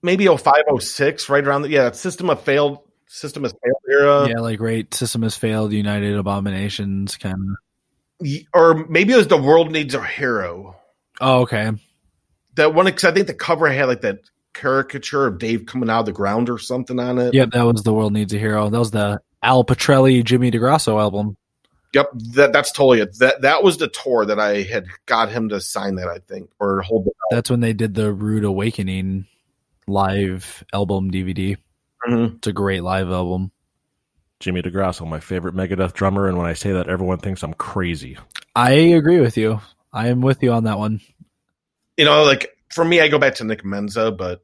maybe 0.01 0.27
05, 0.27 0.53
06, 0.79 1.29
right 1.29 1.45
around 1.45 1.63
the 1.63 1.69
yeah. 1.69 1.83
That 1.83 1.95
system 1.95 2.29
of 2.29 2.41
failed 2.41 2.79
system 3.07 3.43
has 3.43 3.53
failed 3.63 3.81
era. 3.89 4.29
yeah, 4.29 4.39
like 4.39 4.59
right, 4.59 4.91
system 4.93 5.23
has 5.23 5.35
failed, 5.35 5.73
United 5.73 6.15
Abominations 6.15 7.17
kind 7.17 7.35
of. 7.35 8.27
Or 8.53 8.85
maybe 8.87 9.13
it 9.13 9.17
was 9.17 9.27
the 9.27 9.37
world 9.37 9.71
needs 9.71 9.93
a 9.93 10.03
hero. 10.03 10.75
Oh, 11.21 11.41
okay. 11.41 11.71
That 12.55 12.73
one 12.73 12.85
because 12.85 13.05
I 13.05 13.11
think 13.11 13.27
the 13.27 13.33
cover 13.33 13.69
had 13.69 13.85
like 13.85 14.01
that 14.01 14.19
caricature 14.53 15.25
of 15.25 15.39
Dave 15.39 15.65
coming 15.65 15.89
out 15.89 16.01
of 16.01 16.05
the 16.05 16.11
ground 16.11 16.49
or 16.49 16.57
something 16.57 16.99
on 16.99 17.17
it. 17.17 17.33
Yep, 17.33 17.51
that 17.51 17.63
was 17.63 17.83
the 17.83 17.93
World 17.93 18.13
Needs 18.13 18.33
a 18.33 18.39
Hero. 18.39 18.69
That 18.69 18.79
was 18.79 18.91
the 18.91 19.21
Al 19.41 19.63
Pitrelli, 19.63 20.23
Jimmy 20.23 20.51
DeGrasso 20.51 20.99
album. 20.99 21.37
Yep, 21.93 22.11
that 22.35 22.53
that's 22.53 22.71
totally 22.71 23.01
it. 23.01 23.17
That 23.17 23.41
that 23.41 23.63
was 23.63 23.77
the 23.77 23.87
tour 23.87 24.25
that 24.25 24.39
I 24.39 24.61
had 24.61 24.85
got 25.07 25.29
him 25.29 25.49
to 25.49 25.59
sign 25.59 25.95
that 25.95 26.07
I 26.07 26.19
think 26.19 26.51
or 26.59 26.81
hold 26.81 27.07
it. 27.07 27.13
That's 27.31 27.49
when 27.49 27.61
they 27.61 27.73
did 27.73 27.95
the 27.95 28.13
Rude 28.13 28.43
Awakening 28.43 29.25
live 29.87 30.63
album 30.71 31.09
DVD. 31.11 31.57
Mhm. 32.07 32.37
It's 32.37 32.47
a 32.47 32.53
great 32.53 32.83
live 32.83 33.09
album. 33.09 33.51
Jimmy 34.39 34.61
DeGrasso, 34.61 35.05
my 35.07 35.19
favorite 35.19 35.55
Megadeth 35.55 35.93
drummer, 35.93 36.27
and 36.27 36.37
when 36.37 36.45
I 36.47 36.53
say 36.53 36.71
that, 36.71 36.87
everyone 36.87 37.17
thinks 37.17 37.43
I'm 37.43 37.53
crazy. 37.55 38.17
I 38.55 38.71
agree 38.71 39.19
with 39.19 39.35
you. 39.35 39.59
I 39.91 40.07
am 40.09 40.21
with 40.21 40.41
you 40.43 40.53
on 40.53 40.65
that 40.65 40.77
one. 40.77 41.01
You 41.97 42.05
know, 42.05 42.23
like 42.23 42.55
for 42.71 42.85
me, 42.85 43.01
I 43.01 43.07
go 43.09 43.17
back 43.19 43.35
to 43.35 43.43
Nick 43.43 43.63
Menza, 43.63 44.15
but 44.15 44.43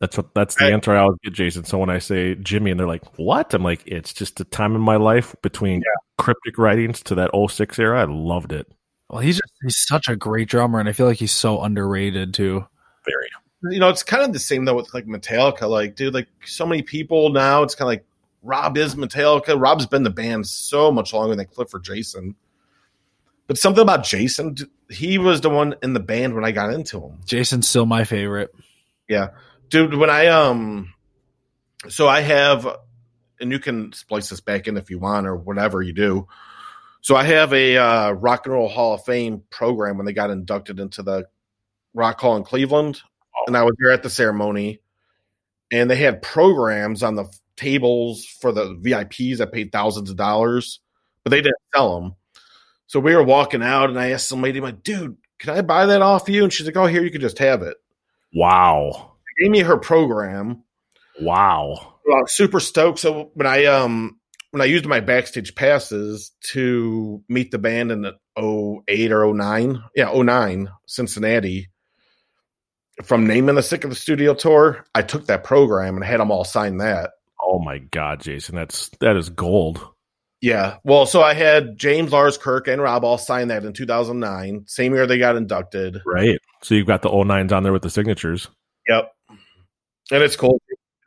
That's 0.00 0.16
what 0.16 0.32
that's 0.34 0.54
the 0.54 0.66
answer 0.66 0.92
I 0.92 0.98
always 1.00 1.18
get, 1.24 1.32
Jason. 1.32 1.64
So 1.64 1.78
when 1.78 1.90
I 1.90 1.98
say 1.98 2.36
Jimmy 2.36 2.70
and 2.70 2.78
they're 2.78 2.86
like, 2.86 3.18
"What?" 3.18 3.52
I'm 3.52 3.64
like, 3.64 3.82
"It's 3.84 4.12
just 4.12 4.38
a 4.38 4.44
time 4.44 4.76
in 4.76 4.80
my 4.80 4.94
life 4.94 5.34
between 5.42 5.82
cryptic 6.18 6.58
writings 6.58 7.02
to 7.04 7.14
that 7.14 7.30
06 7.34 7.78
era. 7.78 8.02
I 8.02 8.04
loved 8.04 8.52
it. 8.52 8.70
Well, 9.08 9.20
he's 9.20 9.36
just 9.36 9.52
he's 9.62 9.86
such 9.86 10.08
a 10.08 10.16
great 10.16 10.48
drummer, 10.48 10.80
and 10.80 10.88
I 10.88 10.92
feel 10.92 11.06
like 11.06 11.18
he's 11.18 11.32
so 11.32 11.62
underrated 11.62 12.34
too. 12.34 12.66
Very. 13.06 13.72
You 13.72 13.80
know, 13.80 13.88
it's 13.88 14.02
kind 14.02 14.22
of 14.22 14.32
the 14.32 14.38
same 14.38 14.64
though 14.64 14.76
with 14.76 14.92
like 14.92 15.06
Metallica. 15.06 15.68
Like, 15.68 15.96
dude, 15.96 16.14
like 16.14 16.28
so 16.44 16.66
many 16.66 16.82
people 16.82 17.30
now, 17.30 17.62
it's 17.62 17.74
kind 17.74 17.86
of 17.86 17.92
like 17.92 18.04
Rob 18.42 18.76
is 18.76 18.94
Metallica. 18.94 19.60
Rob's 19.60 19.86
been 19.86 20.02
the 20.02 20.10
band 20.10 20.46
so 20.46 20.92
much 20.92 21.12
longer 21.12 21.34
than 21.34 21.46
Cliff 21.46 21.72
or 21.74 21.80
Jason. 21.80 22.34
But 23.46 23.56
something 23.56 23.82
about 23.82 24.04
Jason, 24.04 24.56
he 24.90 25.16
was 25.16 25.40
the 25.40 25.48
one 25.48 25.74
in 25.82 25.94
the 25.94 26.00
band 26.00 26.34
when 26.34 26.44
I 26.44 26.52
got 26.52 26.72
into 26.72 27.00
him. 27.00 27.18
Jason's 27.24 27.66
still 27.66 27.86
my 27.86 28.04
favorite. 28.04 28.54
Yeah. 29.08 29.28
Dude, 29.70 29.94
when 29.94 30.10
I 30.10 30.26
um 30.26 30.92
so 31.88 32.06
I 32.06 32.20
have 32.20 32.66
and 33.40 33.50
you 33.50 33.58
can 33.58 33.92
splice 33.92 34.28
this 34.28 34.40
back 34.40 34.68
in 34.68 34.76
if 34.76 34.90
you 34.90 34.98
want 34.98 35.26
or 35.26 35.36
whatever 35.36 35.82
you 35.82 35.92
do. 35.92 36.26
So 37.00 37.16
I 37.16 37.24
have 37.24 37.52
a 37.52 37.76
uh, 37.76 38.10
Rock 38.12 38.46
and 38.46 38.54
Roll 38.54 38.68
Hall 38.68 38.94
of 38.94 39.04
Fame 39.04 39.42
program 39.50 39.96
when 39.96 40.06
they 40.06 40.12
got 40.12 40.30
inducted 40.30 40.80
into 40.80 41.02
the 41.02 41.26
Rock 41.94 42.20
Hall 42.20 42.36
in 42.36 42.44
Cleveland, 42.44 43.00
and 43.46 43.56
I 43.56 43.62
was 43.62 43.74
there 43.78 43.92
at 43.92 44.02
the 44.02 44.10
ceremony, 44.10 44.80
and 45.70 45.90
they 45.90 45.96
had 45.96 46.22
programs 46.22 47.02
on 47.02 47.14
the 47.14 47.26
tables 47.56 48.24
for 48.24 48.52
the 48.52 48.74
VIPs 48.74 49.38
that 49.38 49.52
paid 49.52 49.72
thousands 49.72 50.10
of 50.10 50.16
dollars, 50.16 50.80
but 51.24 51.30
they 51.30 51.40
didn't 51.40 51.56
sell 51.74 52.00
them. 52.00 52.14
So 52.86 53.00
we 53.00 53.14
were 53.14 53.22
walking 53.22 53.62
out, 53.62 53.90
and 53.90 53.98
I 53.98 54.10
asked 54.10 54.28
some 54.28 54.42
lady, 54.42 54.58
I'm 54.58 54.64
like, 54.64 54.82
dude, 54.82 55.16
can 55.38 55.56
I 55.56 55.62
buy 55.62 55.86
that 55.86 56.02
off 56.02 56.28
you? 56.28 56.42
And 56.42 56.52
she's 56.52 56.66
like, 56.66 56.76
oh, 56.76 56.86
here, 56.86 57.02
you 57.02 57.10
can 57.10 57.20
just 57.20 57.38
have 57.38 57.62
it. 57.62 57.76
Wow. 58.34 59.12
She 59.28 59.44
gave 59.44 59.50
me 59.50 59.60
her 59.60 59.76
program. 59.76 60.62
Wow. 61.20 61.97
Well, 62.08 62.16
I 62.16 62.22
was 62.22 62.34
super 62.34 62.58
stoked. 62.58 63.00
So 63.00 63.30
when 63.34 63.46
I 63.46 63.66
um 63.66 64.18
when 64.50 64.62
I 64.62 64.64
used 64.64 64.86
my 64.86 65.00
backstage 65.00 65.54
passes 65.54 66.32
to 66.52 67.22
meet 67.28 67.50
the 67.50 67.58
band 67.58 67.92
in 67.92 68.00
the 68.00 68.14
08 68.88 69.12
or 69.12 69.34
09, 69.34 69.82
yeah, 69.94 70.10
09, 70.10 70.70
Cincinnati, 70.86 71.68
from 73.04 73.26
naming 73.26 73.56
the 73.56 73.62
Sick 73.62 73.84
of 73.84 73.90
the 73.90 73.96
Studio 73.96 74.32
tour, 74.32 74.86
I 74.94 75.02
took 75.02 75.26
that 75.26 75.44
program 75.44 75.96
and 75.96 76.04
had 76.04 76.18
them 76.18 76.30
all 76.30 76.44
sign 76.44 76.78
that. 76.78 77.10
Oh 77.42 77.58
my 77.58 77.76
god, 77.76 78.22
Jason, 78.22 78.54
that's 78.54 78.88
that 79.00 79.16
is 79.16 79.28
gold. 79.28 79.86
Yeah. 80.40 80.76
Well, 80.84 81.04
so 81.04 81.20
I 81.20 81.34
had 81.34 81.76
James, 81.76 82.10
Lars, 82.10 82.38
Kirk, 82.38 82.68
and 82.68 82.80
Rob 82.80 83.04
all 83.04 83.18
sign 83.18 83.48
that 83.48 83.64
in 83.64 83.74
2009, 83.74 84.64
same 84.66 84.94
year 84.94 85.06
they 85.06 85.18
got 85.18 85.36
inducted. 85.36 86.00
Right. 86.06 86.38
So 86.62 86.74
you've 86.74 86.86
got 86.86 87.02
the 87.02 87.10
09s 87.10 87.52
on 87.52 87.64
there 87.64 87.72
with 87.72 87.82
the 87.82 87.90
signatures. 87.90 88.48
Yep. 88.88 89.12
And 90.10 90.22
it's 90.22 90.36
cool. 90.36 90.58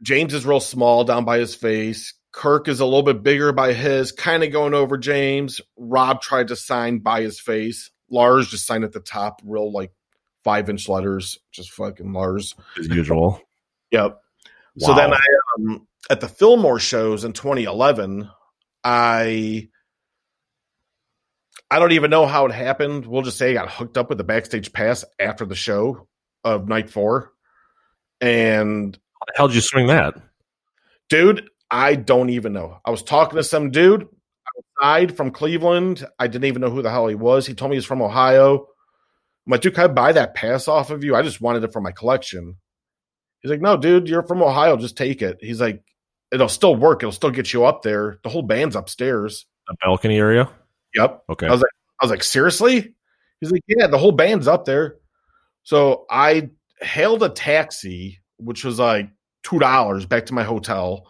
James 0.02 0.34
is 0.34 0.46
real 0.46 0.60
small 0.60 1.04
down 1.04 1.26
by 1.26 1.38
his 1.38 1.56
face. 1.56 2.14
Kirk 2.32 2.68
is 2.68 2.80
a 2.80 2.86
little 2.86 3.04
bit 3.04 3.24
bigger 3.24 3.52
by 3.52 3.74
his, 3.74 4.12
kind 4.12 4.44
of 4.44 4.52
going 4.52 4.74
over 4.74 4.98
James. 4.98 5.60
Rob 5.78 6.22
tried 6.22 6.48
to 6.48 6.56
sign 6.56 7.00
by 7.00 7.22
his 7.22 7.40
face. 7.40 7.92
Lars 8.10 8.50
just 8.50 8.66
signed 8.66 8.84
at 8.84 8.94
the 8.94 9.00
top, 9.00 9.42
real 9.44 9.72
like 9.72 9.92
five 10.44 10.70
inch 10.70 10.88
letters, 10.88 11.38
just 11.52 11.72
fucking 11.72 12.14
Lars. 12.14 12.56
As 12.80 12.88
usual. 12.88 13.42
Yep. 13.92 14.20
So 14.78 14.94
then 14.94 15.14
I 15.14 15.20
um, 15.58 15.88
at 16.10 16.22
the 16.22 16.30
Fillmore 16.30 16.80
shows 16.80 17.26
in 17.26 17.34
2011, 17.34 18.30
I 18.84 19.70
I 21.70 21.80
don't 21.80 21.92
even 21.92 22.10
know 22.10 22.26
how 22.26 22.46
it 22.46 22.52
happened. 22.52 23.06
We'll 23.06 23.22
just 23.22 23.38
say 23.38 23.52
I 23.52 23.54
got 23.54 23.70
hooked 23.72 23.98
up 23.98 24.10
with 24.10 24.18
the 24.18 24.24
backstage 24.24 24.72
pass 24.74 25.06
after 25.20 25.46
the 25.46 25.56
show 25.56 26.08
of 26.44 26.68
night 26.68 26.90
four. 26.90 27.32
And 28.20 28.98
the 29.28 29.34
hell 29.36 29.48
did 29.48 29.56
you 29.56 29.62
swing 29.62 29.88
that? 29.88 30.16
dude, 31.12 31.50
I 31.70 31.96
don't 31.96 32.30
even 32.30 32.54
know. 32.54 32.80
I 32.84 32.90
was 32.90 33.04
talking 33.04 33.36
to 33.36 33.44
some 33.44 33.70
dude 33.70 34.08
outside 34.80 35.16
from 35.16 35.32
Cleveland. 35.32 36.08
I 36.18 36.28
didn't 36.28 36.46
even 36.46 36.62
know 36.62 36.70
who 36.70 36.82
the 36.82 36.90
hell 36.90 37.08
he 37.08 37.16
was. 37.16 37.46
He 37.46 37.54
told 37.54 37.70
me 37.70 37.78
he's 37.78 37.86
from 37.86 38.02
Ohio. 38.02 38.66
I'm 39.46 39.52
like, 39.52 39.62
dude, 39.62 39.76
can 39.76 39.84
I 39.84 39.88
buy 39.88 40.14
that 40.14 40.34
pass 40.34 40.70
off 40.70 40.90
of 40.90 41.04
you? 41.04 41.14
I 41.14 41.22
just 41.22 41.42
wanted 41.42 41.66
it 41.66 41.74
for 41.74 41.82
my 41.82 41.92
collection. 41.92 42.56
He's 43.42 43.52
like, 43.52 43.60
no, 43.60 43.76
dude, 43.76 44.08
you're 44.08 44.24
from 44.24 44.42
Ohio. 44.42 44.78
Just 44.78 44.96
take 44.96 45.22
it. 45.22 45.38
He's 45.42 45.60
like, 45.60 45.84
it'll 46.32 46.48
still 46.48 46.76
work. 46.76 47.04
It'll 47.04 47.12
still 47.12 47.32
get 47.32 47.52
you 47.52 47.66
up 47.66 47.82
there. 47.82 48.20
The 48.24 48.30
whole 48.30 48.44
band's 48.44 48.78
upstairs. 48.78 49.46
The 49.68 49.76
balcony 49.84 50.18
area? 50.18 50.50
Yep. 50.96 51.24
Okay. 51.30 51.48
I 51.48 51.52
was 51.52 51.60
like, 51.60 51.72
I 52.00 52.06
was 52.06 52.12
like, 52.12 52.24
seriously? 52.24 52.96
He's 53.42 53.52
like, 53.52 53.64
yeah, 53.68 53.88
the 53.88 53.98
whole 53.98 54.14
band's 54.14 54.48
up 54.48 54.64
there. 54.64 54.96
So 55.64 56.06
I 56.10 56.52
hailed 56.80 57.24
a 57.24 57.30
taxi, 57.30 58.21
which 58.42 58.64
was 58.64 58.80
like 58.80 59.10
two 59.44 59.60
dollars, 59.60 60.06
back 60.06 60.28
to 60.28 60.34
my 60.34 60.44
hotel. 60.44 61.08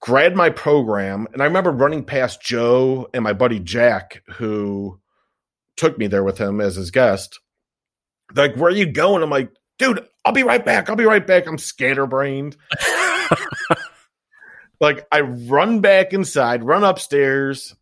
Grabbed 0.00 0.36
my 0.36 0.50
program, 0.50 1.28
and 1.32 1.42
I 1.42 1.44
remember 1.44 1.70
running 1.70 2.04
past 2.04 2.42
Joe 2.42 3.08
and 3.14 3.22
my 3.22 3.32
buddy 3.32 3.60
Jack, 3.60 4.22
who 4.26 5.00
took 5.76 5.98
me 5.98 6.06
there 6.06 6.24
with 6.24 6.38
him 6.38 6.60
as 6.60 6.76
his 6.76 6.90
guest. 6.90 7.40
They're 8.34 8.48
like, 8.48 8.56
where 8.56 8.72
are 8.72 8.76
you 8.76 8.90
going? 8.90 9.22
I'm 9.22 9.30
like, 9.30 9.50
dude, 9.78 10.04
I'll 10.24 10.32
be 10.32 10.42
right 10.42 10.64
back. 10.64 10.88
I'll 10.88 10.96
be 10.96 11.04
right 11.04 11.24
back. 11.24 11.46
I'm 11.46 11.58
scatterbrained. 11.58 12.56
like 14.80 15.06
I 15.12 15.20
run 15.20 15.80
back 15.80 16.12
inside, 16.12 16.64
run 16.64 16.84
upstairs. 16.84 17.74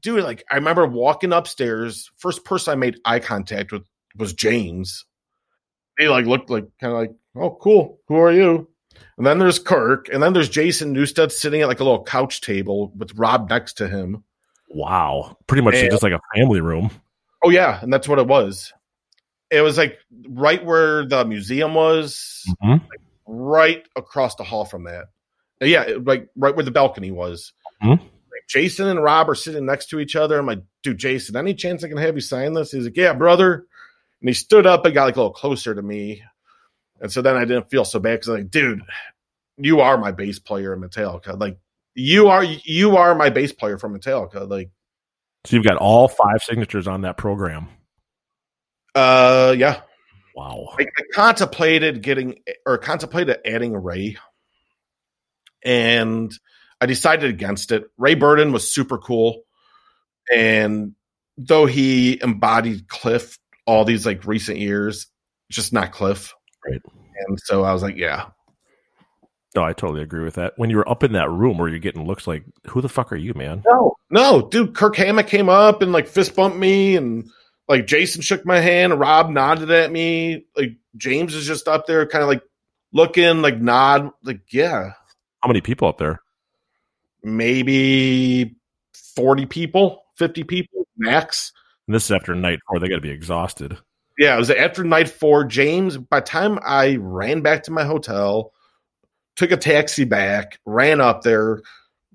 Dude, 0.00 0.22
like 0.22 0.44
I 0.50 0.56
remember 0.56 0.86
walking 0.86 1.32
upstairs. 1.32 2.10
First 2.18 2.44
person 2.44 2.72
I 2.72 2.76
made 2.76 3.00
eye 3.04 3.18
contact 3.18 3.72
with 3.72 3.84
was 4.16 4.34
James. 4.34 5.04
He 5.98 6.08
like 6.08 6.26
looked 6.26 6.50
like 6.50 6.66
kind 6.80 6.92
of 6.92 6.98
like, 6.98 7.12
oh, 7.36 7.50
cool. 7.60 8.00
Who 8.08 8.16
are 8.16 8.32
you? 8.32 8.68
And 9.16 9.26
then 9.26 9.38
there's 9.38 9.58
Kirk, 9.58 10.08
and 10.12 10.22
then 10.22 10.32
there's 10.32 10.48
Jason 10.48 10.94
Newsted 10.94 11.30
sitting 11.32 11.60
at 11.62 11.68
like 11.68 11.80
a 11.80 11.84
little 11.84 12.02
couch 12.04 12.40
table 12.40 12.92
with 12.96 13.12
Rob 13.16 13.48
next 13.50 13.74
to 13.74 13.88
him. 13.88 14.24
Wow. 14.68 15.36
Pretty 15.46 15.62
much 15.62 15.74
And- 15.76 15.90
just 15.90 16.02
like 16.02 16.12
a 16.12 16.20
family 16.36 16.60
room. 16.60 16.90
Oh 17.44 17.50
yeah, 17.50 17.78
and 17.82 17.92
that's 17.92 18.08
what 18.08 18.18
it 18.18 18.26
was. 18.26 18.72
It 19.50 19.62
was 19.62 19.76
like 19.78 19.98
right 20.28 20.64
where 20.64 21.06
the 21.06 21.24
museum 21.24 21.74
was, 21.74 22.44
Mhm. 22.62 22.82
right 23.26 23.82
across 23.96 24.34
the 24.36 24.44
hall 24.44 24.64
from 24.64 24.84
that. 24.84 25.06
Uh, 25.62 25.66
Yeah, 25.66 25.82
it- 25.82 26.04
like 26.04 26.28
right 26.36 26.54
where 26.54 26.64
the 26.64 26.70
balcony 26.70 27.10
was. 27.10 27.52
Mhm. 27.82 27.98
Like, 27.98 28.46
Jason 28.48 28.86
and 28.88 29.02
Rob 29.02 29.28
are 29.30 29.34
sitting 29.34 29.66
next 29.66 29.86
to 29.90 29.98
each 30.00 30.14
other. 30.16 30.38
I'm 30.38 30.46
like, 30.46 30.62
dude, 30.82 30.98
Jason, 30.98 31.36
any 31.36 31.54
chance 31.54 31.82
I 31.82 31.88
can 31.88 31.96
have 31.96 32.14
you 32.14 32.20
sign 32.20 32.52
this? 32.52 32.72
He's 32.72 32.84
like, 32.84 32.96
yeah, 32.96 33.12
brother. 33.12 33.66
And 34.20 34.28
he 34.28 34.34
stood 34.34 34.66
up 34.66 34.84
and 34.84 34.94
got 34.94 35.04
like 35.06 35.16
a 35.16 35.20
little 35.20 35.32
closer 35.32 35.74
to 35.74 35.82
me. 35.82 36.22
And 37.00 37.10
so 37.10 37.22
then 37.22 37.36
I 37.36 37.44
didn't 37.44 37.70
feel 37.70 37.84
so 37.84 37.98
bad 37.98 38.14
because 38.14 38.28
like, 38.28 38.50
dude, 38.50 38.82
you 39.56 39.80
are 39.80 39.98
my 39.98 40.12
bass 40.12 40.38
player 40.38 40.72
in 40.72 40.80
Metallica. 40.80 41.38
Like 41.38 41.58
you 41.94 42.28
are 42.28 42.44
you 42.44 42.96
are 42.96 43.14
my 43.14 43.30
bass 43.30 43.52
player 43.52 43.78
from 43.78 43.98
Metallica. 43.98 44.48
Like, 44.48 44.70
So 45.46 45.56
you've 45.56 45.64
got 45.64 45.76
all 45.76 46.08
five 46.08 46.42
signatures 46.42 46.86
on 46.86 47.02
that 47.02 47.16
program. 47.16 47.68
uh 48.94 49.54
yeah. 49.56 49.80
Wow. 50.34 50.68
I, 50.78 50.84
I 50.84 51.02
contemplated 51.12 52.02
getting 52.02 52.40
or 52.64 52.78
contemplated 52.78 53.38
adding 53.44 53.74
Ray, 53.74 54.16
and 55.62 56.32
I 56.80 56.86
decided 56.86 57.28
against 57.28 57.72
it. 57.72 57.84
Ray 57.98 58.14
Burton 58.14 58.52
was 58.52 58.72
super 58.72 58.98
cool, 58.98 59.42
and 60.32 60.94
though 61.36 61.66
he 61.66 62.20
embodied 62.22 62.88
Cliff 62.88 63.38
all 63.66 63.84
these 63.84 64.06
like 64.06 64.24
recent 64.24 64.58
years, 64.58 65.08
just 65.50 65.72
not 65.72 65.92
Cliff. 65.92 66.34
Right. 66.66 66.80
And 67.26 67.38
so 67.44 67.64
I 67.64 67.72
was 67.72 67.82
like, 67.82 67.96
yeah, 67.96 68.26
No, 69.54 69.62
I 69.62 69.72
totally 69.72 70.02
agree 70.02 70.24
with 70.24 70.34
that. 70.34 70.54
When 70.56 70.70
you 70.70 70.76
were 70.76 70.88
up 70.88 71.02
in 71.02 71.12
that 71.12 71.30
room 71.30 71.58
where 71.58 71.68
you're 71.68 71.78
getting 71.78 72.06
looks 72.06 72.26
like, 72.26 72.44
who 72.68 72.80
the 72.80 72.88
fuck 72.88 73.12
are 73.12 73.16
you, 73.16 73.34
man? 73.34 73.62
no, 73.66 73.94
no, 74.10 74.48
dude. 74.48 74.74
Kirk 74.74 74.96
Hammett 74.96 75.26
came 75.26 75.48
up 75.48 75.82
and 75.82 75.92
like 75.92 76.08
fist 76.08 76.34
bumped 76.34 76.56
me, 76.58 76.96
and 76.96 77.28
like 77.68 77.86
Jason 77.86 78.22
shook 78.22 78.44
my 78.44 78.58
hand. 78.58 78.98
Rob 78.98 79.30
nodded 79.30 79.70
at 79.70 79.92
me. 79.92 80.46
Like 80.56 80.76
James 80.96 81.34
is 81.34 81.46
just 81.46 81.68
up 81.68 81.86
there, 81.86 82.06
kind 82.06 82.22
of 82.22 82.28
like 82.28 82.42
looking, 82.92 83.42
like 83.42 83.60
nod, 83.60 84.10
like 84.24 84.52
yeah. 84.52 84.92
How 85.42 85.48
many 85.48 85.60
people 85.60 85.88
up 85.88 85.98
there? 85.98 86.20
maybe 87.22 88.56
40 89.16 89.46
people, 89.46 90.02
50 90.16 90.44
people 90.44 90.86
max. 90.96 91.52
And 91.86 91.94
this 91.94 92.04
is 92.04 92.12
after 92.12 92.34
night 92.34 92.60
four. 92.68 92.78
They 92.78 92.88
got 92.88 92.96
to 92.96 93.00
be 93.00 93.10
exhausted. 93.10 93.76
Yeah, 94.20 94.34
it 94.34 94.38
was 94.38 94.50
after 94.50 94.84
night 94.84 95.08
four. 95.08 95.44
James, 95.44 95.96
by 95.96 96.20
the 96.20 96.26
time 96.26 96.58
I 96.62 96.96
ran 97.00 97.40
back 97.40 97.62
to 97.64 97.70
my 97.70 97.84
hotel, 97.84 98.52
took 99.36 99.50
a 99.50 99.56
taxi 99.56 100.04
back, 100.04 100.60
ran 100.66 101.00
up 101.00 101.22
there. 101.22 101.62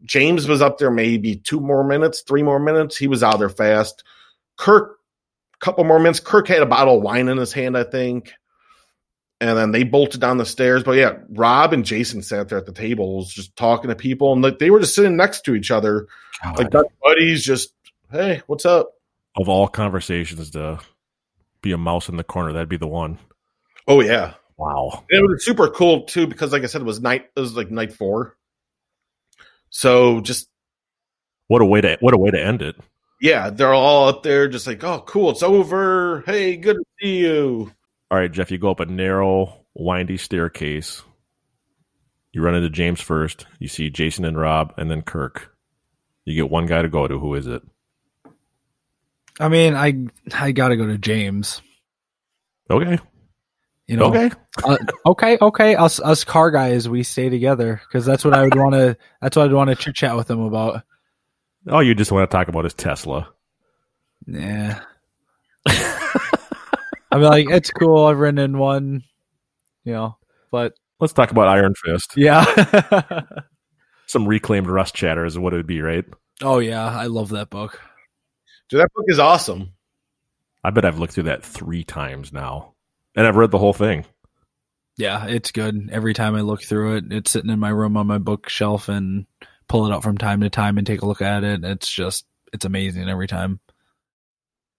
James 0.04 0.48
was 0.48 0.62
up 0.62 0.78
there 0.78 0.92
maybe 0.92 1.36
two 1.36 1.60
more 1.60 1.84
minutes, 1.84 2.22
three 2.22 2.44
more 2.44 2.60
minutes. 2.60 2.96
He 2.96 3.08
was 3.08 3.24
out 3.24 3.40
there 3.40 3.50
fast. 3.50 4.04
Kirk, 4.56 5.00
couple 5.60 5.84
more 5.84 5.98
minutes. 5.98 6.20
Kirk 6.20 6.48
had 6.48 6.62
a 6.62 6.68
bottle 6.68 6.98
of 6.98 7.02
wine 7.02 7.28
in 7.28 7.40
his 7.40 7.54
hand, 7.54 7.76
I 7.76 7.84
think. 7.84 8.34
And 9.42 9.58
then 9.58 9.72
they 9.72 9.84
bolted 9.84 10.22
down 10.22 10.38
the 10.38 10.46
stairs. 10.46 10.84
But 10.84 10.98
yeah, 10.98 11.14
Rob 11.30 11.74
and 11.74 11.84
Jason 11.84 12.22
sat 12.22 12.50
there 12.50 12.60
at 12.60 12.68
the 12.68 12.72
tables 12.72 13.34
just 13.34 13.56
talking 13.56 13.90
to 13.90 13.96
people. 13.96 14.32
And 14.32 14.44
like 14.44 14.60
they 14.60 14.70
were 14.70 14.80
just 14.80 14.94
sitting 14.94 15.18
next 15.18 15.42
to 15.46 15.56
each 15.56 15.72
other. 15.72 16.08
Like 16.56 16.70
buddies, 17.04 17.44
just, 17.44 17.74
hey, 18.12 18.44
what's 18.46 18.68
up? 18.68 18.92
Of 19.36 19.50
all 19.50 19.68
conversations 19.68 20.52
to 20.52 20.80
be 21.66 21.74
a 21.74 21.78
mouse 21.78 22.08
in 22.08 22.16
the 22.16 22.24
corner, 22.24 22.54
that'd 22.54 22.70
be 22.70 22.78
the 22.78 22.88
one. 22.88 23.20
Oh, 23.88 24.00
yeah. 24.00 24.36
Wow. 24.58 25.04
And 25.12 25.20
it 25.20 25.28
was 25.28 25.44
super 25.44 25.68
cool 25.68 26.04
too 26.04 26.28
because, 26.28 26.54
like 26.54 26.64
I 26.64 26.68
said, 26.68 26.80
it 26.80 26.86
was 26.86 27.02
night. 27.02 27.30
It 27.36 27.40
was 27.42 27.58
like 27.58 27.70
night 27.70 27.92
four. 27.92 28.38
So 29.70 30.22
just 30.22 30.48
What 31.48 31.62
a 31.62 31.66
way 31.66 31.82
to 31.82 31.98
what 32.00 32.14
a 32.14 32.18
way 32.18 32.32
to 32.32 32.44
end 32.44 32.62
it. 32.62 32.76
Yeah, 33.22 33.50
they're 33.50 33.74
all 33.74 34.08
up 34.08 34.24
there 34.24 34.48
just 34.48 34.68
like, 34.68 34.84
oh, 34.84 35.04
cool, 35.06 35.32
it's 35.32 35.44
over. 35.44 36.24
Hey, 36.26 36.58
good 36.58 36.78
to 36.78 36.84
see 37.02 37.20
you. 37.20 37.72
All 38.12 38.18
right, 38.18 38.32
Jeff, 38.32 38.52
you 38.52 38.58
go 38.58 38.72
up 38.72 38.80
a 38.80 38.86
narrow, 38.86 39.66
windy 39.74 40.18
staircase. 40.18 41.02
You 42.34 42.42
run 42.42 42.56
into 42.56 42.70
James 42.70 43.00
first. 43.00 43.46
You 43.60 43.68
see 43.68 43.90
Jason 43.90 44.26
and 44.26 44.38
Rob, 44.38 44.74
and 44.78 44.92
then 44.92 45.02
Kirk. 45.02 45.56
You 46.26 46.36
get 46.36 46.52
one 46.52 46.66
guy 46.66 46.82
to 46.82 46.90
go 46.90 47.08
to. 47.08 47.18
Who 47.18 47.36
is 47.36 47.48
it? 47.48 47.62
I 49.40 49.50
mean, 49.50 49.76
I 49.76 50.06
I 50.34 50.52
gotta 50.52 50.78
go 50.78 50.86
to 50.88 50.98
James. 50.98 51.62
Okay. 52.70 52.98
You 53.88 53.98
know, 53.98 54.06
Okay. 54.06 54.32
uh, 54.64 54.78
okay, 55.06 55.38
okay. 55.40 55.76
Us 55.76 56.00
us 56.00 56.24
car 56.24 56.50
guys, 56.50 56.90
we 56.90 57.04
stay 57.04 57.30
together 57.30 57.80
because 57.88 58.06
that's 58.06 58.26
what 58.26 58.34
I 58.34 58.42
would 58.44 58.56
want 58.56 58.74
to. 58.74 58.98
That's 59.22 59.38
what 59.38 59.46
I'd 59.46 59.54
want 59.54 59.70
to 59.70 59.76
chit 59.76 59.94
chat 59.96 60.16
with 60.16 60.30
him 60.30 60.40
about. 60.42 60.82
Oh, 61.68 61.80
you 61.82 61.94
just 61.94 62.12
want 62.12 62.30
to 62.30 62.36
talk 62.36 62.48
about 62.48 62.64
his 62.64 62.74
Tesla. 62.74 63.30
Yeah. 64.28 64.80
I 65.68 67.18
mean, 67.18 67.24
like 67.24 67.50
it's 67.50 67.70
cool. 67.72 68.06
I've 68.06 68.20
ridden 68.20 68.40
in 68.40 68.58
one, 68.58 69.04
you 69.84 69.94
know, 69.94 70.18
but 70.52 70.74
Let's 71.00 71.14
talk 71.14 71.32
about 71.32 71.48
Iron 71.50 71.74
Fist. 71.76 72.14
yeah. 72.16 72.46
Some 74.08 74.28
reclaimed 74.28 74.68
rust 74.68 74.96
chatter 74.96 75.26
is 75.26 75.38
what 75.38 75.54
it 75.54 75.58
would 75.58 75.68
be, 75.68 75.82
right? 75.82 76.06
oh 76.42 76.60
yeah, 76.60 76.86
I 76.86 77.06
love 77.06 77.30
that 77.30 77.50
book. 77.50 77.80
Dude, 78.70 78.82
that 78.82 78.94
book 78.94 79.06
is 79.08 79.20
awesome. 79.20 79.74
I 80.64 80.72
bet 80.72 80.86
I've 80.86 81.00
looked 81.00 81.14
through 81.14 81.24
that 81.24 81.44
three 81.44 81.84
times 81.84 82.34
now, 82.34 82.74
and 83.16 83.28
I've 83.28 83.36
read 83.36 83.52
the 83.52 83.60
whole 83.60 83.74
thing. 83.74 84.06
Yeah, 84.98 85.28
it's 85.28 85.52
good. 85.52 85.90
Every 85.92 86.14
time 86.14 86.36
I 86.36 86.42
look 86.42 86.64
through 86.64 86.98
it, 86.98 87.06
it's 87.12 87.32
sitting 87.32 87.52
in 87.52 87.60
my 87.60 87.70
room 87.70 87.98
on 87.98 88.08
my 88.08 88.18
bookshelf 88.18 88.90
and 88.90 89.26
pull 89.68 89.86
it 89.86 89.94
out 89.94 90.04
from 90.04 90.18
time 90.18 90.42
to 90.42 90.50
time 90.50 90.78
and 90.78 90.88
take 90.88 91.02
a 91.02 91.06
look 91.06 91.22
at 91.22 91.44
it. 91.44 91.64
It's 91.64 91.90
just 91.90 92.26
it's 92.54 92.66
amazing 92.66 93.10
every 93.10 93.28
time. 93.28 93.60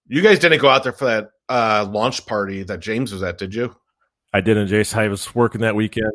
You 0.07 0.21
guys 0.21 0.39
didn't 0.39 0.59
go 0.59 0.69
out 0.69 0.83
there 0.83 0.93
for 0.93 1.05
that 1.05 1.29
uh, 1.49 1.87
launch 1.89 2.25
party 2.25 2.63
that 2.63 2.79
James 2.79 3.11
was 3.13 3.23
at, 3.23 3.37
did 3.37 3.53
you? 3.53 3.75
I 4.33 4.41
didn't, 4.41 4.67
Jace. 4.67 4.95
I 4.95 5.07
was 5.07 5.33
working 5.35 5.61
that 5.61 5.75
weekend. 5.75 6.11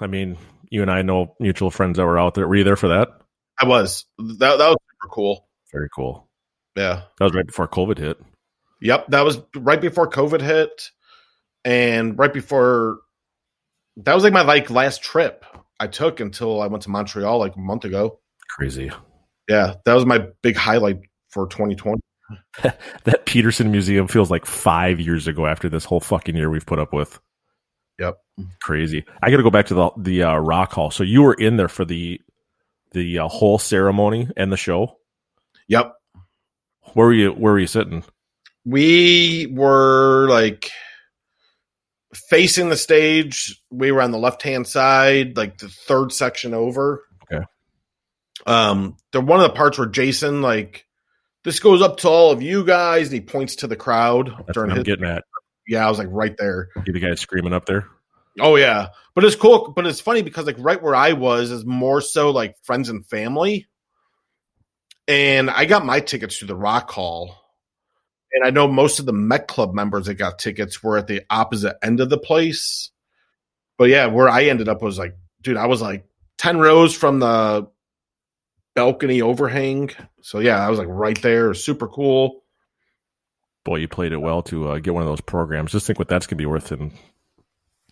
I 0.00 0.06
mean, 0.06 0.36
you 0.70 0.82
and 0.82 0.90
I 0.90 1.02
know 1.02 1.34
mutual 1.40 1.70
friends 1.70 1.96
that 1.96 2.04
were 2.04 2.18
out 2.18 2.34
there. 2.34 2.46
Were 2.46 2.56
you 2.56 2.64
there 2.64 2.76
for 2.76 2.88
that? 2.88 3.08
I 3.58 3.66
was. 3.66 4.04
That 4.18 4.38
that 4.38 4.68
was 4.68 4.76
super 4.92 5.12
cool. 5.12 5.48
Very 5.72 5.88
cool. 5.94 6.25
Yeah. 6.76 7.02
That 7.18 7.24
was 7.24 7.34
right 7.34 7.46
before 7.46 7.68
COVID 7.68 7.98
hit. 7.98 8.18
Yep, 8.80 9.06
that 9.08 9.24
was 9.24 9.38
right 9.56 9.80
before 9.80 10.08
COVID 10.08 10.42
hit, 10.42 10.90
and 11.64 12.18
right 12.18 12.32
before 12.32 12.98
that 13.96 14.14
was 14.14 14.22
like 14.22 14.34
my 14.34 14.42
like 14.42 14.70
last 14.70 15.02
trip 15.02 15.44
I 15.80 15.86
took 15.86 16.20
until 16.20 16.60
I 16.60 16.66
went 16.66 16.82
to 16.82 16.90
Montreal 16.90 17.38
like 17.38 17.56
a 17.56 17.60
month 17.60 17.84
ago. 17.84 18.20
Crazy. 18.50 18.90
Yeah, 19.48 19.74
that 19.84 19.94
was 19.94 20.04
my 20.04 20.26
big 20.42 20.56
highlight 20.56 21.00
for 21.30 21.46
2020. 21.46 22.00
That 23.04 23.24
Petersen 23.24 23.70
Museum 23.70 24.08
feels 24.08 24.32
like 24.32 24.46
five 24.46 24.98
years 24.98 25.28
ago 25.28 25.46
after 25.46 25.68
this 25.68 25.84
whole 25.84 26.00
fucking 26.00 26.34
year 26.34 26.50
we've 26.50 26.66
put 26.66 26.80
up 26.80 26.92
with. 26.92 27.20
Yep. 28.00 28.16
Crazy. 28.62 29.04
I 29.22 29.30
got 29.30 29.36
to 29.36 29.42
go 29.42 29.50
back 29.50 29.66
to 29.66 29.74
the 29.74 29.90
the 29.96 30.22
uh, 30.24 30.36
Rock 30.36 30.72
Hall. 30.72 30.90
So 30.90 31.04
you 31.04 31.22
were 31.22 31.34
in 31.34 31.56
there 31.56 31.68
for 31.68 31.84
the 31.84 32.20
the 32.92 33.20
uh, 33.20 33.28
whole 33.28 33.58
ceremony 33.58 34.28
and 34.36 34.50
the 34.50 34.56
show. 34.56 34.98
Yep. 35.68 35.94
Where 36.94 37.06
were 37.06 37.12
you? 37.12 37.30
Where 37.30 37.52
were 37.52 37.58
you 37.58 37.66
sitting? 37.66 38.04
We 38.64 39.46
were 39.52 40.26
like 40.28 40.70
facing 42.28 42.68
the 42.68 42.76
stage. 42.76 43.60
We 43.70 43.92
were 43.92 44.02
on 44.02 44.10
the 44.10 44.18
left 44.18 44.42
hand 44.42 44.66
side, 44.66 45.36
like 45.36 45.58
the 45.58 45.68
third 45.68 46.12
section 46.12 46.54
over. 46.54 47.04
Okay. 47.30 47.44
Um, 48.46 48.96
the 49.12 49.20
one 49.20 49.40
of 49.40 49.48
the 49.48 49.56
parts 49.56 49.78
where 49.78 49.86
Jason 49.86 50.42
like 50.42 50.86
this 51.44 51.60
goes 51.60 51.80
up 51.80 51.98
to 51.98 52.08
all 52.08 52.32
of 52.32 52.42
you 52.42 52.64
guys, 52.64 53.06
and 53.08 53.14
he 53.14 53.20
points 53.20 53.56
to 53.56 53.66
the 53.66 53.76
crowd 53.76 54.30
That's 54.36 54.52
during 54.52 54.74
his. 54.74 54.84
getting 54.84 55.06
at. 55.06 55.24
Yeah, 55.68 55.86
I 55.86 55.88
was 55.88 55.98
like 55.98 56.08
right 56.10 56.36
there. 56.36 56.68
You 56.86 56.92
the 56.92 57.00
guy 57.00 57.14
screaming 57.14 57.52
up 57.52 57.66
there. 57.66 57.86
Oh 58.40 58.56
yeah, 58.56 58.88
but 59.14 59.24
it's 59.24 59.36
cool. 59.36 59.72
But 59.74 59.86
it's 59.86 60.00
funny 60.00 60.22
because 60.22 60.46
like 60.46 60.56
right 60.58 60.82
where 60.82 60.94
I 60.94 61.12
was 61.12 61.50
is 61.50 61.64
more 61.64 62.00
so 62.00 62.30
like 62.30 62.54
friends 62.62 62.88
and 62.88 63.06
family, 63.06 63.66
and 65.08 65.50
I 65.50 65.64
got 65.64 65.84
my 65.84 66.00
tickets 66.00 66.38
to 66.40 66.46
the 66.46 66.56
Rock 66.56 66.90
Hall, 66.90 67.36
and 68.32 68.44
I 68.44 68.50
know 68.50 68.68
most 68.68 68.98
of 68.98 69.06
the 69.06 69.12
Met 69.12 69.48
Club 69.48 69.74
members 69.74 70.06
that 70.06 70.14
got 70.14 70.38
tickets 70.38 70.82
were 70.82 70.98
at 70.98 71.06
the 71.06 71.22
opposite 71.30 71.76
end 71.82 72.00
of 72.00 72.10
the 72.10 72.18
place. 72.18 72.90
But 73.78 73.90
yeah, 73.90 74.06
where 74.06 74.28
I 74.28 74.44
ended 74.44 74.68
up 74.68 74.82
was 74.82 74.98
like, 74.98 75.16
dude, 75.42 75.56
I 75.56 75.66
was 75.66 75.82
like 75.82 76.06
ten 76.38 76.58
rows 76.58 76.94
from 76.94 77.20
the 77.20 77.68
balcony 78.74 79.22
overhang. 79.22 79.90
So 80.22 80.38
yeah, 80.38 80.64
I 80.64 80.70
was 80.70 80.78
like 80.78 80.88
right 80.88 81.20
there. 81.20 81.54
Super 81.54 81.88
cool. 81.88 82.42
Boy, 83.64 83.76
you 83.76 83.88
played 83.88 84.12
it 84.12 84.18
well 84.18 84.42
to 84.42 84.68
uh, 84.68 84.78
get 84.78 84.94
one 84.94 85.02
of 85.02 85.08
those 85.08 85.20
programs. 85.20 85.72
Just 85.72 85.86
think 85.86 85.98
what 85.98 86.08
that's 86.08 86.26
going 86.26 86.36
to 86.36 86.42
be 86.42 86.46
worth 86.46 86.70
in 86.70 86.92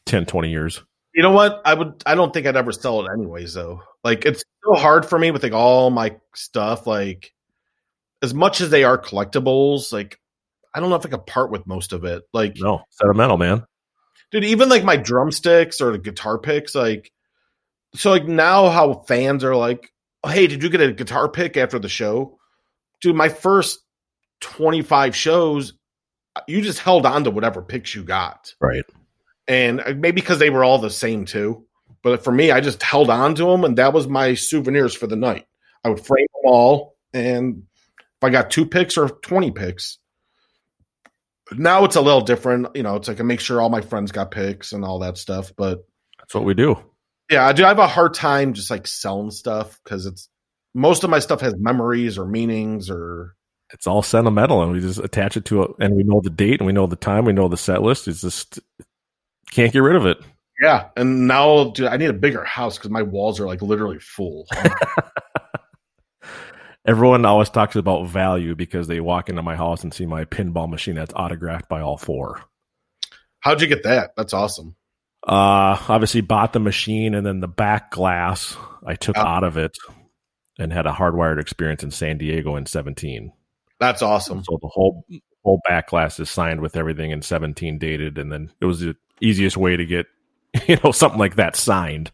10, 0.07 0.27
20 0.27 0.51
years. 0.51 0.83
You 1.15 1.23
know 1.23 1.31
what? 1.31 1.63
I 1.65 1.75
would. 1.75 2.03
I 2.05 2.15
don't 2.15 2.33
think 2.35 2.47
I'd 2.47 2.57
ever 2.57 2.73
sell 2.73 3.05
it 3.07 3.13
anyways, 3.13 3.55
though. 3.55 3.81
Like 4.03 4.25
it's 4.27 4.43
so 4.65 4.75
hard 4.75 5.07
for 5.07 5.19
me 5.19 5.31
with 5.31 5.43
like 5.43 5.53
all 5.53 5.91
my 5.91 6.17
stuff. 6.35 6.87
Like 6.87 7.33
as 8.23 8.35
much 8.35 8.61
as 8.61 8.71
they 8.71 8.85
are 8.85 8.99
collectibles, 8.99 9.93
like 9.93 10.19
I 10.75 10.81
don't 10.81 10.91
know 10.91 10.97
if 10.97 11.07
I 11.07 11.11
could 11.11 11.27
part 11.27 11.53
with 11.53 11.67
most 11.67 11.93
of 11.93 12.05
it. 12.05 12.25
Like 12.33 12.57
No, 12.59 12.83
sentimental, 12.91 13.37
man. 13.39 13.65
dude, 14.33 14.45
even 14.45 14.69
like 14.69 14.83
my 14.83 14.97
drumsticks 14.97 15.81
or 15.81 15.93
the 15.93 15.99
guitar 15.99 16.39
picks, 16.39 16.75
like 16.75 17.13
so 17.95 18.11
like 18.11 18.27
now 18.27 18.71
how 18.71 19.05
fans 19.07 19.45
are 19.45 19.55
like, 19.55 19.89
oh, 20.25 20.29
hey, 20.31 20.49
did 20.49 20.65
you 20.65 20.69
get 20.69 20.81
a 20.81 20.93
guitar 20.93 21.29
pick 21.29 21.57
after 21.57 21.79
the 21.79 21.89
show? 21.89 22.39
Dude, 23.01 23.15
my 23.15 23.29
first 23.29 23.79
25 24.41 25.15
shows, 25.15 25.75
you 26.49 26.61
just 26.61 26.81
held 26.81 27.07
on 27.07 27.23
to 27.25 27.31
whatever 27.31 27.63
picks 27.63 27.95
you 27.95 28.03
got. 28.03 28.53
Right. 28.61 28.83
And 29.47 29.81
uh, 29.81 29.95
maybe 29.97 30.21
because 30.21 30.39
they 30.39 30.51
were 30.51 30.65
all 30.65 30.79
the 30.79 30.91
same 30.91 31.25
too. 31.25 31.67
But 32.03 32.23
for 32.25 32.33
me, 32.33 32.51
I 32.51 32.61
just 32.61 32.83
held 32.83 33.11
on 33.11 33.35
to 33.37 33.45
them 33.45 33.65
and 33.65 33.79
that 33.79 33.93
was 33.93 34.07
my 34.07 34.35
souvenirs 34.35 34.95
for 34.95 35.07
the 35.07 35.17
night. 35.17 35.47
I 35.85 35.89
would 35.89 36.05
frame 36.05 36.27
them 36.35 36.51
all. 36.51 36.97
And 37.13 37.65
if 37.89 38.25
I 38.25 38.31
got 38.31 38.51
two 38.51 38.67
picks 38.67 38.97
or 38.97 39.09
20 39.09 39.51
picks, 39.53 39.99
now 41.53 41.85
it's 41.85 41.97
a 41.97 42.01
little 42.01 42.21
different. 42.21 42.69
You 42.75 42.83
know, 42.83 42.97
it's 42.97 43.09
like 43.09 43.21
I 43.21 43.23
make 43.23 43.41
sure 43.41 43.61
all 43.61 43.69
my 43.69 43.81
friends 43.81 44.13
got 44.13 44.31
picks 44.31 44.73
and 44.73 44.85
all 44.85 44.99
that 45.01 45.19
stuff. 45.19 45.53
But 45.57 45.87
That's 46.19 46.35
what 46.35 46.45
we 46.45 46.55
do. 46.55 46.77
yeah, 47.31 47.47
I 47.47 47.53
do. 47.53 47.65
I 47.65 47.69
have 47.69 47.79
a 47.79 47.87
hard 47.87 48.15
time 48.15 48.55
just 48.55 48.71
like 48.71 48.87
selling 48.87 49.31
stuff 49.31 49.79
because 49.85 50.07
it's 50.07 50.29
most 50.75 51.05
of 51.05 51.11
my 51.11 51.19
stuff 51.21 51.41
has 51.41 51.55
memories 51.57 52.19
or 52.19 52.27
meanings 52.27 52.91
or 52.91 53.37
It's 53.73 53.87
all 53.87 54.03
sentimental, 54.03 54.63
and 54.63 54.73
we 54.73 54.81
just 54.81 54.99
attach 54.99 55.37
it 55.37 55.45
to 55.47 55.63
it, 55.63 55.71
and 55.79 55.95
we 55.95 56.03
know 56.03 56.21
the 56.23 56.31
date, 56.31 56.61
and 56.61 56.67
we 56.67 56.73
know 56.73 56.87
the 56.87 56.97
time, 56.97 57.25
we 57.25 57.33
know 57.33 57.49
the 57.49 57.57
set 57.57 57.83
list. 57.83 58.09
It's 58.09 58.23
just 58.23 58.59
can't 59.51 59.73
get 59.73 59.79
rid 59.81 59.97
of 59.97 60.07
it. 60.07 60.19
yeah. 60.63 60.89
And 60.97 61.27
now, 61.27 61.71
dude, 61.71 61.87
I 61.87 61.97
need 61.97 62.11
a 62.11 62.15
bigger 62.15 62.45
house 62.45 62.77
because 62.79 62.91
my 62.91 63.03
walls 63.03 63.41
are 63.41 63.47
like 63.47 63.63
literally 63.63 63.99
full. 64.01 64.47
Everyone 66.87 67.25
always 67.25 67.49
talks 67.49 67.77
about 67.77 68.09
value 68.09 68.55
because 68.55 68.89
they 68.89 69.01
walk 69.01 69.31
into 69.31 69.43
my 69.43 69.57
house 69.57 69.83
and 69.85 69.95
see 69.95 70.05
my 70.05 70.27
pinball 70.27 70.69
machine 70.69 70.97
that's 70.97 71.15
autographed 71.15 71.67
by 71.69 71.81
all 71.81 71.97
four. 71.97 72.43
How'd 73.41 73.63
you 73.63 73.69
get 73.69 73.85
that? 73.85 74.11
That's 74.17 74.35
awesome. 74.35 74.77
Uh, 75.27 75.79
obviously 75.89 76.21
bought 76.21 76.53
the 76.53 76.61
machine 76.61 77.15
and 77.15 77.25
then 77.25 77.41
the 77.41 77.49
back 77.49 77.91
glass 77.91 78.55
I 78.87 78.97
took 78.97 79.17
Oh. 79.17 79.23
out 79.23 79.45
of 79.45 79.57
it 79.57 79.73
and 80.59 80.71
had 80.75 80.87
a 80.87 80.93
hardwired 80.93 81.41
experience 81.41 81.83
in 81.83 81.91
San 81.91 82.19
Diego 82.19 82.57
in 82.57 82.67
17. 82.67 83.33
That's 83.81 84.03
awesome. 84.03 84.45
So 84.45 84.59
the 84.61 84.69
whole 84.69 85.07
whole 85.43 85.61
back 85.67 85.89
glass 85.89 86.21
is 86.21 86.31
signed 86.31 86.61
with 86.61 86.77
everything 86.77 87.11
in 87.11 87.23
17 87.23 87.79
dated 87.79 88.19
and 88.19 88.31
then 88.31 88.51
it 88.61 88.67
was 88.67 88.83
easiest 89.21 89.57
way 89.57 89.77
to 89.77 89.85
get 89.85 90.07
you 90.69 90.79
know 90.83 90.93
something 90.93 91.19
like 91.19 91.37
that 91.37 91.57
signed. 91.57 92.11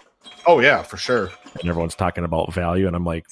Oh 0.46 0.60
yeah, 0.60 0.82
for 0.82 0.96
sure. 0.96 1.30
And 1.60 1.68
everyone's 1.68 1.94
talking 1.94 2.24
about 2.24 2.52
value 2.54 2.86
and 2.86 2.96
I'm 2.96 3.04
like, 3.04 3.26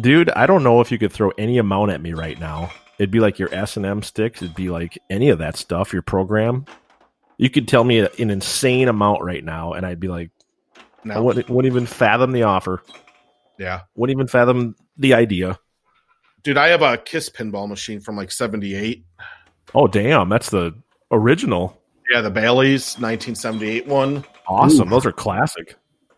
dude, 0.00 0.30
I 0.30 0.46
don't 0.46 0.62
know 0.62 0.80
if 0.80 0.90
you 0.90 0.98
could 0.98 1.12
throw 1.12 1.30
any 1.36 1.58
amount 1.58 1.90
at 1.90 2.00
me 2.00 2.12
right 2.12 2.38
now. 2.38 2.70
It'd 2.98 3.10
be 3.10 3.20
like 3.20 3.38
your 3.38 3.52
S&M 3.52 4.02
sticks, 4.02 4.42
it'd 4.42 4.54
be 4.54 4.70
like 4.70 4.98
any 5.08 5.30
of 5.30 5.38
that 5.38 5.56
stuff, 5.56 5.92
your 5.92 6.02
program. 6.02 6.64
You 7.38 7.50
could 7.50 7.66
tell 7.66 7.84
me 7.84 8.00
an 8.00 8.30
insane 8.30 8.88
amount 8.88 9.22
right 9.22 9.42
now 9.42 9.72
and 9.72 9.84
I'd 9.86 10.00
be 10.00 10.08
like 10.08 10.30
I 11.08 11.18
wouldn't, 11.18 11.48
wouldn't 11.48 11.72
even 11.72 11.86
fathom 11.86 12.32
the 12.32 12.42
offer. 12.42 12.82
Yeah. 13.58 13.82
Wouldn't 13.94 14.16
even 14.16 14.26
fathom 14.26 14.76
the 14.96 15.14
idea. 15.14 15.58
Dude, 16.42 16.58
I 16.58 16.68
have 16.68 16.82
a 16.82 16.96
Kiss 16.96 17.28
pinball 17.30 17.68
machine 17.68 18.00
from 18.00 18.16
like 18.16 18.30
78. 18.30 19.04
Oh, 19.74 19.86
damn. 19.86 20.28
That's 20.28 20.50
the 20.50 20.74
original. 21.10 21.79
Yeah, 22.10 22.22
the 22.22 22.30
Bally's 22.30 22.96
1978 22.98 23.86
one. 23.86 24.24
Awesome. 24.48 24.88
Ooh. 24.88 24.90
Those 24.90 25.06
are 25.06 25.12
classic. 25.12 25.76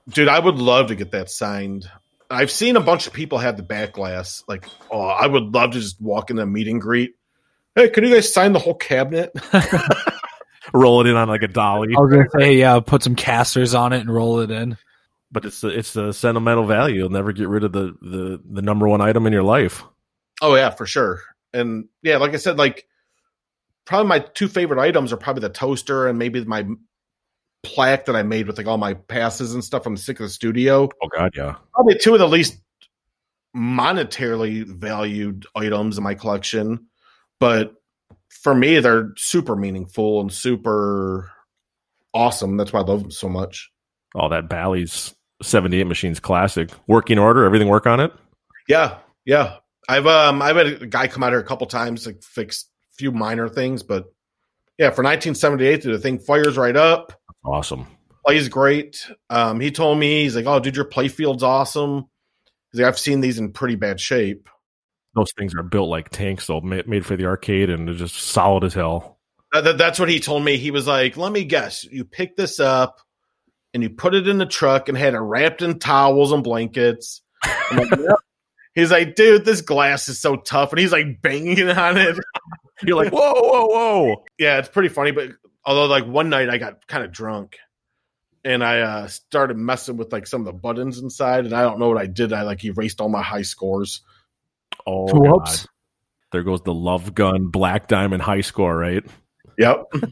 Dude, 0.08 0.28
I 0.28 0.38
would 0.38 0.56
love 0.56 0.88
to 0.88 0.94
get 0.94 1.10
that 1.12 1.30
signed. 1.30 1.88
I've 2.30 2.50
seen 2.50 2.76
a 2.76 2.80
bunch 2.80 3.06
of 3.06 3.12
people 3.12 3.36
have 3.38 3.58
the 3.58 3.62
back 3.62 3.92
glass. 3.92 4.42
Like, 4.48 4.66
oh, 4.90 5.00
I 5.02 5.26
would 5.26 5.54
love 5.54 5.72
to 5.72 5.80
just 5.80 6.00
walk 6.00 6.30
in 6.30 6.38
a 6.38 6.46
meet 6.46 6.66
and 6.66 6.80
greet. 6.80 7.14
Hey, 7.74 7.90
can 7.90 8.04
you 8.04 8.14
guys 8.14 8.32
sign 8.32 8.52
the 8.52 8.58
whole 8.58 8.74
cabinet? 8.74 9.32
Roll 10.72 11.02
it 11.02 11.10
in 11.10 11.16
on 11.16 11.28
like 11.28 11.42
a 11.42 11.48
dolly. 11.48 11.94
I 11.94 12.00
was 12.00 12.10
gonna 12.10 12.28
say, 12.38 12.54
yeah, 12.56 12.80
put 12.80 13.02
some 13.02 13.14
casters 13.14 13.74
on 13.74 13.92
it 13.92 14.00
and 14.00 14.12
roll 14.12 14.40
it 14.40 14.50
in. 14.50 14.78
but 15.30 15.44
it's 15.44 15.60
the 15.60 15.68
it's 15.68 15.92
the 15.92 16.12
sentimental 16.12 16.66
value. 16.66 16.96
You'll 16.96 17.10
never 17.10 17.32
get 17.32 17.48
rid 17.48 17.64
of 17.64 17.72
the 17.72 17.96
the 18.00 18.40
the 18.48 18.62
number 18.62 18.86
one 18.88 19.00
item 19.00 19.26
in 19.26 19.32
your 19.32 19.42
life. 19.42 19.82
Oh 20.40 20.54
yeah, 20.54 20.70
for 20.70 20.86
sure. 20.86 21.20
And 21.52 21.88
yeah, 22.02 22.18
like 22.18 22.32
I 22.32 22.36
said, 22.36 22.58
like 22.58 22.86
probably 23.84 24.08
my 24.08 24.18
two 24.20 24.48
favorite 24.48 24.80
items 24.80 25.12
are 25.12 25.16
probably 25.16 25.40
the 25.40 25.48
toaster 25.48 26.08
and 26.08 26.18
maybe 26.18 26.44
my 26.44 26.66
plaque 27.62 28.06
that 28.06 28.16
I 28.16 28.22
made 28.22 28.46
with 28.46 28.58
like 28.58 28.66
all 28.66 28.78
my 28.78 28.94
passes 28.94 29.54
and 29.54 29.62
stuff 29.62 29.84
from 29.84 29.94
the 29.94 30.00
sick 30.00 30.20
of 30.20 30.24
the 30.24 30.30
studio. 30.30 30.88
Oh 31.02 31.08
god, 31.16 31.32
yeah. 31.36 31.56
Probably 31.74 31.96
two 31.96 32.14
of 32.14 32.18
the 32.18 32.28
least 32.28 32.60
monetarily 33.56 34.64
valued 34.64 35.46
items 35.54 35.98
in 35.98 36.04
my 36.04 36.14
collection, 36.14 36.86
but 37.38 37.74
for 38.42 38.54
me, 38.54 38.80
they're 38.80 39.12
super 39.16 39.54
meaningful 39.54 40.20
and 40.20 40.32
super 40.32 41.30
awesome. 42.14 42.56
That's 42.56 42.72
why 42.72 42.80
I 42.80 42.84
love 42.84 43.02
them 43.02 43.10
so 43.10 43.28
much. 43.28 43.70
All 44.14 44.28
that 44.30 44.48
Bally's 44.48 45.14
seventy 45.42 45.80
eight 45.80 45.86
machines 45.86 46.20
classic 46.20 46.70
working 46.86 47.18
order. 47.18 47.44
Everything 47.44 47.68
work 47.68 47.86
on 47.86 48.00
it. 48.00 48.12
Yeah, 48.68 48.98
yeah. 49.24 49.56
I've 49.88 50.06
um 50.06 50.42
I've 50.42 50.56
had 50.56 50.66
a 50.66 50.86
guy 50.86 51.08
come 51.08 51.22
out 51.22 51.32
here 51.32 51.40
a 51.40 51.44
couple 51.44 51.66
times 51.66 52.04
to 52.04 52.14
fix 52.22 52.66
few 53.02 53.10
minor 53.10 53.48
things, 53.48 53.82
but 53.82 54.04
yeah, 54.78 54.90
for 54.90 55.02
1978, 55.02 55.82
the 55.82 55.98
thing 55.98 56.20
fires 56.20 56.56
right 56.56 56.76
up. 56.76 57.12
Awesome. 57.44 57.88
Plays 58.24 58.48
great. 58.48 59.04
Um, 59.28 59.58
he 59.58 59.72
told 59.72 59.98
me 59.98 60.22
he's 60.22 60.36
like, 60.36 60.46
"Oh, 60.46 60.60
dude, 60.60 60.76
your 60.76 60.84
playfield's 60.84 61.42
awesome." 61.42 62.04
He's 62.70 62.80
like, 62.80 62.86
"I've 62.86 62.98
seen 63.00 63.20
these 63.20 63.40
in 63.40 63.52
pretty 63.52 63.74
bad 63.74 63.98
shape." 64.00 64.48
Those 65.16 65.32
things 65.36 65.52
are 65.56 65.64
built 65.64 65.88
like 65.88 66.10
tanks, 66.10 66.46
though, 66.46 66.60
ma- 66.60 66.82
made 66.86 67.04
for 67.04 67.16
the 67.16 67.26
arcade, 67.26 67.70
and 67.70 67.88
they're 67.88 67.96
just 67.96 68.14
solid 68.14 68.62
as 68.62 68.72
hell. 68.74 69.18
That, 69.52 69.64
that- 69.64 69.78
that's 69.78 69.98
what 69.98 70.08
he 70.08 70.20
told 70.20 70.44
me. 70.44 70.56
He 70.58 70.70
was 70.70 70.86
like, 70.86 71.16
"Let 71.16 71.32
me 71.32 71.42
guess, 71.42 71.82
you 71.82 72.04
picked 72.04 72.36
this 72.36 72.60
up 72.60 73.00
and 73.74 73.82
you 73.82 73.90
put 73.90 74.14
it 74.14 74.28
in 74.28 74.38
the 74.38 74.46
truck 74.46 74.88
and 74.88 74.96
had 74.96 75.14
it 75.14 75.18
wrapped 75.18 75.60
in 75.60 75.80
towels 75.80 76.30
and 76.30 76.44
blankets." 76.44 77.20
Like, 77.72 77.90
"Yep." 77.98 78.16
He's 78.76 78.92
like, 78.92 79.16
"Dude, 79.16 79.44
this 79.44 79.60
glass 79.62 80.08
is 80.08 80.20
so 80.20 80.36
tough," 80.36 80.70
and 80.70 80.78
he's 80.78 80.92
like 80.92 81.20
banging 81.20 81.68
on 81.68 81.98
it. 81.98 82.16
You're 82.82 82.96
like, 82.96 83.12
"Whoa, 83.12 83.32
whoa, 83.34 83.66
whoa!" 83.66 84.24
Yeah, 84.38 84.58
it's 84.58 84.68
pretty 84.68 84.88
funny. 84.88 85.10
But 85.10 85.30
although, 85.64 85.86
like 85.86 86.06
one 86.06 86.30
night, 86.30 86.48
I 86.48 86.58
got 86.58 86.86
kind 86.86 87.04
of 87.04 87.12
drunk 87.12 87.58
and 88.44 88.64
I 88.64 88.80
uh, 88.80 89.08
started 89.08 89.56
messing 89.56 89.96
with 89.96 90.12
like 90.12 90.26
some 90.26 90.40
of 90.40 90.46
the 90.46 90.52
buttons 90.52 90.98
inside, 90.98 91.44
and 91.44 91.54
I 91.54 91.62
don't 91.62 91.78
know 91.78 91.88
what 91.88 91.98
I 91.98 92.06
did. 92.06 92.32
I 92.32 92.42
like 92.42 92.64
erased 92.64 93.00
all 93.00 93.08
my 93.08 93.22
high 93.22 93.42
scores. 93.42 94.00
Oh, 94.86 95.06
Whoops. 95.12 95.62
God. 95.62 95.68
There 96.32 96.42
goes 96.42 96.62
the 96.62 96.74
Love 96.74 97.14
Gun 97.14 97.48
Black 97.48 97.88
Diamond 97.88 98.22
high 98.22 98.40
score, 98.40 98.76
right? 98.76 99.04
Yep. 99.58 99.84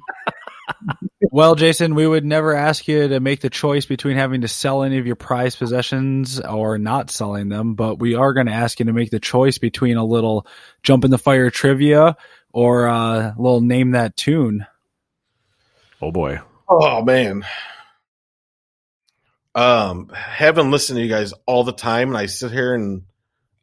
Well, 1.33 1.55
Jason, 1.55 1.95
we 1.95 2.07
would 2.07 2.25
never 2.25 2.55
ask 2.55 2.89
you 2.89 3.07
to 3.09 3.21
make 3.21 3.41
the 3.41 3.51
choice 3.51 3.87
between 3.87 4.17
having 4.17 4.41
to 4.41 4.49
sell 4.49 4.83
any 4.83 4.99
of 4.99 5.07
your 5.07 5.17
prized 5.17 5.59
possessions 5.59 6.41
or 6.41 6.79
not 6.79 7.11
selling 7.11 7.49
them, 7.49 7.75
but 7.75 7.99
we 7.99 8.15
are 8.15 8.33
going 8.33 8.47
to 8.47 8.53
ask 8.53 8.81
you 8.81 8.87
to 8.87 8.93
make 8.93 9.11
the 9.11 9.21
choice 9.21 9.59
between 9.59 9.97
a 9.97 10.05
little 10.05 10.47
jump 10.83 11.05
in 11.05 11.11
the 11.11 11.19
fire 11.19 11.51
trivia 11.51 12.17
or 12.53 12.89
uh, 12.89 13.19
a 13.19 13.35
little 13.37 13.61
name 13.61 13.93
that 13.93 14.17
tune. 14.17 14.67
Oh 16.03 16.11
boy. 16.11 16.41
Oh 16.69 17.03
man. 17.03 17.45
Um, 19.55 20.09
having 20.15 20.71
listened 20.71 20.99
to 20.99 21.03
you 21.03 21.09
guys 21.11 21.35
all 21.47 21.65
the 21.65 21.73
time, 21.73 22.09
and 22.09 22.17
I 22.17 22.27
sit 22.27 22.53
here 22.53 22.75
and 22.75 23.03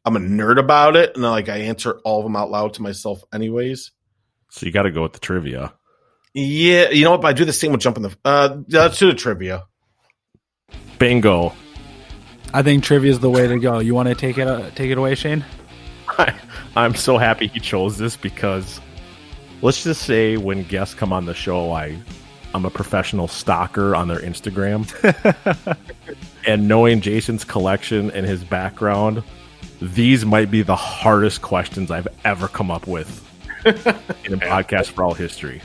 I'm 0.04 0.16
a 0.16 0.20
nerd 0.20 0.58
about 0.58 0.96
it, 0.96 1.14
and 1.14 1.22
like 1.22 1.48
I 1.48 1.58
answer 1.58 2.00
all 2.04 2.18
of 2.18 2.24
them 2.24 2.36
out 2.36 2.50
loud 2.50 2.74
to 2.74 2.82
myself, 2.82 3.22
anyways. 3.32 3.90
So 4.50 4.66
you 4.66 4.72
got 4.72 4.82
to 4.82 4.90
go 4.90 5.02
with 5.02 5.12
the 5.12 5.18
trivia. 5.18 5.74
Yeah, 6.34 6.90
you 6.90 7.04
know 7.04 7.12
what? 7.12 7.22
But 7.22 7.28
I 7.28 7.32
do 7.32 7.44
the 7.44 7.52
same 7.52 7.72
with 7.72 7.80
jumping 7.80 8.02
the. 8.02 8.16
Uh, 8.24 8.58
yeah, 8.68 8.82
let's 8.82 8.98
do 8.98 9.08
the 9.08 9.14
trivia. 9.14 9.64
Bingo. 10.98 11.52
I 12.52 12.62
think 12.62 12.84
trivia 12.84 13.10
is 13.10 13.18
the 13.18 13.30
way 13.30 13.46
to 13.46 13.58
go. 13.58 13.78
You 13.78 13.94
want 13.94 14.08
to 14.08 14.14
take 14.14 14.38
it 14.38 14.46
uh, 14.46 14.70
take 14.70 14.90
it 14.90 14.98
away, 14.98 15.14
Shane? 15.14 15.44
I, 16.18 16.38
I'm 16.76 16.94
so 16.94 17.18
happy 17.18 17.46
he 17.46 17.60
chose 17.60 17.98
this 17.98 18.16
because 18.16 18.80
let's 19.62 19.84
just 19.84 20.02
say 20.02 20.36
when 20.36 20.64
guests 20.64 20.94
come 20.94 21.12
on 21.12 21.26
the 21.26 21.34
show, 21.34 21.72
I 21.72 21.98
I'm 22.54 22.64
a 22.64 22.70
professional 22.70 23.28
stalker 23.28 23.94
on 23.94 24.08
their 24.08 24.20
Instagram. 24.20 24.86
and 26.46 26.66
knowing 26.66 27.00
Jason's 27.00 27.44
collection 27.44 28.10
and 28.12 28.26
his 28.26 28.42
background, 28.42 29.22
these 29.80 30.24
might 30.24 30.50
be 30.50 30.62
the 30.62 30.76
hardest 30.76 31.42
questions 31.42 31.90
I've 31.90 32.08
ever 32.24 32.48
come 32.48 32.70
up 32.70 32.86
with 32.86 33.24
in 33.66 34.32
a 34.32 34.38
podcast 34.38 34.86
for 34.86 35.04
all 35.04 35.14
history. 35.14 35.60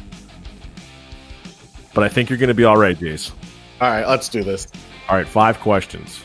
But 1.94 2.04
I 2.04 2.10
think 2.10 2.30
you're 2.30 2.40
going 2.40 2.50
to 2.50 2.54
be 2.54 2.66
all 2.66 2.78
right, 2.78 2.98
Jace. 2.98 3.32
All 3.80 3.90
right, 3.90 4.08
let's 4.08 4.30
do 4.30 4.44
this. 4.44 4.68
All 5.08 5.16
right, 5.16 5.28
five 5.28 5.60
questions. 5.60 6.22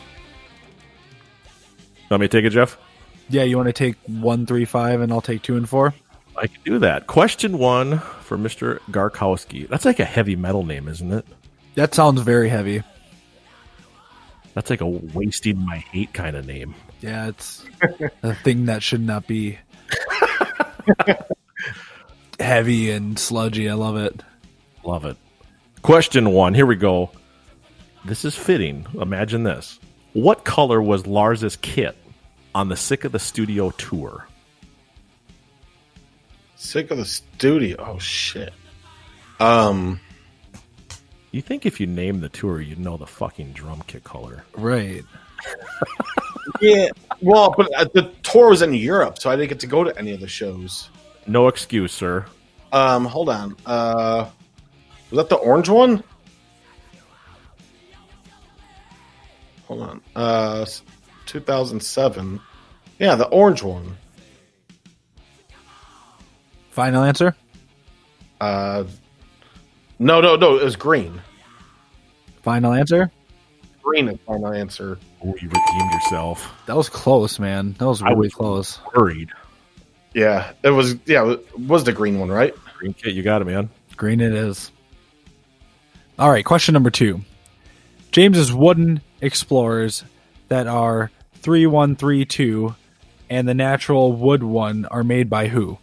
Let 2.09 2.19
me 2.19 2.27
take 2.27 2.43
it, 2.45 2.49
Jeff? 2.49 2.77
Yeah, 3.29 3.43
you 3.43 3.57
want 3.57 3.67
to 3.67 3.73
take 3.73 3.95
one, 4.07 4.45
three, 4.45 4.65
five, 4.65 5.01
and 5.01 5.11
I'll 5.11 5.21
take 5.21 5.43
two 5.43 5.55
and 5.55 5.69
four. 5.69 5.93
I 6.35 6.47
can 6.47 6.61
do 6.63 6.79
that. 6.79 7.07
Question 7.07 7.57
one 7.57 7.99
for 7.99 8.37
Mr. 8.37 8.79
Garcowski. 8.91 9.67
That's 9.67 9.85
like 9.85 9.99
a 9.99 10.05
heavy 10.05 10.35
metal 10.35 10.63
name, 10.65 10.87
isn't 10.87 11.11
it? 11.11 11.25
That 11.75 11.93
sounds 11.93 12.21
very 12.21 12.49
heavy. 12.49 12.81
That's 14.53 14.69
like 14.69 14.81
a 14.81 14.87
wasting 14.87 15.63
my 15.63 15.77
hate 15.77 16.13
kind 16.13 16.35
of 16.35 16.45
name. 16.45 16.73
Yeah, 17.01 17.27
it's 17.27 17.65
a 18.23 18.33
thing 18.35 18.65
that 18.65 18.81
should 18.81 19.01
not 19.01 19.27
be 19.27 19.59
heavy 22.39 22.91
and 22.91 23.17
sludgy. 23.17 23.69
I 23.69 23.73
love 23.73 23.97
it. 23.97 24.23
Love 24.83 25.05
it. 25.05 25.17
Question 25.81 26.31
one. 26.31 26.53
Here 26.53 26.65
we 26.65 26.75
go. 26.75 27.11
This 28.05 28.25
is 28.25 28.35
fitting. 28.35 28.87
Imagine 28.99 29.43
this. 29.43 29.79
What 30.13 30.45
color 30.45 30.81
was 30.81 31.05
Lars's 31.05 31.57
kit 31.57 31.95
on 32.55 32.69
the 32.69 32.75
Sick 32.75 33.03
of 33.05 33.11
the 33.11 33.19
Studio 33.19 33.71
tour? 33.71 34.25
Sick 36.55 36.91
of 36.91 36.97
the 36.97 37.05
studio. 37.05 37.75
Oh 37.79 37.99
shit. 37.99 38.53
Um, 39.39 39.99
You 41.31 41.41
think 41.41 41.65
if 41.65 41.79
you 41.79 41.87
name 41.87 42.19
the 42.19 42.27
tour, 42.29 42.59
you'd 42.59 42.79
know 42.79 42.97
the 42.97 43.07
fucking 43.07 43.53
drum 43.53 43.81
kit 43.87 44.03
color. 44.03 44.43
Right. 44.55 45.03
yeah. 46.61 46.89
Well, 47.21 47.53
but 47.55 47.73
uh, 47.77 47.85
the 47.93 48.11
tour 48.23 48.49
was 48.49 48.61
in 48.61 48.73
Europe, 48.73 49.19
so 49.19 49.29
I 49.29 49.35
didn't 49.37 49.49
get 49.49 49.59
to 49.61 49.67
go 49.67 49.83
to 49.85 49.97
any 49.97 50.11
of 50.11 50.19
the 50.19 50.27
shows. 50.27 50.89
No 51.27 51.47
excuse, 51.47 51.93
sir. 51.93 52.25
Um, 52.73 53.05
hold 53.05 53.29
on. 53.29 53.55
Uh, 53.65 54.29
was 55.11 55.17
that 55.17 55.29
the 55.29 55.35
orange 55.37 55.69
one? 55.69 56.03
Hold 59.67 59.81
on. 59.81 60.01
Uh, 60.15 60.65
2007. 61.29 62.39
Yeah, 62.97 63.15
the 63.15 63.27
orange 63.27 63.63
one. 63.63 63.95
Final 66.71 67.03
answer? 67.03 67.35
Uh, 68.41 68.83
no, 69.99 70.21
no, 70.21 70.35
no. 70.35 70.57
It 70.57 70.63
was 70.63 70.75
green. 70.75 71.21
Final 72.41 72.73
answer? 72.73 73.11
Green 73.83 74.09
is 74.09 74.17
final 74.25 74.53
answer. 74.53 74.97
Oh, 75.23 75.27
you 75.27 75.49
redeemed 75.49 75.91
yourself. 75.93 76.51
That 76.65 76.75
was 76.75 76.89
close, 76.89 77.39
man. 77.39 77.73
That 77.79 77.87
was 77.87 78.01
I 78.01 78.09
really 78.09 78.27
was 78.27 78.33
close. 78.33 78.79
Worried. 78.95 79.29
Yeah, 80.13 80.51
it 80.63 80.69
was. 80.71 80.95
Yeah, 81.05 81.31
it 81.31 81.59
was 81.59 81.83
the 81.83 81.93
green 81.93 82.19
one, 82.19 82.29
right? 82.29 82.53
Green 82.77 82.93
kit, 82.93 83.13
you 83.13 83.23
got 83.23 83.41
it, 83.41 83.45
man. 83.45 83.69
Green 83.97 84.21
it 84.21 84.33
is. 84.33 84.71
All 86.17 86.29
right, 86.29 86.43
question 86.45 86.73
number 86.73 86.89
two. 86.89 87.21
James's 88.11 88.51
wooden 88.51 89.01
explorers 89.21 90.03
that 90.47 90.67
are 90.67 91.11
3132 91.41 92.75
and 93.29 93.47
the 93.47 93.53
natural 93.53 94.13
wood 94.13 94.43
one 94.43 94.85
are 94.85 95.03
made 95.03 95.29
by 95.29 95.47
who? 95.47 95.77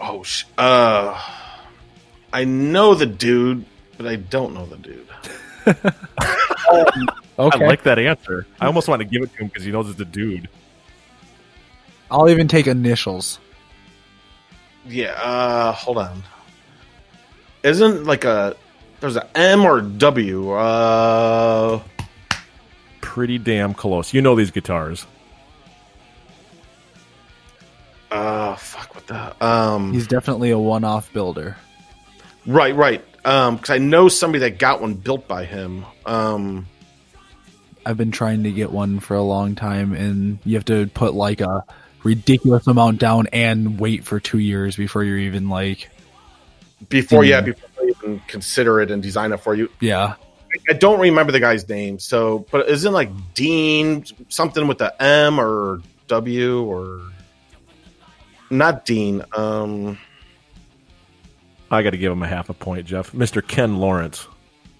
Oh, 0.00 0.22
sh- 0.22 0.44
uh, 0.58 1.20
I 2.32 2.44
know 2.44 2.94
the 2.94 3.06
dude, 3.06 3.64
but 3.96 4.06
I 4.06 4.16
don't 4.16 4.54
know 4.54 4.66
the 4.66 4.76
dude. 4.76 5.08
Okay. 7.38 7.64
I 7.64 7.68
like 7.68 7.82
that 7.82 7.98
answer. 7.98 8.46
I 8.60 8.66
almost 8.66 8.88
want 8.88 9.00
to 9.00 9.04
give 9.04 9.22
it 9.22 9.30
to 9.34 9.38
him 9.38 9.48
because 9.48 9.64
he 9.64 9.70
knows 9.70 9.90
it's 9.90 10.00
a 10.00 10.06
dude. 10.06 10.48
I'll 12.10 12.30
even 12.30 12.48
take 12.48 12.66
initials. 12.66 13.38
Yeah, 14.86 15.12
uh, 15.20 15.72
hold 15.72 15.98
on. 15.98 16.22
Isn't 17.62 18.04
like 18.04 18.24
a 18.24 18.56
there's 19.00 19.16
a 19.16 19.28
M 19.36 19.66
or 19.66 19.82
W? 19.82 20.50
Uh, 20.52 21.82
Pretty 23.16 23.38
damn 23.38 23.72
close. 23.72 24.12
You 24.12 24.20
know 24.20 24.34
these 24.34 24.50
guitars. 24.50 25.06
uh, 28.10 28.54
fuck 28.56 28.94
with 28.94 29.06
that. 29.06 29.40
Um, 29.40 29.94
He's 29.94 30.06
definitely 30.06 30.50
a 30.50 30.58
one-off 30.58 31.10
builder. 31.14 31.56
right, 32.46 32.76
right. 32.76 33.02
Um, 33.24 33.56
because 33.56 33.70
I 33.70 33.78
know 33.78 34.10
somebody 34.10 34.40
that 34.40 34.58
got 34.58 34.82
one 34.82 34.92
built 34.92 35.26
by 35.26 35.46
him. 35.46 35.86
Um, 36.04 36.66
I've 37.86 37.96
been 37.96 38.10
trying 38.10 38.42
to 38.42 38.52
get 38.52 38.70
one 38.70 39.00
for 39.00 39.14
a 39.14 39.22
long 39.22 39.54
time, 39.54 39.94
and 39.94 40.38
you 40.44 40.56
have 40.56 40.66
to 40.66 40.86
put 40.88 41.14
like 41.14 41.40
a 41.40 41.64
ridiculous 42.04 42.66
amount 42.66 42.98
down 42.98 43.28
and 43.32 43.80
wait 43.80 44.04
for 44.04 44.20
two 44.20 44.40
years 44.40 44.76
before 44.76 45.02
you're 45.04 45.16
even 45.16 45.48
like, 45.48 45.88
before 46.90 47.24
yeah, 47.24 47.40
before 47.40 47.70
they 47.80 47.88
even 47.88 48.20
consider 48.28 48.78
it 48.82 48.90
and 48.90 49.02
design 49.02 49.32
it 49.32 49.38
for 49.38 49.54
you. 49.54 49.70
yeah, 49.80 50.16
I 50.68 50.72
don't 50.74 51.00
remember 51.00 51.32
the 51.32 51.40
guy's 51.40 51.68
name. 51.68 51.98
So, 51.98 52.46
but 52.50 52.68
isn't 52.68 52.92
like 52.92 53.10
Dean 53.34 54.04
something 54.28 54.66
with 54.66 54.78
the 54.78 55.02
M 55.02 55.38
or 55.40 55.80
W 56.08 56.62
or 56.64 57.00
not 58.50 58.84
Dean? 58.84 59.22
Um, 59.32 59.98
I 61.70 61.82
got 61.82 61.90
to 61.90 61.98
give 61.98 62.12
him 62.12 62.22
a 62.22 62.28
half 62.28 62.48
a 62.48 62.54
point, 62.54 62.86
Jeff. 62.86 63.12
Mr. 63.12 63.46
Ken 63.46 63.78
Lawrence. 63.78 64.28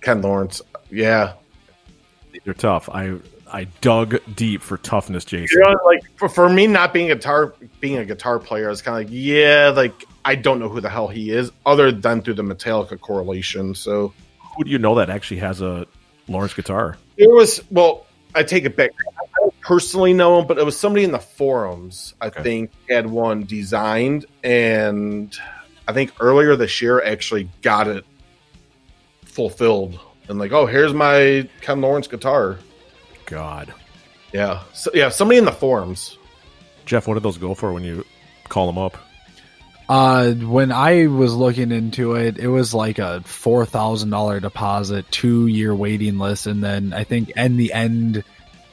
Ken 0.01 0.23
Lawrence. 0.23 0.62
Yeah, 0.90 1.32
These 2.32 2.47
are 2.47 2.55
tough. 2.55 2.89
I 2.89 3.19
I 3.53 3.65
dug 3.81 4.19
deep 4.35 4.62
for 4.62 4.77
toughness, 4.78 5.24
Jason. 5.24 5.48
you 5.51 5.61
know, 5.61 5.78
like 5.85 6.03
for, 6.16 6.28
for 6.28 6.48
me, 6.48 6.66
not 6.66 6.93
being 6.93 7.11
a 7.11 7.15
guitar, 7.15 7.55
being 7.81 7.98
a 7.98 8.05
guitar 8.05 8.39
player, 8.39 8.70
is 8.70 8.82
kind 8.82 9.03
of 9.03 9.11
like 9.11 9.16
yeah, 9.16 9.73
like 9.74 10.05
I 10.24 10.35
don't 10.36 10.59
know 10.61 10.69
who 10.69 10.81
the 10.81 10.89
hell 10.89 11.09
he 11.09 11.31
is, 11.31 11.51
other 11.65 11.90
than 11.90 12.23
through 12.23 12.35
the 12.35 12.43
Metallica 12.43 13.01
correlation. 13.01 13.74
So 13.74 14.12
Who 14.57 14.65
do 14.65 14.70
you 14.70 14.78
know 14.78 14.97
that 14.97 15.11
actually 15.11 15.39
has 15.39 15.61
a 15.61 15.87
Lawrence 16.28 16.55
guitar? 16.55 16.97
It 17.16 17.31
was 17.31 17.62
well, 17.70 18.07
I 18.35 18.43
take 18.43 18.65
it 18.65 18.77
back. 18.77 18.91
I 19.19 19.24
don't 19.41 19.61
personally 19.61 20.15
know 20.15 20.41
him, 20.41 20.47
but 20.47 20.59
it 20.59 20.65
was 20.65 20.78
somebody 20.78 21.05
in 21.05 21.12
the 21.12 21.19
forums. 21.19 22.15
I 22.20 22.31
think 22.31 22.70
had 22.89 23.07
one 23.07 23.45
designed, 23.45 24.27
and 24.43 25.37
I 25.89 25.93
think 25.93 26.12
earlier 26.20 26.57
this 26.57 26.81
year 26.83 27.03
actually 27.03 27.49
got 27.62 27.89
it 27.89 28.05
fulfilled. 29.24 29.99
And 30.28 30.39
like, 30.39 30.53
oh, 30.53 30.66
here's 30.66 30.93
my 30.93 31.49
Ken 31.61 31.81
Lawrence 31.81 32.09
guitar. 32.09 32.59
God, 33.27 33.73
Yeah, 34.33 34.62
so, 34.73 34.91
yeah, 34.95 35.09
somebody 35.09 35.39
in 35.39 35.45
the 35.45 35.53
forums. 35.53 36.19
Jeff, 36.85 37.09
what 37.09 37.15
did 37.15 37.23
those 37.23 37.39
go 37.39 37.55
for 37.55 37.73
when 37.73 37.83
you 37.83 38.05
call 38.49 38.66
them 38.66 38.78
up? 38.78 38.97
Uh, 39.89 40.33
when 40.33 40.73
I 40.73 41.07
was 41.07 41.35
looking 41.35 41.71
into 41.71 42.15
it, 42.15 42.39
it 42.39 42.49
was 42.49 42.75
like 42.75 42.99
a 42.99 43.21
four 43.23 43.65
thousand 43.65 44.11
dollar 44.11 44.41
deposit, 44.41 45.11
two 45.11 45.47
year 45.47 45.75
waiting 45.75 46.19
list, 46.19 46.47
and 46.47 46.63
then 46.63 46.93
I 46.93 47.05
think 47.05 47.31
in 47.31 47.57
the 47.57 47.73
end, 47.73 48.25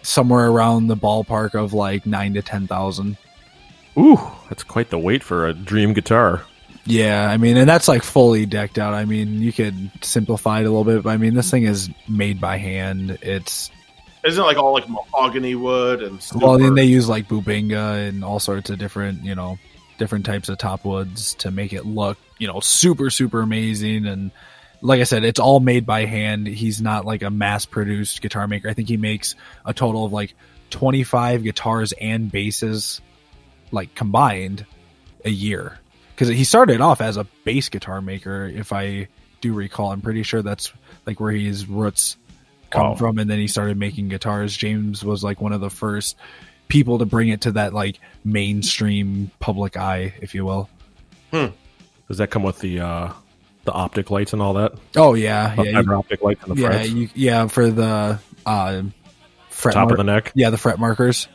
somewhere 0.02 0.48
around 0.48 0.88
the 0.88 0.98
ballpark 0.98 1.54
of 1.54 1.74
like 1.74 2.06
nine 2.06 2.34
to 2.34 2.42
ten 2.42 2.66
thousand. 2.66 3.18
Ooh, 3.98 4.20
that's 4.50 4.64
quite 4.64 4.90
the 4.90 4.98
wait 4.98 5.24
for 5.24 5.48
a 5.48 5.54
dream 5.54 5.94
guitar. 5.94 6.44
Yeah, 6.86 7.30
I 7.30 7.38
mean, 7.38 7.58
and 7.58 7.70
that's 7.70 7.88
like 7.88 8.04
fully 8.04 8.46
decked 8.46 8.78
out. 8.78 8.94
I 8.94 9.06
mean, 9.06 9.42
you 9.42 9.54
could 9.54 9.92
simplify 10.02 10.60
it 10.60 10.66
a 10.66 10.70
little 10.70 10.84
bit, 10.84 11.04
but 11.04 11.12
I 11.12 11.18
mean, 11.18 11.34
this 11.34 11.50
thing 11.50 11.64
is 11.64 11.90
made 12.10 12.42
by 12.42 12.58
hand. 12.58 13.20
It's 13.22 13.72
Isn't 14.26 14.44
it 14.44 14.46
like 14.46 14.58
all 14.58 14.74
like 14.74 14.90
mahogany 14.90 15.56
wood 15.56 16.02
and 16.02 16.20
well, 16.36 16.58
then 16.58 16.74
they 16.74 16.86
use 16.86 17.08
like 17.08 17.30
bubinga 17.30 18.10
and 18.10 18.26
all 18.26 18.40
sorts 18.40 18.70
of 18.70 18.80
different, 18.80 19.24
you 19.24 19.36
know, 19.36 19.60
different 19.98 20.26
types 20.26 20.50
of 20.50 20.58
top 20.58 20.86
woods 20.86 21.36
to 21.36 21.52
make 21.52 21.74
it 21.74 21.86
look, 21.86 22.18
you 22.38 22.48
know, 22.48 22.60
super 22.60 23.10
super 23.10 23.42
amazing. 23.42 24.06
And 24.06 24.32
like 24.82 25.00
I 25.02 25.04
said, 25.06 25.24
it's 25.24 25.40
all 25.40 25.60
made 25.60 25.86
by 25.86 26.06
hand. 26.06 26.48
He's 26.48 26.82
not 26.82 27.06
like 27.06 27.22
a 27.22 27.30
mass 27.30 27.66
produced 27.66 28.22
guitar 28.22 28.48
maker. 28.48 28.70
I 28.70 28.74
think 28.74 28.90
he 28.90 28.98
makes 28.98 29.36
a 29.66 29.74
total 29.74 30.06
of 30.06 30.12
like 30.14 30.34
twenty 30.70 31.04
five 31.04 31.44
guitars 31.44 31.94
and 31.94 32.32
basses, 32.32 33.02
like 33.72 33.96
combined, 33.96 34.66
a 35.24 35.30
year. 35.30 35.80
Because 36.16 36.28
he 36.28 36.44
started 36.44 36.80
off 36.82 37.02
as 37.02 37.18
a 37.18 37.26
bass 37.44 37.70
guitar 37.70 38.02
maker, 38.02 38.46
if 38.46 38.72
I 38.72 39.08
do 39.42 39.54
recall. 39.54 39.92
I'm 39.92 40.02
pretty 40.02 40.24
sure 40.24 40.42
that's 40.42 40.72
like 41.06 41.20
where 41.20 41.32
his 41.32 41.68
roots 41.68 42.18
come 42.70 42.90
Wow. 42.90 42.96
from 42.96 43.20
and 43.20 43.30
then 43.30 43.38
he 43.40 43.48
started 43.48 43.78
making 43.78 44.10
guitars 44.10 44.58
james 44.58 45.06
was 45.06 45.24
like 45.24 45.40
one 45.40 45.54
of 45.54 45.62
the 45.62 45.70
first 45.70 46.18
people 46.68 47.00
to 47.00 47.06
bring 47.06 47.30
it 47.30 47.42
to 47.42 47.52
that 47.54 47.74
like 47.74 48.00
mainstream 48.24 49.30
public 49.40 49.78
eye 49.78 50.14
if 50.22 50.34
you 50.36 50.46
will 50.46 50.70
Does 51.32 52.18
that 52.18 52.30
come 52.30 52.44
with 52.44 52.60
the 52.60 52.80
uh, 52.80 53.12
the 53.66 53.72
optic 53.72 54.12
lights 54.12 54.34
and 54.34 54.42
all 54.42 54.54
that? 54.54 54.74
oh 54.96 55.14
yeah 55.14 55.56
The 55.56 55.64
yeah 55.66 55.80
you- 55.82 55.94
optic 55.94 56.22
lights 56.22 56.44
and 56.46 56.56
the 56.58 56.62
yeah 56.62 56.68
frets? 56.70 56.90
you, 56.90 57.10
yeah 57.16 57.48
for 57.48 57.70
the 57.70 58.20
uh 58.46 58.84
fret 59.50 59.74
Top 59.74 59.92
of 59.92 59.98
the 59.98 60.04
neck? 60.04 60.32
yeah 60.36 60.50
the 60.50 60.58
fret 60.58 60.80
markers 60.80 61.28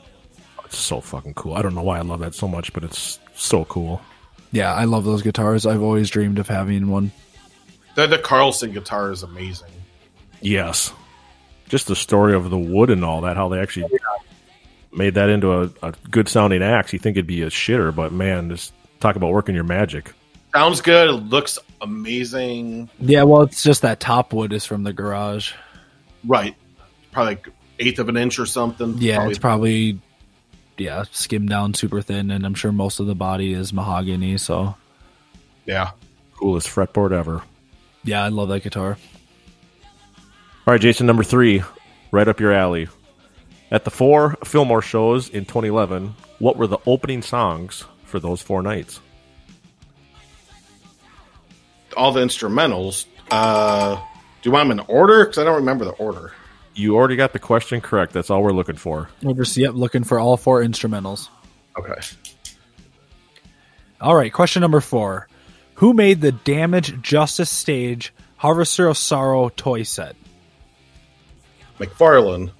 It's 0.64 0.76
so 0.78 1.00
fucking 1.00 1.34
cool. 1.34 1.54
I 1.54 1.62
don't 1.62 1.74
know 1.74 1.82
why 1.82 1.98
I 1.98 2.02
love 2.02 2.20
that 2.20 2.34
so 2.34 2.46
much, 2.48 2.72
but 2.72 2.84
it's 2.84 3.18
so 3.34 3.64
cool. 3.66 4.00
yeah 4.52 4.74
i 4.74 4.84
love 4.84 5.04
those 5.04 5.22
guitars 5.22 5.64
i've 5.66 5.82
always 5.82 6.10
dreamed 6.10 6.38
of 6.38 6.48
having 6.48 6.88
one 6.88 7.12
the, 7.94 8.06
the 8.06 8.18
Carlson 8.18 8.72
guitar 8.72 9.10
is 9.10 9.24
amazing. 9.24 9.70
Yes. 10.40 10.92
Just 11.68 11.88
the 11.88 11.96
story 11.96 12.32
of 12.32 12.48
the 12.48 12.58
wood 12.58 12.90
and 12.90 13.04
all 13.04 13.22
that, 13.22 13.36
how 13.36 13.48
they 13.48 13.58
actually 13.58 13.90
made 14.92 15.14
that 15.14 15.28
into 15.28 15.52
a, 15.52 15.70
a 15.82 15.92
good 16.10 16.28
sounding 16.28 16.62
axe. 16.62 16.92
You 16.92 16.98
think 16.98 17.16
it'd 17.16 17.26
be 17.26 17.42
a 17.42 17.50
shitter, 17.50 17.94
but 17.94 18.12
man, 18.12 18.48
just 18.50 18.72
talk 19.00 19.16
about 19.16 19.32
working 19.32 19.54
your 19.54 19.64
magic. 19.64 20.12
Sounds 20.54 20.80
good. 20.80 21.08
It 21.10 21.12
looks 21.12 21.58
amazing. 21.80 22.90
yeah 22.98 23.22
well 23.22 23.42
it's 23.42 23.62
just 23.62 23.82
that 23.82 24.00
top 24.00 24.32
wood 24.32 24.52
is 24.52 24.64
from 24.64 24.82
the 24.82 24.92
garage 24.92 25.52
Right. 26.26 26.56
Probably 27.12 27.34
like 27.36 27.48
eighth 27.78 28.00
of 28.00 28.08
an 28.08 28.16
inch 28.16 28.40
or 28.40 28.46
something. 28.46 28.96
yeah 28.98 29.14
Probably- 29.16 29.30
it's 29.30 29.38
probably 29.38 30.00
yeah 30.76 31.04
skimmed 31.12 31.48
down 31.48 31.74
super 31.74 32.02
thin 32.02 32.30
and 32.32 32.44
i'm 32.44 32.54
sure 32.54 32.72
most 32.72 32.98
of 32.98 33.06
the 33.06 33.14
body 33.14 33.52
is 33.52 33.72
mahogany 33.72 34.38
so 34.38 34.74
yeah. 35.66 35.90
Coolest 36.36 36.66
fretboard 36.68 37.12
ever. 37.12 37.42
yeah 38.02 38.24
i 38.24 38.28
love 38.28 38.48
that 38.48 38.64
guitar 38.64 38.96
All 40.66 40.72
right, 40.74 40.80
Jason, 40.80 41.06
number 41.06 41.22
three, 41.22 41.62
right 42.10 42.26
up 42.28 42.40
your 42.40 42.52
alley. 42.52 42.88
At 43.70 43.84
the 43.84 43.90
four 43.90 44.36
Fillmore 44.44 44.82
shows 44.82 45.28
in 45.28 45.44
2011, 45.44 46.14
what 46.38 46.56
were 46.56 46.66
the 46.66 46.78
opening 46.86 47.22
songs 47.22 47.84
for 48.04 48.18
those 48.18 48.40
four 48.40 48.62
nights? 48.62 49.00
all 51.98 52.12
the 52.12 52.20
instrumentals. 52.20 53.06
Uh, 53.30 53.96
do 53.96 54.48
you 54.48 54.52
want 54.52 54.68
them 54.68 54.78
in 54.78 54.86
order? 54.88 55.24
Because 55.24 55.38
I 55.38 55.44
don't 55.44 55.56
remember 55.56 55.84
the 55.84 55.92
order. 55.92 56.32
You 56.74 56.94
already 56.96 57.16
got 57.16 57.32
the 57.32 57.38
question 57.38 57.80
correct. 57.80 58.12
That's 58.12 58.30
all 58.30 58.42
we're 58.42 58.52
looking 58.52 58.76
for. 58.76 59.10
Over, 59.26 59.42
yep, 59.56 59.74
looking 59.74 60.04
for 60.04 60.18
all 60.18 60.36
four 60.36 60.62
instrumentals. 60.62 61.28
Okay. 61.76 62.00
All 64.00 64.14
right, 64.14 64.32
question 64.32 64.60
number 64.62 64.80
four. 64.80 65.28
Who 65.74 65.92
made 65.92 66.20
the 66.20 66.32
Damage 66.32 67.02
Justice 67.02 67.50
Stage 67.50 68.12
Harvester 68.36 68.86
of 68.86 68.96
Sorrow 68.96 69.48
toy 69.48 69.82
set? 69.82 70.14
McFarlane. 71.80 72.52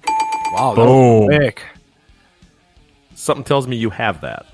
Wow, 0.51 0.75
Boom. 0.75 1.27
quick. 1.27 1.63
Something 3.15 3.43
tells 3.43 3.67
me 3.67 3.75
you 3.75 3.89
have 3.89 4.21
that. 4.21 4.45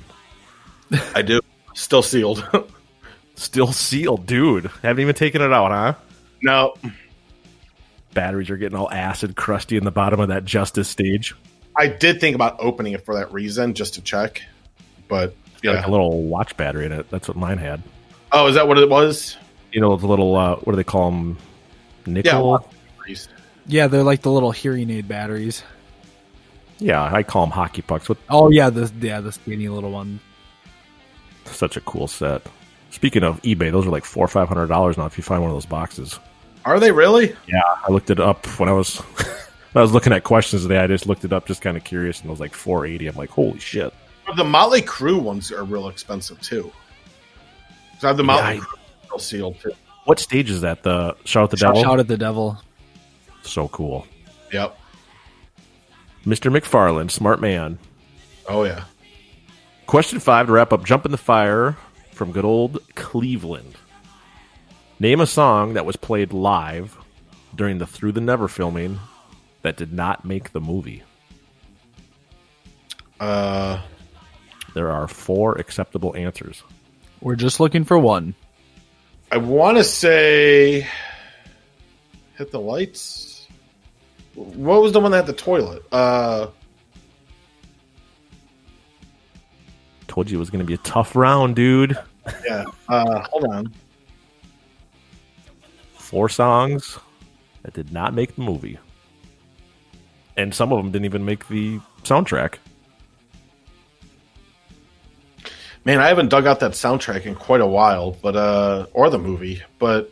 I 1.14 1.22
do. 1.22 1.40
Still 1.74 2.02
sealed. 2.02 2.48
Still 3.36 3.72
sealed, 3.72 4.26
dude. 4.26 4.66
Haven't 4.82 5.02
even 5.02 5.16
taken 5.16 5.42
it 5.42 5.52
out, 5.52 5.72
huh? 5.72 5.94
no. 6.42 6.76
Batteries 8.14 8.50
are 8.50 8.56
getting 8.56 8.78
all 8.78 8.90
acid 8.90 9.36
crusty 9.36 9.76
in 9.76 9.84
the 9.84 9.92
bottom 9.92 10.22
of 10.22 10.30
that 10.30 10.46
Justice 10.46 10.88
stage. 10.88 11.36
I 11.78 11.88
did 11.88 12.22
think 12.22 12.34
about 12.34 12.56
opening 12.60 12.94
it 12.94 13.04
for 13.04 13.16
that 13.16 13.34
reason, 13.34 13.74
just 13.74 13.96
to 13.96 14.02
check. 14.02 14.42
But 15.10 15.36
yeah. 15.62 15.72
like 15.72 15.88
a 15.88 15.92
little 15.92 16.24
watch 16.24 16.56
battery 16.56 16.86
in 16.86 16.94
it. 16.94 17.10
That's 17.10 17.28
what 17.28 17.36
mine 17.36 17.58
had. 17.58 17.84
Oh, 18.32 18.48
is 18.48 18.56
that 18.56 18.70
what 18.70 18.78
it 18.78 18.90
was? 18.90 19.36
You 19.74 19.82
know, 19.82 19.98
the 19.98 20.08
little, 20.08 20.34
uh, 20.36 20.56
what 20.56 20.72
do 20.72 20.78
they 20.78 20.86
call 20.86 21.12
them? 21.12 21.38
Nickel? 22.06 22.66
Yeah. 23.06 23.16
Yeah, 23.68 23.88
they're 23.88 24.04
like 24.04 24.22
the 24.22 24.32
little 24.32 24.52
hearing 24.52 24.90
aid 24.92 25.08
batteries. 25.08 25.64
I 26.81 27.23
call 27.23 27.45
them 27.45 27.52
hockey 27.52 27.81
pucks. 27.81 28.10
What 28.10 28.18
Oh 28.30 28.49
yeah, 28.49 28.69
the 28.69 28.91
yeah 28.99 29.22
the 29.22 29.31
skinny 29.31 29.68
little 29.69 29.91
one. 29.91 30.19
Such 31.45 31.77
a 31.77 31.81
cool 31.81 32.07
set. 32.07 32.41
Speaking 32.91 33.23
of 33.23 33.41
eBay, 33.43 33.72
those 33.72 33.85
are 33.85 33.89
like 33.91 34.06
four 34.06 34.26
or 34.26 34.27
five 34.27 34.47
hundred 34.47 34.68
dollars 34.68 34.97
now 34.97 35.06
if 35.06 35.18
you 35.18 35.23
find 35.23 35.41
one 35.41 35.52
of 35.52 35.56
those 35.56 35.65
boxes. 35.65 36.19
Are 36.65 36.80
they 36.80 36.91
really? 36.91 37.35
Yeah, 37.47 37.61
I 37.88 37.91
looked 37.91 38.10
it 38.10 38.19
up 38.19 38.45
when 38.60 38.69
I 38.69 38.73
was 38.73 38.97
when 39.73 39.76
I 39.76 39.81
was 39.81 39.91
looking 39.91 40.14
at 40.14 40.23
questions 40.23 40.64
today. 40.64 40.80
I 40.80 40.88
just 40.88 41.06
looked 41.06 41.23
it 41.26 41.31
up, 41.34 41.45
just 41.45 41.61
kind 41.61 41.77
of 41.77 41.84
curious, 41.84 42.19
and 42.22 42.27
it 42.27 42.31
was 42.31 42.39
like 42.39 42.53
four 42.53 42.85
eighty. 42.85 43.07
I'm 43.07 43.15
like, 43.15 43.30
holy 43.30 43.60
shit! 43.60 43.93
The 44.35 44.43
Motley 44.43 44.81
Crue 44.81 45.22
ones 45.22 45.52
are 45.52 45.64
real 45.64 45.88
expensive 45.89 46.41
too. 46.41 46.72
'Cause 47.93 48.03
I 48.03 48.07
have 48.07 48.18
the 48.18 48.23
Yeah, 48.23 48.27
Motley 48.27 48.57
I- 48.57 48.60
Crue 48.60 48.77
still 49.06 49.19
sealed 49.19 49.60
too. 49.61 49.72
What 50.06 50.19
stage 50.19 50.49
is 50.49 50.61
that? 50.61 50.84
The 50.84 51.15
shout 51.26 51.45
at 51.45 51.49
the 51.52 51.57
Shout, 51.57 51.76
devil. 51.76 51.84
shout 51.89 51.99
at 51.99 52.07
the 52.07 52.18
devil. 52.18 52.57
So 53.43 53.68
cool, 53.69 54.07
Yep. 54.52 54.77
Mr. 56.26 56.52
McFarlane, 56.52 57.11
smart 57.11 57.39
man. 57.39 57.77
Oh 58.47 58.64
yeah. 58.64 58.85
Question 59.85 60.19
five 60.19 60.47
to 60.47 60.53
wrap 60.53 60.73
up. 60.73 60.84
Jump 60.84 61.06
in 61.06 61.11
the 61.11 61.18
fire 61.18 61.77
from 62.11 62.31
good 62.31 62.45
old 62.45 62.80
Cleveland. 62.95 63.76
Name 64.99 65.19
a 65.22 65.27
song 65.27 65.73
that 65.73 65.85
was 65.85 65.95
played 65.95 66.34
live 66.34 66.97
during 67.53 67.77
the 67.77 67.85
Through 67.85 68.14
the 68.14 68.22
Never 68.22 68.47
filming 68.47 68.99
that 69.61 69.77
did 69.77 69.93
not 69.93 70.26
make 70.26 70.52
the 70.52 70.61
movie. 70.61 71.03
Uh, 73.19 73.81
There 74.73 74.91
are 74.91 75.07
four 75.07 75.56
acceptable 75.57 76.15
answers. 76.15 76.64
We're 77.22 77.35
just 77.35 77.60
looking 77.60 77.84
for 77.84 77.97
one. 77.97 78.35
I 79.31 79.38
want 79.38 79.77
to 79.77 79.84
say, 79.84 80.88
hit 82.38 82.52
the 82.52 82.60
lights. 82.60 83.35
What 84.36 84.82
was 84.82 84.91
the 84.91 84.99
one 84.99 85.12
that 85.12 85.18
had 85.18 85.26
the 85.28 85.34
toilet? 85.34 85.84
Uh, 85.91 86.48
Told 90.07 90.30
you 90.30 90.38
it 90.38 90.40
was 90.40 90.49
going 90.49 90.60
to 90.60 90.66
be 90.66 90.76
a 90.76 90.78
tough 90.78 91.16
round, 91.16 91.56
dude. 91.56 91.98
yeah. 92.45 92.64
Uh, 92.88 93.22
hold 93.32 93.45
on. 93.53 93.74
Four 95.98 96.30
songs. 96.30 96.99
that 97.64 97.74
did 97.74 97.91
not 97.91 98.14
make 98.14 98.36
the 98.36 98.41
movie. 98.41 98.78
And 100.38 100.53
some 100.53 100.72
of 100.72 100.78
them 100.78 100.91
didn't 100.91 101.06
even 101.06 101.26
make 101.26 101.48
the 101.48 101.80
soundtrack. 102.03 102.56
Man, 105.84 105.99
I 105.99 106.07
haven't 106.07 106.30
dug 106.30 106.48
out 106.48 106.60
that 106.62 106.72
soundtrack 106.72 107.26
in 107.26 107.36
quite 107.36 107.62
a 107.62 107.68
while, 107.68 108.12
but 108.22 108.36
uh 108.36 108.86
or 108.94 109.10
the 109.10 109.20
movie, 109.20 109.62
but 109.80 110.12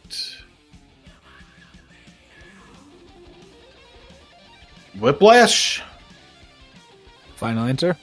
Whiplash? 4.99 5.82
Final 7.36 7.65
answer? 7.65 7.98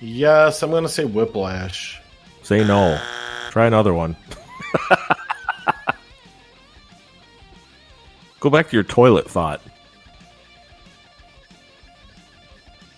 Yes, 0.00 0.62
I'm 0.62 0.70
gonna 0.70 0.88
say 0.88 1.04
Whiplash. 1.04 2.00
Say 2.42 2.64
no. 2.64 3.00
Try 3.50 3.66
another 3.66 3.94
one. 3.94 4.16
Go 8.40 8.50
back 8.50 8.68
to 8.68 8.76
your 8.76 8.84
toilet 8.84 9.28
thought. 9.28 9.60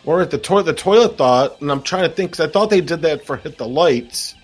Or 0.05 0.21
at 0.21 0.31
the 0.31 0.39
toilet, 0.39 0.65
the 0.65 0.75
toilet 0.75 1.17
thought, 1.17 1.61
and 1.61 1.71
I'm 1.71 1.83
trying 1.83 2.09
to 2.09 2.15
think 2.15 2.33
because 2.33 2.47
I 2.47 2.51
thought 2.51 2.71
they 2.71 2.81
did 2.81 3.03
that 3.03 3.25
for 3.27 3.37
Hit 3.37 3.59
the 3.59 3.69
Lights, 3.69 4.35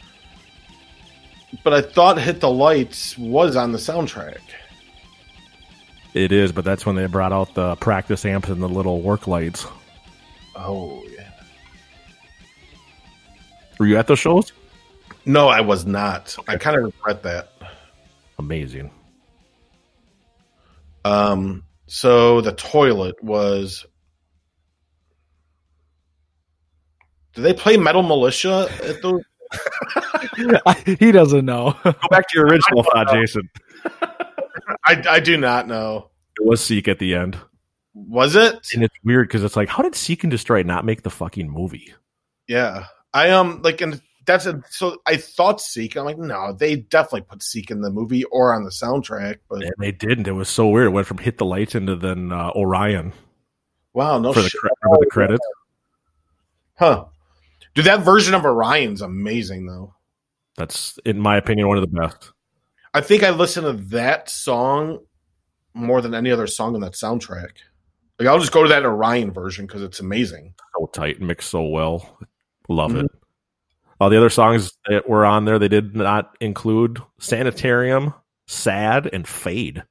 but 1.65 1.73
I 1.73 1.81
thought 1.83 2.21
Hit 2.21 2.41
the 2.41 2.51
Lights 2.51 3.17
was 3.19 3.57
on 3.57 3.73
the 3.73 3.79
soundtrack. 3.79 4.39
It 6.17 6.33
is, 6.33 6.51
but 6.51 6.65
that's 6.65 6.87
when 6.87 6.97
they 6.97 7.05
brought 7.05 7.35
out 7.35 7.55
the 7.55 7.77
practice 7.77 8.25
amps 8.25 8.49
and 8.49 8.63
the 8.63 8.69
little 8.71 9.03
work 9.03 9.27
lights. 9.27 9.67
Oh 10.55 11.05
yeah. 11.11 11.31
Were 13.79 13.85
you 13.85 13.99
at 13.99 14.07
those 14.07 14.19
shows? 14.19 14.55
No, 15.27 15.49
I 15.49 15.61
was 15.61 15.85
not. 15.85 16.35
I 16.49 16.57
kind 16.57 16.75
of 16.79 16.85
regret 16.85 17.23
that. 17.25 17.51
Amazing. 18.39 18.91
Um, 21.05 21.65
so 21.87 22.41
the 22.41 22.53
toilet 22.53 23.23
was. 23.23 23.85
Do 27.35 27.43
they 27.43 27.53
play 27.53 27.77
Metal 27.77 28.03
Militia 28.03 28.71
at 28.83 29.03
those? 29.03 29.21
he 30.99 31.13
doesn't 31.13 31.45
know. 31.45 31.77
Go 31.85 31.93
back 32.11 32.27
to 32.29 32.39
your 32.39 32.47
original 32.47 32.85
thought, 32.85 33.13
Jason. 33.13 33.51
I, 34.87 35.03
I 35.09 35.21
do 35.21 35.37
not 35.37 35.67
know. 35.67 36.11
It 36.41 36.47
was 36.47 36.65
Seek 36.65 36.89
at 36.89 36.99
the 36.99 37.15
end. 37.15 37.39
Was 37.95 38.37
it? 38.37 38.69
And 38.75 38.85
it's 38.85 38.95
weird 39.05 39.29
because 39.29 39.43
it's 39.43 39.57
like, 39.57 39.69
how 39.69 39.83
did 39.83 39.95
Seek 39.95 40.23
and 40.23 40.31
Destroy 40.31 40.63
not 40.63 40.85
make 40.85 41.03
the 41.03 41.11
fucking 41.11 41.51
movie? 41.51 41.95
Yeah, 42.47 42.87
I 43.13 43.31
um 43.31 43.63
like, 43.63 43.81
and 43.81 44.01
that's 44.27 44.47
a 44.47 44.63
so 44.69 44.99
I 45.07 45.17
thought 45.17 45.61
Seek. 45.61 45.97
I'm 45.97 46.05
like, 46.05 46.19
no, 46.19 46.53
they 46.53 46.77
definitely 46.77 47.23
put 47.23 47.43
Seek 47.43 47.71
in 47.71 47.81
the 47.81 47.91
movie 47.91 48.25
or 48.25 48.55
on 48.55 48.65
the 48.65 48.71
soundtrack, 48.71 49.39
but 49.49 49.63
And 49.63 49.73
they 49.79 49.93
didn't. 49.93 50.29
It 50.29 50.33
was 50.33 50.49
so 50.49 50.69
weird. 50.69 50.87
It 50.89 50.91
went 50.91 51.07
from 51.07 51.19
Hit 51.19 51.39
the 51.39 51.45
Lights 51.47 51.75
into 51.75 51.97
then 51.97 52.33
uh, 52.33 52.51
Orion 52.55 53.13
wow, 53.97 54.19
no 54.19 54.33
for 54.33 54.43
the, 54.43 54.49
shit. 54.49 54.61
cre- 54.61 54.69
for 54.83 54.99
the 55.01 55.07
credits. 55.07 55.47
huh? 56.79 57.07
Dude, 57.75 57.87
that 57.87 58.01
version 58.01 58.35
of 58.35 58.45
Orion's 58.45 59.01
amazing 59.01 59.67
though. 59.67 59.95
That's, 60.57 60.99
in 61.05 61.19
my 61.19 61.37
opinion, 61.37 61.69
one 61.69 61.79
of 61.79 61.83
the 61.91 61.99
best. 61.99 62.33
I 62.97 63.03
think 63.03 63.23
I 63.23 63.29
listen 63.29 63.65
to 63.65 63.75
that 63.91 64.31
song 64.31 65.01
more 65.75 66.01
than 66.01 66.15
any 66.15 66.31
other 66.31 66.47
song 66.47 66.75
on 66.75 66.81
that 66.81 66.95
soundtrack. 66.95 67.51
Like 68.19 68.27
I'll 68.27 68.39
just 68.39 68.53
go 68.53 68.63
to 68.63 68.71
that 68.71 68.87
Orion 68.87 69.33
version 69.33 69.67
because 69.67 69.83
it's 69.83 70.01
amazing. 70.01 70.55
So 70.79 70.87
tight, 70.87 71.21
mixed 71.21 71.51
so 71.51 71.65
well. 71.65 72.19
Love 72.71 72.93
mm-hmm. 72.93 73.05
it. 73.05 73.11
All 74.01 74.09
the 74.09 74.17
other 74.17 74.31
songs 74.31 74.73
that 74.89 75.07
were 75.07 75.27
on 75.27 75.45
there, 75.45 75.59
they 75.59 75.69
did 75.69 75.95
not 75.95 76.39
include 76.41 77.03
Sanitarium, 77.19 78.15
Sad, 78.47 79.11
and 79.13 79.29
Fade, 79.29 79.83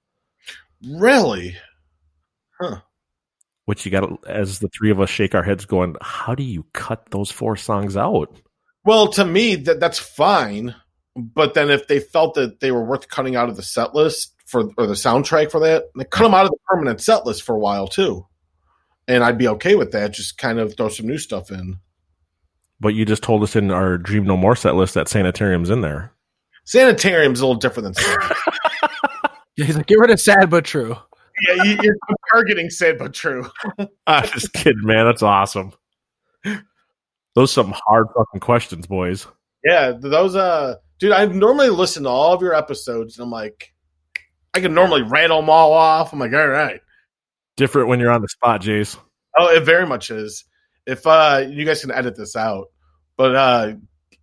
Really? 0.84 1.58
Huh. 2.60 2.80
which 3.66 3.86
you 3.86 3.92
got 3.92 4.26
as 4.28 4.58
the 4.58 4.70
three 4.70 4.90
of 4.90 5.00
us 5.00 5.12
shake 5.12 5.36
our 5.36 5.44
heads 5.44 5.66
going, 5.66 5.96
how 6.02 6.34
do 6.34 6.42
you 6.42 6.66
cut 6.74 7.06
those 7.12 7.30
four 7.30 7.56
songs 7.56 7.96
out? 7.96 8.36
Well, 8.84 9.10
to 9.10 9.26
me, 9.26 9.58
that 9.58 9.80
that's 9.80 10.00
fine. 10.00 10.74
But 11.16 11.54
then 11.54 11.70
if 11.70 11.88
they 11.88 12.00
felt 12.00 12.34
that 12.36 12.60
they 12.60 12.72
were 12.72 12.84
worth 12.84 13.08
cutting 13.10 13.36
out 13.36 13.50
of 13.50 13.56
the 13.56 13.64
set 13.64 13.96
list 13.96 14.34
for 14.46 14.70
or 14.78 14.86
the 14.86 14.94
soundtrack 14.94 15.50
for 15.52 15.60
that, 15.62 15.86
they 15.98 16.04
cut 16.06 16.24
them 16.24 16.34
out 16.34 16.46
of 16.46 16.52
the 16.52 16.58
permanent 16.68 17.02
set 17.02 17.26
list 17.26 17.44
for 17.44 17.56
a 17.56 17.60
while 17.60 17.88
too. 17.88 18.26
And 19.08 19.24
I'd 19.24 19.38
be 19.38 19.48
okay 19.50 19.76
with 19.76 19.92
that. 19.92 20.12
Just 20.12 20.38
kind 20.38 20.60
of 20.60 20.76
throw 20.76 20.90
some 20.90 21.08
new 21.08 21.18
stuff 21.18 21.52
in. 21.52 21.78
But 22.80 22.90
you 22.96 23.06
just 23.06 23.24
told 23.24 23.44
us 23.44 23.56
in 23.56 23.72
our 23.72 23.98
Dream 23.98 24.26
No 24.26 24.36
More 24.36 24.56
set 24.56 24.76
list 24.76 24.96
that 24.96 25.08
Sanitarium's 25.08 25.70
in 25.70 25.82
there. 25.82 26.12
Sanitarium's 26.66 27.40
a 27.40 27.46
little 27.46 27.60
different 27.60 27.86
than 27.86 28.04
sad. 28.04 28.36
Yeah, 29.58 29.66
he's 29.66 29.78
like, 29.78 29.86
get 29.86 30.00
rid 30.00 30.12
of 30.12 30.20
sad 30.20 30.50
but 30.50 30.66
true. 30.66 30.98
yeah, 31.48 31.64
you, 31.64 31.78
you're 31.82 31.96
targeting 32.34 32.70
sad 32.70 32.98
but 32.98 33.14
true. 33.14 33.50
I'm 34.08 34.28
just 34.28 34.52
kidding, 34.52 34.84
man. 34.84 35.06
That's 35.06 35.24
awesome. 35.24 35.72
Those 37.36 37.52
some 37.52 37.74
hard 37.88 38.08
fucking 38.16 38.42
questions, 38.42 38.86
boys. 38.86 39.28
Yeah, 39.64 39.94
those 39.98 40.36
uh 40.36 40.76
dude, 41.00 41.12
I 41.12 41.26
normally 41.26 41.70
listen 41.70 42.04
to 42.04 42.10
all 42.10 42.34
of 42.34 42.42
your 42.42 42.54
episodes 42.54 43.18
and 43.18 43.24
I'm 43.24 43.32
like 43.32 43.74
I 44.54 44.62
can 44.62 44.74
normally 44.74 45.02
rattle 45.02 45.42
them 45.42 45.50
all 45.50 45.74
off. 45.74 46.14
I'm 46.14 46.20
like, 46.20 46.34
all 46.34 46.48
right. 46.48 46.80
Different 47.58 47.90
when 47.90 48.00
you're 48.00 48.12
on 48.12 48.22
the 48.22 48.30
spot, 48.30 48.62
Jace. 48.62 48.98
Oh, 49.38 49.54
it 49.54 49.64
very 49.64 49.86
much 49.86 50.12
is. 50.12 50.46
If 50.86 51.06
uh 51.06 51.46
you 51.50 51.66
guys 51.66 51.82
can 51.82 51.92
edit 51.92 52.16
this 52.16 52.36
out, 52.36 52.68
but 53.18 53.36
uh 53.36 53.74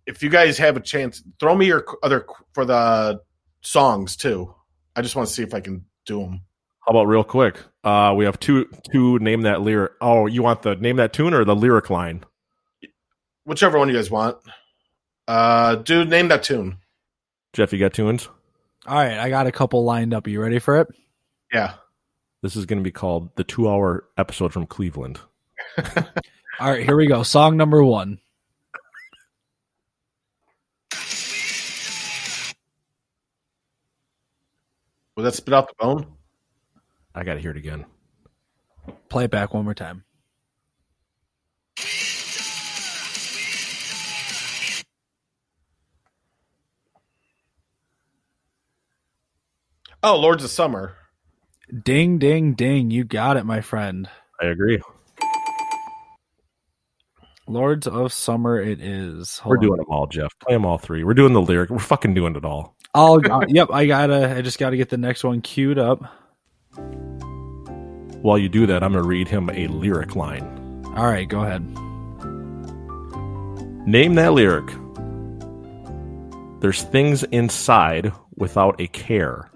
if 0.05 0.21
you 0.21 0.29
guys 0.29 0.57
have 0.57 0.75
a 0.75 0.81
chance, 0.81 1.23
throw 1.39 1.55
me 1.55 1.67
your 1.67 1.85
other 2.03 2.25
for 2.53 2.65
the 2.65 3.21
songs 3.61 4.15
too. 4.15 4.53
I 4.95 5.01
just 5.01 5.15
want 5.15 5.27
to 5.27 5.33
see 5.33 5.43
if 5.43 5.53
I 5.53 5.59
can 5.59 5.85
do 6.05 6.19
them. 6.19 6.41
How 6.85 6.91
about 6.91 7.07
real 7.07 7.23
quick? 7.23 7.57
Uh, 7.83 8.13
we 8.15 8.25
have 8.25 8.39
two 8.39 8.69
two 8.91 9.17
name 9.19 9.43
that 9.43 9.61
lyric. 9.61 9.93
Oh, 10.01 10.25
you 10.25 10.43
want 10.43 10.61
the 10.61 10.75
name 10.75 10.97
that 10.97 11.13
tune 11.13 11.33
or 11.33 11.45
the 11.45 11.55
lyric 11.55 11.89
line? 11.89 12.23
Whichever 13.45 13.77
one 13.79 13.87
you 13.87 13.95
guys 13.95 14.11
want. 14.11 14.37
Uh, 15.27 15.75
dude, 15.75 16.09
name 16.09 16.27
that 16.29 16.43
tune. 16.43 16.77
Jeff, 17.53 17.71
you 17.71 17.79
got 17.79 17.93
tunes? 17.93 18.27
All 18.85 18.95
right, 18.95 19.17
I 19.17 19.29
got 19.29 19.47
a 19.47 19.51
couple 19.51 19.83
lined 19.85 20.13
up. 20.13 20.27
Are 20.27 20.29
You 20.29 20.41
ready 20.41 20.59
for 20.59 20.81
it? 20.81 20.87
Yeah. 21.53 21.75
This 22.41 22.55
is 22.55 22.65
going 22.65 22.79
to 22.79 22.83
be 22.83 22.91
called 22.91 23.33
the 23.35 23.43
two 23.43 23.69
hour 23.69 24.05
episode 24.17 24.51
from 24.51 24.65
Cleveland. 24.65 25.19
All 26.59 26.69
right, 26.71 26.83
here 26.83 26.97
we 26.97 27.07
go. 27.07 27.23
Song 27.23 27.55
number 27.55 27.83
one. 27.83 28.19
Will 35.15 35.23
that 35.23 35.35
spit 35.35 35.53
out 35.53 35.67
the 35.67 35.75
bone? 35.79 36.07
I 37.15 37.23
got 37.23 37.35
to 37.35 37.39
hear 37.39 37.51
it 37.51 37.57
again. 37.57 37.85
Play 39.09 39.25
it 39.25 39.31
back 39.31 39.53
one 39.53 39.63
more 39.63 39.75
time. 39.75 40.03
Oh, 50.03 50.19
Lords 50.19 50.43
of 50.43 50.49
Summer. 50.49 50.95
Ding, 51.83 52.19
ding, 52.19 52.53
ding. 52.53 52.91
You 52.91 53.03
got 53.05 53.37
it, 53.37 53.45
my 53.45 53.61
friend. 53.61 54.09
I 54.41 54.47
agree. 54.47 54.79
Lords 57.47 57.87
of 57.87 58.11
Summer 58.11 58.59
it 58.59 58.81
is. 58.81 59.37
Hold 59.39 59.51
We're 59.51 59.57
on. 59.57 59.63
doing 59.63 59.77
them 59.77 59.85
all, 59.89 60.07
Jeff. 60.07 60.31
Play 60.39 60.55
them 60.55 60.65
all 60.65 60.77
three. 60.77 61.03
We're 61.03 61.13
doing 61.13 61.33
the 61.33 61.41
lyric. 61.41 61.69
We're 61.69 61.79
fucking 61.79 62.13
doing 62.13 62.35
it 62.35 62.43
all. 62.45 62.75
I'll, 62.93 63.19
uh, 63.31 63.45
yep, 63.47 63.69
I 63.71 63.85
gotta, 63.85 64.35
I 64.35 64.41
just 64.41 64.59
gotta 64.59 64.77
get 64.77 64.89
the 64.89 64.97
next 64.97 65.23
one 65.23 65.41
queued 65.41 65.79
up. 65.79 66.03
While 68.23 68.37
you 68.37 68.47
do 68.47 68.65
that, 68.67 68.83
I'm 68.83 68.93
going 68.93 69.03
to 69.03 69.07
read 69.07 69.27
him 69.27 69.49
a 69.49 69.67
lyric 69.67 70.15
line. 70.15 70.85
All 70.95 71.05
right, 71.05 71.27
go 71.27 71.41
ahead. 71.41 71.61
Name 73.85 74.15
that 74.15 74.31
lyric. 74.31 74.73
There's 76.61 76.83
things 76.83 77.23
inside 77.23 78.13
without 78.35 78.79
a 78.79 78.87
care, 78.87 79.51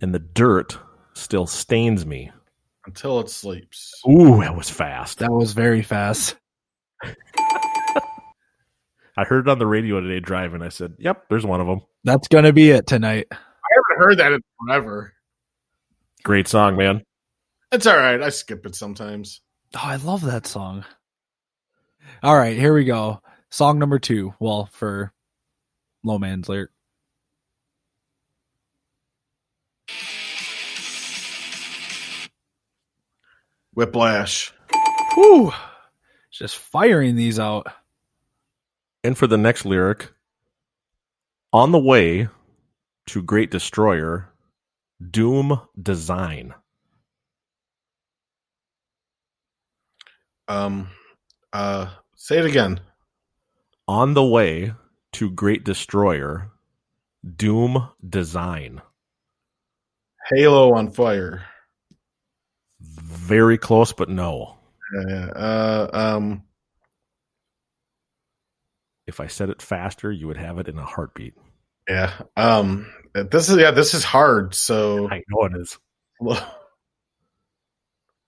and 0.00 0.14
the 0.14 0.18
dirt 0.18 0.78
still 1.14 1.46
stains 1.46 2.06
me. 2.06 2.30
Until 2.86 3.20
it 3.20 3.28
sleeps. 3.28 4.00
Ooh, 4.08 4.40
that 4.40 4.56
was 4.56 4.70
fast. 4.70 5.18
That 5.18 5.30
was 5.30 5.52
very 5.52 5.82
fast. 5.82 6.36
I 9.16 9.24
heard 9.24 9.46
it 9.46 9.50
on 9.50 9.58
the 9.58 9.66
radio 9.66 10.00
today 10.00 10.20
driving. 10.20 10.62
I 10.62 10.70
said, 10.70 10.94
"Yep, 10.98 11.28
there's 11.28 11.44
one 11.44 11.60
of 11.60 11.66
them." 11.66 11.80
That's 12.04 12.28
gonna 12.28 12.52
be 12.52 12.70
it 12.70 12.86
tonight. 12.86 13.26
I 13.30 13.36
haven't 13.36 14.02
heard 14.02 14.18
that 14.18 14.32
in 14.32 14.40
forever. 14.66 15.12
Great 16.22 16.48
song, 16.48 16.76
man. 16.76 17.02
It's 17.70 17.86
all 17.86 17.96
right. 17.96 18.22
I 18.22 18.30
skip 18.30 18.64
it 18.66 18.74
sometimes. 18.74 19.42
Oh, 19.74 19.82
I 19.82 19.96
love 19.96 20.22
that 20.22 20.46
song. 20.46 20.84
All 22.22 22.36
right, 22.36 22.56
here 22.56 22.74
we 22.74 22.84
go. 22.84 23.20
Song 23.50 23.78
number 23.78 23.98
two. 23.98 24.34
Well, 24.40 24.68
for 24.72 25.12
Low 26.02 26.18
Man's 26.18 26.48
lyric. 26.48 26.70
Whiplash. 33.80 34.52
Whew. 35.14 35.54
Just 36.30 36.58
firing 36.58 37.16
these 37.16 37.38
out. 37.38 37.66
And 39.02 39.16
for 39.16 39.26
the 39.26 39.38
next 39.38 39.64
lyric, 39.64 40.12
on 41.50 41.72
the 41.72 41.78
way 41.78 42.28
to 43.06 43.22
Great 43.22 43.50
Destroyer, 43.50 44.28
Doom 45.00 45.62
Design. 45.82 46.52
Um, 50.46 50.90
uh, 51.54 51.86
say 52.16 52.38
it 52.38 52.44
again. 52.44 52.80
On 53.88 54.12
the 54.12 54.26
way 54.26 54.74
to 55.12 55.30
Great 55.30 55.64
Destroyer, 55.64 56.50
Doom 57.24 57.88
Design. 58.06 58.82
Halo 60.30 60.74
on 60.74 60.90
fire. 60.90 61.46
Very 62.80 63.58
close, 63.58 63.92
but 63.92 64.08
no. 64.08 64.56
Yeah. 65.08 65.26
Uh, 65.26 65.90
um, 65.92 66.42
If 69.06 69.20
I 69.20 69.26
said 69.28 69.50
it 69.50 69.62
faster, 69.62 70.10
you 70.10 70.26
would 70.28 70.36
have 70.36 70.58
it 70.58 70.68
in 70.68 70.78
a 70.78 70.84
heartbeat. 70.84 71.34
yeah. 71.88 72.12
Um, 72.36 72.92
this 73.14 73.48
is 73.48 73.56
yeah. 73.58 73.70
This 73.72 73.94
is 73.94 74.04
hard. 74.04 74.54
So 74.54 75.08
I 75.10 75.22
know 75.28 75.44
it 75.46 75.52
is. 75.60 75.78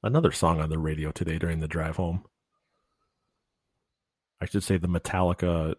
Another 0.03 0.33
song 0.33 0.61
on 0.61 0.69
the 0.69 0.79
radio 0.79 1.13
today 1.13 1.39
during 1.39 1.61
the 1.61 1.69
drive 1.69 1.97
home. 1.97 2.25
I 4.41 4.47
should 4.47 4.65
say 4.65 4.77
the 4.79 4.89
Metallica 4.89 5.77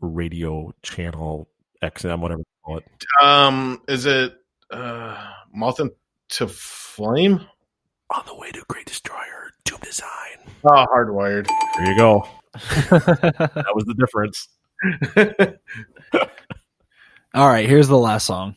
radio 0.00 0.72
channel 0.82 1.50
XM, 1.82 2.20
whatever 2.20 2.38
you 2.40 2.44
call 2.64 2.78
it. 2.78 2.84
um, 3.22 3.82
is 3.86 4.06
it 4.06 4.32
uh, 4.70 5.22
Moth 5.52 5.80
to 6.30 6.48
Flame? 6.48 7.40
On 8.10 8.22
the 8.26 8.36
way 8.36 8.52
to 8.52 8.62
Great 8.68 8.86
Destroyer, 8.86 9.50
Doom 9.64 9.80
Design. 9.80 10.38
Oh, 10.64 10.86
hardwired. 10.94 11.48
There 11.76 11.90
you 11.90 11.96
go. 11.96 12.28
that 12.54 13.72
was 13.74 13.84
the 13.84 13.94
difference. 13.94 14.48
All 17.34 17.48
right, 17.48 17.68
here's 17.68 17.88
the 17.88 17.98
last 17.98 18.26
song. 18.26 18.56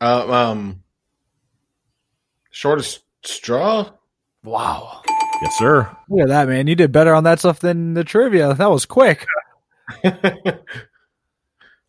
Uh, 0.00 0.30
um, 0.30 0.82
shortest 2.50 3.00
straw. 3.24 3.90
Wow. 4.44 5.02
Yes, 5.42 5.58
sir. 5.58 5.90
Look 6.08 6.22
at 6.22 6.28
that, 6.28 6.48
man. 6.48 6.66
You 6.66 6.74
did 6.74 6.92
better 6.92 7.14
on 7.14 7.24
that 7.24 7.40
stuff 7.40 7.60
than 7.60 7.94
the 7.94 8.04
trivia. 8.04 8.54
That 8.54 8.70
was 8.70 8.86
quick. 8.86 9.26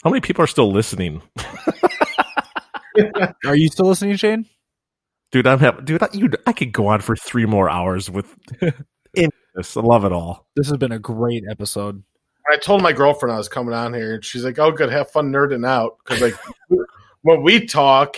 How 0.08 0.12
many 0.12 0.22
people 0.22 0.42
are 0.42 0.48
still 0.48 0.72
listening? 0.72 1.22
Are 3.46 3.58
you 3.58 3.68
still 3.68 3.88
listening, 3.88 4.16
Shane? 4.16 4.46
Dude, 5.34 5.46
I'm 5.46 5.60
having, 5.60 5.84
dude, 5.84 6.02
I, 6.02 6.08
you, 6.14 6.30
I 6.46 6.54
could 6.54 6.72
go 6.72 6.88
on 6.88 7.02
for 7.02 7.18
three 7.18 7.46
more 7.46 7.70
hours 7.70 8.10
with 8.10 8.34
this. 8.62 9.76
I 9.76 9.82
love 9.82 10.06
it 10.06 10.14
all. 10.14 10.48
This 10.56 10.70
has 10.70 10.78
been 10.78 10.94
a 10.94 10.98
great 10.98 11.44
episode. 11.52 12.04
I 12.50 12.56
told 12.56 12.82
my 12.82 12.94
girlfriend 12.94 13.34
I 13.34 13.38
was 13.38 13.50
coming 13.50 13.74
on 13.74 13.94
here, 13.94 14.16
and 14.16 14.24
she's 14.24 14.46
like, 14.46 14.58
"Oh, 14.60 14.72
good, 14.72 14.90
have 14.90 15.12
fun 15.12 15.30
nerding 15.30 15.68
out." 15.68 15.98
Because 16.06 16.22
like 16.22 16.36
when 17.24 17.44
we 17.44 17.66
talk, 17.66 18.16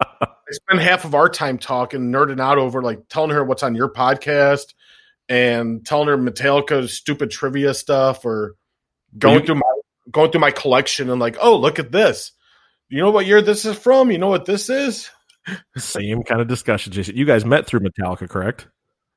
I 0.00 0.26
spend 0.50 0.80
half 0.80 1.04
of 1.04 1.14
our 1.14 1.28
time 1.28 1.58
talking, 1.58 2.10
nerding 2.10 2.40
out 2.40 2.58
over 2.58 2.82
like 2.82 3.08
telling 3.08 3.30
her 3.30 3.44
what's 3.44 3.62
on 3.62 3.76
your 3.76 3.92
podcast 3.92 4.74
and 5.28 5.86
telling 5.86 6.08
her 6.08 6.18
Metallica's 6.18 6.92
stupid 6.92 7.30
trivia 7.30 7.72
stuff, 7.72 8.24
or 8.24 8.56
going 9.16 9.38
you- 9.38 9.46
through 9.46 9.54
my 9.54 9.62
going 10.10 10.30
through 10.30 10.40
my 10.40 10.50
collection 10.50 11.10
and 11.10 11.20
like, 11.20 11.36
"Oh, 11.40 11.56
look 11.56 11.78
at 11.78 11.92
this! 11.92 12.32
You 12.88 12.98
know 12.98 13.10
what 13.10 13.26
year 13.26 13.42
this 13.42 13.64
is 13.64 13.76
from? 13.78 14.10
You 14.10 14.18
know 14.18 14.28
what 14.28 14.44
this 14.46 14.68
is?" 14.70 15.10
Same 15.76 16.22
kind 16.22 16.40
of 16.40 16.48
discussion, 16.48 16.92
Jason. 16.92 17.16
You 17.16 17.24
guys 17.24 17.44
met 17.44 17.66
through 17.66 17.80
Metallica, 17.80 18.28
correct? 18.28 18.68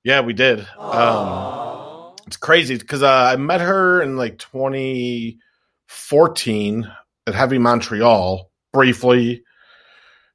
Yeah, 0.04 0.22
we 0.22 0.34
did. 0.34 0.66
Um, 0.80 2.14
it's 2.28 2.38
crazy 2.38 2.78
because 2.78 3.04
uh, 3.04 3.32
I 3.34 3.36
met 3.36 3.62
her 3.62 4.02
in 4.02 4.16
like 4.18 4.38
2014 4.40 6.92
at 7.28 7.36
Heavy 7.36 7.58
Montreal 7.58 8.50
briefly, 8.72 9.44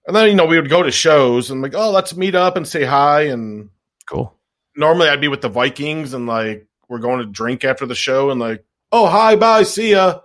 and 0.06 0.14
then 0.16 0.28
you 0.28 0.34
know 0.34 0.46
we 0.46 0.58
would 0.60 0.70
go 0.70 0.82
to 0.82 0.90
shows 0.90 1.50
and 1.50 1.62
like, 1.62 1.74
oh, 1.74 1.90
let's 1.90 2.16
meet 2.16 2.34
up 2.34 2.56
and 2.56 2.66
say 2.66 2.84
hi. 2.84 3.22
And 3.22 3.70
Cool. 4.08 4.34
normally 4.76 5.08
I'd 5.08 5.20
be 5.20 5.28
with 5.28 5.42
the 5.42 5.48
Vikings 5.50 6.14
and 6.14 6.26
like 6.26 6.66
we're 6.88 6.98
going 6.98 7.18
to 7.18 7.26
drink 7.26 7.64
after 7.64 7.84
the 7.86 7.94
show 7.94 8.30
and 8.30 8.40
like, 8.40 8.64
oh, 8.92 9.06
hi, 9.06 9.36
bye, 9.36 9.62
see 9.64 9.90
ya. 9.92 10.20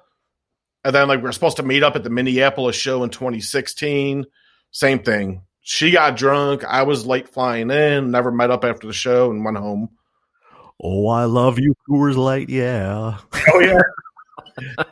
And 0.83 0.93
then 0.93 1.07
like 1.07 1.21
we're 1.21 1.31
supposed 1.31 1.57
to 1.57 1.63
meet 1.63 1.83
up 1.83 1.95
at 1.95 2.03
the 2.03 2.09
Minneapolis 2.09 2.75
show 2.75 3.03
in 3.03 3.09
2016. 3.09 4.25
Same 4.71 4.99
thing. 4.99 5.43
She 5.61 5.91
got 5.91 6.17
drunk. 6.17 6.65
I 6.65 6.83
was 6.83 7.05
late 7.05 7.29
flying 7.29 7.71
in. 7.71 8.11
Never 8.11 8.31
met 8.31 8.51
up 8.51 8.65
after 8.65 8.87
the 8.87 8.93
show 8.93 9.31
and 9.31 9.45
went 9.45 9.57
home. 9.57 9.89
Oh, 10.81 11.07
I 11.07 11.25
love 11.25 11.59
you, 11.59 11.75
Coors 11.89 12.17
Light. 12.17 12.49
Yeah. 12.49 13.19
Oh 13.53 13.59
yeah. 13.59 14.83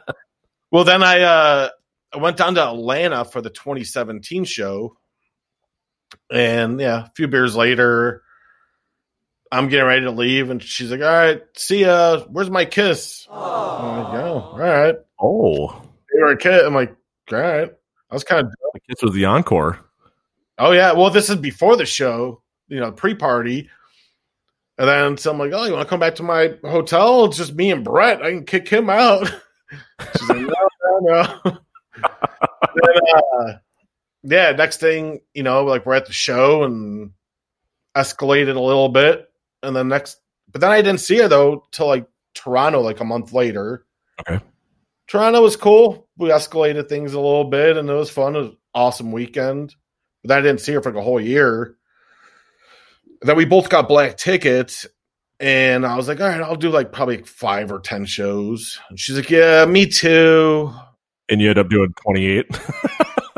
well, 0.71 0.85
then 0.85 1.03
I 1.03 1.21
uh 1.21 1.69
I 2.13 2.17
went 2.17 2.37
down 2.37 2.55
to 2.55 2.69
Atlanta 2.69 3.25
for 3.25 3.41
the 3.41 3.49
2017 3.49 4.45
show, 4.45 4.97
and 6.29 6.79
yeah, 6.79 7.05
a 7.05 7.11
few 7.15 7.27
beers 7.27 7.55
later, 7.55 8.23
I'm 9.51 9.69
getting 9.69 9.85
ready 9.85 10.01
to 10.01 10.11
leave, 10.11 10.49
and 10.49 10.61
she's 10.61 10.91
like, 10.91 11.01
"All 11.01 11.07
right, 11.07 11.41
see 11.55 11.81
ya. 11.81 12.21
Where's 12.29 12.49
my 12.49 12.65
kiss?" 12.65 13.27
I'm 13.29 14.03
like, 14.03 14.13
"Oh, 14.13 14.51
all 14.53 14.57
right." 14.57 14.95
Oh, 15.21 15.81
They 16.13 16.19
were 16.19 16.31
a 16.31 16.37
kid. 16.37 16.65
I'm 16.65 16.73
like, 16.73 16.95
"All 17.31 17.39
right." 17.39 17.71
I 18.09 18.13
was 18.13 18.23
kind 18.23 18.45
of 18.45 18.53
it 18.87 19.01
was 19.01 19.13
the 19.13 19.25
encore. 19.25 19.79
Oh 20.57 20.71
yeah, 20.71 20.91
well 20.91 21.09
this 21.09 21.29
is 21.29 21.37
before 21.37 21.77
the 21.77 21.85
show, 21.85 22.41
you 22.67 22.79
know, 22.79 22.91
pre-party. 22.91 23.69
And 24.77 24.87
then 24.87 25.17
so 25.17 25.31
I'm 25.31 25.39
like, 25.39 25.51
oh, 25.53 25.63
you 25.63 25.73
want 25.73 25.85
to 25.85 25.89
come 25.89 25.99
back 25.99 26.15
to 26.15 26.23
my 26.23 26.55
hotel? 26.63 27.25
It's 27.25 27.37
just 27.37 27.55
me 27.55 27.71
and 27.71 27.83
Brett. 27.83 28.21
I 28.21 28.31
can 28.31 28.45
kick 28.45 28.67
him 28.67 28.89
out. 28.89 29.27
She's 30.19 30.29
like, 30.29 30.39
no, 30.39 30.69
no, 30.83 30.99
no. 31.01 31.39
then, 32.75 33.01
uh, 33.15 33.53
yeah, 34.23 34.51
next 34.51 34.79
thing, 34.79 35.21
you 35.33 35.43
know, 35.43 35.63
like 35.63 35.85
we're 35.85 35.93
at 35.93 36.05
the 36.05 36.13
show 36.13 36.63
and 36.63 37.11
escalated 37.95 38.55
a 38.55 38.61
little 38.61 38.89
bit. 38.89 39.29
And 39.63 39.75
then 39.75 39.87
next, 39.87 40.19
but 40.51 40.61
then 40.61 40.71
I 40.71 40.81
didn't 40.81 41.01
see 41.01 41.17
her 41.19 41.27
though 41.27 41.65
till 41.71 41.87
like 41.87 42.07
Toronto, 42.33 42.81
like 42.81 42.99
a 42.99 43.05
month 43.05 43.33
later. 43.33 43.85
Okay. 44.21 44.43
Toronto 45.11 45.41
was 45.41 45.57
cool. 45.57 46.07
We 46.17 46.29
escalated 46.29 46.87
things 46.87 47.11
a 47.11 47.19
little 47.19 47.43
bit 47.43 47.75
and 47.75 47.89
it 47.89 47.93
was 47.93 48.09
fun. 48.09 48.33
It 48.33 48.39
was 48.39 48.47
an 48.47 48.57
awesome 48.73 49.11
weekend. 49.11 49.75
But 50.23 50.29
then 50.29 50.37
I 50.37 50.41
didn't 50.41 50.61
see 50.61 50.71
her 50.71 50.81
for 50.81 50.89
like 50.89 51.01
a 51.01 51.03
whole 51.03 51.19
year. 51.19 51.75
And 53.19 53.29
then 53.29 53.35
we 53.35 53.43
both 53.43 53.67
got 53.67 53.89
black 53.89 54.15
tickets. 54.15 54.87
And 55.37 55.85
I 55.85 55.97
was 55.97 56.07
like, 56.07 56.21
all 56.21 56.29
right, 56.29 56.39
I'll 56.39 56.55
do 56.55 56.69
like 56.69 56.93
probably 56.93 57.23
five 57.23 57.73
or 57.73 57.81
10 57.81 58.05
shows. 58.05 58.79
And 58.89 58.97
she's 58.97 59.17
like, 59.17 59.29
yeah, 59.29 59.65
me 59.65 59.85
too. 59.85 60.71
And 61.27 61.41
you 61.41 61.49
end 61.49 61.59
up 61.59 61.69
doing 61.69 61.93
28. 62.03 62.45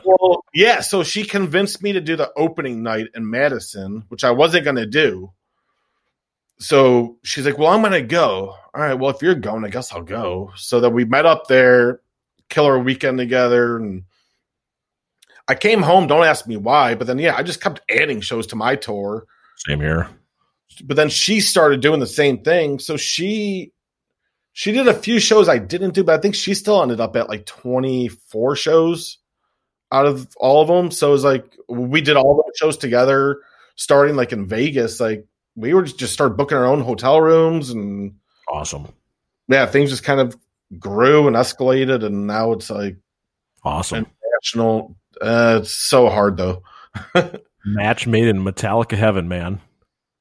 Well, 0.05 0.43
yeah. 0.53 0.81
So 0.81 1.01
she 1.03 1.23
convinced 1.23 1.81
me 1.81 1.93
to 1.93 2.01
do 2.01 2.17
the 2.17 2.29
opening 2.35 2.83
night 2.83 3.07
in 3.15 3.29
Madison, 3.29 4.03
which 4.09 4.25
I 4.25 4.31
wasn't 4.31 4.65
going 4.65 4.75
to 4.75 4.85
do. 4.85 5.31
So 6.63 7.17
she's 7.23 7.45
like, 7.45 7.57
well, 7.57 7.71
I'm 7.71 7.91
to 7.91 8.01
go. 8.01 8.55
All 8.73 8.81
right. 8.81 8.93
Well, 8.93 9.11
if 9.11 9.21
you're 9.21 9.35
going, 9.35 9.65
I 9.65 9.69
guess 9.69 9.91
I'll 9.91 10.01
go. 10.01 10.51
So 10.55 10.79
that 10.79 10.91
we 10.91 11.03
met 11.03 11.25
up 11.25 11.47
there, 11.47 11.99
killer 12.49 12.79
weekend 12.79 13.17
together. 13.17 13.75
And 13.75 14.03
I 15.47 15.55
came 15.55 15.81
home. 15.81 16.07
Don't 16.07 16.25
ask 16.25 16.47
me 16.47 16.55
why. 16.55 16.95
But 16.95 17.07
then, 17.07 17.19
yeah, 17.19 17.35
I 17.35 17.43
just 17.43 17.61
kept 17.61 17.81
adding 17.89 18.21
shows 18.21 18.47
to 18.47 18.55
my 18.55 18.77
tour. 18.77 19.25
Same 19.57 19.81
here. 19.81 20.07
But 20.85 20.95
then 20.95 21.09
she 21.09 21.41
started 21.41 21.81
doing 21.81 21.99
the 21.99 22.07
same 22.07 22.43
thing. 22.43 22.79
So 22.79 22.97
she. 22.97 23.71
She 24.55 24.71
did 24.71 24.87
a 24.87 24.93
few 24.93 25.19
shows 25.19 25.49
I 25.49 25.57
didn't 25.57 25.95
do, 25.95 26.03
but 26.03 26.13
I 26.13 26.21
think 26.21 26.35
she 26.35 26.53
still 26.53 26.79
ended 26.79 27.01
up 27.01 27.15
at 27.15 27.27
like 27.27 27.47
24 27.47 28.55
shows 28.55 29.17
out 29.91 30.05
of 30.05 30.27
all 30.37 30.61
of 30.61 30.67
them. 30.67 30.91
So 30.91 31.09
it 31.09 31.11
was 31.11 31.23
like 31.23 31.57
we 31.67 32.01
did 32.01 32.17
all 32.17 32.35
those 32.35 32.55
shows 32.55 32.77
together, 32.77 33.41
starting 33.77 34.15
like 34.15 34.31
in 34.31 34.47
Vegas. 34.47 34.99
Like 34.99 35.25
we 35.55 35.73
were 35.73 35.83
just, 35.83 35.99
just 35.99 36.13
started 36.13 36.35
booking 36.37 36.57
our 36.57 36.65
own 36.65 36.81
hotel 36.81 37.21
rooms, 37.21 37.69
and 37.69 38.15
Awesome. 38.49 38.87
yeah, 39.47 39.65
things 39.65 39.89
just 39.89 40.03
kind 40.03 40.19
of 40.19 40.35
grew 40.79 41.27
and 41.27 41.35
escalated, 41.35 42.03
and 42.03 42.27
now 42.27 42.51
it's 42.53 42.69
like 42.69 42.97
Awesome. 43.63 44.05
international. 44.43 44.95
Uh, 45.21 45.59
it's 45.61 45.71
so 45.71 46.09
hard 46.09 46.37
though. 46.37 46.63
Match 47.65 48.07
made 48.07 48.27
in 48.27 48.43
Metallica 48.43 48.97
heaven, 48.97 49.27
man. 49.27 49.61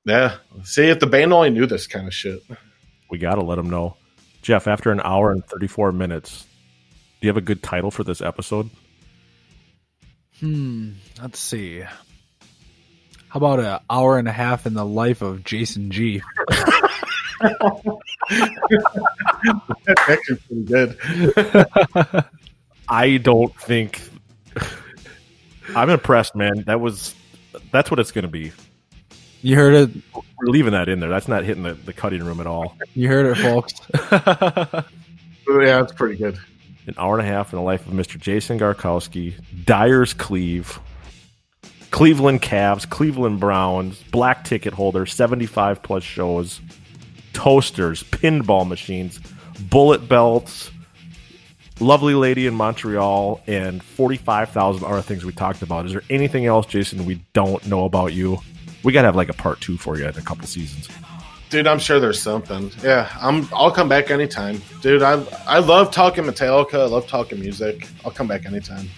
Yeah, 0.04 0.36
see 0.64 0.88
if 0.88 1.00
the 1.00 1.06
band 1.06 1.32
only 1.32 1.50
knew 1.50 1.66
this 1.66 1.86
kind 1.86 2.06
of 2.06 2.14
shit. 2.14 2.42
We 3.10 3.18
got 3.18 3.36
to 3.36 3.42
let 3.42 3.56
them 3.56 3.70
know. 3.70 3.96
Jeff, 4.42 4.66
after 4.66 4.90
an 4.90 5.00
hour 5.04 5.30
and 5.30 5.44
34 5.46 5.92
minutes, 5.92 6.42
do 7.20 7.26
you 7.26 7.28
have 7.28 7.36
a 7.36 7.40
good 7.40 7.62
title 7.62 7.90
for 7.90 8.02
this 8.04 8.20
episode? 8.20 8.68
Hmm. 10.40 10.90
Let's 11.20 11.38
see. 11.38 11.84
How 13.32 13.38
about 13.38 13.60
an 13.60 13.78
hour 13.88 14.18
and 14.18 14.28
a 14.28 14.32
half 14.32 14.66
in 14.66 14.74
the 14.74 14.84
life 14.84 15.22
of 15.22 15.42
Jason 15.42 15.90
G? 15.90 16.20
That's 17.40 17.54
actually 20.06 20.36
pretty 20.46 20.64
good. 20.64 20.98
I 22.86 23.16
don't 23.16 23.58
think. 23.58 24.02
I'm 25.74 25.88
impressed, 25.88 26.36
man. 26.36 26.64
That 26.66 26.82
was. 26.82 27.14
That's 27.70 27.90
what 27.90 27.98
it's 28.00 28.12
going 28.12 28.24
to 28.24 28.30
be. 28.30 28.52
You 29.40 29.56
heard 29.56 29.72
it. 29.72 29.90
We're 30.14 30.48
leaving 30.48 30.72
that 30.72 30.90
in 30.90 31.00
there. 31.00 31.08
That's 31.08 31.26
not 31.26 31.42
hitting 31.42 31.62
the, 31.62 31.72
the 31.72 31.94
cutting 31.94 32.22
room 32.22 32.38
at 32.38 32.46
all. 32.46 32.76
You 32.94 33.08
heard 33.08 33.34
it, 33.34 33.36
folks. 33.36 33.72
yeah, 34.12 35.80
that's 35.80 35.94
pretty 35.94 36.16
good. 36.16 36.38
An 36.86 36.96
hour 36.98 37.18
and 37.18 37.26
a 37.26 37.30
half 37.30 37.54
in 37.54 37.56
the 37.58 37.64
life 37.64 37.86
of 37.86 37.94
Mr. 37.94 38.20
Jason 38.20 38.58
Garcowski, 38.58 39.32
Dyers 39.64 40.12
Cleve, 40.12 40.78
Cleveland 41.92 42.40
Cavs, 42.40 42.88
Cleveland 42.88 43.38
Browns, 43.38 44.02
black 44.10 44.44
ticket 44.44 44.72
holder, 44.72 45.04
75 45.04 45.82
plus 45.82 46.02
shows, 46.02 46.60
toasters, 47.34 48.02
pinball 48.02 48.66
machines, 48.66 49.20
bullet 49.68 50.08
belts, 50.08 50.70
lovely 51.80 52.14
lady 52.14 52.46
in 52.46 52.54
Montreal, 52.54 53.42
and 53.46 53.82
45,000 53.82 54.84
other 54.84 55.02
things 55.02 55.24
we 55.24 55.32
talked 55.32 55.60
about. 55.60 55.84
Is 55.84 55.92
there 55.92 56.02
anything 56.08 56.46
else, 56.46 56.64
Jason, 56.64 57.04
we 57.04 57.22
don't 57.34 57.64
know 57.66 57.84
about 57.84 58.14
you? 58.14 58.38
We 58.82 58.94
got 58.94 59.02
to 59.02 59.08
have 59.08 59.16
like 59.16 59.28
a 59.28 59.34
part 59.34 59.60
two 59.60 59.76
for 59.76 59.98
you 59.98 60.06
in 60.06 60.16
a 60.16 60.22
couple 60.22 60.46
seasons. 60.46 60.88
Dude, 61.50 61.66
I'm 61.66 61.78
sure 61.78 62.00
there's 62.00 62.20
something. 62.20 62.72
Yeah, 62.82 63.14
I'm. 63.20 63.46
I'll 63.52 63.70
come 63.70 63.86
back 63.86 64.10
anytime, 64.10 64.62
dude. 64.80 65.02
I 65.02 65.22
I 65.46 65.58
love 65.58 65.90
talking 65.90 66.24
Metallica. 66.24 66.76
I 66.80 66.86
love 66.86 67.06
talking 67.06 67.38
music. 67.38 67.86
I'll 68.06 68.10
come 68.10 68.26
back 68.26 68.46
anytime. 68.46 68.88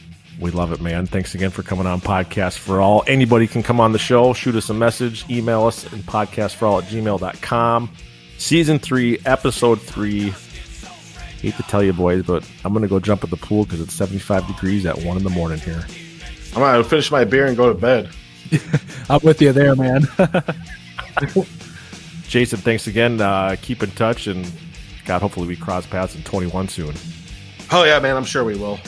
We 0.40 0.51
love 0.51 0.73
it, 0.73 0.81
man. 0.81 1.06
Thanks 1.06 1.35
again 1.35 1.51
for 1.51 1.62
coming 1.62 1.86
on 1.86 2.01
Podcast 2.01 2.59
for 2.59 2.81
All. 2.81 3.05
Anybody 3.06 3.47
can 3.47 3.62
come 3.62 3.81
on 3.81 3.93
the 3.93 3.98
show, 3.98 4.32
shoot 4.32 4.56
us 4.56 4.69
a 4.69 4.74
message, 4.74 5.24
email 5.31 5.66
us 5.66 5.85
at 5.85 5.93
podcastforall 6.01 6.82
at 6.82 6.89
gmail.com. 6.89 7.90
Season 8.39 8.78
three, 8.78 9.20
episode 9.24 9.81
three. 9.81 10.35
Hate 11.40 11.56
to 11.56 11.62
tell 11.65 11.82
you, 11.82 11.93
boys, 11.93 12.24
but 12.24 12.48
I'm 12.65 12.73
going 12.73 12.82
to 12.82 12.89
go 12.89 12.98
jump 12.98 13.23
at 13.23 13.31
the 13.31 13.36
pool 13.36 13.65
because 13.65 13.81
it's 13.81 13.94
75 13.94 14.47
degrees 14.47 14.86
at 14.86 14.98
1 14.98 15.16
in 15.16 15.23
the 15.23 15.31
morning 15.31 15.59
here. 15.59 15.85
I'm 16.55 16.61
gonna 16.61 16.85
finish 16.85 17.11
my 17.11 17.24
beer 17.24 17.47
and 17.47 17.56
go 17.56 17.73
to 17.73 17.78
bed. 17.78 18.11
I'm 19.11 19.20
with 19.24 19.43
you 19.43 19.52
there, 19.52 19.74
man. 19.74 20.06
Jason, 22.28 22.61
thanks 22.61 22.86
again. 22.86 23.20
Uh, 23.20 23.56
keep 23.61 23.82
in 23.82 23.90
touch, 23.90 24.28
and 24.28 24.51
God, 25.05 25.20
hopefully 25.20 25.48
we 25.48 25.56
cross 25.56 25.85
paths 25.85 26.15
in 26.15 26.23
21 26.23 26.69
soon. 26.69 26.94
Oh 27.73 27.82
yeah, 27.82 27.98
man. 27.98 28.16
I'm 28.16 28.24
sure 28.24 28.44
we 28.44 28.55
will. 28.56 28.78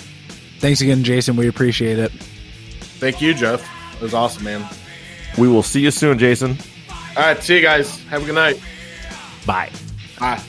Thanks 0.59 0.81
again, 0.81 1.05
Jason. 1.05 1.37
We 1.37 1.49
appreciate 1.49 1.99
it. 1.99 2.13
Thank 2.99 3.21
you, 3.21 3.35
Jeff. 3.35 3.63
It 3.95 4.03
was 4.03 4.15
awesome, 4.15 4.45
man. 4.45 4.67
We 5.39 5.49
will 5.49 5.63
see 5.63 5.81
you 5.81 5.91
soon, 5.91 6.19
Jason. 6.19 6.57
All 7.17 7.23
right. 7.23 7.43
See 7.43 7.57
you 7.57 7.63
guys. 7.63 8.03
Have 8.05 8.23
a 8.23 8.27
good 8.27 8.35
night. 8.35 8.61
Bye. 9.45 9.71
Bye. 10.19 10.43